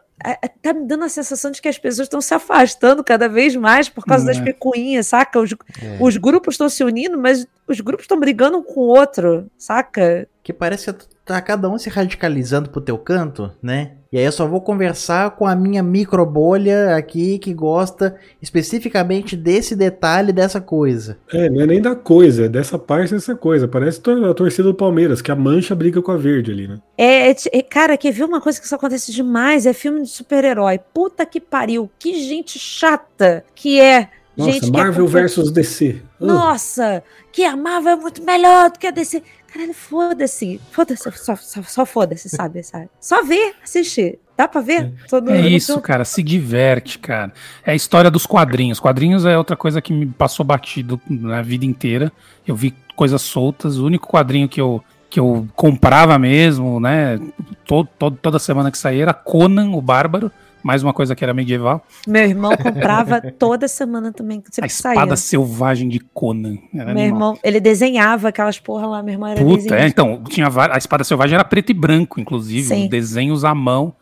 Tá 0.61 0.75
me 0.75 0.85
dando 0.87 1.05
a 1.05 1.09
sensação 1.09 1.51
de 1.51 1.63
que 1.63 1.69
as 1.69 1.79
pessoas 1.79 2.05
estão 2.07 2.21
se 2.21 2.35
afastando 2.35 3.03
cada 3.03 3.27
vez 3.27 3.57
mais 3.57 3.89
por 3.89 4.05
causa 4.05 4.27
das 4.27 4.37
É. 4.37 4.43
picuinhas, 4.43 5.07
saca? 5.07 5.41
Os, 5.41 5.53
É. 5.83 5.97
os 5.99 6.19
grupos 6.19 6.55
estão 6.55 6.69
se 6.69 6.85
unindo, 6.85 7.17
mas 7.17 7.47
os 7.67 7.81
grupos 7.81 8.05
estão 8.05 8.21
brigando 8.21 8.59
um 8.59 8.63
com 8.63 8.81
o 8.81 8.89
outro, 8.89 9.51
saca? 9.57 10.29
Que 10.51 10.55
parece 10.55 10.93
que 10.93 11.05
tá 11.25 11.41
cada 11.41 11.69
um 11.69 11.79
se 11.79 11.89
radicalizando 11.89 12.71
pro 12.71 12.81
teu 12.81 12.99
canto, 12.99 13.53
né? 13.63 13.93
E 14.13 14.19
aí 14.19 14.25
eu 14.25 14.33
só 14.33 14.49
vou 14.49 14.61
conversar 14.61 15.31
com 15.37 15.47
a 15.47 15.55
minha 15.55 15.81
micro 15.81 16.27
bolha 16.27 16.97
aqui 16.97 17.39
que 17.39 17.55
gosta 17.55 18.17
especificamente 18.43 19.37
desse 19.37 19.77
detalhe 19.77 20.33
dessa 20.33 20.61
coisa. 20.61 21.19
É, 21.33 21.49
não 21.49 21.61
é 21.61 21.67
nem 21.67 21.81
da 21.81 21.95
coisa, 21.95 22.47
é 22.47 22.49
dessa 22.49 22.77
parte 22.77 23.15
dessa 23.15 23.37
coisa. 23.37 23.69
Parece 23.69 24.01
a 24.01 24.35
torcida 24.35 24.65
do 24.65 24.75
Palmeiras, 24.75 25.23
que 25.23 25.31
a 25.31 25.37
mancha 25.37 25.73
briga 25.73 26.03
com 26.03 26.11
a 26.11 26.17
verde 26.17 26.51
ali, 26.51 26.67
né? 26.67 26.81
É, 26.99 27.31
é 27.31 27.37
é, 27.53 27.63
cara, 27.63 27.97
quer 27.97 28.11
ver 28.11 28.25
uma 28.25 28.41
coisa 28.41 28.59
que 28.59 28.67
isso 28.67 28.75
acontece 28.75 29.13
demais? 29.13 29.67
É 29.67 29.73
filme 29.73 30.03
de 30.03 30.09
super-herói. 30.09 30.81
Puta 30.93 31.25
que 31.25 31.41
pariu. 31.41 31.89
Que 31.97 32.21
gente 32.25 32.59
chata 32.59 33.45
que 33.55 33.81
é. 33.81 34.09
Nossa, 34.37 34.53
gente 34.53 34.65
que 34.65 34.71
Marvel 34.73 35.05
acompanha- 35.05 35.23
versus 35.23 35.53
DC. 35.53 36.03
Nossa, 36.19 37.03
que 37.33 37.45
a 37.45 37.57
Marvel 37.57 37.93
é 37.93 37.97
muito 37.97 38.23
melhor 38.25 38.71
do 38.71 38.79
que 38.79 38.87
a 38.87 38.91
DC. 38.91 39.23
Caralho, 39.53 39.75
foda-se. 39.75 40.61
Foda-se, 40.71 41.03
só, 41.03 41.35
só, 41.37 41.63
só 41.63 41.87
foda-se, 41.87 42.29
sabe, 42.29 42.63
sabe? 42.65 42.89
Só 43.01 43.23
ver, 43.25 43.55
assistir. 43.63 44.19
Dá 44.37 44.49
pra 44.49 44.61
ver? 44.63 44.95
Todo 45.09 45.31
É 45.33 45.41
isso, 45.49 45.79
cara, 45.81 46.05
se 46.05 46.23
diverte, 46.23 46.99
cara. 46.99 47.31
É 47.65 47.73
a 47.73 47.75
história 47.75 48.11
dos 48.11 48.25
quadrinhos. 48.25 48.81
Quadrinhos 48.81 49.27
é 49.27 49.37
outra 49.37 49.55
coisa 49.57 49.83
que 49.83 49.93
me 49.93 50.07
passou 50.07 50.47
batido 50.47 50.99
na 51.09 51.43
vida 51.43 51.67
inteira. 51.67 52.11
Eu 52.47 52.55
vi 52.57 52.75
coisas 52.97 53.21
soltas. 53.21 53.77
O 53.77 53.85
único 53.85 54.09
quadrinho 54.09 54.49
que 54.49 54.59
eu, 54.61 54.83
que 55.11 55.21
eu 55.21 55.47
comprava 55.55 56.19
mesmo, 56.19 56.81
né? 56.81 57.21
Todo, 57.67 57.87
todo- 57.99 58.17
toda 58.17 58.39
semana 58.39 58.71
que 58.71 58.79
saía 58.79 59.03
era 59.03 59.13
Conan, 59.15 59.73
o 59.73 59.83
Bárbaro. 59.83 60.33
Mais 60.63 60.83
uma 60.83 60.93
coisa 60.93 61.15
que 61.15 61.25
era 61.25 61.33
medieval. 61.33 61.85
Meu 62.07 62.25
irmão 62.25 62.57
comprava 62.57 63.21
toda 63.39 63.67
semana 63.67 64.13
também, 64.13 64.43
A 64.61 64.67
que 64.67 64.73
saía. 64.73 64.95
espada 64.95 65.17
selvagem 65.17 65.89
de 65.89 65.99
Conan. 66.01 66.57
Era 66.75 66.93
Meu 66.93 67.03
animal. 67.03 67.05
irmão, 67.07 67.39
ele 67.43 67.61
desenhava 67.61 68.29
aquelas 68.29 68.59
porra 68.59 68.87
lá, 68.87 69.03
meu 69.03 69.15
irmão 69.15 69.29
era 69.29 69.41
Puta, 69.41 69.55
desenhista. 69.57 69.77
é, 69.77 69.87
então, 69.87 70.23
tinha 70.29 70.49
a 70.49 70.77
espada 70.79 71.05
selvagem 71.05 71.35
era 71.35 71.45
preto 71.45 71.71
e 71.71 71.75
branco, 71.75 72.21
inclusive, 72.21 72.63
Sim. 72.69 72.85
os 72.85 72.91
desenhos 72.91 73.45
à 73.45 73.55
mão, 73.55 73.95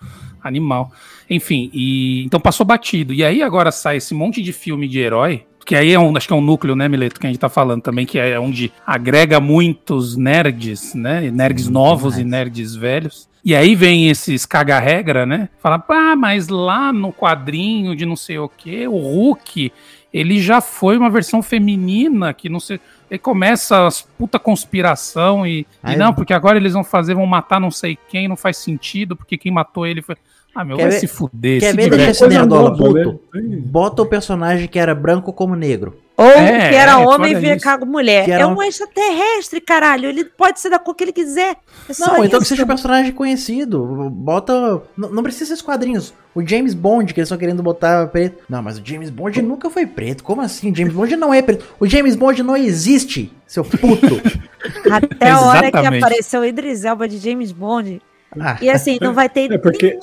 animal. 0.43 0.91
Enfim, 1.31 1.71
e 1.73 2.25
então 2.25 2.41
passou 2.41 2.65
batido. 2.67 3.13
E 3.13 3.23
aí 3.23 3.43
agora 3.43 3.71
sai 3.71 3.99
esse 3.99 4.15
monte 4.15 4.43
de 4.43 4.53
filme 4.53 4.89
de 4.89 4.99
herói, 4.99 5.45
que 5.67 5.77
aí 5.77 5.93
é 5.93 6.01
um, 6.01 6.17
acho 6.17 6.27
que 6.27 6.33
é 6.33 6.37
um 6.37 6.41
núcleo, 6.41 6.75
né, 6.75 6.89
Mileto, 6.89 7.21
que 7.21 7.27
a 7.27 7.31
gente 7.31 7.39
tá 7.39 7.51
falando 7.51 7.83
também, 7.83 8.07
que 8.07 8.19
é 8.19 8.41
onde 8.41 8.73
agrega 8.87 9.39
muitos 9.39 10.17
nerds, 10.17 10.95
né, 10.95 11.31
nerds 11.31 11.69
novos 11.69 12.17
e 12.19 12.25
nerds 12.25 12.75
velhos. 12.75 13.28
E 13.45 13.55
aí 13.55 13.74
vem 13.74 14.09
esses 14.09 14.45
caga-regra, 14.45 15.24
né? 15.24 15.49
Fala, 15.61 15.82
ah, 15.89 16.16
mas 16.16 16.49
lá 16.49 16.93
no 16.93 17.12
quadrinho 17.12 17.95
de 17.95 18.05
não 18.05 18.16
sei 18.16 18.39
o 18.39 18.49
que, 18.49 18.86
o 18.89 18.97
Hulk, 18.97 19.72
ele 20.12 20.41
já 20.41 20.61
foi 20.61 20.99
uma 20.99 21.09
versão 21.09 21.43
feminina 21.43 22.32
que 22.34 22.49
não 22.49 22.61
sei. 22.61 22.80
Aí 23.11 23.18
começa 23.18 23.86
as 23.86 24.03
puta 24.03 24.39
conspiração 24.39 25.47
e, 25.47 25.66
e 25.86 25.97
não, 25.97 26.12
porque 26.12 26.34
agora 26.34 26.59
eles 26.59 26.72
vão 26.74 26.84
fazer, 26.84 27.14
vão 27.14 27.26
matar 27.26 27.61
não 27.61 27.70
sei 27.70 27.97
quem, 28.09 28.28
não 28.28 28.36
faz 28.36 28.57
sentido, 28.59 29.16
porque 29.16 29.39
quem 29.39 29.53
matou 29.53 29.86
ele 29.86 30.03
foi. 30.03 30.16
Ah, 30.55 30.64
meu, 30.64 30.76
Quer 30.76 30.82
vai 30.82 30.91
ver- 30.93 30.99
se 30.99 31.07
fuder. 31.07 31.61
Quer 31.61 31.70
se 31.70 31.76
ver 31.76 31.91
deixar 31.91 32.11
esse 32.11 32.26
nerdola 32.26 32.76
puto? 32.76 33.20
né? 33.32 33.59
Bota 33.64 34.03
o 34.03 34.07
personagem 34.07 34.66
que 34.66 34.78
era 34.78 34.95
branco 34.95 35.32
como 35.32 35.55
negro. 35.55 35.97
Ou 36.21 36.27
É, 36.27 36.69
que 36.71 36.75
era 36.75 36.93
é, 36.93 36.97
homem 36.97 37.33
e 37.33 37.53
isso. 37.55 37.62
cago 37.64 37.87
mulher. 37.87 38.25
Que 38.25 38.33
era 38.33 38.43
É 38.43 38.47
um- 38.47 38.61
extraterrestre, 38.61 39.61
caralho. 39.61 40.09
Ele 40.09 40.25
pode 40.25 40.59
ser 40.59 40.69
da 40.69 40.79
cor 40.79 40.93
que 40.95 41.05
ele 41.05 41.12
quiser. 41.12 41.53
É 41.89 41.93
Não, 42.01 42.25
então 42.25 42.41
que 42.41 42.47
seja 42.47 42.64
um 42.64 42.66
personagem 42.66 43.12
conhecido. 43.12 44.11
Bota. 44.11 44.83
Não, 44.97 45.11
não 45.11 45.23
precisa 45.23 45.47
ser 45.47 45.53
os 45.55 45.62
quadrinhos. 45.62 46.12
O 46.35 46.45
James 46.45 46.75
Bond, 46.75 47.14
que 47.14 47.21
eles 47.21 47.29
estão 47.29 47.39
querendo 47.39 47.62
botar 47.62 48.09
preto. 48.09 48.43
Não, 48.49 48.61
mas 48.61 48.79
o 48.79 48.83
James 48.85 49.11
Bond 49.11 49.41
nunca 49.43 49.71
foi 49.71 49.87
preto. 49.87 50.25
Como 50.25 50.41
assim? 50.41 50.73
O 50.73 50.75
James 50.75 50.93
Bond 50.93 51.14
não 51.16 51.33
é 51.33 51.41
preto. 51.41 51.64
O 51.79 51.87
James 51.87 52.16
Bond 52.16 52.43
não 52.43 52.57
existe, 52.57 53.33
seu 53.47 53.64
puto. 53.64 54.21
Até 54.91 55.31
a 55.31 55.41
hora 55.41 55.71
que 55.71 55.79
apareceu 55.79 56.41
o 56.41 56.45
Idris 56.45 56.85
Elba 56.85 57.07
de 57.09 57.19
James 57.19 57.53
Bond. 57.53 58.03
Ah, 58.39 58.59
E 58.61 58.69
assim, 58.69 58.99
não 59.01 59.14
vai 59.14 59.29
ter 59.29 59.51
É 59.53 59.57
porque- 59.59 59.99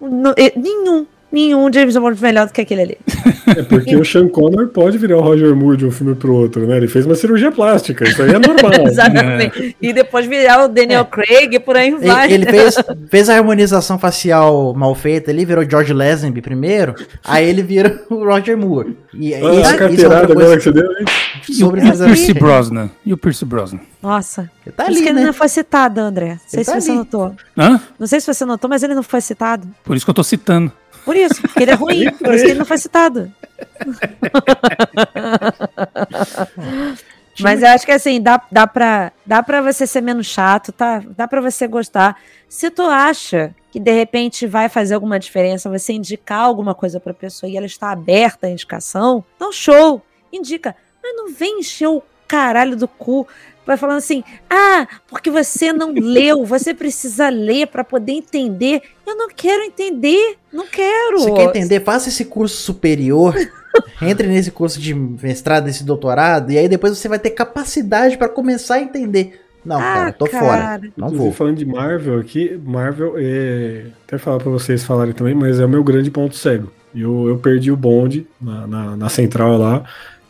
nenhum, 0.00 0.34
nenhum, 0.56 1.06
nenhum 1.30 1.72
James 1.72 1.96
Bond 1.96 2.20
melhor 2.22 2.46
do 2.46 2.52
que 2.52 2.60
aquele 2.60 2.82
ali. 2.82 2.98
É 3.46 3.62
porque 3.62 3.96
o 3.96 4.04
Sean 4.04 4.28
Connery 4.28 4.68
pode 4.68 4.98
virar 4.98 5.18
o 5.18 5.20
Roger 5.20 5.54
Moore 5.54 5.76
de 5.76 5.86
um 5.86 5.90
filme 5.90 6.14
pro 6.14 6.34
outro, 6.34 6.66
né? 6.66 6.76
Ele 6.76 6.88
fez 6.88 7.06
uma 7.06 7.14
cirurgia 7.14 7.50
plástica, 7.50 8.04
isso 8.04 8.22
aí 8.22 8.30
é 8.30 8.38
normal. 8.38 8.72
Exatamente. 8.86 9.76
E 9.80 9.92
depois 9.92 10.26
virar 10.26 10.64
o 10.64 10.68
Daniel 10.68 11.04
Craig 11.04 11.54
e 11.54 11.58
por 11.58 11.76
aí 11.76 11.90
vai. 11.92 12.26
Ele, 12.32 12.44
ele 12.44 12.46
fez, 12.46 12.74
fez 13.10 13.28
a 13.28 13.36
harmonização 13.36 13.98
facial 13.98 14.74
mal 14.74 14.94
feita 14.94 15.30
ali, 15.30 15.44
virou 15.44 15.68
George 15.68 15.92
Lazenby 15.92 16.40
primeiro, 16.42 16.94
aí 17.24 17.48
ele 17.48 17.62
vira 17.62 18.02
o 18.10 18.24
Roger 18.24 18.56
Moore. 18.56 18.96
E, 19.14 19.34
Ah, 19.34 19.38
isso, 19.38 19.48
a 19.48 19.54
isso 19.60 19.70
é 19.70 19.76
carteirada 19.76 20.32
agora 20.32 20.56
que 20.56 20.62
você 20.62 20.72
deu, 20.72 20.84
hein? 20.84 21.04
sobre 21.52 21.80
E 21.80 21.92
o 21.92 21.96
Pierce 22.04 22.34
Brosnan? 22.34 22.90
E 23.06 23.12
o 23.12 23.16
Pierce 23.16 23.44
Brosnan? 23.44 23.80
Nossa. 24.02 24.50
Tá 24.76 24.84
Por 24.84 24.90
isso 24.92 24.98
ali, 24.98 25.02
que 25.02 25.08
ele 25.08 25.20
né? 25.20 25.26
não 25.26 25.32
foi 25.32 25.48
citado, 25.48 26.00
André. 26.00 26.28
Não 26.32 26.38
sei 26.46 26.58
Ele 26.58 26.64
se 26.64 26.70
tá 26.72 26.80
você 26.80 26.90
ali. 26.90 26.98
notou. 26.98 27.34
Hã? 27.56 27.80
Não 27.98 28.06
sei 28.06 28.20
se 28.20 28.26
você 28.32 28.44
notou, 28.44 28.68
mas 28.68 28.82
ele 28.82 28.94
não 28.94 29.02
foi 29.02 29.20
citado. 29.20 29.66
Por 29.82 29.96
isso 29.96 30.04
que 30.06 30.10
eu 30.10 30.14
tô 30.14 30.22
citando. 30.22 30.70
Por 31.08 31.16
isso, 31.16 31.40
porque 31.40 31.62
ele 31.62 31.70
é 31.70 31.74
ruim. 31.74 32.12
por 32.12 32.34
isso 32.34 32.44
que 32.44 32.50
ele 32.50 32.58
não 32.58 32.66
foi 32.66 32.76
citado. 32.76 33.32
Mas 37.40 37.62
eu 37.62 37.68
acho 37.68 37.86
que 37.86 37.92
assim, 37.92 38.20
dá, 38.20 38.42
dá, 38.52 38.66
pra, 38.66 39.10
dá 39.24 39.42
pra 39.42 39.62
você 39.62 39.86
ser 39.86 40.02
menos 40.02 40.26
chato, 40.26 40.70
tá? 40.70 41.02
Dá 41.16 41.26
pra 41.26 41.40
você 41.40 41.66
gostar. 41.66 42.20
Se 42.46 42.70
tu 42.70 42.82
acha 42.82 43.54
que 43.70 43.80
de 43.80 43.90
repente 43.90 44.46
vai 44.46 44.68
fazer 44.68 44.96
alguma 44.96 45.18
diferença, 45.18 45.70
você 45.70 45.94
indicar 45.94 46.40
alguma 46.40 46.74
coisa 46.74 47.00
pra 47.00 47.14
pessoa 47.14 47.48
e 47.48 47.56
ela 47.56 47.64
está 47.64 47.90
aberta 47.90 48.46
à 48.46 48.50
indicação, 48.50 49.24
então 49.34 49.50
show! 49.50 50.02
Indica. 50.30 50.76
Mas 51.02 51.16
não 51.16 51.32
vem 51.32 51.60
encher 51.60 51.88
o 51.88 52.02
caralho 52.26 52.76
do 52.76 52.86
cu. 52.86 53.26
Vai 53.68 53.76
falando 53.76 53.98
assim, 53.98 54.24
ah, 54.48 54.88
porque 55.06 55.30
você 55.30 55.74
não 55.74 55.92
leu, 55.94 56.42
você 56.46 56.72
precisa 56.72 57.28
ler 57.28 57.66
pra 57.66 57.84
poder 57.84 58.12
entender. 58.12 58.80
Eu 59.06 59.14
não 59.14 59.28
quero 59.28 59.62
entender, 59.62 60.38
não 60.50 60.66
quero. 60.66 61.18
Você 61.18 61.32
quer 61.32 61.44
entender? 61.44 61.80
Faça 61.84 62.08
esse 62.08 62.24
curso 62.24 62.56
superior. 62.56 63.34
Entre 64.00 64.26
nesse 64.26 64.50
curso 64.50 64.80
de 64.80 64.94
mestrado, 64.94 65.66
nesse 65.66 65.84
doutorado, 65.84 66.50
e 66.50 66.56
aí 66.56 66.66
depois 66.66 66.96
você 66.96 67.08
vai 67.08 67.18
ter 67.18 67.30
capacidade 67.30 68.16
pra 68.16 68.26
começar 68.28 68.76
a 68.76 68.80
entender. 68.80 69.38
Não, 69.62 69.76
Ah, 69.76 69.80
cara, 69.80 70.12
tô 70.12 70.26
cara. 70.26 70.44
fora. 70.46 70.78
Não 70.96 71.08
Inclusive, 71.08 71.16
vou. 71.18 71.32
falando 71.32 71.56
de 71.58 71.66
Marvel 71.66 72.18
aqui, 72.18 72.58
Marvel 72.64 73.14
é. 73.18 73.84
Até 74.06 74.16
falar 74.16 74.38
pra 74.38 74.50
vocês 74.50 74.82
falarem 74.82 75.12
também, 75.12 75.34
mas 75.34 75.60
é 75.60 75.66
o 75.66 75.68
meu 75.68 75.84
grande 75.84 76.10
ponto 76.10 76.34
cego. 76.34 76.72
Eu, 76.96 77.28
eu 77.28 77.36
perdi 77.38 77.70
o 77.70 77.76
bonde 77.76 78.26
na, 78.40 78.66
na, 78.66 78.96
na 78.96 79.08
central 79.10 79.58
lá. 79.58 79.84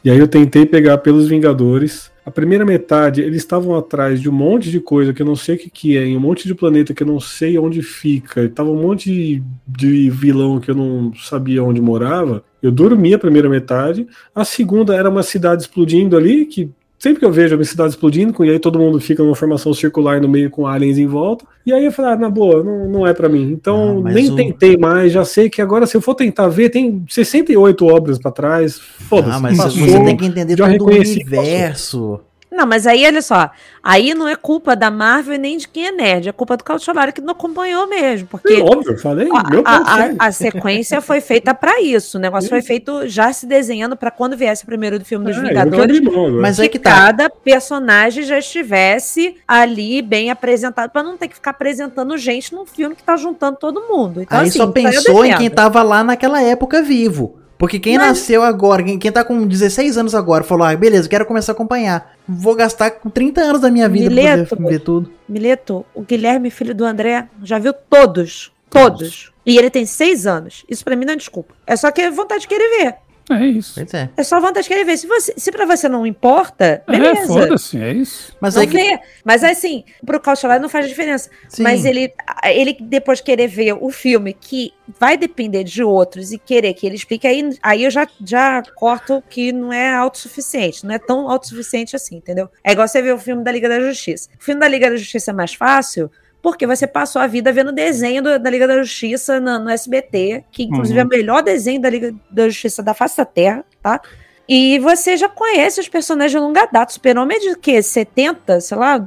E 0.05 0.11
aí 0.11 0.19
eu 0.19 0.27
tentei 0.27 0.67
pegar 0.67 0.99
pelos 0.99 1.29
Vingadores. 1.29 2.08
A 2.29 2.31
primeira 2.31 2.63
metade, 2.63 3.23
eles 3.23 3.39
estavam 3.39 3.75
atrás 3.75 4.21
de 4.21 4.29
um 4.29 4.33
monte 4.33 4.71
de 4.71 4.81
coisa 4.81 5.15
que 5.15 5.23
eu 5.23 5.25
não 5.25 5.35
sei 5.35 5.55
o 5.55 5.59
que, 5.59 5.71
que 5.71 5.97
é, 5.97 6.05
em 6.05 6.15
um 6.15 6.21
monte 6.21 6.47
de 6.47 6.55
planeta 6.55 6.93
que 6.93 7.03
eu 7.03 7.07
não 7.07 7.19
sei 7.19 7.59
onde 7.59 7.81
fica. 7.81 8.45
E 8.45 8.51
tava 8.51 8.69
um 8.69 8.83
monte 8.83 9.11
de, 9.11 9.43
de 9.67 10.11
vilão 10.11 10.61
que 10.61 10.71
eu 10.71 10.75
não 10.75 11.11
sabia 11.15 11.65
onde 11.65 11.81
morava. 11.81 12.45
Eu 12.63 12.71
dormi 12.71 13.15
a 13.15 13.19
primeira 13.19 13.49
metade. 13.49 14.07
A 14.35 14.45
segunda 14.45 14.95
era 14.95 15.09
uma 15.09 15.23
cidade 15.23 15.63
explodindo 15.63 16.19
ali, 16.19 16.45
que 16.45 16.71
sempre 16.99 17.21
que 17.21 17.25
eu 17.25 17.31
vejo 17.33 17.55
a 17.55 17.57
minha 17.57 17.65
cidade 17.67 17.91
explodindo, 17.91 18.45
e 18.45 18.51
aí 18.51 18.59
todo 18.59 18.79
mundo 18.79 18.99
fica 19.01 19.23
numa 19.23 19.35
formação 19.37 19.73
circular 19.73 20.21
no 20.21 20.29
meio 20.29 20.51
com 20.51 20.67
aliens 20.67 20.99
em 20.99 21.07
volta. 21.07 21.45
E 21.65 21.73
aí 21.73 21.85
eu 21.85 21.93
falei, 21.93 22.13
ah, 22.13 22.17
na 22.17 22.31
boa, 22.31 22.63
não, 22.65 22.89
não 22.89 23.07
é 23.07 23.13
pra 23.15 23.29
mim. 23.29 23.51
Então 23.53 24.01
mas 24.03 24.15
nem 24.15 24.31
o- 24.31 24.35
tentei 24.37 24.77
mais, 24.77 25.13
já 25.13 25.25
sei 25.25 25.49
que 25.51 25.61
agora 25.63 25.87
se 25.87 25.97
eu 25.97 26.01
for 26.01 26.15
tentar 26.15 26.49
ver, 26.49 26.71
tem 26.71 27.05
68 27.09 27.87
obras 27.87 28.19
pra 28.19 28.31
trás. 28.31 28.79
Foda-se. 28.81 29.37
Ah, 29.37 29.41
mas 29.41 29.57
passou. 29.57 29.87
você 29.87 30.05
tem 30.05 30.17
que 30.17 30.27
entender 30.27 30.57
todo 30.57 30.85
o 30.85 30.87
universo. 30.89 32.21
Não, 32.51 32.67
mas 32.67 32.87
aí, 32.87 33.05
olha 33.07 33.21
só, 33.21 33.51
aí 33.83 34.15
não 34.15 34.27
é 34.27 34.35
culpa 34.35 34.75
da 34.75 34.91
Marvel 34.91 35.35
e 35.35 35.39
nem 35.39 35.59
de 35.59 35.69
quem 35.69 35.87
é 35.89 35.93
nerd, 35.93 36.29
é 36.29 36.33
culpa 36.33 36.57
do 36.57 36.65
Calciolari 36.65 37.13
que 37.13 37.21
não 37.21 37.33
acompanhou 37.33 37.87
mesmo, 37.87 38.27
porque 38.27 38.55
É 38.55 38.61
óbvio, 38.61 38.93
eu 38.93 38.99
falei, 38.99 39.29
a, 39.31 39.51
meu 39.51 39.63
a- 39.67 39.77
a- 39.77 40.27
a 40.29 40.33
sequência 40.33 41.01
foi 41.03 41.21
feita 41.21 41.53
pra 41.55 41.81
isso, 41.83 42.17
o 42.17 42.21
negócio 42.21 42.49
foi 42.49 42.63
feito 42.63 43.07
já 43.07 43.31
se 43.35 43.45
desenhando 43.47 43.97
pra 43.97 44.11
quando 44.11 44.37
viesse 44.37 44.63
o 44.63 44.67
primeiro 44.67 44.99
do 44.99 45.05
filme 45.05 45.27
dos 45.27 45.37
É, 45.37 45.41
que 45.41 45.49
Vingadores, 45.49 46.01
mão. 46.01 46.31
Mas 46.41 46.57
que 46.57 46.63
aí 46.63 46.69
que 46.71 46.79
tá. 46.79 46.91
cada 46.91 47.29
personagem 47.29 48.25
já 48.25 48.39
estivesse 48.39 49.37
ali 49.47 50.01
bem 50.01 50.31
apresentado, 50.31 50.91
pra 50.91 51.03
não 51.03 51.17
ter 51.17 51.29
que 51.29 51.35
ficar 51.35 51.51
apresentando 51.51 52.17
gente 52.17 52.55
num 52.55 52.65
filme 52.65 52.97
que 52.97 53.03
tá 53.03 53.17
juntando 53.17 53.59
todo 53.59 53.83
mundo. 53.83 54.23
Então, 54.23 54.39
aí 54.41 54.49
assim, 54.49 54.59
só 54.59 54.67
pensou 54.69 55.25
em 55.25 55.37
quem 55.37 55.51
tava 55.51 55.83
lá 55.83 56.03
naquela 56.03 56.41
época 56.43 56.83
vivo. 56.83 57.38
Porque 57.59 57.81
quem 57.81 57.99
Mas- 57.99 58.07
nasceu 58.07 58.43
agora, 58.43 58.83
quem, 58.85 58.99
quem 58.99 59.11
tá 59.11 59.25
com 59.25 59.45
16 59.47 59.99
anos 59.99 60.15
agora, 60.15 60.45
falou: 60.45 60.65
ah, 60.65 60.77
beleza, 60.77 61.09
quero 61.09 61.27
começar 61.27 61.53
a 61.53 61.55
acompanhar. 61.55 62.15
Vou 62.27 62.55
gastar 62.55 62.93
com 62.93 63.11
30 63.11 63.41
anos 63.41 63.61
da 63.61 63.71
minha 63.71 63.89
vida 63.89 64.09
Mileto. 64.09 64.47
pra 64.49 64.57
poder 64.57 64.71
ver 64.71 64.79
tudo. 64.81 65.11
Mileto, 65.29 65.85
o 65.93 66.03
Guilherme, 66.03 66.51
filho 66.51 66.75
do 66.75 66.85
André, 66.85 67.27
já 67.43 67.59
viu 67.59 67.73
todos. 67.73 68.53
Todos. 68.71 69.33
E 69.45 69.57
ele 69.59 69.71
tem 69.71 69.85
seis 69.87 70.27
anos. 70.27 70.65
Isso 70.69 70.85
pra 70.85 70.95
mim 70.95 71.05
não 71.05 71.15
é 71.15 71.17
desculpa. 71.17 71.55
É 71.67 71.75
só 71.75 71.91
que 71.91 72.01
é 72.03 72.11
vontade 72.11 72.43
de 72.43 72.49
querer 72.49 72.85
ver. 72.85 72.95
É 73.31 73.47
isso. 73.47 73.75
Pois 73.75 73.93
é. 73.95 74.09
É 74.17 74.23
só 74.23 74.41
vontade 74.41 74.63
de 74.63 74.69
querer 74.69 74.85
ver. 74.85 74.97
Se, 74.97 75.07
você, 75.07 75.35
se 75.37 75.51
pra 75.53 75.67
você 75.67 75.89
não 75.89 76.07
importa, 76.07 76.83
É, 76.87 76.93
beleza. 76.93 77.27
foda-se, 77.27 77.77
é 77.79 77.93
isso. 77.93 78.37
Mas 78.41 78.55
não 78.55 78.63
aí 78.63 78.69
que. 78.69 78.75
vê. 78.77 78.99
Mas 79.25 79.45
assim, 79.45 79.85
pro 80.05 80.21
Cauchelari 80.21 80.61
não 80.63 80.69
faz 80.69 80.89
diferença. 80.89 81.29
Sim. 81.49 81.63
Mas 81.63 81.85
ele, 81.85 82.13
ele 82.45 82.77
depois 82.81 83.21
querer 83.21 83.47
ver 83.49 83.73
o 83.75 83.91
filme 83.91 84.33
que 84.33 84.73
vai 84.99 85.17
depender 85.17 85.65
de 85.65 85.83
outros 85.83 86.33
e 86.33 86.39
querer 86.39 86.73
que 86.75 86.87
ele 86.87 86.97
explique, 86.97 87.27
aí, 87.27 87.51
aí 87.63 87.85
eu 87.85 87.91
já, 87.91 88.07
já 88.25 88.63
corto 88.75 89.23
que 89.29 89.53
não 89.53 89.73
é 89.73 89.93
autossuficiente. 89.95 90.85
Não 90.87 90.95
é 90.95 90.99
tão 90.99 91.31
autossuficiente 91.31 91.95
assim, 91.95 92.17
entendeu? 92.17 92.49
É 92.65 92.73
igual 92.73 92.89
você 92.89 93.03
ver 93.03 93.13
o 93.15 93.19
filme 93.19 93.45
da 93.45 93.53
Liga 93.53 93.69
da 93.69 93.81
Justiça. 93.81 94.29
O 94.41 94.43
filme 94.43 94.61
da 94.61 94.69
Liga 94.69 94.89
da 94.91 94.97
Justiça 94.97 95.31
é 95.31 95.35
mais 95.35 95.53
fácil 95.55 96.11
porque 96.51 96.67
você 96.67 96.87
passou 96.87 97.21
a 97.23 97.27
vida 97.27 97.53
vendo 97.53 97.73
desenho 97.73 98.23
do- 98.23 98.39
da 98.39 98.51
Liga 98.51 98.67
da 98.67 98.83
Justiça 98.83 99.39
no, 99.41 99.59
no 99.59 99.71
SBT, 99.71 100.45
que 100.51 100.65
inclusive 100.65 100.99
Uhum. 100.99 101.05
é 101.05 101.07
o 101.07 101.09
melhor 101.09 101.43
desenho 101.43 101.81
da 101.81 101.91
Liga 101.91 102.15
da 102.31 102.49
Justiça 102.49 102.83
da 102.83 102.95
face 102.95 103.17
da 103.17 103.25
Terra, 103.25 103.65
tá? 103.83 104.01
E 104.49 104.79
você 104.79 105.17
já 105.17 105.29
conhece 105.29 105.79
os 105.79 105.89
personagens 105.89 106.33
de 106.33 106.39
longa 106.39 106.67
data. 106.73 106.91
Super-Homem 106.93 107.37
é 107.37 107.41
de 107.41 107.59
quê? 107.59 107.83
70, 107.83 108.61
sei 108.63 108.77
lá? 108.79 108.99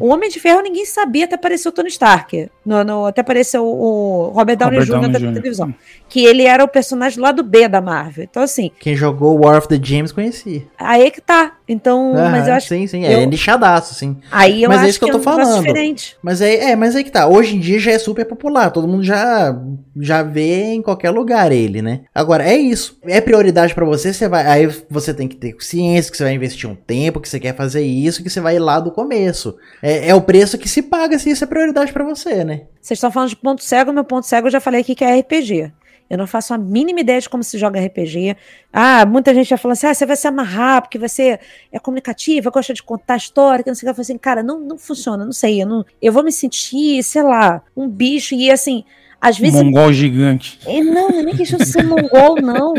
O 0.00 0.08
Homem 0.08 0.28
de 0.28 0.40
Ferro 0.40 0.60
ninguém 0.62 0.84
sabia 0.84 1.26
até 1.26 1.36
aparecer 1.36 1.68
o 1.68 1.72
Tony 1.72 1.88
Stark. 1.88 2.50
No, 2.66 2.82
no- 2.82 3.06
até 3.06 3.20
apareceu 3.20 3.64
o 3.64 4.30
Robert 4.34 4.56
Downey 4.56 4.78
Robert 4.80 4.86
Jr. 4.86 5.00
Downey 5.00 5.12
da 5.12 5.18
Jr. 5.20 5.32
televisão. 5.34 5.74
Que 6.08 6.24
ele 6.24 6.42
era 6.44 6.64
o 6.64 6.68
personagem 6.68 7.20
lá 7.20 7.30
do 7.30 7.44
B 7.44 7.68
da 7.68 7.80
Marvel. 7.80 8.24
Então, 8.28 8.42
assim, 8.42 8.70
Quem 8.80 8.96
jogou 8.96 9.44
War 9.44 9.58
of 9.58 9.68
the 9.68 9.78
James 9.80 10.10
conhecia. 10.10 10.64
aí 10.76 11.02
é 11.06 11.10
que 11.10 11.20
tá. 11.20 11.52
Então, 11.68 12.12
mas 12.14 12.48
eu 12.48 12.54
acho 12.54 12.66
sim, 12.68 12.86
sim. 12.88 13.04
eu- 13.04 13.20
É 13.20 13.26
nichadaço, 13.26 13.94
sim. 13.94 14.16
Aí 14.30 14.64
eu 14.64 14.68
Mas 14.68 14.78
é 14.78 14.80
acho 14.82 14.90
isso 14.90 14.98
que 14.98 15.04
eu 15.04 15.10
tô 15.12 15.18
é 15.18 15.20
um 15.20 15.22
falando. 15.22 15.58
diferente. 15.60 16.16
Mas 16.20 16.40
é, 16.40 16.70
é, 16.72 16.76
mas 16.76 16.96
aí 16.96 17.04
que 17.04 17.12
tá. 17.12 17.28
Hoje 17.28 17.54
em 17.56 17.60
dia 17.60 17.78
já 17.78 17.92
é 17.92 17.98
super 17.98 18.24
popular. 18.24 18.70
Todo 18.72 18.88
mundo 18.88 19.04
já, 19.04 19.56
já 20.00 20.22
vê 20.24 20.64
em 20.72 20.82
qualquer 20.82 21.10
lugar 21.10 21.52
ele, 21.52 21.80
né? 21.80 22.00
Agora, 22.12 22.42
é 22.44 22.56
isso. 22.56 22.98
É 23.04 23.20
prioridade 23.20 23.72
pra 23.72 23.84
você, 23.84 24.12
você 24.12 24.28
vai. 24.28 24.44
Aí 24.46 24.79
você 24.88 25.12
tem 25.12 25.28
que 25.28 25.36
ter 25.36 25.56
ciência 25.60 26.10
que 26.10 26.16
você 26.16 26.24
vai 26.24 26.34
investir 26.34 26.68
um 26.68 26.74
tempo, 26.74 27.20
que 27.20 27.28
você 27.28 27.40
quer 27.40 27.54
fazer 27.56 27.82
isso, 27.82 28.22
que 28.22 28.30
você 28.30 28.40
vai 28.40 28.56
ir 28.56 28.60
lá 28.60 28.80
do 28.80 28.90
começo. 28.90 29.56
É, 29.82 30.08
é 30.08 30.14
o 30.14 30.22
preço 30.22 30.58
que 30.58 30.68
se 30.68 30.82
paga 30.82 31.18
se 31.18 31.30
isso 31.30 31.44
é 31.44 31.46
prioridade 31.46 31.92
pra 31.92 32.04
você, 32.04 32.44
né? 32.44 32.62
Vocês 32.80 32.96
estão 32.96 33.10
falando 33.10 33.30
de 33.30 33.36
ponto 33.36 33.62
cego, 33.62 33.92
meu 33.92 34.04
ponto 34.04 34.26
cego 34.26 34.46
eu 34.46 34.52
já 34.52 34.60
falei 34.60 34.80
aqui 34.80 34.94
que 34.94 35.04
é 35.04 35.18
RPG. 35.18 35.72
Eu 36.10 36.18
não 36.18 36.26
faço 36.26 36.52
a 36.52 36.58
mínima 36.58 37.00
ideia 37.00 37.20
de 37.20 37.28
como 37.28 37.44
se 37.44 37.56
joga 37.56 37.80
RPG. 37.80 38.36
Ah, 38.72 39.06
muita 39.06 39.32
gente 39.32 39.48
já 39.48 39.56
falando 39.56 39.74
assim: 39.74 39.86
ah, 39.86 39.94
você 39.94 40.04
vai 40.04 40.16
se 40.16 40.26
amarrar 40.26 40.82
porque 40.82 40.98
você 40.98 41.38
é 41.70 41.78
comunicativa, 41.78 42.50
gosta 42.50 42.74
de 42.74 42.82
contar 42.82 43.16
história, 43.16 43.62
que 43.62 43.70
não 43.70 43.76
sei 43.76 43.86
o 43.86 43.86
que. 43.86 43.90
Eu 43.90 43.94
falei 43.94 44.02
assim, 44.02 44.18
cara, 44.18 44.42
não, 44.42 44.58
não 44.58 44.76
funciona, 44.76 45.24
não 45.24 45.32
sei. 45.32 45.62
Eu, 45.62 45.68
não, 45.68 45.86
eu 46.02 46.12
vou 46.12 46.24
me 46.24 46.32
sentir, 46.32 47.00
sei 47.04 47.22
lá, 47.22 47.62
um 47.76 47.88
bicho. 47.88 48.34
E 48.34 48.50
assim, 48.50 48.84
às 49.20 49.38
vezes. 49.38 49.62
Mongol 49.62 49.92
gigante. 49.92 50.58
É, 50.66 50.80
não, 50.82 51.08
não 51.10 51.18
é 51.20 51.22
nem 51.22 51.36
questão 51.36 51.58
de 51.58 51.66
ser 51.66 51.84
mongol, 51.84 52.36
não. 52.40 52.74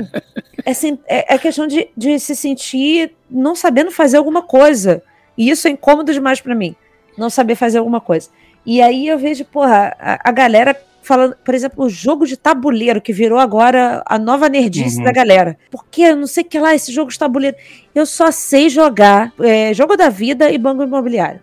É, 0.66 0.72
é, 1.08 1.36
é 1.36 1.38
questão 1.38 1.68
de, 1.68 1.88
de 1.96 2.20
se 2.20 2.36
sentir 2.36 3.12
não 3.30 3.56
sabendo 3.56 3.92
fazer 3.92 4.18
alguma 4.18 4.42
coisa. 4.42 5.02
E 5.38 5.50
isso 5.50 5.68
é 5.68 5.72
incômodo 5.72 6.12
demais 6.14 6.42
pra 6.42 6.56
mim. 6.56 6.76
Não 7.18 7.30
saber 7.30 7.56
fazer 7.56 7.78
alguma 7.78 8.02
coisa. 8.02 8.30
E 8.66 8.82
aí 8.82 9.08
eu 9.08 9.18
vejo, 9.18 9.44
porra, 9.46 9.96
a, 10.00 10.30
a 10.30 10.32
galera 10.32 10.76
falando, 11.04 11.36
por 11.44 11.56
exemplo, 11.56 11.84
o 11.86 11.89
jogo 11.89 12.28
de 12.28 12.38
tabuleiro, 12.38 13.02
que 13.02 13.12
virou 13.12 13.39
agora 13.39 14.04
a 14.06 14.20
nova 14.20 14.48
nerdice 14.48 14.98
Uhum. 15.00 15.04
da 15.04 15.12
galera. 15.12 15.58
Porque 15.72 16.04
eu 16.04 16.16
não 16.16 16.28
sei 16.28 16.44
o 16.44 16.46
que 16.46 16.60
lá, 16.60 16.76
esse 16.76 16.92
jogo 16.92 17.10
de 17.12 17.18
tabuleiro. 17.18 17.58
Eu 17.94 18.06
só 18.06 18.30
sei 18.32 18.70
jogar 18.70 19.34
é, 19.39 19.74
jogo 19.74 19.98
da 19.98 20.10
vida 20.10 20.52
e 20.52 20.58
banco 20.60 20.84
imobiliário. 20.84 21.39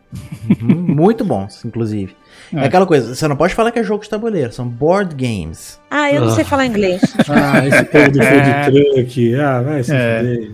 Uhum, 0.63 0.95
Muito 0.95 1.25
bons, 1.25 1.65
inclusive. 1.65 2.15
É. 2.55 2.61
É. 2.61 2.65
aquela 2.67 2.87
coisa, 2.87 3.15
você 3.15 3.29
não 3.29 3.37
pode 3.37 3.55
falar 3.55 3.71
que 3.71 3.79
é 3.79 3.83
jogo 3.83 4.03
de 4.03 4.09
tabuleiro, 4.11 4.53
são 4.53 4.67
board 4.69 5.15
games. 5.15 5.79
Ah, 5.91 6.13
eu 6.13 6.21
não 6.23 6.31
sei 6.35 6.45
falar 6.45 6.67
inglês. 6.67 7.01
Ah, 7.29 7.67
esse 7.67 7.85
povo 7.85 8.11
do 8.13 8.21
É. 8.23 8.65
food 8.65 8.95
truck. 8.95 9.35
Ah, 9.37 9.63
vai 9.63 9.83
se 9.83 9.95
É. 9.95 10.19
fuder. 10.19 10.51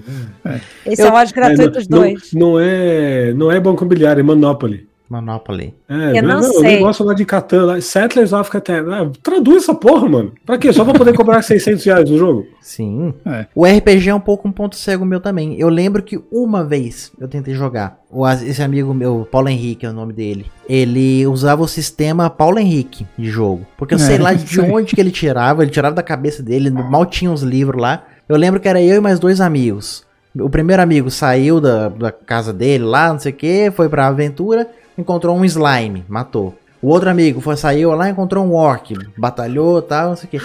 Esse 0.87 1.03
Eu- 1.03 1.07
é 1.09 1.11
o 1.11 1.15
ódio 1.15 1.35
gratuito 1.35 1.63
É, 1.63 1.69
dos 1.81 1.89
não, 1.89 1.99
dois. 1.99 2.33
Não 2.33 2.59
é, 2.61 3.33
não 3.35 3.53
é 3.53 3.61
banco 3.61 3.83
imobiliário, 3.85 4.21
é 4.21 4.23
Monopoly. 4.23 4.89
Monopoly. 5.09 5.75
É, 5.89 6.19
Eu 6.19 6.23
não 6.23 6.41
o 6.41 6.43
sei. 6.45 6.63
negócio 6.77 7.05
lá 7.05 7.13
de 7.15 7.25
Catan, 7.25 7.65
lá, 7.67 7.81
Settlers 7.81 8.33
of 8.33 8.51
Catan. 8.51 8.85
Ah, 8.91 9.11
traduz 9.23 9.63
essa 9.65 9.75
porra, 9.75 10.09
mano. 10.09 10.33
Pra 10.47 10.57
quê? 10.59 10.73
Só 10.73 10.85
pra 10.85 10.95
poder 10.95 11.15
cobrar 11.15 11.41
600 11.43 11.85
reais 11.85 12.11
no 12.11 12.17
jogo? 12.19 12.47
Sim. 12.61 13.13
É. 13.27 13.47
O 13.55 13.65
RPG 13.67 14.09
é 14.09 14.15
um 14.15 14.21
pouco 14.21 14.49
um 14.49 14.53
ponto 14.53 14.77
cego 14.77 15.05
meu 15.05 15.21
também. 15.21 15.59
Eu 15.61 15.69
lembro 15.69 16.03
que 16.03 16.21
uma 16.33 16.65
vez 16.65 17.13
eu 17.21 17.29
tentei 17.29 17.55
jogar. 17.55 17.99
O, 18.11 18.27
esse 18.29 18.63
amigo 18.63 18.95
meu, 18.95 19.29
Paulo 19.31 19.49
Henrique 19.49 19.85
é 19.85 19.91
o 19.91 19.93
nome 19.93 20.13
dele. 20.13 20.47
Ele 20.69 21.27
usava 21.27 21.63
o 21.63 21.69
sistema 21.69 22.31
Paulo 22.31 22.59
Henrique 22.59 23.07
de 23.19 23.29
jogo. 23.29 23.67
Porque 23.77 23.95
eu 23.95 23.99
sei 23.99 24.17
É, 24.17 24.21
lá 24.21 24.33
de 24.35 24.49
sei. 24.49 24.71
onde 24.71 24.95
que 24.95 25.01
ele 25.01 25.11
tirava. 25.11 25.63
Ele 25.63 25.71
tirava 25.71 25.95
da 25.95 26.03
cabeça 26.03 26.43
dele. 26.43 26.71
Mal 26.71 27.05
tinha 27.07 27.31
os 27.31 27.43
livros 27.43 27.81
lá. 27.81 28.05
Eu 28.29 28.37
lembro 28.37 28.59
que 28.59 28.69
era 28.69 28.81
eu 28.81 28.97
e 28.97 29.01
mais 29.01 29.19
dois 29.21 29.41
amigos. 29.41 30.03
O 30.37 30.51
primeiro 30.51 30.83
amigo 30.83 31.11
saiu 31.13 31.61
da, 31.61 31.89
da 31.89 32.11
casa 32.11 32.53
dele 32.53 32.83
lá, 32.83 33.13
não 33.13 33.21
sei 33.21 33.31
o 33.31 33.35
que, 33.37 33.71
foi 33.71 33.89
pra 33.89 34.09
aventura, 34.09 34.67
encontrou 34.97 35.37
um 35.37 35.45
slime, 35.45 36.05
matou. 36.09 36.57
O 36.81 36.89
outro 36.89 37.09
amigo 37.09 37.41
foi, 37.41 37.57
saiu 37.57 37.93
lá, 37.93 38.11
encontrou 38.11 38.45
um 38.45 38.53
orc, 38.53 38.95
batalhou 39.17 39.81
tal, 39.81 40.11
não 40.11 40.17
sei 40.17 40.27
o 40.27 40.31
que. 40.31 40.41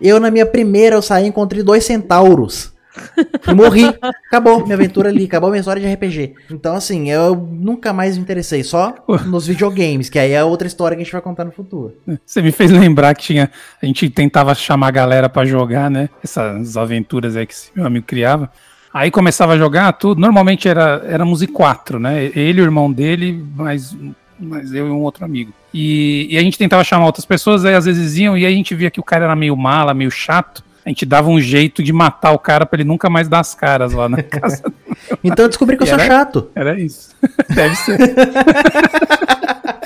Eu, 0.00 0.18
na 0.18 0.30
minha 0.30 0.46
primeira, 0.46 0.96
eu 0.96 1.02
saí 1.02 1.24
e 1.24 1.28
encontrei 1.28 1.62
dois 1.62 1.84
centauros. 1.84 2.72
E 3.46 3.54
morri. 3.54 3.84
Acabou 4.26 4.62
minha 4.62 4.74
aventura 4.74 5.08
ali, 5.08 5.24
acabou 5.24 5.50
minha 5.50 5.60
história 5.60 5.80
de 5.80 5.92
RPG. 5.92 6.34
Então, 6.50 6.74
assim, 6.74 7.10
eu 7.10 7.36
nunca 7.36 7.92
mais 7.92 8.16
me 8.16 8.22
interessei, 8.22 8.62
só 8.62 8.94
nos 9.26 9.46
videogames, 9.46 10.08
que 10.08 10.18
aí 10.18 10.32
é 10.32 10.44
outra 10.44 10.66
história 10.66 10.96
que 10.96 11.02
a 11.02 11.04
gente 11.04 11.12
vai 11.12 11.22
contar 11.22 11.44
no 11.44 11.52
futuro. 11.52 11.94
Você 12.24 12.42
me 12.42 12.52
fez 12.52 12.70
lembrar 12.70 13.14
que 13.14 13.22
tinha. 13.22 13.50
A 13.80 13.86
gente 13.86 14.10
tentava 14.10 14.54
chamar 14.54 14.88
a 14.88 14.92
galera 14.92 15.28
pra 15.28 15.44
jogar, 15.44 15.90
né? 15.90 16.08
Essas 16.22 16.76
aventuras 16.76 17.36
aí 17.36 17.46
que 17.46 17.54
meu 17.74 17.86
amigo 17.86 18.06
criava. 18.06 18.50
Aí 18.92 19.10
começava 19.10 19.54
a 19.54 19.58
jogar 19.58 19.92
tudo. 19.94 20.20
Normalmente 20.20 20.68
era, 20.68 21.02
éramos 21.06 21.42
em 21.42 21.46
quatro, 21.46 21.98
né? 21.98 22.24
Ele, 22.34 22.60
o 22.60 22.64
irmão 22.64 22.92
dele, 22.92 23.44
mais, 23.56 23.96
mais 24.38 24.72
eu 24.74 24.86
e 24.86 24.90
um 24.90 25.00
outro 25.00 25.24
amigo. 25.24 25.52
E, 25.72 26.26
e 26.30 26.36
a 26.36 26.42
gente 26.42 26.58
tentava 26.58 26.84
chamar 26.84 27.06
outras 27.06 27.24
pessoas, 27.24 27.64
aí 27.64 27.74
às 27.74 27.86
vezes 27.86 28.18
iam, 28.18 28.36
e 28.36 28.44
aí 28.44 28.52
a 28.52 28.56
gente 28.56 28.74
via 28.74 28.90
que 28.90 29.00
o 29.00 29.02
cara 29.02 29.24
era 29.24 29.34
meio 29.36 29.56
mala, 29.56 29.94
meio 29.94 30.10
chato. 30.10 30.62
A 30.84 30.88
gente 30.88 31.06
dava 31.06 31.30
um 31.30 31.40
jeito 31.40 31.80
de 31.82 31.92
matar 31.92 32.32
o 32.32 32.38
cara 32.38 32.66
pra 32.66 32.76
ele 32.80 32.88
nunca 32.88 33.08
mais 33.08 33.28
dar 33.28 33.38
as 33.40 33.54
caras 33.54 33.92
lá 33.92 34.08
na 34.08 34.20
casa. 34.24 34.62
Então 35.22 35.44
eu 35.44 35.48
descobri 35.48 35.76
que 35.76 35.84
eu 35.84 35.86
sou 35.86 35.94
Era- 35.98 36.06
chato. 36.06 36.50
Era 36.54 36.78
isso. 36.78 37.14
Deve 37.54 37.74
ser. 37.76 37.98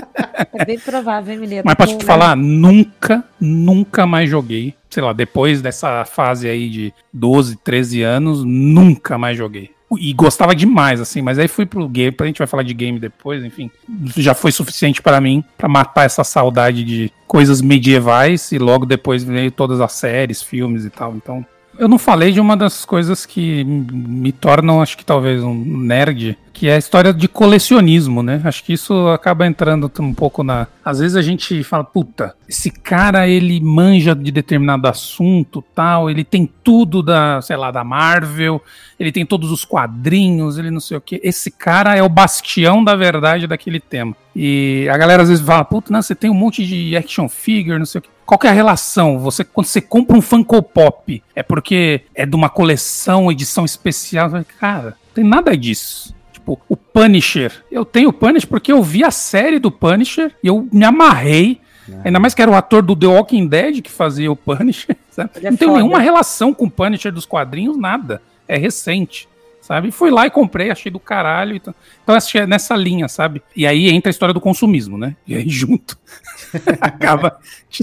É 0.54 0.64
bem 0.64 0.78
provável, 0.78 1.32
hein, 1.34 1.40
Mileta? 1.40 1.62
Mas 1.64 1.74
pra 1.74 1.86
te 1.86 1.94
Com- 1.94 2.00
falar, 2.00 2.36
nunca, 2.36 3.24
nunca 3.40 4.06
mais 4.06 4.28
joguei. 4.28 4.74
Sei 4.90 5.02
lá, 5.02 5.12
depois 5.12 5.60
dessa 5.62 6.04
fase 6.04 6.48
aí 6.48 6.68
de 6.68 6.92
12, 7.12 7.56
13 7.56 8.02
anos, 8.02 8.42
nunca 8.44 9.18
mais 9.18 9.36
joguei. 9.36 9.70
E 9.98 10.12
gostava 10.12 10.54
demais, 10.54 11.00
assim, 11.00 11.22
mas 11.22 11.38
aí 11.38 11.46
fui 11.46 11.64
pro 11.64 11.88
game, 11.88 12.14
a 12.20 12.24
gente 12.26 12.38
vai 12.38 12.46
falar 12.46 12.64
de 12.64 12.74
game 12.74 12.98
depois, 12.98 13.44
enfim. 13.44 13.70
Já 14.16 14.34
foi 14.34 14.50
suficiente 14.50 15.00
pra 15.00 15.20
mim 15.20 15.44
pra 15.56 15.68
matar 15.68 16.04
essa 16.06 16.24
saudade 16.24 16.82
de 16.82 17.12
coisas 17.26 17.60
medievais 17.62 18.50
e 18.50 18.58
logo 18.58 18.84
depois 18.84 19.22
veio 19.22 19.50
todas 19.50 19.80
as 19.80 19.92
séries, 19.92 20.42
filmes 20.42 20.84
e 20.84 20.90
tal. 20.90 21.14
Então, 21.14 21.46
eu 21.78 21.86
não 21.88 21.98
falei 21.98 22.32
de 22.32 22.40
uma 22.40 22.56
das 22.56 22.84
coisas 22.84 23.24
que 23.24 23.62
me 23.64 24.32
tornam, 24.32 24.82
acho 24.82 24.96
que 24.98 25.04
talvez 25.04 25.42
um 25.44 25.54
nerd, 25.54 26.36
que 26.56 26.68
é 26.68 26.74
a 26.74 26.78
história 26.78 27.12
de 27.12 27.28
colecionismo, 27.28 28.22
né? 28.22 28.40
Acho 28.42 28.64
que 28.64 28.72
isso 28.72 29.08
acaba 29.08 29.46
entrando 29.46 29.92
um 30.00 30.14
pouco 30.14 30.42
na. 30.42 30.66
Às 30.82 31.00
vezes 31.00 31.14
a 31.14 31.20
gente 31.20 31.62
fala, 31.62 31.84
puta, 31.84 32.34
esse 32.48 32.70
cara 32.70 33.28
ele 33.28 33.60
manja 33.60 34.14
de 34.14 34.32
determinado 34.32 34.88
assunto, 34.88 35.62
tal, 35.74 36.08
ele 36.08 36.24
tem 36.24 36.50
tudo 36.64 37.02
da, 37.02 37.42
sei 37.42 37.58
lá, 37.58 37.70
da 37.70 37.84
Marvel, 37.84 38.62
ele 38.98 39.12
tem 39.12 39.26
todos 39.26 39.50
os 39.52 39.66
quadrinhos, 39.66 40.56
ele 40.56 40.70
não 40.70 40.80
sei 40.80 40.96
o 40.96 41.00
quê. 41.00 41.20
Esse 41.22 41.50
cara 41.50 41.94
é 41.94 42.02
o 42.02 42.08
bastião 42.08 42.82
da 42.82 42.96
verdade 42.96 43.46
daquele 43.46 43.78
tema. 43.78 44.16
E 44.34 44.88
a 44.90 44.96
galera 44.96 45.24
às 45.24 45.28
vezes 45.28 45.44
fala, 45.44 45.62
puta, 45.62 45.92
não, 45.92 46.00
você 46.00 46.14
tem 46.14 46.30
um 46.30 46.34
monte 46.34 46.66
de 46.66 46.96
action 46.96 47.28
figure, 47.28 47.78
não 47.78 47.84
sei 47.84 47.98
o 47.98 48.02
quê. 48.02 48.08
Qual 48.24 48.38
que 48.38 48.46
é 48.46 48.50
a 48.50 48.54
relação? 48.54 49.18
Você, 49.18 49.44
quando 49.44 49.66
você 49.66 49.82
compra 49.82 50.16
um 50.16 50.22
Funko 50.22 50.62
Pop, 50.62 51.22
é 51.34 51.42
porque 51.42 52.00
é 52.14 52.24
de 52.24 52.34
uma 52.34 52.48
coleção, 52.48 53.30
edição 53.30 53.66
especial? 53.66 54.30
Cara, 54.58 54.96
não 55.08 55.14
tem 55.14 55.22
nada 55.22 55.54
disso. 55.54 56.15
Tipo, 56.46 56.60
o 56.68 56.76
Punisher. 56.76 57.52
Eu 57.72 57.84
tenho 57.84 58.10
o 58.10 58.12
Punisher 58.12 58.48
porque 58.48 58.70
eu 58.70 58.80
vi 58.80 59.02
a 59.02 59.10
série 59.10 59.58
do 59.58 59.68
Punisher 59.68 60.32
e 60.42 60.46
eu 60.46 60.68
me 60.72 60.84
amarrei. 60.84 61.60
Ainda 62.04 62.20
mais 62.20 62.34
que 62.34 62.42
era 62.42 62.50
o 62.50 62.54
ator 62.54 62.82
do 62.82 62.94
The 62.94 63.06
Walking 63.06 63.46
Dead 63.46 63.82
que 63.82 63.90
fazia 63.90 64.30
o 64.30 64.36
Punisher. 64.36 64.96
Sabe? 65.10 65.30
É 65.42 65.50
não 65.50 65.56
tem 65.56 65.68
nenhuma 65.68 65.98
relação 65.98 66.54
com 66.54 66.66
o 66.66 66.70
Punisher 66.70 67.12
dos 67.12 67.26
quadrinhos, 67.26 67.76
nada. 67.76 68.22
É 68.46 68.56
recente. 68.56 69.28
Sabe? 69.60 69.90
Fui 69.90 70.08
lá 70.08 70.26
e 70.26 70.30
comprei, 70.30 70.70
achei 70.70 70.92
do 70.92 71.00
caralho. 71.00 71.56
Então, 71.56 71.74
então 72.04 72.16
é 72.16 72.46
nessa 72.46 72.76
linha, 72.76 73.08
sabe? 73.08 73.42
E 73.56 73.66
aí 73.66 73.88
entra 73.88 74.08
a 74.08 74.12
história 74.12 74.32
do 74.32 74.40
consumismo, 74.40 74.96
né? 74.96 75.16
E 75.26 75.34
aí 75.34 75.48
junto 75.50 75.98
acaba 76.80 77.40
te, 77.68 77.82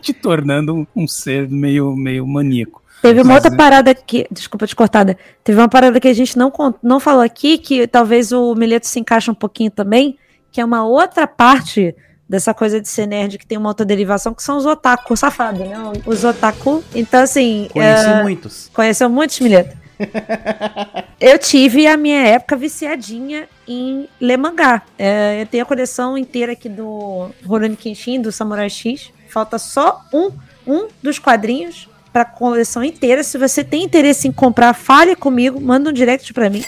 te 0.00 0.14
tornando 0.14 0.74
um, 0.74 0.86
um 0.96 1.06
ser 1.06 1.46
meio, 1.46 1.94
meio 1.94 2.26
maníaco. 2.26 2.82
Teve 3.08 3.20
uma 3.20 3.34
Mas, 3.34 3.44
outra 3.44 3.56
parada 3.56 3.94
que. 3.94 4.26
Desculpa 4.30 4.66
te 4.66 4.76
cortada. 4.76 5.16
Teve 5.42 5.58
uma 5.58 5.68
parada 5.68 5.98
que 5.98 6.08
a 6.08 6.12
gente 6.12 6.36
não, 6.36 6.52
não 6.82 7.00
falou 7.00 7.22
aqui, 7.22 7.56
que 7.56 7.86
talvez 7.86 8.32
o 8.32 8.54
Mileto 8.54 8.86
se 8.86 9.00
encaixe 9.00 9.30
um 9.30 9.34
pouquinho 9.34 9.70
também, 9.70 10.18
que 10.52 10.60
é 10.60 10.64
uma 10.64 10.84
outra 10.84 11.26
parte 11.26 11.94
dessa 12.28 12.52
coisa 12.52 12.80
de 12.80 12.86
ser 12.86 13.06
nerd 13.06 13.38
que 13.38 13.46
tem 13.46 13.56
uma 13.56 13.70
outra 13.70 13.86
derivação, 13.86 14.34
que 14.34 14.42
são 14.42 14.58
os 14.58 14.66
otaku 14.66 15.16
safados, 15.16 15.60
né? 15.60 15.74
Os 16.04 16.22
otaku. 16.24 16.84
Então, 16.94 17.22
assim. 17.22 17.68
Conheci 17.72 18.06
é, 18.06 18.22
muitos. 18.22 18.70
Conheceu 18.74 19.08
muitos, 19.08 19.40
Mileto? 19.40 19.76
eu 21.18 21.38
tive 21.38 21.86
a 21.86 21.96
minha 21.96 22.20
época 22.26 22.56
viciadinha 22.56 23.48
em 23.66 24.06
ler 24.20 24.36
mangá. 24.36 24.82
É, 24.98 25.40
eu 25.40 25.46
tenho 25.46 25.62
a 25.62 25.66
coleção 25.66 26.16
inteira 26.16 26.52
aqui 26.52 26.68
do 26.68 27.30
Rurouni 27.44 27.74
Kenshin, 27.74 28.20
do 28.20 28.30
Samurai 28.30 28.68
X. 28.68 29.10
Falta 29.28 29.58
só 29.58 30.04
um, 30.12 30.30
um 30.66 30.88
dos 31.02 31.18
quadrinhos 31.18 31.88
para 32.12 32.24
coleção 32.24 32.82
inteira. 32.82 33.22
Se 33.22 33.36
você 33.38 33.62
tem 33.64 33.84
interesse 33.84 34.26
em 34.28 34.32
comprar, 34.32 34.72
fale 34.74 35.14
comigo, 35.16 35.60
manda 35.60 35.90
um 35.90 35.92
direct 35.92 36.32
pra 36.32 36.48
mim. 36.50 36.64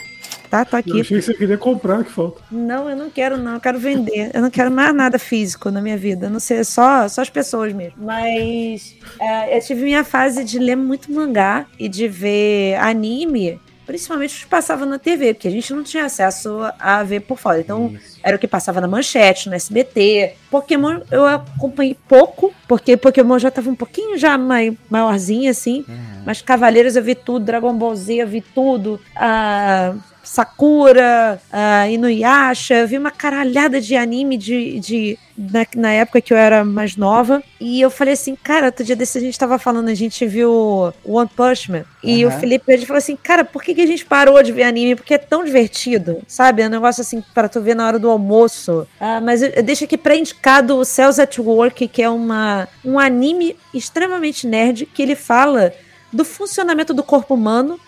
Tá? 0.50 0.64
Tô 0.64 0.76
Eu 0.76 0.80
aqui. 0.80 1.00
achei 1.00 1.18
que 1.18 1.22
você 1.24 1.34
queria 1.34 1.56
comprar, 1.56 2.02
que 2.02 2.10
falta. 2.10 2.42
Não, 2.50 2.90
eu 2.90 2.96
não 2.96 3.08
quero, 3.08 3.36
não. 3.36 3.54
Eu 3.54 3.60
quero 3.60 3.78
vender. 3.78 4.32
Eu 4.34 4.42
não 4.42 4.50
quero 4.50 4.68
mais 4.68 4.92
nada 4.92 5.16
físico 5.16 5.70
na 5.70 5.80
minha 5.80 5.96
vida. 5.96 6.26
A 6.26 6.30
não 6.30 6.40
ser 6.40 6.64
só, 6.64 7.06
só 7.08 7.22
as 7.22 7.30
pessoas 7.30 7.72
mesmo. 7.72 7.94
Mas 7.98 8.96
é, 9.20 9.56
eu 9.56 9.62
tive 9.62 9.84
minha 9.84 10.02
fase 10.02 10.42
de 10.42 10.58
ler 10.58 10.74
muito 10.76 11.12
mangá 11.12 11.66
e 11.78 11.88
de 11.88 12.08
ver 12.08 12.74
anime, 12.80 13.60
principalmente 13.90 14.36
os 14.36 14.44
que 14.44 14.48
passavam 14.48 14.86
na 14.86 15.00
TV, 15.00 15.34
porque 15.34 15.48
a 15.48 15.50
gente 15.50 15.74
não 15.74 15.82
tinha 15.82 16.04
acesso 16.04 16.60
a 16.78 17.02
ver 17.02 17.18
por 17.22 17.36
fora. 17.36 17.58
Então, 17.58 17.92
era 18.22 18.36
o 18.36 18.38
que 18.38 18.46
passava 18.46 18.80
na 18.80 18.86
manchete, 18.86 19.48
no 19.48 19.56
SBT. 19.56 20.34
Pokémon 20.48 21.00
eu 21.10 21.26
acompanhei 21.26 21.96
pouco, 22.08 22.54
porque 22.68 22.96
Pokémon 22.96 23.36
já 23.40 23.50
tava 23.50 23.68
um 23.68 23.74
pouquinho 23.74 24.16
já 24.16 24.38
mai, 24.38 24.78
maiorzinho, 24.88 25.50
assim. 25.50 25.84
Mas 26.24 26.40
Cavaleiros 26.40 26.94
eu 26.94 27.02
vi 27.02 27.16
tudo, 27.16 27.44
Dragon 27.44 27.74
Ball 27.74 27.96
Z 27.96 28.14
eu 28.14 28.28
vi 28.28 28.40
tudo. 28.40 29.00
A 29.16 29.94
Sakura, 30.32 31.42
a 31.50 31.88
Inuyasha, 31.88 32.74
eu 32.74 32.86
vi 32.86 32.96
uma 32.96 33.10
caralhada 33.10 33.80
de 33.80 33.96
anime 33.96 34.36
de, 34.36 34.78
de 34.78 35.18
na, 35.36 35.66
na 35.74 35.90
época 35.90 36.20
que 36.20 36.32
eu 36.32 36.36
era 36.36 36.64
mais 36.64 36.94
nova. 36.94 37.42
E 37.60 37.80
eu 37.80 37.90
falei 37.90 38.14
assim, 38.14 38.36
cara, 38.36 38.66
outro 38.66 38.84
dia 38.84 38.94
desse 38.94 39.18
a 39.18 39.20
gente 39.20 39.36
tava 39.36 39.58
falando, 39.58 39.88
a 39.88 39.94
gente 39.94 40.24
viu 40.28 40.94
One 41.04 41.28
Punch 41.34 41.72
Man. 41.72 41.84
E 42.00 42.24
o 42.24 42.30
Felipe 42.30 42.72
ele 42.72 42.86
falou 42.86 42.98
assim, 42.98 43.16
cara, 43.16 43.44
por 43.44 43.60
que, 43.60 43.74
que 43.74 43.80
a 43.80 43.86
gente 43.86 44.04
parou 44.04 44.40
de 44.40 44.52
ver 44.52 44.62
anime? 44.62 44.94
Porque 44.94 45.14
é 45.14 45.18
tão 45.18 45.44
divertido, 45.44 46.22
sabe? 46.28 46.62
É 46.62 46.68
um 46.68 46.70
negócio 46.70 47.00
assim 47.00 47.24
para 47.34 47.48
tu 47.48 47.60
ver 47.60 47.74
na 47.74 47.88
hora 47.88 47.98
do 47.98 48.08
almoço. 48.08 48.86
Ah, 49.00 49.20
mas 49.20 49.40
deixo 49.64 49.82
aqui 49.82 49.98
pré-indicado 49.98 50.76
o 50.76 50.84
Cells 50.84 51.20
at 51.20 51.38
Work, 51.40 51.88
que 51.88 52.02
é 52.02 52.08
uma, 52.08 52.68
um 52.84 53.00
anime 53.00 53.56
extremamente 53.74 54.46
nerd, 54.46 54.86
que 54.86 55.02
ele 55.02 55.16
fala 55.16 55.72
do 56.12 56.24
funcionamento 56.24 56.94
do 56.94 57.02
corpo 57.02 57.34
humano 57.34 57.80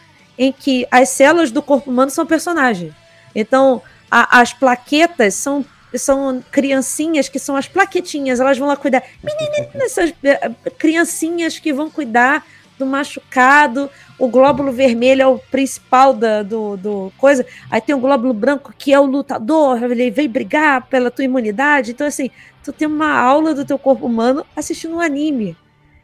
em 0.42 0.50
que 0.52 0.84
as 0.90 1.10
células 1.10 1.52
do 1.52 1.62
corpo 1.62 1.88
humano 1.88 2.10
são 2.10 2.26
personagens. 2.26 2.92
Então, 3.32 3.80
a- 4.10 4.40
as 4.40 4.52
plaquetas 4.52 5.34
são, 5.34 5.64
são 5.94 6.42
criancinhas 6.50 7.28
que 7.28 7.38
são 7.38 7.54
as 7.54 7.68
plaquetinhas, 7.68 8.40
elas 8.40 8.58
vão 8.58 8.66
lá 8.66 8.76
cuidar. 8.76 9.04
Menininhas, 9.22 9.74
essas 9.76 10.12
eh, 10.24 10.50
criancinhas 10.76 11.60
que 11.60 11.72
vão 11.72 11.88
cuidar 11.88 12.44
do 12.76 12.84
machucado. 12.84 13.88
O 14.18 14.26
glóbulo 14.26 14.72
vermelho 14.72 15.22
é 15.22 15.26
o 15.28 15.38
principal 15.38 16.12
da, 16.12 16.42
do, 16.42 16.76
do 16.76 17.12
coisa. 17.16 17.46
Aí 17.70 17.80
tem 17.80 17.94
o 17.94 18.00
glóbulo 18.00 18.34
branco 18.34 18.74
que 18.76 18.92
é 18.92 18.98
o 18.98 19.06
lutador, 19.06 19.80
ele 19.84 20.10
veio 20.10 20.28
brigar 20.28 20.86
pela 20.88 21.08
tua 21.08 21.24
imunidade. 21.24 21.92
Então, 21.92 22.06
assim, 22.06 22.30
tu 22.64 22.72
tem 22.72 22.88
uma 22.88 23.12
aula 23.16 23.54
do 23.54 23.64
teu 23.64 23.78
corpo 23.78 24.06
humano 24.06 24.44
assistindo 24.56 24.96
um 24.96 25.00
anime. 25.00 25.56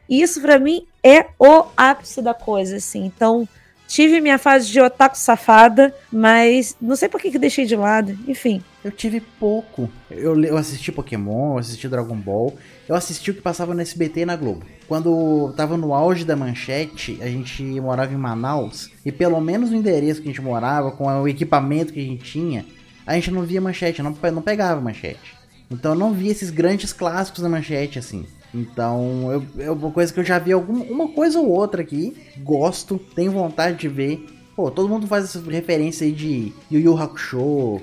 E 0.09 0.23
isso, 0.23 0.41
pra 0.41 0.61
mim, 0.61 0.87
é 1.03 1.27
o 1.39 1.65
ápice 1.77 2.23
da 2.23 2.33
coisa, 2.33 2.77
assim. 2.77 3.05
Então, 3.05 3.49
tive 3.89 4.21
minha 4.21 4.39
fase 4.39 4.71
de 4.71 4.81
otaku 4.81 5.19
safada, 5.19 5.93
mas 6.13 6.77
não 6.81 6.95
sei 6.95 7.09
por 7.09 7.21
que, 7.21 7.33
que 7.33 7.39
deixei 7.39 7.65
de 7.65 7.75
lado. 7.75 8.17
Enfim, 8.29 8.63
Eu 8.85 8.93
tive 8.93 9.21
pouco. 9.21 9.91
Eu, 10.09 10.41
eu 10.45 10.57
assisti 10.57 10.93
Pokémon, 10.93 11.55
eu 11.55 11.59
assisti 11.59 11.89
Dragon 11.89 12.15
Ball, 12.15 12.57
eu 12.89 12.95
assisti 12.95 13.31
o 13.31 13.35
que 13.35 13.41
passava 13.41 13.75
no 13.75 13.81
SBT 13.81 14.21
e 14.21 14.27
na 14.27 14.37
Globo. 14.37 14.65
Quando 14.87 15.53
tava 15.57 15.77
no 15.77 15.93
auge 15.93 16.25
da 16.25 16.37
manchete, 16.37 17.19
a 17.21 17.27
gente 17.27 17.63
morava 17.81 18.13
em 18.13 18.17
Manaus, 18.17 18.91
e 19.05 19.11
pelo 19.11 19.41
menos 19.41 19.71
no 19.71 19.77
endereço 19.77 20.23
que 20.23 20.29
a 20.29 20.31
gente 20.31 20.41
morava, 20.41 20.93
com 20.93 21.07
o 21.07 21.27
equipamento 21.27 21.93
que 21.93 22.01
a 22.01 22.05
gente 22.05 22.25
tinha, 22.25 22.65
a 23.07 23.15
gente 23.15 23.31
não 23.31 23.43
via 23.43 23.61
manchete, 23.61 24.03
não, 24.03 24.17
não 24.33 24.43
pegava 24.43 24.81
manchete. 24.81 25.37
Então 25.71 25.93
eu 25.93 25.99
não 25.99 26.13
via 26.13 26.31
esses 26.31 26.51
grandes 26.51 26.93
clássicos 26.93 27.43
na 27.43 27.49
manchete 27.49 27.99
assim. 27.99 28.25
Então, 28.55 29.31
eu, 29.33 29.65
é 29.65 29.71
uma 29.71 29.91
coisa 29.91 30.13
que 30.13 30.21
eu 30.21 30.25
já 30.25 30.39
vi 30.39 30.53
alguma 30.53 30.85
uma 30.85 31.09
coisa 31.09 31.39
ou 31.39 31.49
outra 31.49 31.83
aqui, 31.83 32.17
gosto, 32.39 32.99
tenho 33.15 33.33
vontade 33.33 33.77
de 33.77 33.89
ver. 33.89 34.27
Pô, 34.57 34.73
todo 34.73 34.89
mundo 34.89 35.07
faz 35.07 35.25
essa 35.25 35.41
referência 35.49 36.05
aí 36.05 36.11
de 36.11 36.53
Yu 36.69 36.81
Yu 36.81 36.99
Hakusho, 36.99 37.39
uh, 37.39 37.81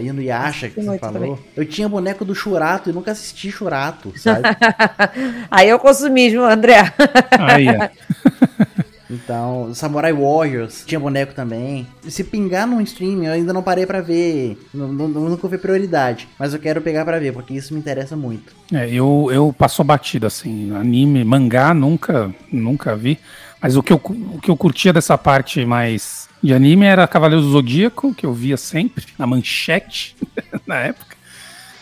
Inuyasha, 0.00 0.68
que 0.68 0.80
você 0.80 0.96
falou. 0.98 1.14
Também. 1.14 1.38
Eu 1.56 1.66
tinha 1.66 1.88
boneco 1.88 2.24
do 2.24 2.32
Churato 2.32 2.90
e 2.90 2.92
nunca 2.92 3.10
assisti 3.10 3.50
Churato, 3.50 4.12
sabe? 4.16 4.42
aí 5.50 5.68
eu 5.68 5.80
consumi, 5.80 6.32
André. 6.36 6.92
aí, 7.32 7.66
é. 7.66 7.90
Então, 9.12 9.74
Samurai 9.74 10.12
Warriors 10.12 10.84
tinha 10.86 10.98
boneco 10.98 11.34
também. 11.34 11.86
Se 12.08 12.24
pingar 12.24 12.66
no 12.66 12.80
stream, 12.80 13.22
eu 13.24 13.32
ainda 13.32 13.52
não 13.52 13.62
parei 13.62 13.84
para 13.84 14.00
ver. 14.00 14.58
Não, 14.72 14.88
não, 14.88 15.08
nunca 15.08 15.48
foi 15.48 15.58
prioridade. 15.58 16.26
Mas 16.38 16.54
eu 16.54 16.58
quero 16.58 16.80
pegar 16.80 17.04
para 17.04 17.20
ver, 17.20 17.32
porque 17.32 17.52
isso 17.52 17.74
me 17.74 17.80
interessa 17.80 18.16
muito. 18.16 18.54
É, 18.72 18.88
eu, 18.88 19.28
eu 19.30 19.54
passo 19.56 19.84
batido, 19.84 20.26
assim. 20.26 20.74
Anime, 20.74 21.24
mangá, 21.24 21.74
nunca, 21.74 22.34
nunca 22.50 22.96
vi. 22.96 23.18
Mas 23.60 23.76
o 23.76 23.82
que, 23.82 23.92
eu, 23.92 24.00
o 24.02 24.40
que 24.40 24.50
eu 24.50 24.56
curtia 24.56 24.92
dessa 24.92 25.16
parte 25.18 25.64
mais 25.64 26.28
de 26.42 26.52
anime 26.52 26.86
era 26.86 27.06
Cavaleiros 27.06 27.46
do 27.46 27.52
Zodíaco, 27.52 28.12
que 28.12 28.26
eu 28.26 28.32
via 28.32 28.56
sempre, 28.56 29.04
na 29.16 29.26
manchete, 29.26 30.16
na 30.66 30.76
época. 30.76 31.16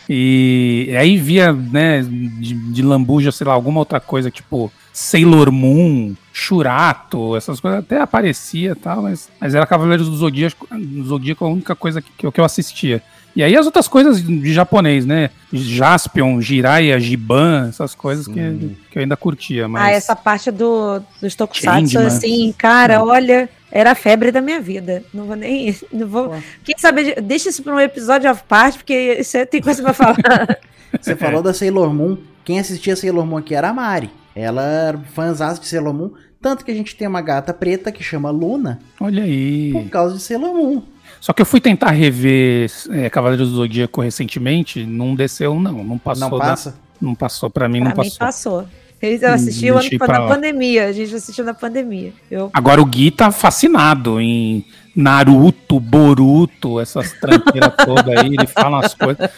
E 0.07 0.93
aí 0.99 1.17
via, 1.17 1.53
né, 1.53 2.01
de, 2.01 2.53
de 2.53 2.81
lambuja, 2.83 3.31
sei 3.31 3.47
lá, 3.47 3.53
alguma 3.53 3.79
outra 3.79 3.99
coisa, 3.99 4.29
tipo 4.29 4.71
Sailor 4.93 5.51
Moon, 5.51 6.13
Churato, 6.33 7.35
essas 7.35 7.59
coisas 7.59 7.79
até 7.79 8.01
aparecia 8.01 8.71
e 8.71 8.75
tal, 8.75 9.03
mas, 9.03 9.29
mas 9.39 9.55
era 9.55 9.65
Cavaleiros 9.65 10.09
do 10.09 10.15
Zodíaco, 10.15 10.67
Zodíaco 11.03 11.45
a 11.45 11.49
única 11.49 11.75
coisa 11.75 12.01
que, 12.01 12.31
que 12.31 12.39
eu 12.39 12.45
assistia. 12.45 13.01
E 13.35 13.41
aí 13.41 13.55
as 13.55 13.65
outras 13.65 13.87
coisas 13.87 14.21
de 14.21 14.53
japonês, 14.53 15.05
né? 15.05 15.29
Jaspion, 15.53 16.41
Jiraiya, 16.41 16.99
Giban, 16.99 17.67
essas 17.69 17.95
coisas 17.95 18.27
que, 18.27 18.75
que 18.91 18.97
eu 18.97 19.01
ainda 19.01 19.15
curtia. 19.15 19.67
Mas... 19.69 19.83
Ah, 19.83 19.91
essa 19.91 20.15
parte 20.15 20.51
do, 20.51 21.01
dos 21.21 21.33
tokusatsu, 21.33 21.97
assim, 21.99 22.53
cara, 22.57 23.01
olha, 23.01 23.49
era 23.71 23.91
a 23.91 23.95
febre 23.95 24.31
da 24.31 24.41
minha 24.41 24.59
vida. 24.59 25.03
Não 25.13 25.25
vou 25.25 25.35
nem. 25.37 25.73
Não 25.93 26.07
vou. 26.07 26.35
Quem 26.63 26.75
sabe, 26.77 27.15
deixa 27.21 27.49
isso 27.49 27.63
para 27.63 27.73
um 27.73 27.79
episódio 27.79 28.29
à 28.29 28.35
parte, 28.35 28.79
porque 28.79 29.17
isso 29.19 29.37
tem 29.45 29.61
coisa 29.61 29.81
para 29.81 29.93
falar. 29.93 30.59
Você 30.99 31.15
falou 31.15 31.41
da 31.41 31.53
Sailor 31.53 31.93
Moon. 31.93 32.17
Quem 32.43 32.59
assistia 32.59 32.97
Sailor 32.97 33.25
Moon 33.25 33.37
aqui 33.37 33.55
era 33.55 33.69
a 33.69 33.73
Mari. 33.73 34.09
Ela 34.35 34.63
era 34.63 34.97
fãzada 34.97 35.59
de 35.59 35.67
Sailor 35.67 35.93
Moon. 35.93 36.11
Tanto 36.41 36.65
que 36.65 36.71
a 36.71 36.73
gente 36.73 36.95
tem 36.95 37.07
uma 37.07 37.21
gata 37.21 37.53
preta 37.53 37.91
que 37.91 38.03
chama 38.03 38.31
Luna. 38.31 38.79
Olha 38.99 39.23
aí. 39.23 39.71
Por 39.73 39.89
causa 39.89 40.15
de 40.15 40.21
Sailor 40.21 40.53
Moon. 40.53 40.83
Só 41.19 41.33
que 41.33 41.41
eu 41.41 41.45
fui 41.45 41.61
tentar 41.61 41.91
rever 41.91 42.71
é, 42.89 43.09
Cavaleiros 43.09 43.49
do 43.49 43.55
Zodíaco 43.55 44.01
recentemente, 44.01 44.83
não 44.83 45.13
desceu, 45.13 45.59
não. 45.59 45.83
Não 45.83 45.97
passou. 45.97 46.29
Não 46.29 46.39
passa? 46.39 46.71
Da, 46.71 46.77
não 46.99 47.15
passou, 47.15 47.49
pra 47.49 47.69
mim 47.69 47.81
pra 47.81 47.93
não 47.95 48.03
mim 48.03 48.11
passou. 48.17 48.67
Eu 49.01 49.33
assisti 49.33 49.71
hum, 49.71 49.79
na 50.07 50.27
pandemia, 50.27 50.85
a 50.85 50.91
gente 50.91 51.15
assistiu 51.15 51.43
na 51.43 51.55
pandemia. 51.55 52.13
Eu... 52.29 52.51
Agora 52.53 52.79
o 52.79 52.85
Gui 52.85 53.09
tá 53.09 53.31
fascinado 53.31 54.21
em 54.21 54.63
Naruto, 54.95 55.79
Boruto, 55.79 56.79
essas 56.79 57.11
tranqueiras 57.13 57.73
todas 57.85 58.07
aí, 58.17 58.27
ele 58.27 58.47
fala 58.47 58.77
umas 58.77 58.93
coisas. 58.93 59.29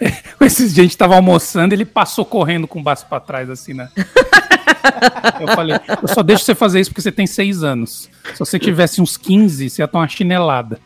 Esses 0.40 0.74
dias 0.74 0.84
a 0.84 0.88
gente 0.88 0.96
tava 0.96 1.16
almoçando, 1.16 1.74
ele 1.74 1.84
passou 1.84 2.24
correndo 2.24 2.66
com 2.68 2.80
o 2.80 2.82
baço 2.82 3.06
pra 3.06 3.18
trás, 3.18 3.50
assim, 3.50 3.74
né? 3.74 3.88
eu 5.40 5.48
falei, 5.48 5.76
eu 6.02 6.08
só 6.08 6.22
deixo 6.22 6.44
você 6.44 6.54
fazer 6.54 6.80
isso 6.80 6.90
porque 6.90 7.02
você 7.02 7.12
tem 7.12 7.26
seis 7.26 7.62
anos. 7.62 8.08
Se 8.32 8.38
você 8.38 8.58
tivesse 8.58 9.00
uns 9.00 9.16
15, 9.16 9.68
você 9.68 9.82
ia 9.82 9.88
tomar 9.88 10.02
uma 10.02 10.08
chinelada. 10.08 10.78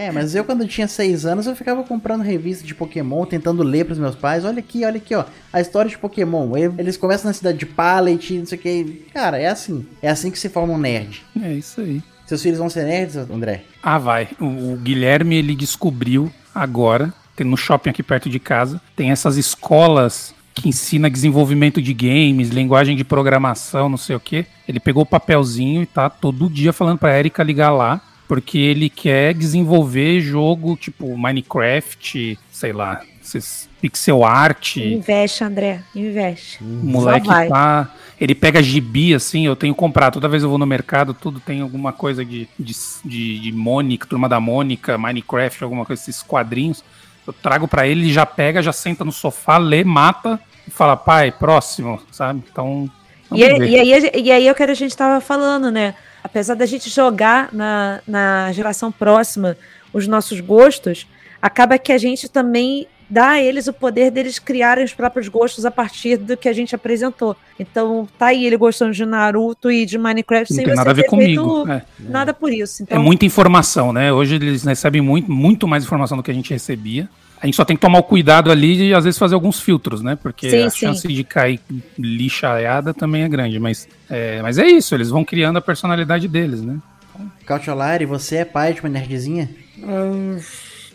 É, 0.00 0.10
mas 0.10 0.34
eu 0.34 0.44
quando 0.44 0.66
tinha 0.66 0.88
seis 0.88 1.26
anos 1.26 1.46
eu 1.46 1.54
ficava 1.54 1.84
comprando 1.84 2.22
revista 2.22 2.66
de 2.66 2.74
Pokémon, 2.74 3.26
tentando 3.26 3.62
ler 3.62 3.84
pros 3.84 3.98
meus 3.98 4.14
pais. 4.14 4.46
Olha 4.46 4.60
aqui, 4.60 4.82
olha 4.82 4.96
aqui, 4.96 5.14
ó. 5.14 5.26
A 5.52 5.60
história 5.60 5.90
de 5.90 5.98
Pokémon. 5.98 6.56
Eles 6.78 6.96
começam 6.96 7.28
na 7.28 7.34
cidade 7.34 7.58
de 7.58 7.66
Pallet, 7.66 8.38
não 8.38 8.46
sei 8.46 8.56
o 8.56 8.60
que. 8.62 9.04
Cara, 9.12 9.38
é 9.38 9.48
assim. 9.48 9.86
É 10.00 10.08
assim 10.08 10.30
que 10.30 10.38
se 10.38 10.48
forma 10.48 10.72
um 10.72 10.78
nerd. 10.78 11.22
É 11.42 11.52
isso 11.52 11.82
aí. 11.82 12.02
Seus 12.24 12.42
filhos 12.42 12.58
vão 12.58 12.70
ser 12.70 12.86
nerds, 12.86 13.14
André? 13.16 13.64
Ah, 13.82 13.98
vai. 13.98 14.28
O, 14.40 14.72
o 14.72 14.76
Guilherme, 14.78 15.36
ele 15.36 15.54
descobriu 15.54 16.32
agora, 16.54 17.12
no 17.38 17.56
shopping 17.58 17.90
aqui 17.90 18.02
perto 18.02 18.30
de 18.30 18.40
casa, 18.40 18.80
tem 18.96 19.10
essas 19.10 19.36
escolas 19.36 20.34
que 20.54 20.66
ensina 20.66 21.10
desenvolvimento 21.10 21.82
de 21.82 21.92
games, 21.92 22.48
linguagem 22.48 22.96
de 22.96 23.04
programação, 23.04 23.90
não 23.90 23.98
sei 23.98 24.16
o 24.16 24.20
que. 24.20 24.46
Ele 24.66 24.80
pegou 24.80 25.02
o 25.02 25.06
papelzinho 25.06 25.82
e 25.82 25.86
tá 25.86 26.08
todo 26.08 26.48
dia 26.48 26.72
falando 26.72 26.96
pra 26.96 27.18
Erika 27.18 27.42
ligar 27.42 27.70
lá, 27.70 28.00
porque 28.30 28.58
ele 28.58 28.88
quer 28.88 29.34
desenvolver 29.34 30.20
jogo 30.20 30.76
tipo 30.76 31.18
Minecraft, 31.18 32.38
sei 32.52 32.72
lá, 32.72 33.00
esses 33.20 33.68
pixel 33.80 34.24
art. 34.24 34.76
Investe, 34.76 35.42
André, 35.42 35.80
investe. 35.92 36.62
O 36.62 36.64
moleque 36.64 37.26
tá 37.26 37.90
ele 38.20 38.32
pega 38.32 38.62
gibi, 38.62 39.14
assim, 39.14 39.46
eu 39.46 39.56
tenho 39.56 39.74
comprado. 39.74 40.12
Toda 40.12 40.28
vez 40.28 40.44
eu 40.44 40.48
vou 40.48 40.58
no 40.58 40.66
mercado, 40.66 41.12
tudo 41.12 41.40
tem 41.40 41.60
alguma 41.60 41.92
coisa 41.92 42.24
de, 42.24 42.48
de, 42.56 42.72
de, 43.04 43.40
de 43.40 43.50
Mônica, 43.50 44.06
Turma 44.06 44.28
da 44.28 44.38
Mônica, 44.38 44.96
Minecraft, 44.96 45.64
alguma 45.64 45.84
coisa, 45.84 46.00
esses 46.00 46.22
quadrinhos. 46.22 46.84
Eu 47.26 47.32
trago 47.32 47.66
para 47.66 47.88
ele, 47.88 48.02
ele 48.02 48.12
já 48.12 48.24
pega, 48.24 48.62
já 48.62 48.72
senta 48.72 49.04
no 49.04 49.10
sofá, 49.10 49.58
lê, 49.58 49.82
mata 49.82 50.38
e 50.68 50.70
fala, 50.70 50.96
pai, 50.96 51.32
próximo, 51.32 52.00
sabe? 52.12 52.44
Então. 52.48 52.88
E, 53.32 53.40
e, 53.40 53.44
aí, 53.44 54.10
e 54.22 54.30
aí 54.30 54.46
eu 54.46 54.54
quero 54.54 54.70
a 54.70 54.76
gente 54.76 54.96
tava 54.96 55.20
falando, 55.20 55.68
né? 55.72 55.96
Apesar 56.22 56.54
da 56.54 56.66
gente 56.66 56.90
jogar 56.90 57.48
na, 57.52 58.00
na 58.06 58.52
geração 58.52 58.92
próxima 58.92 59.56
os 59.92 60.06
nossos 60.06 60.40
gostos, 60.40 61.06
acaba 61.40 61.78
que 61.78 61.92
a 61.92 61.98
gente 61.98 62.28
também 62.28 62.86
dá 63.10 63.30
a 63.30 63.42
eles 63.42 63.66
o 63.66 63.72
poder 63.72 64.10
deles 64.10 64.38
criarem 64.38 64.84
os 64.84 64.94
próprios 64.94 65.26
gostos 65.26 65.66
a 65.66 65.70
partir 65.70 66.16
do 66.16 66.36
que 66.36 66.48
a 66.48 66.52
gente 66.52 66.76
apresentou. 66.76 67.36
Então, 67.58 68.06
tá 68.16 68.26
aí 68.26 68.46
ele 68.46 68.56
gostando 68.56 68.92
de 68.92 69.04
Naruto 69.04 69.70
e 69.70 69.84
de 69.84 69.98
Minecraft 69.98 70.52
Não 70.52 70.56
sem 70.56 70.64
tem 70.64 70.74
nada 70.76 70.90
a 70.90 70.94
ver 70.94 71.06
comigo. 71.06 71.68
É. 71.68 71.82
Nada 71.98 72.32
por 72.32 72.52
isso. 72.52 72.84
Então... 72.84 72.96
É 72.96 73.00
muita 73.00 73.26
informação, 73.26 73.92
né? 73.92 74.12
Hoje 74.12 74.36
eles 74.36 74.62
recebem 74.62 75.02
muito, 75.02 75.30
muito 75.30 75.66
mais 75.66 75.82
informação 75.82 76.16
do 76.16 76.22
que 76.22 76.30
a 76.30 76.34
gente 76.34 76.52
recebia. 76.52 77.08
A 77.42 77.46
gente 77.46 77.56
só 77.56 77.64
tem 77.64 77.74
que 77.74 77.80
tomar 77.80 77.98
o 77.98 78.02
cuidado 78.02 78.50
ali 78.50 78.88
e 78.88 78.94
às 78.94 79.04
vezes 79.04 79.18
fazer 79.18 79.34
alguns 79.34 79.60
filtros, 79.60 80.02
né? 80.02 80.16
Porque 80.20 80.50
sim, 80.50 80.62
a 80.62 80.70
sim. 80.70 80.78
chance 80.78 81.08
de 81.08 81.24
cair 81.24 81.58
lixaiada 81.98 82.92
também 82.92 83.22
é 83.22 83.28
grande. 83.28 83.58
Mas 83.58 83.88
é, 84.10 84.42
mas 84.42 84.58
é 84.58 84.66
isso, 84.66 84.94
eles 84.94 85.08
vão 85.08 85.24
criando 85.24 85.56
a 85.56 85.62
personalidade 85.62 86.28
deles, 86.28 86.60
né? 86.60 86.78
Cautiolari, 87.46 88.04
você 88.04 88.36
é 88.36 88.44
pai 88.44 88.74
de 88.74 88.80
uma 88.80 88.88
nerdzinha? 88.88 89.48
Uh... 89.78 90.40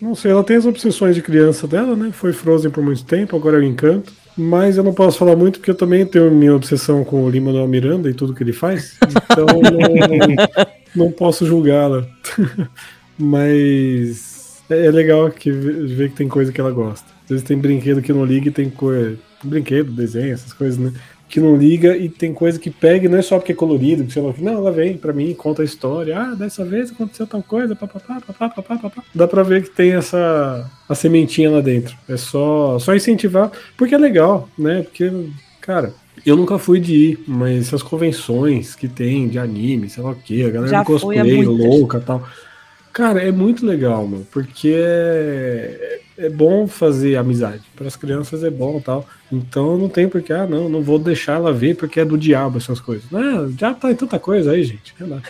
Não 0.01 0.13
sei, 0.13 0.31
ela 0.31 0.43
tem 0.43 0.57
as 0.57 0.65
obsessões 0.65 1.15
de 1.15 1.21
criança 1.21 1.65
dela, 1.67 1.95
né? 1.95 2.11
Foi 2.11 2.33
Frozen 2.33 2.69
por 2.69 2.83
muito 2.83 3.05
tempo, 3.05 3.35
agora 3.35 3.57
é 3.57 3.59
o 3.61 3.63
Encanto. 3.63 4.13
Mas 4.37 4.75
eu 4.75 4.83
não 4.83 4.93
posso 4.93 5.17
falar 5.17 5.35
muito 5.35 5.59
porque 5.59 5.71
eu 5.71 5.75
também 5.75 6.05
tenho 6.05 6.29
minha 6.29 6.53
obsessão 6.53 7.05
com 7.05 7.23
o 7.23 7.29
Lima 7.29 7.47
Manuel 7.47 7.67
Miranda 7.67 8.09
e 8.09 8.13
tudo 8.13 8.33
que 8.33 8.43
ele 8.43 8.51
faz. 8.51 8.97
Então 9.01 9.45
não, 10.95 11.05
não 11.05 11.11
posso 11.11 11.45
julgá-la. 11.45 12.05
Mas 13.17 14.34
é, 14.69 14.85
é 14.85 14.91
legal 14.91 15.29
que 15.31 15.51
ver 15.51 16.09
que 16.09 16.15
tem 16.15 16.27
coisa 16.27 16.51
que 16.51 16.59
ela 16.59 16.71
gosta. 16.71 17.07
Às 17.23 17.29
vezes 17.29 17.45
tem 17.45 17.57
brinquedo 17.57 18.01
que 18.01 18.13
não 18.13 18.25
liga 18.25 18.49
e 18.49 18.51
tem 18.51 18.69
coisa. 18.69 19.17
Brinquedo, 19.43 19.91
desenho, 19.91 20.33
essas 20.33 20.53
coisas, 20.53 20.77
né? 20.77 20.91
que 21.27 21.39
não 21.39 21.55
liga 21.55 21.97
e 21.97 22.07
tem 22.07 22.33
coisa 22.33 22.59
que 22.59 22.69
pega, 22.69 23.09
não 23.09 23.17
é 23.17 23.21
só 23.21 23.37
porque 23.37 23.51
é 23.51 23.55
colorido, 23.55 24.03
que 24.05 24.13
sei 24.13 24.21
lá, 24.21 24.33
não, 24.37 24.53
ela 24.53 24.71
vem 24.71 24.95
para 24.95 25.11
mim, 25.11 25.33
conta 25.33 25.61
a 25.61 25.65
história, 25.65 26.17
ah, 26.17 26.35
dessa 26.35 26.63
vez 26.63 26.91
aconteceu 26.91 27.25
tal 27.25 27.41
coisa, 27.41 27.75
papapá, 27.75 28.21
papapá, 28.21 28.61
papapá. 28.61 29.03
Dá 29.13 29.27
pra 29.27 29.43
ver 29.43 29.63
que 29.63 29.69
tem 29.69 29.93
essa 29.93 30.69
a 30.87 30.95
sementinha 30.95 31.49
lá 31.49 31.61
dentro. 31.61 31.97
É 32.07 32.15
só 32.15 32.77
só 32.79 32.95
incentivar, 32.95 33.51
porque 33.75 33.95
é 33.95 33.97
legal, 33.97 34.47
né? 34.57 34.83
Porque, 34.83 35.11
cara, 35.61 35.93
eu 36.25 36.35
nunca 36.35 36.57
fui 36.59 36.79
de 36.79 36.93
ir, 36.93 37.23
mas 37.27 37.67
essas 37.67 37.81
convenções 37.81 38.75
que 38.75 38.87
tem 38.87 39.27
de 39.27 39.39
anime, 39.39 39.89
sei 39.89 40.03
lá 40.03 40.11
o 40.11 40.15
que, 40.15 40.43
a 40.43 40.49
galera 40.49 40.71
Já 40.71 40.85
cosplay 40.85 41.43
louca 41.43 41.99
tal. 41.99 42.23
Cara, 42.95 43.21
é 43.21 43.29
muito 43.29 43.63
legal, 43.65 44.07
mano, 44.07 44.25
porque 44.31 44.73
é, 44.73 45.99
é 46.17 46.29
bom 46.29 46.65
fazer 46.65 47.17
amizade. 47.17 47.63
Para 47.75 47.87
as 47.87 47.97
crianças 47.97 48.41
é 48.41 48.49
bom 48.49 48.79
tal. 48.79 49.05
Então 49.29 49.77
não 49.77 49.89
tem 49.89 50.07
porque, 50.07 50.31
ah, 50.31 50.47
não, 50.47 50.69
não 50.69 50.81
vou 50.81 50.97
deixar 50.97 51.33
ela 51.33 51.51
ver 51.51 51.75
porque 51.75 51.99
é 51.99 52.05
do 52.05 52.17
diabo 52.17 52.57
essas 52.57 52.79
coisas. 52.79 53.03
Não, 53.11 53.51
já 53.51 53.73
tá 53.73 53.91
em 53.91 53.95
tanta 53.95 54.17
coisa 54.17 54.51
aí, 54.51 54.63
gente. 54.63 54.95
Relaxa. 54.97 55.29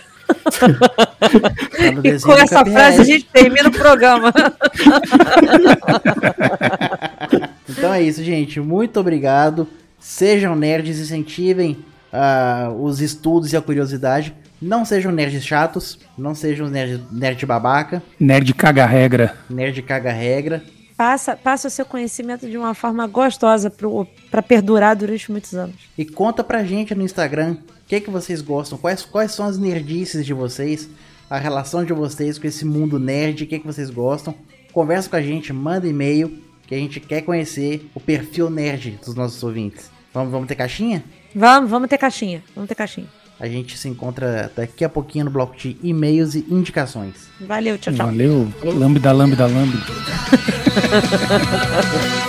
e 2.03 2.21
com 2.21 2.33
essa 2.33 2.63
frase 2.63 3.01
a 3.01 3.03
gente 3.03 3.25
termina 3.25 3.69
o 3.69 3.71
programa. 3.71 4.31
então 7.67 7.91
é 7.91 8.03
isso, 8.03 8.23
gente. 8.23 8.59
Muito 8.59 8.99
obrigado. 8.99 9.67
Sejam 9.99 10.55
nerds, 10.55 10.99
incentivem 10.99 11.83
uh, 12.13 12.71
os 12.83 13.01
estudos 13.01 13.53
e 13.53 13.57
a 13.57 13.61
curiosidade 13.61 14.35
Não 14.61 14.85
sejam 14.85 15.11
nerds 15.11 15.45
chatos, 15.45 15.99
não 16.17 16.33
sejam 16.33 16.67
nerd, 16.67 17.03
nerd 17.11 17.45
babaca, 17.45 18.01
Nerd 18.19 18.53
caga 18.53 18.85
regra. 18.85 19.35
nerd 19.49 19.81
caga 19.81 20.11
regra. 20.11 20.63
Passa, 20.97 21.35
passa 21.35 21.67
o 21.67 21.71
seu 21.71 21.85
conhecimento 21.85 22.49
de 22.49 22.57
uma 22.57 22.73
forma 22.73 23.05
gostosa 23.05 23.69
pro, 23.69 24.07
pra 24.31 24.41
perdurar 24.41 24.95
durante 24.95 25.29
muitos 25.29 25.53
anos. 25.53 25.75
E 25.97 26.05
conta 26.05 26.41
pra 26.43 26.63
gente 26.63 26.95
no 26.95 27.03
Instagram 27.03 27.57
o 27.59 27.87
que, 27.87 27.99
que 27.99 28.09
vocês 28.09 28.41
gostam, 28.41 28.77
quais, 28.77 29.03
quais 29.03 29.33
são 29.33 29.45
as 29.45 29.57
nerdices 29.57 30.25
de 30.25 30.33
vocês, 30.33 30.89
a 31.29 31.37
relação 31.37 31.83
de 31.83 31.91
vocês 31.91 32.39
com 32.39 32.47
esse 32.47 32.63
mundo 32.63 32.97
nerd, 32.97 33.43
o 33.43 33.47
que, 33.47 33.59
que 33.59 33.67
vocês 33.67 33.89
gostam. 33.89 34.33
Conversa 34.71 35.09
com 35.09 35.17
a 35.17 35.21
gente, 35.21 35.51
manda 35.51 35.85
e-mail, 35.85 36.41
que 36.65 36.73
a 36.73 36.77
gente 36.77 36.99
quer 37.01 37.21
conhecer 37.21 37.89
o 37.93 37.99
perfil 37.99 38.49
nerd 38.49 38.97
dos 39.05 39.15
nossos 39.15 39.43
ouvintes. 39.43 39.91
Vamos, 40.13 40.31
vamos 40.31 40.47
ter 40.47 40.55
caixinha? 40.55 41.03
Vamos, 41.35 41.69
vamos 41.69 41.89
ter 41.89 41.97
caixinha. 41.97 42.41
Vamos 42.55 42.69
ter 42.69 42.75
caixinha. 42.75 43.07
A 43.39 43.47
gente 43.47 43.77
se 43.77 43.89
encontra 43.89 44.51
daqui 44.55 44.85
a 44.85 44.89
pouquinho 44.89 45.25
no 45.25 45.31
bloco 45.31 45.57
de 45.57 45.77
e-mails 45.83 46.35
e 46.35 46.45
indicações. 46.49 47.27
Valeu, 47.41 47.77
tchau, 47.77 47.93
tchau. 47.93 48.05
Valeu. 48.07 48.47
Lambda, 48.63 49.11
lambda, 49.11 49.45
lambda. 49.45 49.77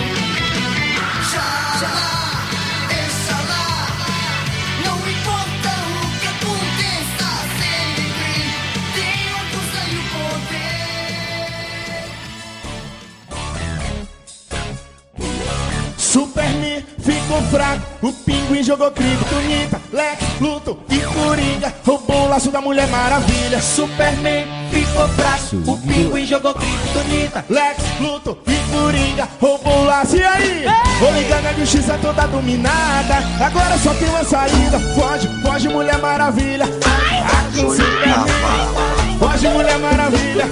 da 22.53 22.61
Mulher 22.61 22.87
Maravilha. 22.87 23.59
Superman 23.59 24.45
ficou 24.69 25.07
fraco, 25.09 25.71
o 25.71 25.77
pinguim 25.79 26.23
jogou 26.23 26.53
kryptonita, 26.53 27.43
Lex, 27.49 27.77
Luto 27.99 28.37
e 28.45 28.71
Coringa 28.71 29.27
roubou 29.41 29.83
laço. 29.85 30.15
E 30.15 30.23
aí? 30.23 30.65
Vou 30.99 31.11
ligar 31.13 31.41
na 31.41 31.51
justiça 31.53 31.97
toda 31.99 32.27
dominada, 32.27 33.15
agora 33.43 33.75
só 33.79 33.91
tem 33.95 34.07
uma 34.07 34.23
saída. 34.23 34.79
Foge, 34.79 35.27
foge 35.41 35.67
Mulher 35.67 35.97
Maravilha. 35.97 36.65
Ah, 36.85 37.43
com 37.55 37.69
Superman. 37.71 39.17
Foge 39.17 39.47
Mulher 39.47 39.79
Maravilha. 39.79 40.45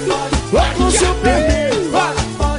Com 0.76 0.90
Superman. 0.90 1.72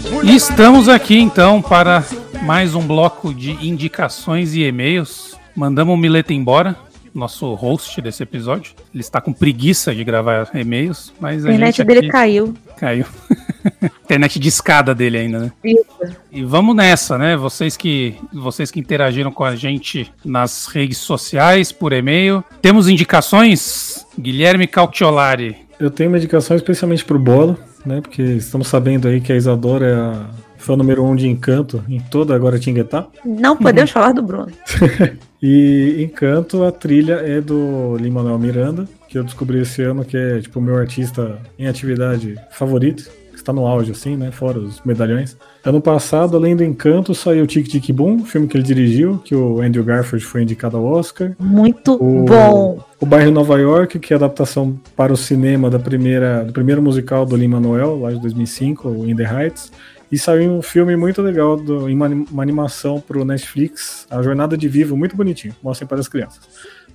Mulher 0.09 0.31
E 0.31 0.35
estamos 0.37 0.87
aqui 0.87 1.19
então 1.19 1.61
para 1.61 2.05
mais 2.43 2.75
um 2.75 2.87
bloco 2.87 3.33
de 3.33 3.51
indicações 3.67 4.53
e 4.53 4.63
e-mails. 4.63 5.37
Mandamos 5.53 5.93
o 5.93 5.97
Mileta 5.97 6.33
embora, 6.33 6.77
nosso 7.13 7.53
host 7.53 8.01
desse 8.01 8.23
episódio. 8.23 8.73
Ele 8.93 9.01
está 9.01 9.21
com 9.21 9.31
preguiça 9.31 9.93
de 9.93 10.03
gravar 10.03 10.49
e-mails, 10.53 11.13
mas 11.19 11.45
A 11.45 11.49
a 11.49 11.51
internet 11.53 11.77
gente 11.77 11.87
dele 11.87 12.07
caiu. 12.09 12.53
caiu. 12.77 13.05
internet 14.03 14.39
de 14.39 14.47
escada 14.49 14.93
dele 14.93 15.17
ainda, 15.17 15.39
né? 15.39 15.51
Isso. 15.63 15.85
E 16.31 16.43
vamos 16.43 16.75
nessa, 16.75 17.17
né? 17.17 17.35
Vocês 17.37 17.77
que 17.77 18.15
vocês 18.33 18.71
que 18.71 18.79
interagiram 18.79 19.31
com 19.31 19.43
a 19.43 19.55
gente 19.55 20.11
nas 20.23 20.67
redes 20.67 20.97
sociais, 20.97 21.71
por 21.71 21.93
e-mail. 21.93 22.43
Temos 22.61 22.87
indicações? 22.89 24.05
Guilherme 24.19 24.67
Cautiolari. 24.67 25.57
Eu 25.79 25.89
tenho 25.89 26.09
uma 26.09 26.17
indicação 26.17 26.55
especialmente 26.55 27.03
pro 27.03 27.19
Bola, 27.19 27.57
né? 27.85 28.01
Porque 28.01 28.21
estamos 28.21 28.67
sabendo 28.67 29.07
aí 29.07 29.19
que 29.19 29.31
a 29.33 29.35
Isadora 29.35 29.85
é 29.87 29.93
a 29.95 30.25
fã 30.63 30.75
número 30.77 31.03
um 31.03 31.15
de 31.15 31.27
Encanto 31.27 31.83
em 31.89 31.99
toda 31.99 32.33
agora 32.33 32.57
Tinguetá. 32.57 33.05
Não 33.25 33.55
podemos 33.57 33.91
falar 33.91 34.13
do 34.13 34.21
Bruno. 34.23 34.51
E 35.45 36.01
Encanto, 36.01 36.63
a 36.63 36.71
trilha 36.71 37.15
é 37.15 37.41
do 37.41 37.97
Lin-Manuel 37.97 38.39
Miranda, 38.39 38.87
que 39.09 39.17
eu 39.17 39.25
descobri 39.25 39.59
esse 39.59 39.81
ano 39.81 40.05
que 40.05 40.15
é 40.15 40.39
tipo 40.39 40.57
o 40.59 40.61
meu 40.61 40.77
artista 40.77 41.37
em 41.59 41.67
atividade 41.67 42.39
favorito, 42.49 43.09
que 43.29 43.35
está 43.35 43.51
no 43.51 43.67
auge 43.67 43.91
assim, 43.91 44.15
né, 44.15 44.31
fora 44.31 44.57
os 44.57 44.79
medalhões. 44.85 45.35
Ano 45.65 45.81
passado, 45.81 46.37
além 46.37 46.55
do 46.55 46.63
Encanto, 46.63 47.13
saiu 47.13 47.45
Tic 47.45 47.67
Tic 47.67 47.91
Boom, 47.91 48.23
filme 48.23 48.47
que 48.47 48.55
ele 48.55 48.63
dirigiu, 48.63 49.17
que 49.25 49.35
o 49.35 49.59
Andrew 49.59 49.83
Garfield 49.83 50.23
foi 50.23 50.43
indicado 50.43 50.77
ao 50.77 50.85
Oscar. 50.85 51.33
Muito 51.37 51.95
O, 51.95 52.23
bom. 52.23 52.79
o 53.01 53.05
Bairro 53.05 53.31
Nova 53.31 53.59
York, 53.59 53.99
que 53.99 54.13
é 54.13 54.15
a 54.15 54.19
adaptação 54.19 54.79
para 54.95 55.11
o 55.11 55.17
cinema 55.17 55.69
da 55.69 55.77
primeira, 55.77 56.45
do 56.45 56.53
primeiro 56.53 56.81
musical 56.81 57.25
do 57.25 57.35
Lin-Manuel, 57.35 57.99
lá 57.99 58.11
de 58.13 58.21
2005, 58.21 58.87
o 58.87 59.09
In 59.09 59.15
the 59.17 59.23
Heights. 59.29 59.69
E 60.13 60.17
saiu 60.19 60.51
um 60.51 60.61
filme 60.61 60.95
muito 60.95 61.23
legal, 61.23 61.57
do, 61.57 61.87
uma, 61.87 62.05
anim- 62.05 62.27
uma 62.29 62.43
animação 62.43 63.01
pro 63.01 63.25
Netflix, 63.25 64.05
A 64.11 64.21
Jornada 64.21 64.55
de 64.55 64.67
Vivo, 64.67 64.95
muito 64.95 65.15
bonitinho, 65.17 65.55
mostrem 65.63 65.87
para 65.87 65.99
as 65.99 66.07
crianças. 66.07 66.39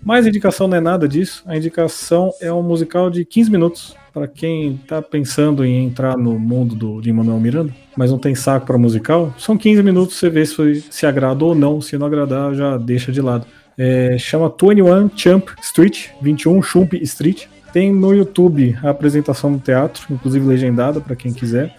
Mas 0.00 0.24
a 0.24 0.28
indicação 0.28 0.68
não 0.68 0.76
é 0.76 0.80
nada 0.80 1.08
disso, 1.08 1.42
a 1.44 1.56
indicação 1.56 2.30
é 2.40 2.52
um 2.52 2.62
musical 2.62 3.10
de 3.10 3.24
15 3.24 3.50
minutos, 3.50 3.96
para 4.14 4.28
quem 4.28 4.80
tá 4.86 5.02
pensando 5.02 5.64
em 5.64 5.84
entrar 5.84 6.16
no 6.16 6.38
mundo 6.38 6.76
do 6.76 7.00
Lin-Manuel 7.00 7.40
Miranda, 7.40 7.74
mas 7.96 8.12
não 8.12 8.18
tem 8.20 8.36
saco 8.36 8.64
para 8.66 8.78
musical, 8.78 9.34
são 9.36 9.58
15 9.58 9.82
minutos, 9.82 10.14
você 10.14 10.30
vê 10.30 10.46
se, 10.46 10.84
se 10.88 11.04
agrada 11.04 11.44
ou 11.44 11.56
não, 11.56 11.80
se 11.80 11.98
não 11.98 12.06
agradar, 12.06 12.54
já 12.54 12.76
deixa 12.76 13.10
de 13.10 13.20
lado. 13.20 13.46
É, 13.76 14.16
chama 14.16 14.48
21 14.48 15.10
Chump 15.16 15.48
Street, 15.60 16.10
21 16.22 16.62
Chump 16.62 16.94
Street. 17.02 17.46
Tem 17.72 17.92
no 17.92 18.14
YouTube 18.14 18.78
a 18.80 18.90
apresentação 18.90 19.50
no 19.50 19.58
teatro, 19.58 20.04
inclusive 20.08 20.46
legendada 20.46 21.00
para 21.00 21.16
quem 21.16 21.32
quiser. 21.32 21.76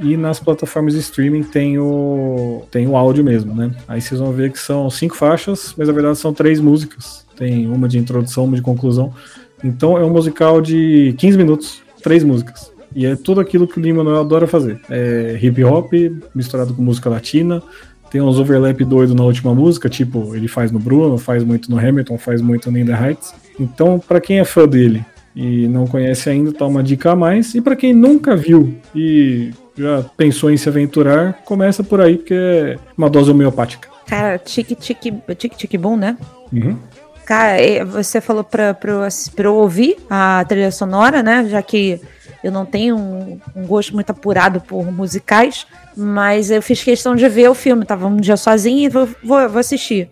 E 0.00 0.16
nas 0.16 0.38
plataformas 0.38 0.94
de 0.94 1.00
streaming 1.00 1.42
tem 1.42 1.78
o, 1.78 2.62
tem 2.70 2.86
o 2.86 2.96
áudio 2.96 3.24
mesmo, 3.24 3.54
né? 3.54 3.70
Aí 3.88 4.00
vocês 4.00 4.20
vão 4.20 4.32
ver 4.32 4.52
que 4.52 4.58
são 4.58 4.88
cinco 4.88 5.16
faixas, 5.16 5.74
mas 5.76 5.88
na 5.88 5.94
verdade 5.94 6.18
são 6.18 6.32
três 6.32 6.60
músicas. 6.60 7.26
Tem 7.36 7.66
uma 7.66 7.88
de 7.88 7.98
introdução, 7.98 8.44
uma 8.44 8.56
de 8.56 8.62
conclusão. 8.62 9.12
Então 9.62 9.98
é 9.98 10.04
um 10.04 10.10
musical 10.10 10.60
de 10.60 11.14
15 11.18 11.36
minutos, 11.36 11.82
três 12.02 12.22
músicas. 12.22 12.72
E 12.94 13.06
é 13.06 13.16
tudo 13.16 13.40
aquilo 13.40 13.66
que 13.66 13.78
o 13.78 13.82
Lin-Manuel 13.82 14.20
adora 14.20 14.46
fazer. 14.46 14.80
É 14.88 15.38
hip 15.40 15.62
hop 15.64 15.92
misturado 16.34 16.72
com 16.74 16.82
música 16.82 17.10
latina. 17.10 17.62
Tem 18.10 18.20
uns 18.20 18.38
overlap 18.38 18.80
doido 18.84 19.14
na 19.14 19.22
última 19.22 19.54
música, 19.54 19.88
tipo, 19.88 20.34
ele 20.34 20.48
faz 20.48 20.72
no 20.72 20.78
Bruno, 20.78 21.18
faz 21.18 21.44
muito 21.44 21.70
no 21.70 21.78
Hamilton, 21.78 22.16
faz 22.16 22.40
muito 22.40 22.70
no 22.70 22.78
In 22.78 22.86
The 22.86 23.08
Heights. 23.08 23.34
Então, 23.60 23.98
pra 23.98 24.20
quem 24.20 24.38
é 24.38 24.44
fã 24.44 24.66
dele 24.66 25.04
e 25.36 25.68
não 25.68 25.86
conhece 25.86 26.30
ainda, 26.30 26.52
tá 26.52 26.66
uma 26.66 26.82
dica 26.82 27.12
a 27.12 27.16
mais. 27.16 27.54
E 27.54 27.60
pra 27.60 27.76
quem 27.76 27.92
nunca 27.92 28.34
viu 28.34 28.74
e 28.94 29.50
já 29.78 30.04
pensou 30.16 30.50
em 30.50 30.56
se 30.56 30.68
aventurar, 30.68 31.40
começa 31.44 31.84
por 31.84 32.00
aí, 32.00 32.16
porque 32.16 32.34
é 32.34 32.76
uma 32.96 33.08
dose 33.08 33.30
homeopática. 33.30 33.88
Cara, 34.06 34.38
tique 34.38 34.74
tique 34.74 35.12
tique 35.36 35.56
tique 35.56 35.78
bom, 35.78 35.96
né? 35.96 36.16
Uhum. 36.52 36.76
Cara, 37.24 37.84
você 37.84 38.20
falou 38.22 38.42
pra, 38.42 38.72
pra, 38.72 39.08
pra 39.36 39.46
eu 39.46 39.54
ouvir 39.54 39.98
a 40.08 40.44
trilha 40.48 40.70
sonora, 40.70 41.22
né? 41.22 41.46
Já 41.48 41.60
que 41.60 42.00
eu 42.42 42.50
não 42.50 42.64
tenho 42.64 42.96
um, 42.96 43.38
um 43.54 43.66
gosto 43.66 43.94
muito 43.94 44.10
apurado 44.10 44.60
por 44.60 44.90
musicais, 44.90 45.66
mas 45.96 46.50
eu 46.50 46.62
fiz 46.62 46.82
questão 46.82 47.14
de 47.14 47.28
ver 47.28 47.50
o 47.50 47.54
filme. 47.54 47.84
Tava 47.84 48.06
um 48.06 48.16
dia 48.16 48.36
sozinha 48.36 48.86
e 48.86 48.88
vou, 48.88 49.08
vou, 49.22 49.48
vou 49.48 49.58
assistir. 49.58 50.08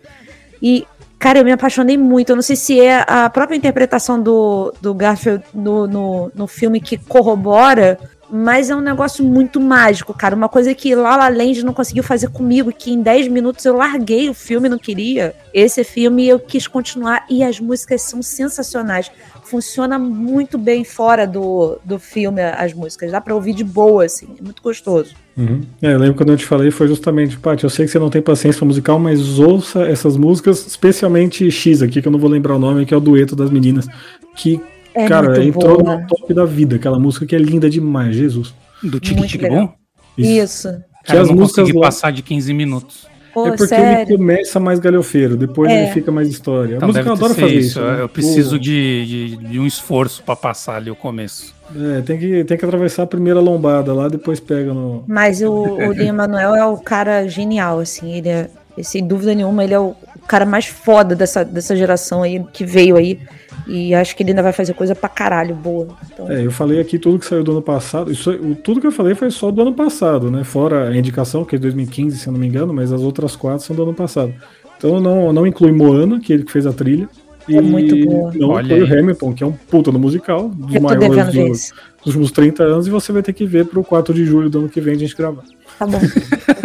E, 0.61 0.87
cara, 1.19 1.39
eu 1.39 1.45
me 1.45 1.53
apaixonei 1.53 1.97
muito. 1.97 2.31
Eu 2.31 2.37
não 2.37 2.43
sei 2.43 2.57
se 2.57 2.81
é 2.81 3.05
a 3.07 3.31
própria 3.31 3.57
interpretação 3.57 4.21
do, 4.21 4.75
do 4.81 4.93
Garfield 4.93 5.43
no, 5.55 5.87
no, 5.87 6.33
no 6.35 6.47
filme 6.47 6.81
que 6.81 6.99
corrobora, 6.99 7.99
mas 8.31 8.71
é 8.71 8.77
um 8.77 8.81
negócio 8.81 9.25
muito 9.25 9.61
mágico, 9.61 10.13
cara. 10.13 10.35
Uma 10.35 10.49
coisa 10.49 10.75
que 10.75 10.95
La 10.95 11.17
La 11.17 11.29
Land 11.29 11.65
não 11.65 11.73
conseguiu 11.73 12.03
fazer 12.03 12.29
comigo, 12.29 12.73
que 12.73 12.91
em 12.91 13.01
10 13.01 13.29
minutos 13.29 13.65
eu 13.65 13.77
larguei 13.77 14.29
o 14.29 14.35
filme, 14.35 14.69
não 14.69 14.79
queria. 14.79 15.35
Esse 15.55 15.85
filme 15.85 16.27
eu 16.27 16.39
quis 16.39 16.67
continuar 16.67 17.25
e 17.31 17.43
as 17.43 17.61
músicas 17.61 18.03
são 18.03 18.23
sensacionais. 18.23 19.11
Funciona 19.45 19.99
muito 19.99 20.59
bem 20.59 20.85
fora 20.85 21.27
do, 21.27 21.79
do 21.85 21.99
filme 21.99 22.43
as 22.43 22.73
músicas. 22.73 23.13
Dá 23.13 23.21
pra 23.21 23.35
ouvir 23.35 23.55
de 23.55 23.63
boa, 23.63 24.05
assim. 24.05 24.29
É 24.39 24.43
muito 24.43 24.63
gostoso. 24.63 25.15
Uhum. 25.37 25.61
É, 25.83 25.93
eu 25.93 25.99
lembro 25.99 26.17
quando 26.17 26.33
eu 26.33 26.37
te 26.37 26.47
falei, 26.47 26.71
foi 26.71 26.89
justamente, 26.89 27.39
Paty, 27.39 27.65
eu 27.65 27.71
sei 27.71 27.85
que 27.85 27.93
você 27.93 27.99
não 27.99 28.09
tem 28.09 28.23
paciência 28.23 28.59
pra 28.59 28.67
musical, 28.67 28.99
mas 28.99 29.39
ouça 29.39 29.83
essas 29.83 30.17
músicas, 30.17 30.67
especialmente 30.67 31.51
X 31.51 31.83
aqui, 31.83 32.01
que 32.01 32.09
eu 32.09 32.13
não 32.13 32.19
vou 32.19 32.31
lembrar 32.31 32.57
o 32.57 32.59
nome, 32.59 32.87
que 32.87 32.95
é 32.95 32.97
o 32.97 33.01
dueto 33.01 33.37
das 33.37 33.51
meninas, 33.51 33.87
que, 34.35 34.61
É 34.97 35.07
cara, 35.09 35.29
muito 35.31 35.41
entrou 35.59 35.83
boa. 35.83 35.99
no 35.99 36.07
top 36.07 36.33
da 36.35 36.45
vida, 36.45 36.77
aquela 36.77 36.99
música 36.99 37.27
que 37.27 37.35
é 37.35 37.39
linda 37.39 37.69
demais, 37.71 38.15
Jesus. 38.17 38.55
Do 38.83 38.99
Tic 39.01 39.21
Tic 39.27 39.43
legal. 39.43 39.59
Boom? 39.67 39.73
Isso. 40.19 40.69
Que 41.05 41.07
Cara, 41.09 41.19
eu 41.19 41.23
as 41.23 41.29
não 41.29 41.37
músicas 41.37 41.61
consegui 41.65 41.79
lá- 41.79 41.87
passar 41.87 42.11
de 42.13 42.23
15 42.23 42.53
minutos. 42.55 43.07
Pô, 43.35 43.47
é 43.49 43.51
porque 43.51 43.67
sério. 43.67 44.09
ele 44.11 44.17
começa 44.17 44.59
mais 44.59 44.79
galhofeiro, 44.79 45.37
depois 45.37 45.71
É. 45.71 45.85
ele 45.85 45.93
fica 45.93 46.11
mais 46.11 46.27
história. 46.29 46.77
Então 46.77 46.87
a 46.87 46.89
música 46.89 47.05
deve 47.05 47.17
adora 47.17 47.35
ser 47.35 47.41
fazer 47.43 47.55
isso. 47.55 47.69
isso. 47.69 47.81
né? 47.83 48.01
Eu 48.01 48.09
preciso 48.09 48.59
de, 48.59 49.07
de, 49.07 49.37
de 49.49 49.61
um 49.61 49.67
esforço 49.67 50.23
pra 50.23 50.35
passar 50.35 50.77
ali 50.77 50.91
o 50.91 50.97
começo. 50.97 51.55
É, 51.97 52.01
tem 52.01 52.19
que, 52.19 52.45
tem 52.45 52.57
que 52.57 52.65
atravessar 52.65 53.03
a 53.03 53.07
primeira 53.07 53.39
lombada 53.39 53.93
lá, 53.93 54.09
depois 54.09 54.41
pega 54.41 54.73
no. 54.73 55.05
Mas 55.07 55.43
o, 55.43 55.53
o 55.53 55.93
Lin 55.93 56.13
Manuel 56.13 56.55
é 56.55 56.65
o 56.65 56.79
cara 56.79 57.29
genial, 57.29 57.79
assim, 57.81 58.15
ele 58.17 58.29
é, 58.31 58.49
sem 58.83 59.07
dúvida 59.07 59.35
nenhuma, 59.35 59.65
ele 59.65 59.75
é 59.75 59.79
o 59.81 59.95
cara 60.27 60.45
mais 60.47 60.67
foda 60.67 61.15
dessa, 61.15 61.45
dessa 61.45 61.75
geração 61.77 62.23
aí, 62.23 62.45
que 62.53 62.65
veio 62.65 62.97
aí, 62.97 63.19
e 63.67 63.95
acho 63.95 64.15
que 64.17 64.23
ele 64.23 64.31
ainda 64.31 64.43
vai 64.43 64.53
fazer 64.53 64.75
coisa 64.75 64.95
pra 64.95 65.09
caralho 65.09 65.55
boa. 65.55 65.89
Então, 66.13 66.31
É, 66.31 66.45
eu 66.45 66.51
falei 66.51 66.81
aqui 66.81 66.99
tudo 66.99 67.19
que 67.19 67.27
saiu 67.27 67.43
do 67.43 67.53
ano 67.53 67.63
passado. 67.63 68.13
Isso, 68.13 68.31
o- 68.31 68.55
tudo 68.55 68.81
que 68.81 68.87
eu 68.87 68.93
falei 68.93 69.15
foi 69.15 69.31
só 69.31 69.51
do 69.51 69.63
ano 69.63 69.73
passado, 69.75 70.31
né? 70.31 70.45
Fora 70.45 70.89
a 70.89 70.97
indicação, 70.97 71.45
que 71.45 71.55
é 71.57 71.59
de 71.59 71.63
2015, 71.63 72.19
se 72.19 72.27
eu 72.27 72.33
não 72.33 72.41
me 72.41 72.47
engano, 72.47 72.73
mas 72.75 72.93
as 72.93 73.01
outras 73.01 73.35
quatro 73.37 73.65
são 73.65 73.75
do 73.75 73.83
ano 73.83 73.95
passado. 73.95 74.33
Então 74.77 75.01
não, 75.01 75.33
não 75.33 75.47
inclui 75.47 75.73
Moana, 75.73 76.21
que 76.21 76.33
é 76.33 76.37
ele 76.37 76.45
que 76.45 76.53
fez 76.53 76.67
a 76.67 76.73
trilha. 76.73 77.09
É 77.49 77.61
muito 77.61 77.97
boa. 78.05 78.33
Não 78.35 78.49
Olha 78.49 78.69
foi 78.69 78.83
o 78.83 78.85
aí. 78.93 78.99
Hamilton, 78.99 79.33
que 79.33 79.45
é 79.45 79.47
um 79.47 79.53
puta 79.53 79.93
no 79.93 80.01
musical, 80.01 80.49
dos 80.49 80.75
Eu 80.75 80.81
maiores 80.83 81.33
ver 81.33 81.49
dos, 81.49 81.73
últimos 82.05 82.33
30 82.33 82.65
anos, 82.65 82.87
e 82.89 82.91
você 82.91 83.13
vai 83.13 83.23
ter 83.23 83.33
que 83.33 83.47
ver 83.47 83.67
pro 83.67 83.85
4 83.85 84.13
de 84.13 84.25
julho 84.25 84.51
do 84.51 84.59
ano 84.59 84.69
que 84.69 84.81
vem 84.81 84.95
a 84.95 84.99
gente 84.99 85.17
gravar. 85.17 85.43
Tá 85.79 85.87
bom. 85.87 86.01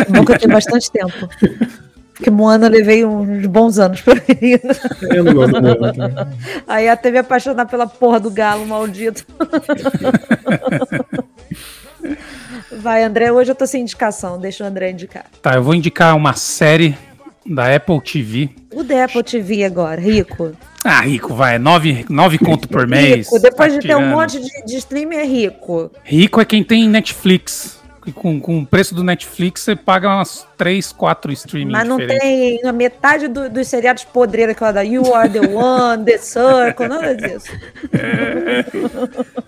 Bom 0.09 0.25
que 0.25 0.31
eu 0.31 0.39
tenho 0.39 0.51
bastante 0.51 0.91
tempo. 0.91 1.13
Porque 2.21 2.29
Moana 2.29 2.67
levei 2.67 3.03
uns 3.03 3.47
bons 3.47 3.79
anos 3.79 3.99
pra 3.99 4.13
ver. 4.13 4.61
Eu 5.09 5.23
não 5.23 5.33
gosto 5.33 5.53
do 5.53 5.61
Moana 5.61 5.91
também. 5.91 6.27
Aí 6.67 6.87
até 6.87 7.09
me 7.09 7.17
apaixonar 7.17 7.65
pela 7.65 7.87
porra 7.87 8.19
do 8.19 8.29
galo 8.29 8.63
maldito. 8.67 9.25
Vai, 12.79 13.03
André, 13.03 13.31
hoje 13.31 13.49
eu 13.51 13.55
tô 13.55 13.65
sem 13.65 13.81
indicação, 13.81 14.39
deixa 14.39 14.63
o 14.63 14.67
André 14.67 14.91
indicar. 14.91 15.25
Tá, 15.41 15.55
eu 15.55 15.63
vou 15.63 15.73
indicar 15.73 16.15
uma 16.15 16.33
série 16.33 16.95
da 17.43 17.75
Apple 17.75 17.99
TV. 18.01 18.49
O 18.71 18.83
da 18.83 19.05
Apple 19.05 19.23
TV 19.23 19.63
agora, 19.63 19.99
rico. 19.99 20.51
Ah, 20.83 21.01
rico, 21.01 21.33
vai. 21.33 21.57
Nove, 21.57 22.05
nove 22.07 22.37
conto 22.37 22.67
por 22.67 22.87
mês. 22.87 23.25
rico, 23.25 23.39
depois 23.39 23.73
tá 23.73 23.79
de 23.79 23.87
ter 23.87 23.95
um 23.95 23.99
tirando. 23.99 24.15
monte 24.15 24.39
de, 24.39 24.65
de 24.65 24.75
streaming 24.77 25.15
é 25.15 25.25
rico. 25.25 25.91
Rico 26.03 26.39
é 26.39 26.45
quem 26.45 26.63
tem 26.63 26.87
Netflix. 26.87 27.80
Que 28.03 28.11
Com, 28.11 28.39
com 28.41 28.59
o 28.59 28.65
preço 28.65 28.95
do 28.95 29.03
Netflix, 29.03 29.61
você 29.61 29.75
paga 29.75 30.09
umas 30.09 30.47
3, 30.57 30.91
4 30.91 31.31
streaming 31.33 31.71
Mas 31.71 31.87
não 31.87 31.97
diferentes. 31.97 32.27
tem 32.27 32.67
a 32.67 32.73
metade 32.73 33.27
do- 33.27 33.49
dos 33.49 33.67
seriados 33.67 34.03
podreiros, 34.03 34.55
aquela 34.55 34.71
da 34.71 34.81
You 34.81 35.13
Are 35.13 35.29
The 35.29 35.47
One, 35.47 36.03
The 36.03 36.17
Circle, 36.17 36.87
nada 36.87 37.13
disso. 37.15 37.51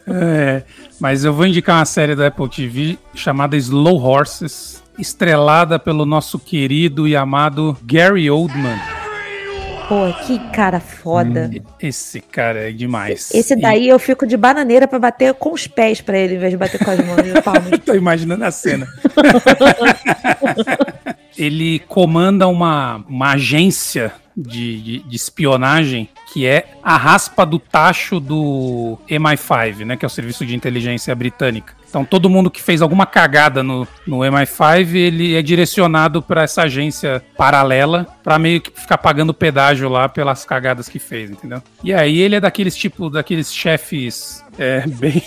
É, 0.07 0.63
mas 0.99 1.23
eu 1.25 1.33
vou 1.33 1.45
indicar 1.47 1.77
uma 1.79 1.85
série 1.85 2.15
da 2.15 2.27
Apple 2.27 2.49
TV 2.49 2.97
chamada 3.15 3.55
Slow 3.57 3.99
Horses, 4.01 4.83
estrelada 4.99 5.79
pelo 5.79 6.05
nosso 6.05 6.37
querido 6.37 7.07
e 7.07 7.15
amado 7.15 7.75
Gary 7.83 8.29
Oldman. 8.29 8.77
Pô, 9.89 10.11
que 10.25 10.39
cara 10.51 10.79
foda. 10.79 11.51
Esse 11.79 12.19
cara 12.21 12.69
é 12.69 12.71
demais. 12.71 13.29
Esse 13.33 13.55
daí 13.55 13.87
eu 13.89 13.99
fico 13.99 14.25
de 14.25 14.37
bananeira 14.37 14.87
pra 14.87 14.97
bater 14.97 15.33
com 15.33 15.51
os 15.53 15.67
pés 15.67 15.99
pra 16.01 16.17
ele, 16.17 16.35
em 16.35 16.39
vez 16.39 16.51
de 16.51 16.57
bater 16.57 16.83
com 16.83 16.89
as 16.91 16.99
mãos 17.05 17.19
e 17.19 17.41
palmas. 17.41 17.71
E- 17.73 17.77
Tô 17.77 17.93
imaginando 17.93 18.43
a 18.45 18.51
cena. 18.51 18.87
Ele 21.37 21.79
comanda 21.87 22.47
uma, 22.47 23.03
uma 23.09 23.31
agência 23.33 24.13
de, 24.35 24.81
de, 24.81 24.99
de 24.99 25.15
espionagem 25.15 26.09
que 26.31 26.47
é 26.47 26.73
a 26.81 26.97
raspa 26.97 27.45
do 27.45 27.59
tacho 27.59 28.19
do 28.19 28.97
MI5, 29.07 29.85
né? 29.85 29.95
Que 29.95 30.05
é 30.05 30.07
o 30.07 30.09
Serviço 30.09 30.45
de 30.45 30.55
Inteligência 30.55 31.13
Britânica. 31.13 31.75
Então 31.87 32.03
todo 32.03 32.27
mundo 32.27 32.49
que 32.49 32.59
fez 32.59 32.81
alguma 32.81 33.05
cagada 33.05 33.61
no, 33.61 33.87
no 34.07 34.19
MI5, 34.19 34.95
ele 34.95 35.35
é 35.35 35.43
direcionado 35.43 36.23
para 36.23 36.41
essa 36.41 36.63
agência 36.63 37.23
paralela 37.37 38.07
para 38.23 38.39
meio 38.39 38.61
que 38.61 38.71
ficar 38.71 38.97
pagando 38.97 39.31
pedágio 39.31 39.87
lá 39.87 40.09
pelas 40.09 40.43
cagadas 40.43 40.89
que 40.89 40.97
fez, 40.97 41.29
entendeu? 41.29 41.61
E 41.83 41.93
aí 41.93 42.19
ele 42.19 42.35
é 42.35 42.39
daqueles 42.39 42.75
tipo, 42.75 43.11
daqueles 43.11 43.53
chefes 43.53 44.43
é, 44.57 44.87
bem, 44.89 45.21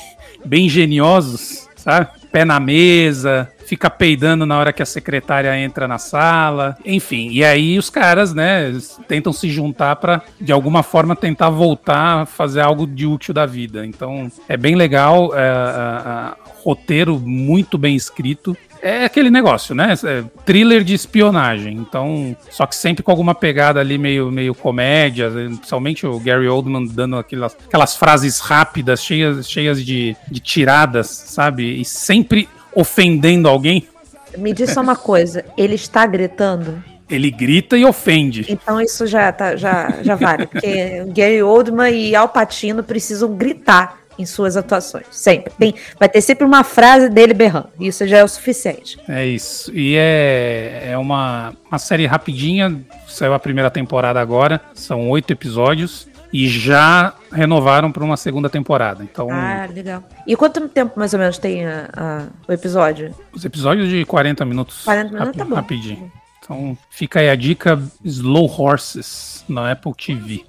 bem 0.44 0.68
geniosos, 0.68 1.68
sabe? 1.76 2.08
Pé 2.32 2.44
na 2.44 2.58
mesa, 2.58 3.48
fica 3.66 3.90
peidando 3.90 4.46
na 4.46 4.58
hora 4.58 4.72
que 4.72 4.82
a 4.82 4.86
secretária 4.86 5.58
entra 5.58 5.86
na 5.88 5.98
sala, 5.98 6.76
enfim. 6.84 7.28
E 7.30 7.44
aí 7.44 7.78
os 7.78 7.90
caras, 7.90 8.32
né, 8.32 8.72
tentam 9.08 9.32
se 9.32 9.50
juntar 9.50 9.96
para 9.96 10.22
de 10.40 10.52
alguma 10.52 10.82
forma 10.82 11.14
tentar 11.16 11.50
voltar 11.50 12.22
a 12.22 12.26
fazer 12.26 12.60
algo 12.60 12.86
de 12.86 13.06
útil 13.06 13.34
da 13.34 13.44
vida. 13.44 13.84
Então 13.84 14.30
é 14.48 14.56
bem 14.56 14.74
legal, 14.74 15.34
é, 15.36 15.40
a- 15.48 16.34
a- 16.42 16.46
roteiro 16.62 17.18
muito 17.20 17.78
bem 17.78 17.94
escrito. 17.94 18.56
É 18.82 19.04
aquele 19.04 19.30
negócio, 19.30 19.74
né? 19.74 19.94
É 20.04 20.22
thriller 20.44 20.82
de 20.84 20.94
espionagem. 20.94 21.74
Então, 21.74 22.36
só 22.50 22.66
que 22.66 22.74
sempre 22.76 23.02
com 23.02 23.10
alguma 23.10 23.34
pegada 23.34 23.80
ali 23.80 23.96
meio, 23.96 24.30
meio 24.30 24.54
comédia, 24.54 25.30
principalmente 25.30 26.06
o 26.06 26.18
Gary 26.20 26.46
Oldman 26.48 26.86
dando 26.86 27.16
aquelas, 27.16 27.56
aquelas 27.66 27.96
frases 27.96 28.38
rápidas, 28.40 29.02
cheias, 29.02 29.48
cheias 29.48 29.82
de, 29.84 30.14
de 30.30 30.40
tiradas, 30.40 31.06
sabe? 31.06 31.80
E 31.80 31.84
sempre 31.84 32.48
ofendendo 32.76 33.48
alguém. 33.48 33.88
Me 34.36 34.52
diz 34.52 34.70
só 34.70 34.82
uma 34.82 34.94
coisa, 34.94 35.44
ele 35.56 35.74
está 35.74 36.06
gritando? 36.06 36.84
Ele 37.08 37.30
grita 37.30 37.76
e 37.78 37.84
ofende. 37.84 38.44
Então 38.48 38.80
isso 38.80 39.06
já, 39.06 39.32
tá, 39.32 39.56
já, 39.56 40.02
já 40.02 40.14
vale, 40.14 40.46
porque 40.46 41.04
Gary 41.08 41.42
Oldman 41.42 41.90
e 41.90 42.14
Al 42.14 42.28
Pacino 42.28 42.82
precisam 42.82 43.34
gritar 43.34 44.00
em 44.18 44.26
suas 44.26 44.56
atuações, 44.56 45.06
sempre. 45.10 45.52
Tem, 45.58 45.74
vai 45.98 46.08
ter 46.08 46.20
sempre 46.20 46.44
uma 46.44 46.64
frase 46.64 47.08
dele 47.08 47.32
berrando, 47.34 47.68
isso 47.78 48.06
já 48.06 48.18
é 48.18 48.24
o 48.24 48.28
suficiente. 48.28 48.98
É 49.08 49.24
isso. 49.24 49.70
E 49.74 49.94
é, 49.96 50.90
é 50.90 50.98
uma, 50.98 51.54
uma 51.70 51.78
série 51.78 52.06
rapidinha. 52.06 52.76
Saiu 53.06 53.34
a 53.34 53.38
primeira 53.38 53.70
temporada 53.70 54.20
agora. 54.20 54.60
São 54.74 55.08
oito 55.10 55.32
episódios. 55.32 56.08
E 56.32 56.48
já 56.48 57.14
renovaram 57.32 57.90
para 57.92 58.04
uma 58.04 58.16
segunda 58.16 58.48
temporada. 58.50 59.02
Então, 59.04 59.28
Ah, 59.30 59.66
legal. 59.72 60.02
E 60.26 60.34
quanto 60.36 60.68
tempo 60.68 60.98
mais 60.98 61.12
ou 61.14 61.18
menos 61.20 61.38
tem 61.38 61.64
a- 61.64 61.88
a- 61.96 62.26
o 62.48 62.52
episódio? 62.52 63.14
os 63.32 63.44
episódios 63.44 63.88
de 63.88 64.04
40 64.04 64.44
minutos. 64.44 64.84
40 64.84 65.12
minutos 65.12 65.36
tá 65.36 65.44
bom. 65.44 65.54
Rapidinho. 65.54 66.10
Então, 66.42 66.76
fica 66.90 67.20
aí 67.20 67.28
a 67.30 67.34
dica 67.36 67.80
Slow 68.04 68.46
Horses 68.60 69.44
na 69.48 69.72
Apple 69.72 69.92
TV. 69.94 70.44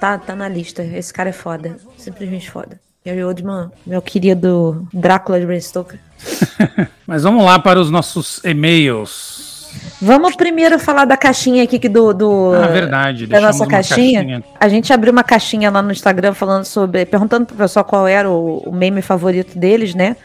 Tá, 0.00 0.16
tá 0.18 0.34
na 0.34 0.48
lista, 0.48 0.82
esse 0.82 1.12
cara 1.12 1.28
é 1.28 1.32
foda, 1.32 1.76
simplesmente 1.98 2.50
foda. 2.50 2.80
Gary 3.04 3.22
Oldman, 3.22 3.70
meu 3.86 4.02
querido 4.02 4.88
Drácula 4.92 5.38
de 5.38 5.46
Bram 5.46 5.60
Stoker. 5.60 6.00
Mas 7.06 7.22
vamos 7.22 7.44
lá 7.44 7.58
para 7.58 7.78
os 7.80 7.90
nossos 7.90 8.40
e-mails. 8.44 9.35
Vamos 10.00 10.36
primeiro 10.36 10.78
falar 10.78 11.04
da 11.04 11.16
caixinha 11.16 11.62
aqui 11.64 11.78
que 11.78 11.88
do, 11.88 12.12
do 12.12 12.52
Ah, 12.54 12.66
verdade. 12.66 13.26
da 13.26 13.40
nossa 13.40 13.64
uma 13.64 13.70
caixinha. 13.70 14.42
A 14.60 14.68
gente 14.68 14.92
abriu 14.92 15.12
uma 15.12 15.24
caixinha 15.24 15.70
lá 15.70 15.80
no 15.80 15.90
Instagram 15.90 16.34
falando 16.34 16.64
sobre, 16.64 17.06
perguntando 17.06 17.46
pro 17.46 17.56
pessoal 17.56 17.84
qual 17.84 18.06
era 18.06 18.28
o, 18.30 18.58
o 18.58 18.72
meme 18.72 19.00
favorito 19.00 19.58
deles, 19.58 19.94
né? 19.94 20.16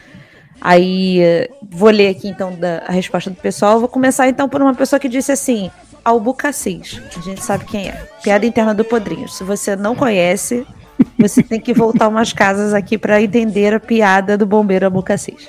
Aí 0.60 1.20
eh, 1.20 1.50
vou 1.68 1.90
ler 1.90 2.10
aqui 2.10 2.28
então 2.28 2.54
da, 2.54 2.82
a 2.86 2.92
resposta 2.92 3.30
do 3.30 3.36
pessoal. 3.36 3.80
Vou 3.80 3.88
começar 3.88 4.28
então 4.28 4.48
por 4.48 4.62
uma 4.62 4.74
pessoa 4.74 5.00
que 5.00 5.08
disse 5.08 5.32
assim: 5.32 5.70
Albucacis. 6.04 7.00
A 7.16 7.20
gente 7.20 7.42
sabe 7.42 7.64
quem 7.64 7.88
é. 7.88 8.00
Piada 8.22 8.46
interna 8.46 8.74
do 8.74 8.84
Podrinho. 8.84 9.28
Se 9.28 9.42
você 9.42 9.74
não 9.74 9.96
conhece, 9.96 10.66
você 11.18 11.42
tem 11.42 11.58
que 11.60 11.72
voltar 11.72 12.08
umas 12.08 12.32
casas 12.32 12.74
aqui 12.74 12.96
para 12.96 13.20
entender 13.20 13.74
a 13.74 13.80
piada 13.80 14.36
do 14.36 14.46
bombeiro 14.46 14.84
Albucacis. 14.84 15.48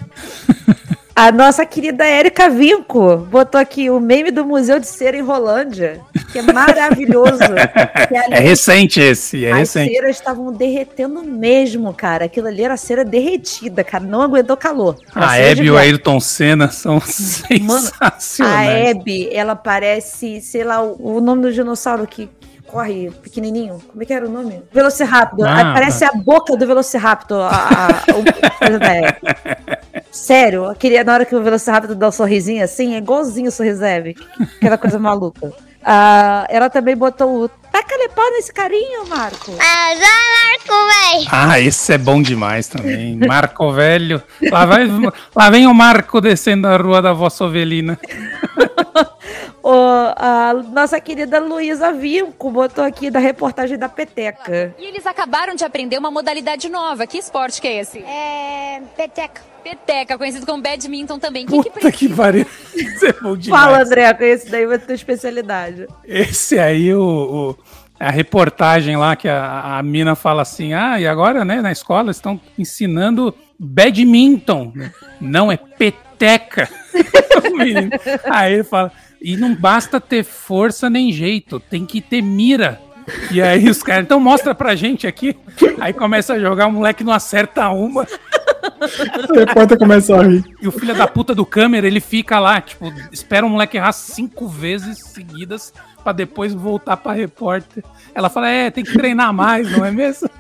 A 1.15 1.31
nossa 1.31 1.63
querida 1.63 2.03
Érica 2.03 2.49
Vinco 2.49 3.17
botou 3.17 3.61
aqui 3.61 3.87
o 3.87 3.99
meme 3.99 4.31
do 4.31 4.43
Museu 4.43 4.79
de 4.79 4.87
Cera 4.87 5.15
em 5.15 5.21
Rolândia, 5.21 6.01
que 6.31 6.39
é 6.39 6.41
maravilhoso. 6.41 7.37
Que 8.07 8.17
ali 8.17 8.33
É 8.33 8.39
recente 8.39 8.99
esse, 8.99 9.45
é 9.45 9.51
as 9.51 9.57
recente. 9.59 9.93
ceras 9.93 10.15
estavam 10.15 10.51
derretendo 10.51 11.23
mesmo, 11.23 11.93
cara. 11.93 12.25
Aquilo 12.25 12.47
ali 12.47 12.63
era 12.63 12.75
cera 12.75 13.05
derretida, 13.05 13.83
cara. 13.83 14.03
Não 14.03 14.21
aguentou 14.21 14.57
calor. 14.57 14.97
Era 15.15 15.29
A 15.29 15.37
Hebe 15.37 15.65
e 15.65 15.71
o. 15.71 15.77
Ayrton 15.77 16.19
Senna 16.19 16.69
são 16.71 16.97
A 16.97 17.01
sensacionais. 17.01 18.69
Hebe, 18.89 19.29
ela 19.33 19.55
parece, 19.55 20.41
sei 20.41 20.63
lá, 20.63 20.81
o, 20.81 21.17
o 21.17 21.21
nome 21.21 21.43
do 21.43 21.53
dinossauro 21.53 22.07
que, 22.07 22.29
corre 22.65 23.11
pequenininho. 23.21 23.79
Como 23.87 24.01
é 24.01 24.05
que 24.05 24.13
era 24.13 24.25
o 24.25 24.29
nome? 24.29 24.63
Velociraptor. 24.71 25.45
Ah, 25.47 25.57
Aí 25.57 25.73
parece 25.73 26.03
a 26.03 26.11
boca 26.11 26.57
do 26.57 26.65
Velociraptor, 26.65 27.41
a, 27.41 27.49
a, 27.49 27.87
a 27.87 28.49
coisa 28.57 28.79
da. 28.79 29.77
Sério, 30.13 30.65
eu 30.65 30.75
queria, 30.75 31.03
na 31.03 31.11
hora 31.11 31.25
que 31.25 31.35
o 31.35 31.41
Velociraptor 31.41 31.95
dá 31.95 32.07
um 32.07 32.11
sorrisinho 32.11 32.63
assim, 32.63 32.93
é 32.93 32.99
igualzinho 32.99 33.49
o 33.49 33.51
sorriso 33.51 33.83
Hebe. 33.83 34.15
Aquela 34.57 34.77
coisa 34.77 34.99
maluca. 35.01 35.51
Ah, 35.83 36.45
ela 36.49 36.69
também 36.69 36.95
botou 36.95 37.43
o 37.43 37.49
taca-lhe 37.49 38.07
pau 38.09 38.29
nesse 38.31 38.53
carinho, 38.53 39.07
Marco. 39.07 39.51
Ah, 39.59 39.95
já 39.95 40.69
marco, 40.69 41.17
véi. 41.17 41.27
Ah, 41.31 41.59
esse 41.59 41.93
é 41.93 41.97
bom 41.97 42.21
demais 42.21 42.67
também. 42.67 43.17
Marco 43.17 43.71
Velho. 43.73 44.21
Lá, 44.51 44.65
vai, 44.65 44.87
lá 45.35 45.49
vem 45.49 45.65
o 45.65 45.73
Marco 45.73 46.21
descendo 46.21 46.67
a 46.67 46.77
rua 46.77 47.01
da 47.01 47.11
vossa 47.11 47.43
ovelina. 47.45 47.99
Ô, 49.63 49.71
a 50.17 50.53
nossa 50.73 50.99
querida 50.99 51.39
Luísa 51.39 51.93
Vinco 51.93 52.51
botou 52.51 52.83
aqui 52.83 53.09
da 53.09 53.19
reportagem 53.19 53.77
da 53.77 53.87
Peteca. 53.87 54.75
E 54.77 54.85
eles 54.85 55.07
acabaram 55.07 55.55
de 55.55 55.63
aprender 55.63 55.97
uma 55.97 56.11
modalidade 56.11 56.67
nova. 56.67 57.07
Que 57.07 57.17
esporte 57.17 57.61
que 57.61 57.67
é 57.69 57.79
esse? 57.79 57.99
É. 57.99 58.81
Peteca. 58.97 59.41
Peteca, 59.63 60.17
conhecido 60.17 60.45
como 60.45 60.61
badminton 60.61 61.17
também. 61.17 61.45
Quem 61.45 61.63
que 61.63 61.69
Puta 61.69 61.89
que 61.93 62.09
pariu. 62.09 62.45
Isso 62.75 63.05
é 63.05 63.13
bom 63.13 63.37
demais. 63.37 63.63
Fala, 63.63 63.81
André, 63.81 64.13
com 64.13 64.23
esse 64.25 64.49
daí 64.51 64.65
vai 64.65 64.77
ter 64.77 64.93
especialidade. 64.93 65.87
Esse 66.03 66.59
aí, 66.59 66.93
o, 66.93 67.01
o- 67.01 67.57
a 67.97 68.11
reportagem 68.11 68.97
lá 68.97 69.15
que 69.15 69.29
a, 69.29 69.77
a 69.77 69.83
mina 69.83 70.13
fala 70.15 70.41
assim: 70.41 70.73
ah, 70.73 70.99
e 70.99 71.07
agora, 71.07 71.45
né, 71.45 71.61
na 71.61 71.71
escola 71.71 72.11
estão 72.11 72.37
ensinando 72.59 73.33
badminton. 73.57 74.73
Não 75.21 75.49
é 75.49 75.55
peteca. 75.55 76.67
O 77.43 78.31
aí 78.31 78.53
ele 78.53 78.63
fala: 78.63 78.91
e 79.23 79.37
não 79.37 79.55
basta 79.55 80.01
ter 80.01 80.21
força 80.25 80.89
nem 80.89 81.09
jeito, 81.13 81.57
tem 81.57 81.85
que 81.85 82.01
ter 82.01 82.21
mira. 82.21 82.81
E 83.31 83.41
aí 83.41 83.69
os 83.69 83.81
caras, 83.81 84.03
então 84.03 84.19
mostra 84.19 84.53
pra 84.53 84.75
gente 84.75 85.07
aqui. 85.07 85.35
Aí 85.79 85.93
começa 85.93 86.33
a 86.33 86.39
jogar, 86.39 86.67
o 86.67 86.73
moleque 86.73 87.05
não 87.05 87.13
acerta 87.13 87.69
uma. 87.69 88.05
O 89.29 89.33
repórter 89.33 89.77
começa 89.77 90.15
a 90.15 90.23
rir. 90.23 90.43
E 90.61 90.67
o 90.67 90.71
filho 90.71 90.93
da 90.93 91.07
puta 91.07 91.33
do 91.33 91.45
câmera, 91.45 91.87
ele 91.87 92.01
fica 92.01 92.37
lá, 92.39 92.59
tipo, 92.59 92.93
espera 93.11 93.45
o 93.45 93.49
moleque 93.49 93.77
errar 93.77 93.93
cinco 93.93 94.47
vezes 94.47 94.99
seguidas 94.99 95.73
pra 96.03 96.11
depois 96.11 96.53
voltar 96.53 96.97
pra 96.97 97.13
repórter. 97.13 97.83
Ela 98.13 98.29
fala, 98.29 98.49
é, 98.49 98.69
tem 98.69 98.83
que 98.83 98.93
treinar 98.93 99.33
mais, 99.33 99.71
não 99.71 99.85
é 99.85 99.91
mesmo? 99.91 100.29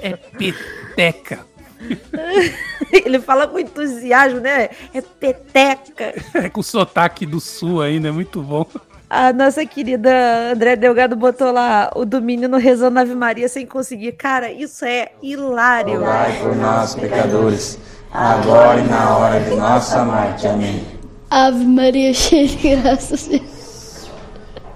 É 0.00 0.16
peteca. 0.16 1.40
Ele 2.92 3.20
fala 3.20 3.46
com 3.46 3.58
entusiasmo, 3.58 4.40
né? 4.40 4.70
É 4.92 5.00
peteca. 5.00 6.14
É 6.34 6.48
com 6.48 6.60
o 6.60 6.64
sotaque 6.64 7.24
do 7.24 7.40
sul 7.40 7.80
ainda, 7.80 8.08
é 8.08 8.12
muito 8.12 8.42
bom. 8.42 8.66
A 9.10 9.32
nossa 9.32 9.64
querida 9.64 10.52
André 10.52 10.76
Delgado 10.76 11.16
botou 11.16 11.50
lá 11.50 11.90
o 11.96 12.04
do 12.04 12.20
menino 12.20 12.58
rezando 12.58 12.98
Ave 12.98 13.14
Maria 13.14 13.48
sem 13.48 13.64
conseguir. 13.64 14.12
Cara, 14.12 14.52
isso 14.52 14.84
é 14.84 15.12
hilário. 15.22 16.00
Rogai 16.00 16.38
por 16.42 16.54
nós, 16.54 16.94
pecadores, 16.94 17.78
agora 18.12 18.80
e 18.80 18.86
na 18.86 19.16
hora 19.16 19.40
de 19.40 19.56
nossa 19.56 20.04
morte. 20.04 20.46
Amém. 20.46 20.84
Ave 21.30 21.64
Maria, 21.64 22.12
cheia 22.14 22.46
de 22.48 22.76
graça, 22.76 23.16
Senhor. 23.16 23.47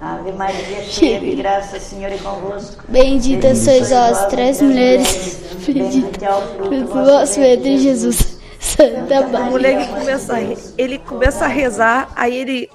Ave 0.03 0.33
Maria, 0.33 0.83
cheia 0.83 1.17
de 1.17 1.33
graça, 1.35 1.79
Senhor 1.79 2.11
é 2.11 2.17
convosco. 2.17 2.83
Bendita 2.89 3.55
sois 3.55 3.89
vós, 3.89 4.25
três 4.25 4.61
mulheres, 4.61 5.37
bendito 5.65 6.21
é 6.21 6.29
o 6.29 6.41
fruto 6.41 6.87
vosso 6.87 7.39
ventre, 7.39 7.77
Jesus. 7.77 8.37
Santa 8.59 9.21
O 9.21 9.31
Maria. 9.31 9.49
moleque 9.49 9.87
começa 9.93 10.35
ele 10.77 10.99
começa 10.99 11.45
a 11.45 11.47
rezar, 11.47 12.11
aí 12.17 12.35
ele 12.35 12.69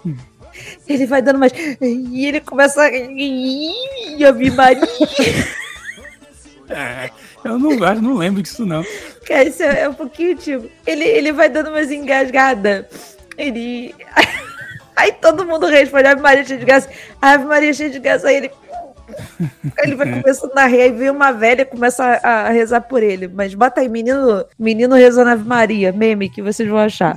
ele 0.89 1.05
vai 1.07 1.21
dando 1.21 1.39
mais 1.39 1.53
e 1.81 2.27
ele 2.27 2.41
começa 2.41 2.83
a 2.83 2.87
Ave 2.87 4.51
Maria. 4.51 4.89
É, 6.71 7.11
eu 7.45 7.59
não, 7.59 7.73
eu 7.73 8.03
não 8.03 8.15
lembro 8.15 8.43
disso, 8.43 8.65
não. 8.67 8.85
Cara, 9.27 9.45
isso 9.45 9.63
é, 9.63 9.83
é 9.83 9.89
um 9.89 9.95
pouquinho 9.95 10.37
tipo. 10.37 10.69
Ele, 10.87 11.05
ele 11.05 11.33
vai 11.33 11.49
dando 11.49 11.69
umas 11.69 11.91
engasgadas. 11.91 12.87
Ele. 13.37 13.95
Aí 14.99 15.13
todo 15.13 15.47
mundo 15.47 15.67
responde, 15.67 16.09
Ave 16.09 16.21
Maria 16.21 16.45
cheia 16.45 16.59
de 16.59 16.67
graça. 16.67 16.89
Ave 17.23 17.45
Maria 17.45 17.73
cheia 17.73 17.89
de 17.89 18.01
graça. 18.01 18.27
Aí 18.27 18.37
ele. 18.37 18.51
Ele 19.79 19.95
vai 19.95 20.21
começando 20.21 20.57
a 20.59 20.67
rir, 20.67 20.83
aí 20.83 20.93
vem 20.93 21.09
uma 21.09 21.33
velha 21.33 21.63
e 21.63 21.65
começa 21.65 22.05
a, 22.05 22.47
a 22.47 22.51
rezar 22.51 22.83
por 22.83 23.03
ele. 23.03 23.27
Mas 23.27 23.55
bota 23.55 23.81
aí, 23.81 23.89
menino, 23.89 24.45
menino 24.59 24.95
rezando 24.95 25.31
Ave 25.31 25.45
Maria, 25.45 25.93
meme, 25.93 26.29
que 26.29 26.43
vocês 26.43 26.69
vão 26.69 26.79
achar. 26.79 27.17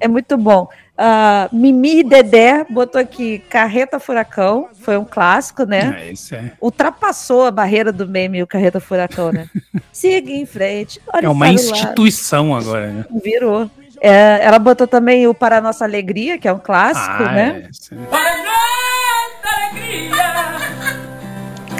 É 0.00 0.08
muito 0.08 0.36
bom. 0.36 0.68
Ah, 0.98 1.48
Mimi 1.52 2.00
e 2.00 2.02
Dedé 2.02 2.64
botou 2.70 3.00
aqui 3.00 3.38
Carreta 3.50 4.00
Furacão, 4.00 4.68
foi 4.80 4.96
um 4.96 5.04
clássico, 5.04 5.64
né? 5.64 6.06
É, 6.06 6.12
isso 6.12 6.34
é. 6.34 6.52
Ultrapassou 6.60 7.44
a 7.44 7.50
barreira 7.50 7.92
do 7.92 8.08
meme 8.08 8.42
o 8.42 8.46
Carreta 8.46 8.80
Furacão, 8.80 9.30
né? 9.30 9.48
Siga 9.92 10.30
em 10.30 10.46
frente. 10.46 11.00
É 11.22 11.28
uma 11.28 11.50
instituição 11.50 12.54
agora, 12.54 12.90
né? 12.90 13.04
Virou. 13.22 13.70
É, 14.08 14.38
ela 14.40 14.60
botou 14.60 14.86
também 14.86 15.26
o 15.26 15.34
Para 15.34 15.60
Nossa 15.60 15.84
Alegria, 15.84 16.38
que 16.38 16.46
é 16.46 16.52
um 16.52 16.60
clássico, 16.60 17.24
Ah, 17.24 17.32
né? 17.32 17.62
é, 17.64 17.70
isso 17.70 17.92
é. 17.92 17.96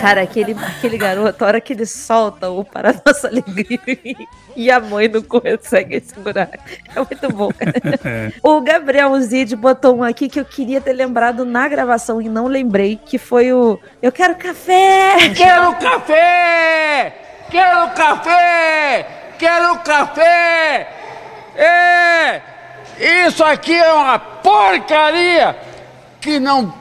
Cara, 0.00 0.22
aquele, 0.22 0.56
aquele 0.60 0.98
garoto, 0.98 1.42
a 1.44 1.46
hora 1.46 1.60
que 1.60 1.72
ele 1.72 1.86
solta 1.86 2.50
o 2.50 2.64
Para 2.64 2.94
Nossa 3.06 3.28
Alegria 3.28 3.78
e 4.56 4.70
a 4.70 4.80
mãe 4.80 5.06
não 5.08 5.22
consegue 5.22 6.00
segurar. 6.00 6.50
É 6.94 6.96
muito 6.96 7.28
bom, 7.32 7.50
cara. 7.52 7.72
É. 8.04 8.32
O 8.42 8.60
Gabriel 8.60 9.18
Zid 9.20 9.54
botou 9.54 9.96
um 9.98 10.02
aqui 10.02 10.28
que 10.28 10.38
eu 10.40 10.44
queria 10.44 10.80
ter 10.80 10.92
lembrado 10.94 11.44
na 11.44 11.68
gravação 11.68 12.20
e 12.20 12.28
não 12.28 12.46
lembrei, 12.46 12.96
que 13.04 13.18
foi 13.18 13.52
o 13.52 13.78
Eu 14.02 14.10
quero 14.10 14.34
café! 14.34 15.30
Quero 15.34 15.74
café! 15.76 17.14
Quero 17.50 17.90
café! 17.94 19.06
Quero 19.38 19.78
café! 19.78 21.05
É! 21.56 22.42
Isso 23.26 23.44
aqui 23.44 23.74
é 23.74 23.92
uma 23.92 24.18
porcaria 24.18 25.56
que 26.20 26.38
não 26.38 26.72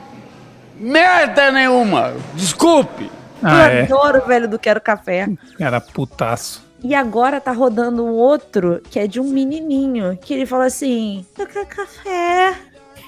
merda 0.78 1.50
nenhuma. 1.50 2.14
Desculpe. 2.34 3.10
Ah, 3.42 3.68
eu 3.68 3.70
é. 3.70 3.82
adoro 3.82 4.22
o 4.22 4.26
velho 4.26 4.48
do 4.48 4.58
Quero 4.58 4.80
Café. 4.80 5.28
Era 5.58 5.80
putaço. 5.80 6.64
E 6.82 6.94
agora 6.94 7.40
tá 7.40 7.52
rodando 7.52 8.04
um 8.04 8.12
outro 8.12 8.80
que 8.90 8.98
é 8.98 9.06
de 9.06 9.20
um 9.20 9.24
menininho, 9.24 10.16
que 10.20 10.34
ele 10.34 10.46
fala 10.46 10.66
assim: 10.66 11.24
Eu 11.38 11.46
quero 11.46 11.66
café. 11.66 12.54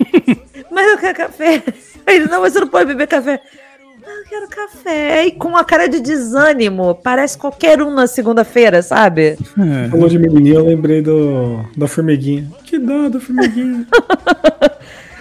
mas 0.71 0.87
eu 0.91 0.99
quero 0.99 1.17
café. 1.17 1.63
Aí 2.07 2.17
Ele, 2.17 2.27
não, 2.27 2.41
mas 2.41 2.53
você 2.53 2.61
não 2.61 2.69
pode 2.69 2.87
beber 2.87 3.07
café. 3.07 3.41
"Mas 4.09 4.19
Eu 4.19 4.25
quero 4.29 4.49
café. 4.49 5.27
E 5.27 5.33
com 5.33 5.49
uma 5.49 5.65
cara 5.65 5.89
de 5.89 6.01
desânimo. 6.01 6.95
Parece 6.95 7.37
qualquer 7.37 7.83
um 7.83 7.93
na 7.93 8.07
segunda-feira, 8.07 8.83
sabe? 8.83 9.39
É. 9.59 9.89
Falou 9.91 10.09
de 10.09 10.19
menininha, 10.19 10.57
eu 10.57 10.65
lembrei 10.65 11.03
do, 11.03 11.65
da 11.77 11.87
formiguinha. 11.87 12.49
Que 12.65 12.79
dó 12.79 13.09
da 13.09 13.21
formiguinha. 13.21 13.87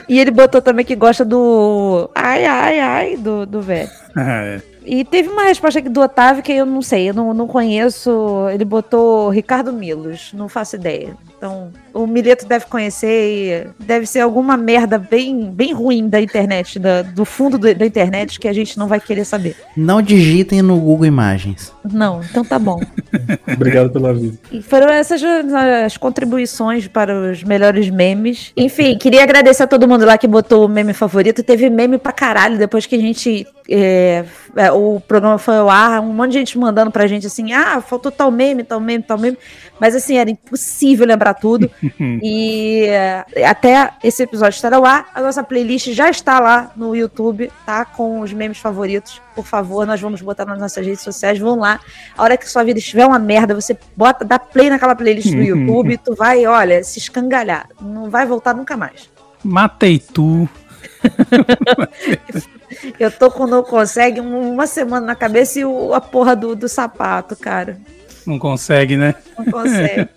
E 0.09 0.19
ele 0.19 0.31
botou 0.31 0.61
também 0.61 0.85
que 0.85 0.95
gosta 0.95 1.25
do. 1.25 2.09
Ai, 2.15 2.45
ai, 2.45 2.79
ai, 2.79 3.17
do, 3.17 3.45
do 3.45 3.61
velho. 3.61 3.89
Ah, 4.15 4.41
é. 4.45 4.61
E 4.85 5.03
teve 5.03 5.27
uma 5.27 5.43
resposta 5.43 5.79
aqui 5.79 5.89
do 5.89 5.99
Otávio 5.99 6.41
que 6.41 6.53
eu 6.53 6.65
não 6.65 6.81
sei, 6.81 7.09
eu 7.09 7.13
não, 7.13 7.33
não 7.33 7.45
conheço. 7.45 8.47
Ele 8.53 8.63
botou 8.63 9.29
Ricardo 9.29 9.73
Milos, 9.73 10.31
não 10.33 10.47
faço 10.47 10.77
ideia. 10.77 11.13
Então, 11.37 11.71
o 11.93 12.07
Mileto 12.07 12.47
deve 12.47 12.65
conhecer 12.65 13.67
e 13.77 13.83
deve 13.85 14.07
ser 14.07 14.21
alguma 14.21 14.57
merda 14.57 14.97
bem, 14.97 15.51
bem 15.51 15.71
ruim 15.71 16.09
da 16.09 16.19
internet, 16.19 16.79
da- 16.79 17.03
do 17.03 17.23
fundo 17.25 17.59
do- 17.59 17.75
da 17.75 17.85
internet 17.85 18.39
que 18.39 18.47
a 18.47 18.53
gente 18.53 18.75
não 18.77 18.87
vai 18.87 18.99
querer 18.99 19.23
saber. 19.23 19.55
Não 19.75 20.01
digitem 20.01 20.63
no 20.63 20.79
Google 20.79 21.05
Imagens. 21.05 21.71
Não, 21.93 22.21
então 22.23 22.43
tá 22.43 22.57
bom. 22.57 22.79
Obrigado 23.53 23.91
pela 23.91 24.13
vida. 24.15 24.35
E 24.51 24.63
foram 24.63 24.89
essas 24.89 25.21
as 25.23 25.95
contribuições 25.95 26.87
para 26.87 27.13
os 27.31 27.43
melhores 27.43 27.87
memes. 27.89 28.51
Enfim, 28.57 28.97
queria 28.97 29.21
agradecer 29.21 29.61
a 29.63 29.67
todo 29.67 29.87
mundo 29.87 30.05
lá 30.05 30.17
que 30.17 30.27
botou 30.27 30.65
o 30.65 30.67
meme 30.67 30.93
favorito. 30.93 31.43
Teve 31.43 31.69
meme 31.69 31.99
pra 31.99 32.11
caralho 32.11 32.57
depois 32.57 32.85
que 32.87 32.95
a 32.95 32.99
gente. 32.99 33.45
é, 33.69 34.23
é, 34.55 34.71
o 34.71 34.99
programa 35.07 35.37
foi 35.37 35.57
ao 35.57 35.69
ar, 35.69 36.01
um 36.01 36.13
monte 36.13 36.31
de 36.31 36.39
gente 36.39 36.57
mandando 36.57 36.89
pra 36.89 37.05
gente 37.05 37.27
assim: 37.27 37.53
ah, 37.53 37.79
faltou 37.81 38.11
tal 38.11 38.31
meme, 38.31 38.63
tal 38.63 38.79
meme, 38.79 39.03
tal 39.03 39.17
meme. 39.19 39.37
Mas 39.79 39.95
assim, 39.95 40.17
era 40.17 40.29
impossível 40.31 41.05
lembrar 41.05 41.26
tudo. 41.33 41.69
e 42.21 42.85
é, 42.87 43.25
até 43.45 43.91
esse 44.03 44.23
episódio 44.23 44.55
estar 44.55 44.73
ao 44.73 44.85
ar, 44.85 45.09
a 45.13 45.21
nossa 45.21 45.43
playlist 45.43 45.89
já 45.93 46.09
está 46.09 46.39
lá 46.39 46.71
no 46.75 46.95
YouTube, 46.95 47.51
tá? 47.65 47.85
Com 47.85 48.19
os 48.21 48.31
memes 48.33 48.57
favoritos. 48.59 49.21
Por 49.35 49.45
favor, 49.45 49.85
nós 49.85 50.01
vamos 50.01 50.21
botar 50.21 50.45
nas 50.45 50.59
nossas 50.59 50.85
redes 50.85 51.01
sociais. 51.01 51.37
Vão 51.39 51.59
lá. 51.59 51.79
A 52.17 52.23
hora 52.23 52.37
que 52.37 52.49
sua 52.49 52.63
vida 52.63 52.79
estiver 52.79 53.05
uma 53.05 53.19
merda, 53.19 53.53
você 53.53 53.77
bota, 53.95 54.25
dá 54.25 54.39
play 54.39 54.69
naquela 54.69 54.95
playlist 54.95 55.31
do 55.31 55.41
YouTube, 55.43 55.97
tu 55.97 56.15
vai, 56.15 56.45
olha, 56.45 56.83
se 56.83 56.99
escangalhar. 56.99 57.67
Não 57.81 58.09
vai 58.09 58.25
voltar 58.25 58.53
nunca 58.55 58.75
mais. 58.75 59.09
Matei 59.43 59.99
tu. 59.99 60.49
Eu 62.99 63.11
tô 63.11 63.31
com 63.31 63.47
não 63.47 63.63
consegue 63.63 64.19
um- 64.19 64.51
uma 64.53 64.67
semana 64.67 65.05
na 65.05 65.15
cabeça 65.15 65.59
e 65.59 65.65
o- 65.65 65.93
a 65.93 66.01
porra 66.01 66.35
do, 66.35 66.55
do 66.55 66.67
sapato, 66.67 67.35
cara. 67.35 67.77
Não 68.25 68.37
consegue, 68.37 68.97
né? 68.97 69.15
Não 69.37 69.45
consegue. 69.45 70.09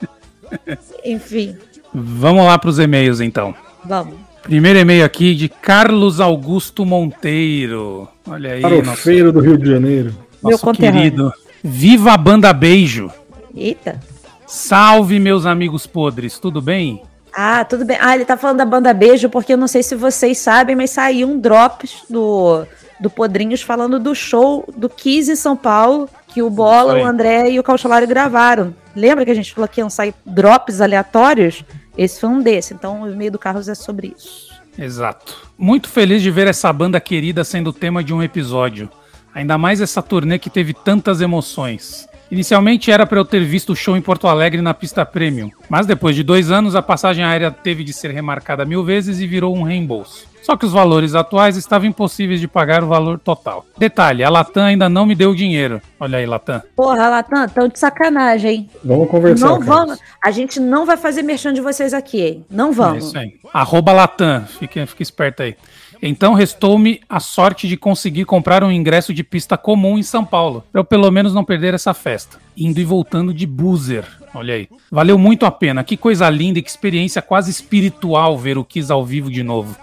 Enfim, 1.05 1.57
Vamos 1.93 2.45
lá 2.45 2.59
pros 2.59 2.79
e-mails 2.79 3.21
então. 3.21 3.55
vamos. 3.85 4.15
Primeiro 4.43 4.79
e-mail 4.79 5.05
aqui 5.05 5.35
de 5.35 5.49
Carlos 5.49 6.19
Augusto 6.21 6.87
Monteiro. 6.87 8.09
Olha 8.27 8.53
aí, 8.53 8.63
nosso, 8.63 8.85
Farofeiro 8.85 9.33
do 9.33 9.41
Rio 9.41 9.59
de 9.59 9.69
Janeiro. 9.71 10.15
Meu 10.43 10.53
nosso 10.53 10.65
conterrâneo. 10.65 11.03
querido. 11.03 11.33
Viva 11.63 12.13
a 12.13 12.17
banda 12.17 12.53
Beijo. 12.53 13.11
Eita. 13.55 14.01
Salve, 14.47 15.19
meus 15.21 15.45
amigos 15.47 15.87
podres, 15.87 16.39
tudo 16.39 16.63
bem? 16.63 17.03
Ah, 17.33 17.65
tudo 17.65 17.85
bem. 17.85 17.99
Ah, 18.01 18.15
ele 18.15 18.25
tá 18.25 18.37
falando 18.37 18.59
da 18.59 18.65
banda 18.65 18.95
Beijo, 18.95 19.29
porque 19.29 19.53
eu 19.53 19.59
não 19.59 19.69
sei 19.69 19.83
se 19.83 19.95
vocês 19.95 20.39
sabem, 20.39 20.75
mas 20.75 20.91
saiu 20.91 21.29
um 21.29 21.39
drops 21.39 22.03
do, 22.09 22.65
do 23.01 23.09
Podrinhos 23.09 23.63
falando 23.63 23.99
do 23.99 24.15
show 24.15 24.65
do 24.77 24.89
Kiss 24.89 25.31
em 25.31 25.37
São 25.37 25.57
Paulo, 25.57 26.09
que 26.29 26.43
o 26.43 26.51
Bola, 26.51 27.01
o 27.01 27.05
André 27.05 27.51
e 27.51 27.59
o 27.59 27.63
Caucholário 27.63 28.07
gravaram. 28.07 28.75
Lembra 28.95 29.25
que 29.25 29.31
a 29.31 29.35
gente 29.35 29.53
falou 29.53 29.69
que 29.69 29.81
iam 29.81 29.91
sair 29.91 30.15
drops 30.25 30.81
aleatórios? 30.81 31.65
Esse 31.97 32.21
foi 32.21 32.29
um 32.29 32.43
desses. 32.43 32.73
Então, 32.73 33.03
o 33.03 33.11
e-mail 33.11 33.33
do 33.33 33.39
Carlos 33.39 33.69
é 33.69 33.75
sobre 33.75 34.15
isso. 34.17 34.51
Exato. 34.79 35.49
Muito 35.59 35.89
feliz 35.89 36.23
de 36.23 36.31
ver 36.31 36.47
essa 36.47 36.73
banda 36.73 37.01
querida 37.01 37.45
sendo 37.45 37.73
tema 37.73 38.03
de 38.03 38.15
um 38.15 38.23
episódio. 38.23 38.89
Ainda 39.35 39.57
mais 39.59 39.81
essa 39.81 40.03
turnê 40.03 40.39
que 40.39 40.51
teve 40.51 40.75
tantas 40.75 41.21
emoções. 41.21 42.09
Inicialmente 42.31 42.91
era 42.93 43.05
para 43.07 43.19
eu 43.19 43.25
ter 43.25 43.45
visto 43.45 43.73
o 43.73 43.77
show 43.77 43.97
em 43.97 44.01
Porto 44.01 44.29
Alegre 44.29 44.63
na 44.63 44.73
pista 44.73 45.05
premium, 45.05 45.51
mas 45.69 45.85
depois 45.87 46.15
de 46.15 46.23
dois 46.23 46.51
anos 46.51 46.77
a 46.77 46.83
passagem 46.83 47.25
aérea 47.25 47.51
teve 47.51 47.83
de 47.83 47.93
ser 47.93 48.11
remarcada 48.13 48.65
mil 48.65 48.85
vezes 48.85 49.19
e 49.21 49.27
virou 49.27 49.57
um 49.57 49.63
reembolso. 49.63 50.29
Só 50.43 50.57
que 50.57 50.65
os 50.65 50.73
valores 50.73 51.15
atuais 51.15 51.57
estavam 51.57 51.87
impossíveis 51.87 52.41
de 52.41 52.49
pagar 52.49 52.83
o 52.83 52.87
valor 52.87 53.19
total. 53.19 53.67
Detalhe, 53.77 54.25
a 54.25 54.31
Latam 54.31 54.65
ainda 54.65 54.89
não 54.89 55.05
me 55.05 55.15
deu 55.15 55.31
o 55.33 55.37
dinheiro. 55.37 55.83
Olha 55.99 56.17
aí, 56.19 56.25
Latam. 56.25 56.63
Porra, 56.75 57.09
Latam, 57.09 57.47
tão 57.49 57.69
de 57.69 57.79
sacanagem, 57.79 58.51
hein? 58.51 58.71
Vamos 58.83 59.11
conversar. 59.11 59.47
não 59.47 59.61
vamos. 59.61 59.99
A 60.25 60.31
gente 60.31 60.59
não 60.59 60.87
vai 60.87 60.97
fazer 60.97 61.23
merchan 61.23 61.53
de 61.53 61.61
vocês 61.61 61.93
aqui, 61.93 62.23
hein? 62.23 62.45
Não 62.51 62.71
É 62.71 62.73
vamos. 62.73 63.05
isso 63.09 63.19
aí. 63.19 63.35
Arroba 63.53 63.93
Latam, 63.93 64.45
fique, 64.59 64.85
fique 64.87 65.03
esperto 65.03 65.43
aí. 65.43 65.55
Então 66.03 66.33
restou-me 66.33 67.01
a 67.09 67.21
sorte 67.21 67.69
de 67.69 67.77
conseguir 67.77 68.25
comprar 68.25 68.65
um 68.65 68.73
ingresso 68.73 69.13
de 69.13 69.23
pista 69.23 69.59
comum 69.59 69.99
em 69.99 70.03
São 70.03 70.25
Paulo, 70.25 70.65
para 70.73 70.81
eu 70.81 70.85
pelo 70.85 71.11
menos 71.11 71.35
não 71.35 71.45
perder 71.45 71.75
essa 71.75 71.93
festa. 71.93 72.39
Indo 72.57 72.81
e 72.81 72.85
voltando 72.85 73.35
de 73.35 73.47
buzzer. 73.47 74.05
Olha 74.35 74.55
aí. 74.55 74.69
Valeu 74.91 75.19
muito 75.19 75.45
a 75.45 75.51
pena. 75.51 75.85
Que 75.85 75.97
coisa 75.97 76.31
linda 76.31 76.59
e 76.59 76.63
que 76.63 76.71
experiência 76.71 77.21
quase 77.21 77.51
espiritual 77.51 78.39
ver 78.39 78.57
o 78.57 78.65
Kiss 78.65 78.91
ao 78.91 79.05
vivo 79.05 79.31
de 79.31 79.43
novo. 79.43 79.77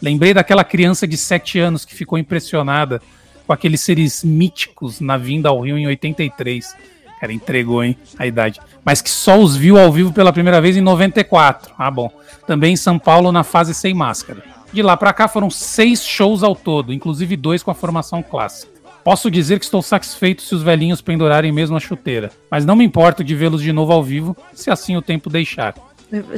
Lembrei 0.00 0.34
daquela 0.34 0.64
criança 0.64 1.06
de 1.06 1.16
7 1.16 1.58
anos 1.60 1.84
que 1.84 1.94
ficou 1.94 2.18
impressionada 2.18 3.00
com 3.46 3.52
aqueles 3.52 3.80
seres 3.80 4.24
míticos 4.24 5.00
na 5.00 5.16
vinda 5.16 5.48
ao 5.48 5.60
Rio 5.60 5.78
em 5.78 5.86
83. 5.86 6.74
Cara, 7.20 7.32
entregou, 7.32 7.84
hein, 7.84 7.96
a 8.18 8.26
idade. 8.26 8.60
Mas 8.84 9.00
que 9.00 9.10
só 9.10 9.38
os 9.38 9.54
viu 9.56 9.78
ao 9.78 9.92
vivo 9.92 10.12
pela 10.12 10.32
primeira 10.32 10.60
vez 10.60 10.76
em 10.76 10.80
94. 10.80 11.72
Ah, 11.78 11.90
bom. 11.90 12.10
Também 12.46 12.72
em 12.72 12.76
São 12.76 12.98
Paulo 12.98 13.30
na 13.30 13.44
fase 13.44 13.72
sem 13.72 13.94
máscara. 13.94 14.42
De 14.72 14.82
lá 14.82 14.96
pra 14.96 15.12
cá 15.12 15.28
foram 15.28 15.50
seis 15.50 16.02
shows 16.04 16.42
ao 16.42 16.56
todo, 16.56 16.92
inclusive 16.92 17.36
dois 17.36 17.62
com 17.62 17.70
a 17.70 17.74
formação 17.74 18.22
clássica. 18.22 18.72
Posso 19.04 19.30
dizer 19.30 19.58
que 19.58 19.64
estou 19.64 19.82
satisfeito 19.82 20.42
se 20.42 20.54
os 20.54 20.62
velhinhos 20.62 21.00
pendurarem 21.00 21.50
mesmo 21.50 21.76
a 21.76 21.80
chuteira, 21.80 22.30
mas 22.50 22.64
não 22.64 22.76
me 22.76 22.84
importo 22.84 23.24
de 23.24 23.34
vê-los 23.34 23.60
de 23.60 23.72
novo 23.72 23.92
ao 23.92 24.02
vivo, 24.02 24.36
se 24.54 24.70
assim 24.70 24.96
o 24.96 25.02
tempo 25.02 25.28
deixar. 25.28 25.74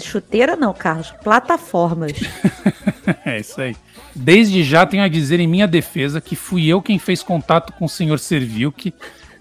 Chuteira 0.00 0.56
não, 0.56 0.72
Carlos. 0.72 1.12
Plataformas. 1.22 2.12
é 3.24 3.40
isso 3.40 3.60
aí. 3.60 3.76
Desde 4.14 4.62
já 4.62 4.86
tenho 4.86 5.02
a 5.02 5.08
dizer 5.08 5.40
em 5.40 5.46
minha 5.46 5.66
defesa 5.66 6.20
que 6.20 6.36
fui 6.36 6.66
eu 6.66 6.80
quem 6.80 6.98
fez 6.98 7.22
contato 7.22 7.72
com 7.72 7.84
o 7.84 7.88
senhor 7.88 8.18
Servilk 8.18 8.94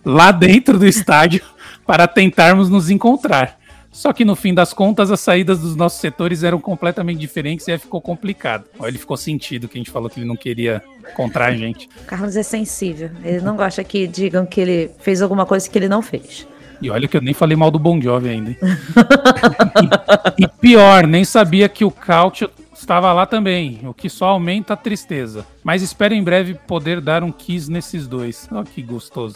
lá 0.03 0.31
dentro 0.31 0.79
do 0.79 0.85
estádio 0.85 1.43
para 1.85 2.07
tentarmos 2.07 2.69
nos 2.69 2.89
encontrar. 2.89 3.57
Só 3.93 4.11
que 4.11 4.25
no 4.25 4.35
fim 4.35 4.53
das 4.53 4.73
contas, 4.73 5.11
as 5.11 5.19
saídas 5.19 5.59
dos 5.59 5.75
nossos 5.75 6.01
setores 6.01 6.43
eram 6.43 6.59
completamente 6.59 7.19
diferentes 7.19 7.67
e 7.67 7.71
aí 7.71 7.77
ficou 7.77 8.01
complicado. 8.01 8.65
Olha, 8.79 8.89
ele 8.89 8.97
ficou 8.97 9.15
sentido 9.15 9.67
que 9.67 9.77
a 9.77 9.79
gente 9.79 9.91
falou 9.91 10.09
que 10.09 10.19
ele 10.19 10.27
não 10.27 10.35
queria 10.35 10.81
encontrar 11.11 11.45
a 11.45 11.55
gente. 11.55 11.87
O 12.01 12.05
Carlos 12.05 12.35
é 12.35 12.41
sensível. 12.41 13.11
Ele 13.23 13.39
não 13.41 13.55
gosta 13.55 13.83
que 13.83 14.07
digam 14.07 14.47
que 14.47 14.59
ele 14.59 14.91
fez 14.97 15.21
alguma 15.21 15.45
coisa 15.45 15.69
que 15.69 15.77
ele 15.77 15.87
não 15.87 16.01
fez. 16.01 16.47
E 16.81 16.89
olha 16.89 17.07
que 17.07 17.15
eu 17.15 17.21
nem 17.21 17.33
falei 17.33 17.55
mal 17.55 17.71
do 17.71 17.79
Bon 17.79 18.01
Jovi 18.01 18.29
ainda. 18.29 18.49
hein? 18.49 18.57
e, 20.37 20.43
e 20.43 20.47
pior, 20.47 21.07
nem 21.07 21.23
sabia 21.23 21.69
que 21.69 21.85
o 21.85 21.91
Cautio 21.91 22.49
estava 22.73 23.13
lá 23.13 23.25
também, 23.25 23.79
o 23.83 23.93
que 23.93 24.09
só 24.09 24.25
aumenta 24.25 24.73
a 24.73 24.77
tristeza. 24.77 25.45
Mas 25.63 25.81
espero 25.81 26.13
em 26.13 26.23
breve 26.23 26.55
poder 26.55 26.99
dar 26.99 27.23
um 27.23 27.31
kiss 27.31 27.71
nesses 27.71 28.07
dois. 28.07 28.49
Olha 28.51 28.65
que 28.65 28.81
gostoso. 28.81 29.35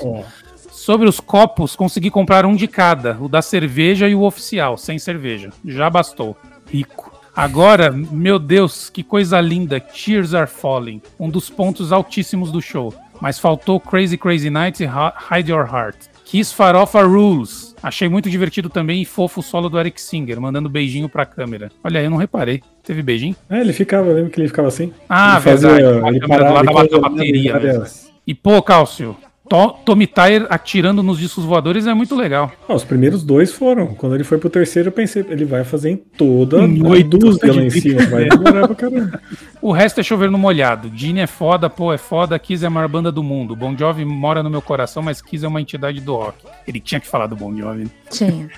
Sobre 0.88 1.06
os 1.06 1.20
copos, 1.20 1.76
consegui 1.76 2.10
comprar 2.10 2.46
um 2.46 2.56
de 2.56 2.66
cada, 2.66 3.18
o 3.20 3.28
da 3.28 3.42
cerveja 3.42 4.08
e 4.08 4.16
o 4.16 4.22
oficial, 4.22 4.78
sem 4.78 4.98
cerveja. 4.98 5.50
Já 5.66 5.90
bastou. 5.90 6.38
Rico. 6.72 7.12
Agora, 7.36 7.92
meu 7.92 8.40
Deus, 8.40 8.90
que 8.90 9.04
coisa 9.04 9.42
linda, 9.42 9.82
Tears 9.82 10.34
Are 10.34 10.50
Falling, 10.50 11.02
um 11.20 11.30
dos 11.30 11.50
pontos 11.50 11.92
altíssimos 11.92 12.54
do 12.54 12.62
show. 12.62 12.94
Mas 13.20 13.38
faltou 13.38 13.82
Crazy 13.82 14.18
Crazy 14.18 14.50
Night 14.50 14.82
e 14.82 14.86
Hi- 14.88 15.12
Hide 15.40 15.52
Your 15.52 15.66
Heart. 15.70 15.98
Kiss 16.24 16.56
Farofa 16.56 17.02
Rules. 17.04 17.76
Achei 17.84 18.08
muito 18.08 18.30
divertido 18.30 18.70
também 18.70 19.02
e 19.02 19.06
fofo 19.06 19.42
o 19.42 19.44
solo 19.44 19.68
do 19.68 19.78
Eric 19.78 20.00
Singer, 20.00 20.40
mandando 20.40 20.70
beijinho 20.70 21.10
pra 21.10 21.26
câmera. 21.26 21.70
Olha 21.84 22.00
aí, 22.00 22.06
eu 22.06 22.10
não 22.10 22.18
reparei. 22.18 22.64
Teve 22.82 23.02
beijinho? 23.04 23.36
É, 23.50 23.60
ele 23.60 23.74
ficava, 23.74 24.08
eu 24.08 24.16
lembro 24.16 24.30
que 24.32 24.40
ele 24.40 24.48
ficava 24.48 24.70
assim. 24.70 24.94
Ah, 25.10 25.34
ele 25.34 25.42
fazia, 25.42 25.70
verdade. 25.70 26.08
Ele 26.08 26.20
câmera 26.22 26.44
do 26.46 26.54
parava, 26.54 26.72
lado 26.72 26.88
ele 26.88 27.02
da- 27.02 27.10
bateria, 27.10 27.84
E 28.26 28.34
pô, 28.34 28.62
Cálcio, 28.62 29.18
To- 29.50 29.76
Tommy 29.86 30.06
Tyler 30.08 30.46
atirando 30.50 31.02
nos 31.02 31.18
discos 31.20 31.44
voadores 31.46 31.88
é 31.88 31.94
muito 31.94 32.16
legal. 32.16 32.52
Ah, 32.68 32.74
os 32.76 32.84
primeiros 32.84 33.24
dois 33.24 33.52
foram. 33.54 33.88
Quando 33.88 34.16
ele 34.16 34.24
foi 34.24 34.38
pro 34.38 34.50
terceiro, 34.50 34.90
eu 34.90 34.92
pensei, 34.92 35.26
ele 35.30 35.46
vai 35.46 35.64
fazer 35.64 35.90
em 35.92 35.96
toda 35.98 36.64
a 36.64 36.68
dúzia 37.04 37.54
lá 37.54 37.62
em 37.64 37.70
cima. 37.70 38.06
Vai 38.08 38.28
demorar 38.30 38.68
pra 38.68 38.76
caramba. 38.76 39.22
O 39.62 39.72
resto 39.72 40.00
é 40.00 40.04
chover 40.04 40.30
no 40.30 40.38
molhado. 40.38 40.92
Gene 40.94 41.20
é 41.22 41.28
foda, 41.28 41.70
pô, 41.70 41.92
é 41.94 41.98
foda, 41.98 42.38
Kiss 42.38 42.64
é 42.64 42.68
a 42.68 42.70
maior 42.70 42.88
banda 42.88 43.12
do 43.12 43.24
mundo. 43.24 43.56
Bon 43.56 43.76
Jovi 43.78 44.04
mora 44.06 44.44
no 44.44 44.50
meu 44.50 44.62
coração, 44.62 45.02
mas 45.02 45.22
Kiss 45.22 45.44
é 45.46 45.48
uma 45.48 45.62
entidade 45.62 46.00
do 46.02 46.16
rock. 46.16 46.38
Ele 46.68 46.80
tinha 46.80 47.00
que 47.00 47.08
falar 47.08 47.28
do 47.28 47.36
Bon 47.36 47.56
Jovi. 47.56 47.84
né? 47.86 47.90
Tinha. 48.10 48.50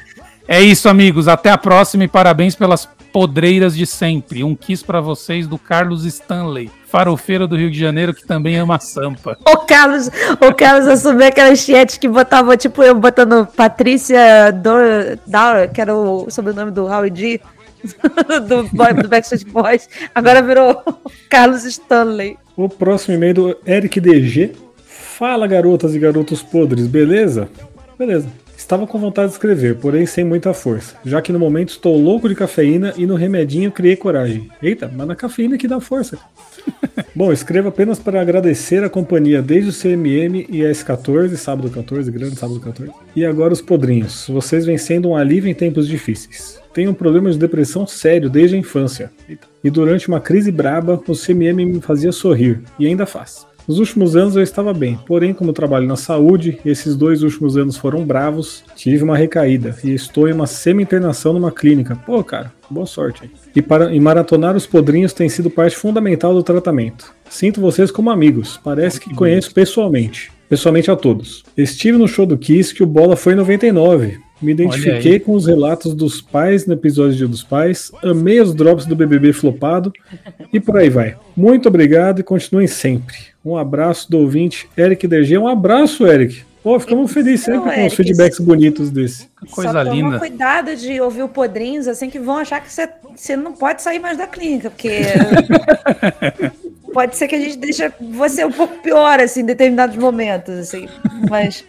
É 0.48 0.60
isso, 0.62 0.90
amigos. 0.90 1.28
Até 1.28 1.52
a 1.52 1.58
próxima 1.58 2.04
e 2.04 2.08
parabéns 2.08 2.56
pelas 2.56 2.90
podreiras 3.12 3.76
de 3.76 3.86
sempre. 3.86 4.44
Um 4.44 4.56
kiss 4.56 4.84
pra 4.84 5.02
vocês 5.02 5.48
do 5.48 5.58
Carlos 5.58 6.06
Stanley, 6.06 6.70
farofeiro 6.88 7.48
do 7.48 7.56
Rio 7.56 7.70
de 7.70 7.80
Janeiro 7.80 8.14
que 8.14 8.26
também 8.26 8.58
ama 8.58 8.80
sampa. 8.80 9.38
O 9.48 9.58
Carlos, 9.58 10.10
o 10.42 10.54
Carlos 10.54 10.88
assumiu 10.88 11.28
aquela 11.28 11.56
chat 11.56 12.00
que 12.00 12.08
botava, 12.08 12.56
tipo, 12.58 12.82
eu 12.84 12.96
botando 12.96 13.46
Patrícia 13.46 14.52
Dor, 14.52 15.20
Dower, 15.26 15.72
que 15.72 15.82
era 15.82 15.96
o 15.96 16.30
sobrenome 16.30 16.72
do 16.72 16.86
Howie 16.86 17.10
D, 17.10 17.42
do, 18.48 18.64
boy, 18.76 18.94
do 18.94 19.08
Backstreet 19.08 19.46
Boys. 19.46 19.90
Agora 20.14 20.42
virou 20.42 20.84
Carlos 21.30 21.64
Stanley. 21.66 22.38
O 22.56 22.68
próximo 22.68 23.16
e-mail 23.16 23.34
do 23.34 23.58
Eric 23.66 24.00
DG. 24.00 24.52
Fala, 24.86 25.48
garotas 25.48 25.96
e 25.96 26.00
garotos 26.00 26.42
podres, 26.42 26.88
beleza? 26.88 27.50
Beleza. 27.98 28.30
Estava 28.70 28.86
com 28.86 29.00
vontade 29.00 29.30
de 29.30 29.34
escrever, 29.34 29.78
porém 29.78 30.06
sem 30.06 30.24
muita 30.24 30.54
força, 30.54 30.96
já 31.04 31.20
que 31.24 31.32
no 31.32 31.40
momento 31.40 31.70
estou 31.70 32.00
louco 32.00 32.30
de 32.30 32.36
cafeína 32.36 32.94
e 32.96 33.04
no 33.08 33.16
remedinho 33.16 33.72
criei 33.72 33.96
coragem. 33.96 34.48
Eita, 34.62 34.88
mas 34.96 35.08
na 35.08 35.16
cafeína 35.16 35.58
que 35.58 35.68
dá 35.68 35.80
força. 35.80 36.20
Bom, 37.16 37.34
escrevo 37.34 37.70
apenas 37.70 37.98
para 37.98 38.22
agradecer 38.22 38.84
a 38.84 38.90
companhia 38.90 39.42
desde 39.42 39.72
o 39.72 39.74
CMM 39.74 40.46
e 40.48 40.64
a 40.64 40.70
S14, 40.70 41.36
sábado 41.36 41.68
14, 41.72 42.12
grande 42.12 42.36
sábado 42.36 42.60
14, 42.60 42.92
e 43.16 43.26
agora 43.26 43.54
os 43.54 43.60
podrinhos. 43.60 44.28
Vocês 44.30 44.68
vêm 44.68 44.78
sendo 44.78 45.10
um 45.10 45.16
alívio 45.16 45.50
em 45.50 45.56
tempos 45.56 45.88
difíceis. 45.88 46.62
Tenho 46.72 46.92
um 46.92 46.94
problema 46.94 47.32
de 47.32 47.40
depressão 47.40 47.88
sério 47.88 48.30
desde 48.30 48.56
a 48.56 48.60
infância. 48.60 49.12
Eita. 49.28 49.48
E 49.64 49.72
durante 49.72 50.08
uma 50.08 50.22
crise 50.22 50.52
braba, 50.52 51.02
o 51.08 51.16
CMM 51.16 51.66
me 51.66 51.82
fazia 51.82 52.12
sorrir, 52.12 52.62
e 52.78 52.86
ainda 52.86 53.08
faz. 53.08 53.49
Nos 53.70 53.78
últimos 53.78 54.16
anos 54.16 54.36
eu 54.36 54.42
estava 54.42 54.74
bem, 54.74 54.98
porém, 55.06 55.32
como 55.32 55.54
trabalho 55.54 55.86
na 55.86 55.96
saúde, 55.96 56.60
esses 56.66 56.96
dois 56.96 57.22
últimos 57.22 57.56
anos 57.56 57.78
foram 57.78 58.04
bravos, 58.04 58.64
tive 58.76 59.04
uma 59.04 59.16
recaída 59.16 59.78
e 59.84 59.94
estou 59.94 60.28
em 60.28 60.34
uma 60.34 60.48
semi-internação 60.48 61.34
numa 61.34 61.52
clínica. 61.52 61.96
Pô, 61.96 62.24
cara, 62.24 62.52
boa 62.68 62.88
sorte. 62.88 63.30
E, 63.56 63.62
para, 63.62 63.94
e 63.94 64.00
maratonar 64.00 64.56
os 64.56 64.66
podrinhos 64.66 65.14
tem 65.14 65.30
sido 65.30 65.52
parte 65.52 65.76
fundamental 65.76 66.34
do 66.34 66.42
tratamento. 66.42 67.14
Sinto 67.30 67.62
vocês 67.62 67.92
como 67.92 68.10
amigos, 68.10 68.60
parece 68.64 69.00
que 69.00 69.14
conheço 69.14 69.54
pessoalmente. 69.54 70.32
Pessoalmente 70.50 70.90
a 70.90 70.96
todos. 70.96 71.44
Estive 71.56 71.96
no 71.96 72.08
show 72.08 72.26
do 72.26 72.40
Kiss 72.40 72.74
que 72.74 72.82
o 72.82 72.88
Bola 72.88 73.16
foi 73.16 73.34
em 73.34 73.36
99. 73.36 74.20
Me 74.42 74.54
identifiquei 74.54 75.20
com 75.20 75.34
os 75.34 75.46
relatos 75.46 75.94
dos 75.94 76.22
pais 76.22 76.66
no 76.66 76.74
episódio 76.74 77.18
Dia 77.18 77.28
dos 77.28 77.44
Pais, 77.44 77.92
amei 78.02 78.40
os 78.40 78.54
drops 78.54 78.86
do 78.86 78.96
BBB 78.96 79.34
flopado 79.34 79.92
e 80.54 80.60
por 80.60 80.78
aí 80.78 80.90
vai. 80.90 81.16
Muito 81.36 81.68
obrigado 81.68 82.20
e 82.20 82.24
continuem 82.24 82.68
sempre. 82.68 83.18
Um 83.44 83.58
abraço 83.58 84.10
do 84.10 84.18
ouvinte 84.18 84.70
Eric 84.78 85.08
DG. 85.08 85.38
Um 85.38 85.48
abraço, 85.48 86.08
Eric. 86.08 86.44
Pô, 86.62 86.78
ficamos 86.80 87.12
felizes 87.12 87.46
sempre 87.46 87.62
com 87.62 87.70
os 87.70 87.78
Eric, 87.78 87.96
feedbacks 87.96 88.40
bonitos 88.40 88.90
desse. 88.90 89.28
Coisa 89.52 89.72
Só 89.72 89.82
linda. 89.82 90.08
toma 90.08 90.20
cuidado 90.20 90.76
de 90.76 91.00
ouvir 91.00 91.24
o 91.24 91.30
Podrinhos, 91.30 91.88
assim, 91.88 92.10
que 92.10 92.20
vão 92.20 92.38
achar 92.38 92.62
que 92.62 92.72
você, 92.72 92.90
você 93.16 93.36
não 93.36 93.54
pode 93.54 93.82
sair 93.82 94.00
mais 94.00 94.18
da 94.18 94.28
clínica, 94.28 94.70
porque 94.70 94.90
pode 96.90 97.16
ser 97.16 97.28
que 97.28 97.36
a 97.36 97.40
gente 97.40 97.58
deixe 97.58 97.92
você 98.00 98.46
um 98.46 98.52
pouco 98.52 98.78
pior, 98.80 99.20
assim, 99.20 99.42
em 99.42 99.46
determinados 99.46 99.96
momentos, 99.96 100.58
assim. 100.58 100.88
Mas 101.30 101.64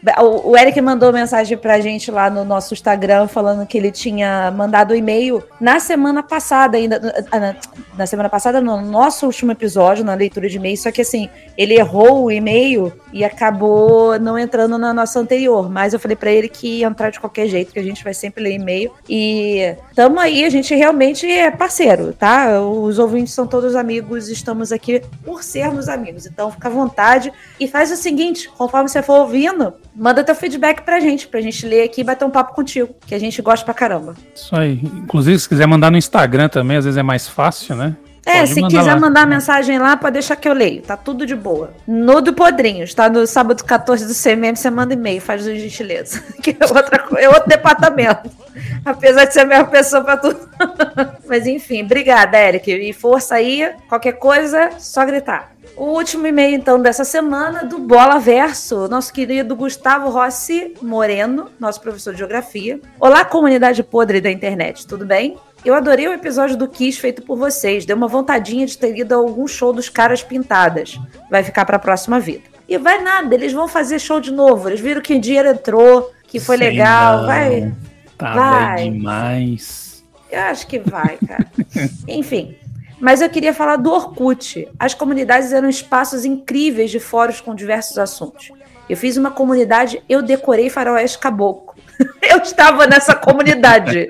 o, 0.44 0.56
Eric 0.56 0.80
mandou 0.80 1.12
mensagem 1.12 1.56
pra 1.56 1.80
gente 1.80 2.10
lá 2.10 2.30
no 2.30 2.44
nosso 2.44 2.74
Instagram, 2.74 3.26
falando 3.26 3.66
que 3.66 3.78
ele 3.78 3.90
tinha 3.90 4.50
mandado 4.50 4.92
o 4.92 4.96
e-mail 4.96 5.42
na 5.60 5.80
semana 5.80 6.22
passada 6.22 6.76
ainda, 6.76 7.26
ah, 7.30 7.38
na, 7.38 7.56
na 7.96 8.06
semana 8.06 8.28
passada, 8.28 8.60
no 8.60 8.80
nosso 8.80 9.26
último 9.26 9.52
episódio, 9.52 10.04
na 10.04 10.14
leitura 10.14 10.48
de 10.48 10.56
e-mail, 10.56 10.76
só 10.76 10.90
que 10.90 11.02
assim, 11.02 11.28
ele 11.56 11.74
errou 11.74 12.24
o 12.24 12.30
e-mail 12.30 12.92
e 13.12 13.24
acabou 13.24 14.18
não 14.18 14.38
entrando 14.38 14.78
na 14.78 14.92
nossa 14.92 15.18
anterior, 15.20 15.70
mas 15.70 15.92
eu 15.92 16.00
falei 16.00 16.16
pra 16.16 16.30
ele 16.30 16.48
que 16.48 16.80
ia 16.80 16.86
entrar 16.86 17.10
de 17.10 17.20
qualquer 17.20 17.46
jeito, 17.46 17.72
que 17.72 17.78
a 17.78 17.82
gente 17.82 18.02
vai 18.02 18.14
sempre 18.14 18.42
ler 18.42 18.54
e-mail. 18.54 18.92
E 19.08 19.74
tamo 19.94 20.18
aí, 20.18 20.44
a 20.44 20.50
gente 20.50 20.74
realmente 20.74 21.30
é 21.30 21.50
parceiro, 21.50 22.12
tá? 22.12 22.60
Os 22.60 22.98
ouvintes 22.98 23.34
são 23.34 23.46
todos 23.46 23.74
amigos, 23.74 24.28
estamos 24.28 24.72
aqui 24.72 25.02
por 25.24 25.42
sermos 25.42 25.88
amigos. 25.88 26.26
Então 26.26 26.50
fica 26.50 26.68
à 26.68 26.70
vontade 26.70 27.32
e 27.58 27.68
faz 27.68 27.90
o 27.90 27.96
seguinte, 27.96 28.48
conforme 28.48 28.88
você 28.88 29.02
for 29.02 29.20
ouvindo, 29.20 29.74
manda 29.94 30.24
teu 30.24 30.34
feedback 30.34 30.82
pra 30.82 31.00
gente, 31.00 31.28
pra 31.28 31.40
gente 31.40 31.66
ler 31.66 31.82
aqui 31.82 32.00
e 32.00 32.04
bater 32.04 32.24
um 32.24 32.30
papo 32.30 32.54
contigo, 32.54 32.94
que 33.06 33.14
a 33.14 33.18
gente 33.18 33.40
gosta 33.42 33.64
pra 33.64 33.74
caramba. 33.74 34.14
Isso 34.34 34.54
aí. 34.56 34.80
Inclusive, 34.82 35.38
se 35.38 35.48
quiser 35.48 35.66
mandar 35.66 35.90
no 35.90 35.96
Instagram 35.96 36.48
também, 36.48 36.76
às 36.76 36.84
vezes 36.84 36.98
é 36.98 37.02
mais 37.02 37.28
fácil, 37.28 37.76
né? 37.76 37.96
É, 38.24 38.40
Pode 38.40 38.54
se 38.54 38.60
mandar 38.60 38.78
quiser 38.78 38.94
lá. 38.94 39.00
mandar 39.00 39.26
mensagem 39.26 39.78
lá, 39.78 39.96
pode 39.96 40.14
deixar 40.14 40.36
que 40.36 40.48
eu 40.48 40.52
leio. 40.52 40.82
Tá 40.82 40.96
tudo 40.96 41.24
de 41.24 41.34
boa. 41.34 41.72
No 41.86 42.20
do 42.20 42.32
Podrinhos, 42.34 42.92
tá? 42.92 43.08
No 43.08 43.26
sábado 43.26 43.64
14 43.64 44.06
do 44.06 44.14
CMM, 44.14 44.54
você 44.56 44.68
manda 44.70 44.92
e-mail, 44.94 45.20
faz 45.20 45.46
a 45.46 45.54
gentileza. 45.54 46.22
Que 46.42 46.50
é, 46.58 46.64
outra, 46.66 47.04
é 47.18 47.28
outro 47.28 47.48
departamento. 47.48 48.30
Apesar 48.84 49.24
de 49.24 49.32
ser 49.34 49.40
a 49.40 49.44
mesma 49.46 49.64
pessoa 49.66 50.02
pra 50.02 50.16
tudo. 50.16 50.38
Mas 51.26 51.46
enfim, 51.46 51.82
obrigada, 51.84 52.38
Eric. 52.38 52.70
E 52.70 52.92
força 52.92 53.36
aí. 53.36 53.70
Qualquer 53.88 54.12
coisa, 54.12 54.70
só 54.78 55.04
gritar. 55.04 55.52
O 55.76 55.84
último 55.84 56.26
e-mail, 56.26 56.54
então, 56.56 56.80
dessa 56.80 57.04
semana, 57.04 57.64
do 57.64 57.78
Bola 57.78 58.18
Verso, 58.18 58.88
nosso 58.88 59.12
querido 59.12 59.54
Gustavo 59.56 60.10
Rossi 60.10 60.74
Moreno, 60.82 61.48
nosso 61.58 61.80
professor 61.80 62.12
de 62.12 62.18
geografia. 62.18 62.80
Olá, 62.98 63.24
comunidade 63.24 63.82
podre 63.82 64.20
da 64.20 64.30
internet, 64.30 64.86
tudo 64.86 65.06
bem? 65.06 65.38
Eu 65.64 65.74
adorei 65.74 66.08
o 66.08 66.12
episódio 66.12 66.56
do 66.56 66.66
Kiss 66.68 66.98
feito 66.98 67.22
por 67.22 67.36
vocês. 67.36 67.84
Deu 67.84 67.96
uma 67.96 68.08
vontadinha 68.08 68.66
de 68.66 68.78
ter 68.78 68.96
ido 68.96 69.12
a 69.14 69.18
algum 69.18 69.46
show 69.46 69.72
dos 69.72 69.88
caras 69.88 70.22
pintadas. 70.22 70.98
Vai 71.30 71.42
ficar 71.42 71.64
pra 71.64 71.78
próxima 71.78 72.18
vida. 72.18 72.42
E 72.68 72.78
vai 72.78 73.02
nada, 73.02 73.34
eles 73.34 73.52
vão 73.52 73.66
fazer 73.68 73.98
show 73.98 74.20
de 74.20 74.30
novo. 74.32 74.68
Eles 74.68 74.80
viram 74.80 75.02
que 75.02 75.14
o 75.14 75.20
dinheiro 75.20 75.48
entrou, 75.48 76.10
que 76.26 76.38
foi 76.40 76.56
Sei 76.56 76.70
legal. 76.70 77.18
não. 77.18 77.26
Vai. 77.26 77.72
Tá 78.16 78.34
Vai. 78.34 78.90
demais. 78.90 80.04
Eu 80.30 80.40
acho 80.42 80.66
que 80.66 80.78
vai, 80.78 81.18
cara. 81.26 81.46
Enfim. 82.06 82.56
Mas 83.00 83.20
eu 83.20 83.28
queria 83.28 83.52
falar 83.52 83.76
do 83.76 83.90
Orkut. 83.90 84.68
As 84.78 84.94
comunidades 84.94 85.52
eram 85.52 85.68
espaços 85.68 86.24
incríveis 86.24 86.90
de 86.90 87.00
fóruns 87.00 87.40
com 87.40 87.54
diversos 87.54 87.98
assuntos. 87.98 88.50
Eu 88.88 88.96
fiz 88.96 89.16
uma 89.16 89.30
comunidade, 89.30 90.02
eu 90.08 90.20
decorei 90.22 90.68
faroeste 90.68 91.18
caboclo. 91.18 91.69
Eu 92.22 92.38
estava 92.38 92.86
nessa 92.86 93.14
comunidade. 93.14 94.08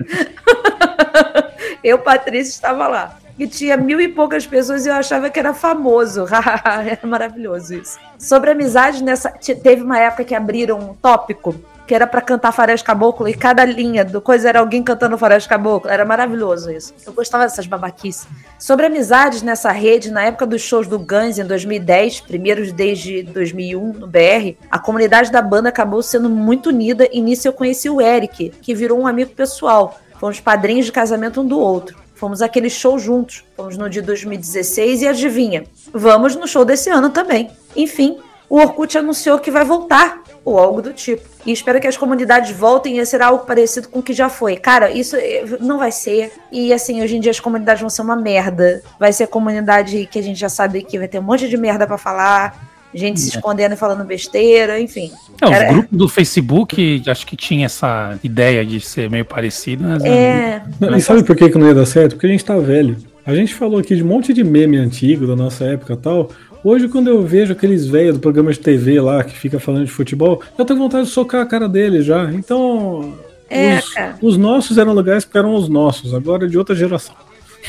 eu, 1.83 1.99
Patrícia, 1.99 2.51
estava 2.51 2.87
lá. 2.87 3.17
E 3.39 3.47
tinha 3.47 3.77
mil 3.77 4.01
e 4.01 4.09
poucas 4.09 4.47
pessoas 4.47 4.85
e 4.85 4.91
eu 4.91 4.95
achava 4.95 5.31
que 5.31 5.39
era 5.39 5.55
famoso. 5.55 6.27
era 6.29 7.07
maravilhoso 7.07 7.75
isso. 7.75 7.99
Sobre 8.19 8.51
amizade, 8.51 9.03
nessa, 9.03 9.31
te- 9.31 9.55
teve 9.55 9.83
uma 9.83 9.99
época 9.99 10.25
que 10.25 10.35
abriram 10.35 10.79
um 10.79 10.95
tópico 10.95 11.55
que 11.91 11.95
era 11.97 12.07
pra 12.07 12.21
cantar 12.21 12.53
Faroeste 12.53 12.87
Caboclo 12.87 13.27
e 13.27 13.35
cada 13.35 13.65
linha 13.65 14.05
do 14.05 14.21
coisa 14.21 14.49
era 14.49 14.61
alguém 14.61 14.81
cantando 14.81 15.19
Faroeste 15.19 15.49
Caboclo. 15.49 15.91
Era 15.91 16.05
maravilhoso 16.05 16.71
isso. 16.71 16.95
Eu 17.05 17.13
gostava 17.13 17.43
dessas 17.43 17.67
babaquices. 17.67 18.29
Sobre 18.61 18.87
amizades 18.87 19.43
nessa 19.43 19.73
rede, 19.73 20.09
na 20.09 20.23
época 20.23 20.47
dos 20.47 20.63
shows 20.63 20.87
do 20.87 21.01
Guns 21.01 21.37
em 21.37 21.45
2010, 21.45 22.21
primeiros 22.21 22.71
desde 22.71 23.25
2001 23.25 23.93
no 23.95 24.07
BR, 24.07 24.55
a 24.71 24.79
comunidade 24.79 25.33
da 25.33 25.43
banda 25.43 25.69
acabou 25.69 26.01
sendo 26.01 26.31
muito 26.31 26.69
unida 26.69 27.09
e 27.11 27.21
nisso 27.21 27.49
eu 27.49 27.53
conheci 27.53 27.91
o 27.91 28.01
Eric, 28.01 28.51
que 28.63 28.73
virou 28.73 29.01
um 29.01 29.07
amigo 29.09 29.33
pessoal. 29.33 29.99
Fomos 30.21 30.39
padrinhos 30.39 30.87
de 30.87 30.93
casamento 30.93 31.41
um 31.41 31.45
do 31.45 31.59
outro. 31.59 31.99
Fomos 32.15 32.41
aquele 32.41 32.71
show 32.71 33.01
juntos. 33.01 33.43
Fomos 33.57 33.77
no 33.77 33.91
de 33.91 34.01
2016 34.01 35.03
e 35.03 35.09
adivinha? 35.09 35.65
Vamos 35.93 36.37
no 36.37 36.47
show 36.47 36.65
desse 36.65 36.89
ano 36.89 37.11
também. 37.11 37.51
Enfim, 37.75 38.17
o 38.49 38.59
Orkut 38.59 38.97
anunciou 38.97 39.41
que 39.41 39.51
vai 39.51 39.65
voltar, 39.65 40.23
ou 40.45 40.59
algo 40.59 40.81
do 40.83 40.93
tipo. 40.93 41.23
E 41.45 41.53
espero 41.53 41.81
que 41.81 41.87
as 41.87 41.97
comunidades 41.97 42.51
voltem 42.57 43.01
a 43.01 43.07
ser 43.07 43.23
algo 43.23 43.45
parecido 43.45 43.89
com 43.89 44.01
o 44.01 44.03
que 44.03 44.13
já 44.13 44.29
foi. 44.29 44.57
Cara, 44.57 44.91
isso 44.91 45.17
eh, 45.17 45.45
não 45.61 45.79
vai 45.79 45.91
ser. 45.93 46.33
E 46.53 46.73
assim, 46.73 47.03
hoje 47.03 47.17
em 47.17 47.21
dia 47.21 47.31
as 47.31 47.41
comunidades 47.41 47.81
vão 47.81 47.91
ser 47.91 48.03
uma 48.03 48.17
merda. 48.17 48.83
Vai 48.99 49.13
ser 49.13 49.27
comunidade 49.27 50.09
que 50.11 50.19
a 50.19 50.23
gente 50.23 50.39
já 50.39 50.49
sabe 50.49 50.83
que 50.83 50.99
vai 50.99 51.09
ter 51.09 51.19
um 51.19 51.23
monte 51.23 51.49
de 51.49 51.57
merda 51.57 51.87
pra 51.87 51.97
falar. 51.99 52.69
Gente 52.93 53.21
se 53.21 53.29
escondendo 53.29 53.75
e 53.75 53.77
falando 53.77 54.05
besteira, 54.05 54.81
enfim. 54.81 55.13
É, 55.41 55.45
os 55.47 55.53
Era- 55.53 55.73
grupos 55.73 55.97
do 55.97 56.09
Facebook, 56.09 57.03
acho 57.07 57.25
que 57.25 57.37
tinha 57.37 57.67
essa 57.67 58.19
ideia 58.25 58.67
de 58.67 58.81
ser 58.81 59.09
meio 59.09 59.25
parecido, 59.25 59.85
mas 59.85 60.05
É. 60.05 60.61
Não, 60.81 60.97
e 60.97 61.01
sabe 61.01 61.23
por 61.23 61.37
que, 61.37 61.49
que 61.49 61.57
não 61.57 61.69
ia 61.69 61.75
dar 61.75 61.87
certo? 61.87 62.15
Porque 62.15 62.27
a 62.27 62.31
gente 62.31 62.45
tá 62.45 62.57
velho. 62.59 62.97
A 63.25 63.33
gente 63.35 63.55
falou 63.55 63.79
aqui 63.79 63.95
de 63.95 64.03
um 64.03 64.07
monte 64.09 64.33
de 64.33 64.43
meme 64.43 64.77
antigo 64.77 65.25
da 65.25 65.37
nossa 65.37 65.65
época 65.65 65.93
e 65.93 65.97
tal. 65.97 66.31
Hoje, 66.63 66.89
quando 66.89 67.09
eu 67.09 67.23
vejo 67.23 67.53
aqueles 67.53 67.87
velhos 67.87 68.15
do 68.15 68.21
programa 68.21 68.53
de 68.53 68.59
TV 68.59 69.01
lá 69.01 69.25
que 69.25 69.37
fica 69.37 69.59
falando 69.59 69.85
de 69.87 69.91
futebol, 69.91 70.43
eu 70.59 70.65
tenho 70.65 70.79
vontade 70.79 71.07
de 71.07 71.11
socar 71.13 71.41
a 71.43 71.47
cara 71.47 71.69
deles 71.69 72.05
já. 72.05 72.31
Então, 72.33 73.15
É, 73.49 73.79
os, 73.79 74.33
os 74.35 74.37
nossos 74.37 74.77
eram 74.79 74.93
legais 74.93 75.25
porque 75.25 75.39
eram 75.39 75.55
os 75.55 75.69
nossos, 75.69 76.13
agora 76.13 76.45
é 76.45 76.49
de 76.49 76.59
outra 76.59 76.75
geração. 76.75 77.15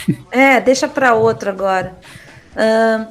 É, 0.32 0.60
deixa 0.62 0.88
pra 0.88 1.14
outro 1.16 1.50
agora. 1.50 1.94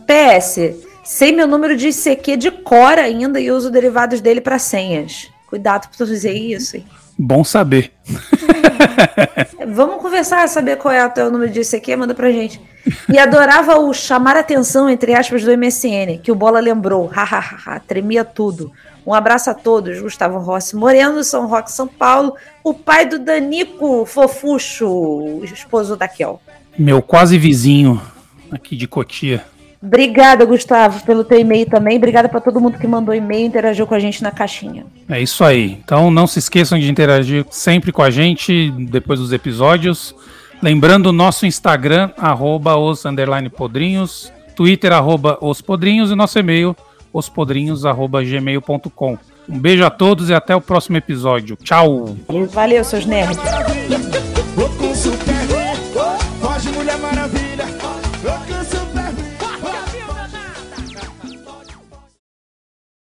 PS, 0.07 0.77
sei 1.05 1.31
meu 1.33 1.47
número 1.47 1.77
de 1.77 1.89
ICQ 1.89 2.37
de 2.39 2.51
cor 2.51 2.99
ainda 2.99 3.39
e 3.41 3.51
uso 3.51 3.71
derivados 3.71 4.21
dele 4.21 4.41
pra 4.41 4.59
senhas. 4.59 5.29
Cuidado 5.47 5.89
pra 5.89 5.97
tu 5.99 6.07
dizer 6.07 6.33
isso. 6.33 6.77
hein? 6.77 6.85
Bom 7.21 7.45
saber. 7.45 7.93
Vamos 9.69 10.03
conversar, 10.03 10.49
saber 10.49 10.77
qual 10.77 10.93
é 10.93 11.05
o 11.05 11.11
teu 11.11 11.31
número 11.31 11.51
de 11.51 11.61
ICQ, 11.61 11.97
manda 11.97 12.15
pra 12.15 12.31
gente. 12.31 12.61
E 13.13 13.19
adorava 13.19 13.79
o 13.79 13.93
chamar 13.93 14.37
atenção, 14.37 14.89
entre 14.89 15.15
aspas, 15.15 15.45
do 15.45 15.57
MSN, 15.57 16.19
que 16.23 16.33
o 16.33 16.35
Bola 16.35 16.61
lembrou. 16.61 17.07
Hahaha, 17.07 17.81
tremia 17.81 18.25
tudo. 18.25 18.73
Um 19.07 19.13
abraço 19.13 19.51
a 19.51 19.55
todos. 19.55 20.01
Gustavo 20.01 20.39
Rossi 20.39 20.75
Moreno, 20.75 21.23
São 21.23 21.47
Roque, 21.47 21.71
São 21.71 21.87
Paulo. 21.87 22.35
O 22.65 22.73
pai 22.73 23.07
do 23.07 23.19
Danico 23.19 24.05
Fofuxo, 24.07 25.41
esposo 25.45 25.97
da 25.97 26.09
Kel. 26.09 26.41
Meu 26.79 27.03
quase 27.03 27.39
vizinho 27.39 28.01
aqui 28.51 28.77
de 28.77 28.87
Cotia. 28.87 29.45
Obrigada, 29.83 30.45
Gustavo, 30.45 31.03
pelo 31.05 31.25
teu 31.25 31.41
e-mail 31.41 31.67
também. 31.67 31.97
Obrigada 31.97 32.29
pra 32.29 32.41
todo 32.41 32.61
mundo 32.61 32.79
que 32.79 32.87
mandou 32.87 33.15
e-mail 33.15 33.45
e 33.45 33.47
interagiu 33.47 33.87
com 33.87 33.95
a 33.95 33.99
gente 33.99 34.23
na 34.23 34.31
caixinha. 34.31 34.85
É 35.09 35.21
isso 35.21 35.43
aí. 35.43 35.79
Então 35.83 36.11
não 36.11 36.27
se 36.27 36.39
esqueçam 36.39 36.79
de 36.79 36.91
interagir 36.91 37.47
sempre 37.51 37.91
com 37.91 38.03
a 38.03 38.11
gente 38.11 38.71
depois 38.71 39.19
dos 39.19 39.33
episódios. 39.33 40.15
Lembrando 40.63 41.07
o 41.07 41.13
nosso 41.13 41.47
Instagram, 41.47 42.11
arroba 42.19 42.77
os 42.77 43.07
underline 43.07 43.49
podrinhos, 43.49 44.31
Twitter, 44.55 44.93
arroba 44.93 45.39
os 45.41 45.63
podrinhos 45.63 46.11
e 46.11 46.15
nosso 46.15 46.39
e-mail, 46.39 46.77
ospodrinhos, 47.11 47.87
arroba 47.87 48.23
gmail.com. 48.23 49.19
Um 49.49 49.59
beijo 49.59 49.85
a 49.85 49.91
todos 49.91 50.29
e 50.29 50.35
até 50.35 50.55
o 50.55 50.61
próximo 50.61 50.99
episódio. 50.99 51.57
Tchau! 51.57 52.15
Valeu, 52.53 52.85
seus 52.85 53.07
nerds. 53.07 53.39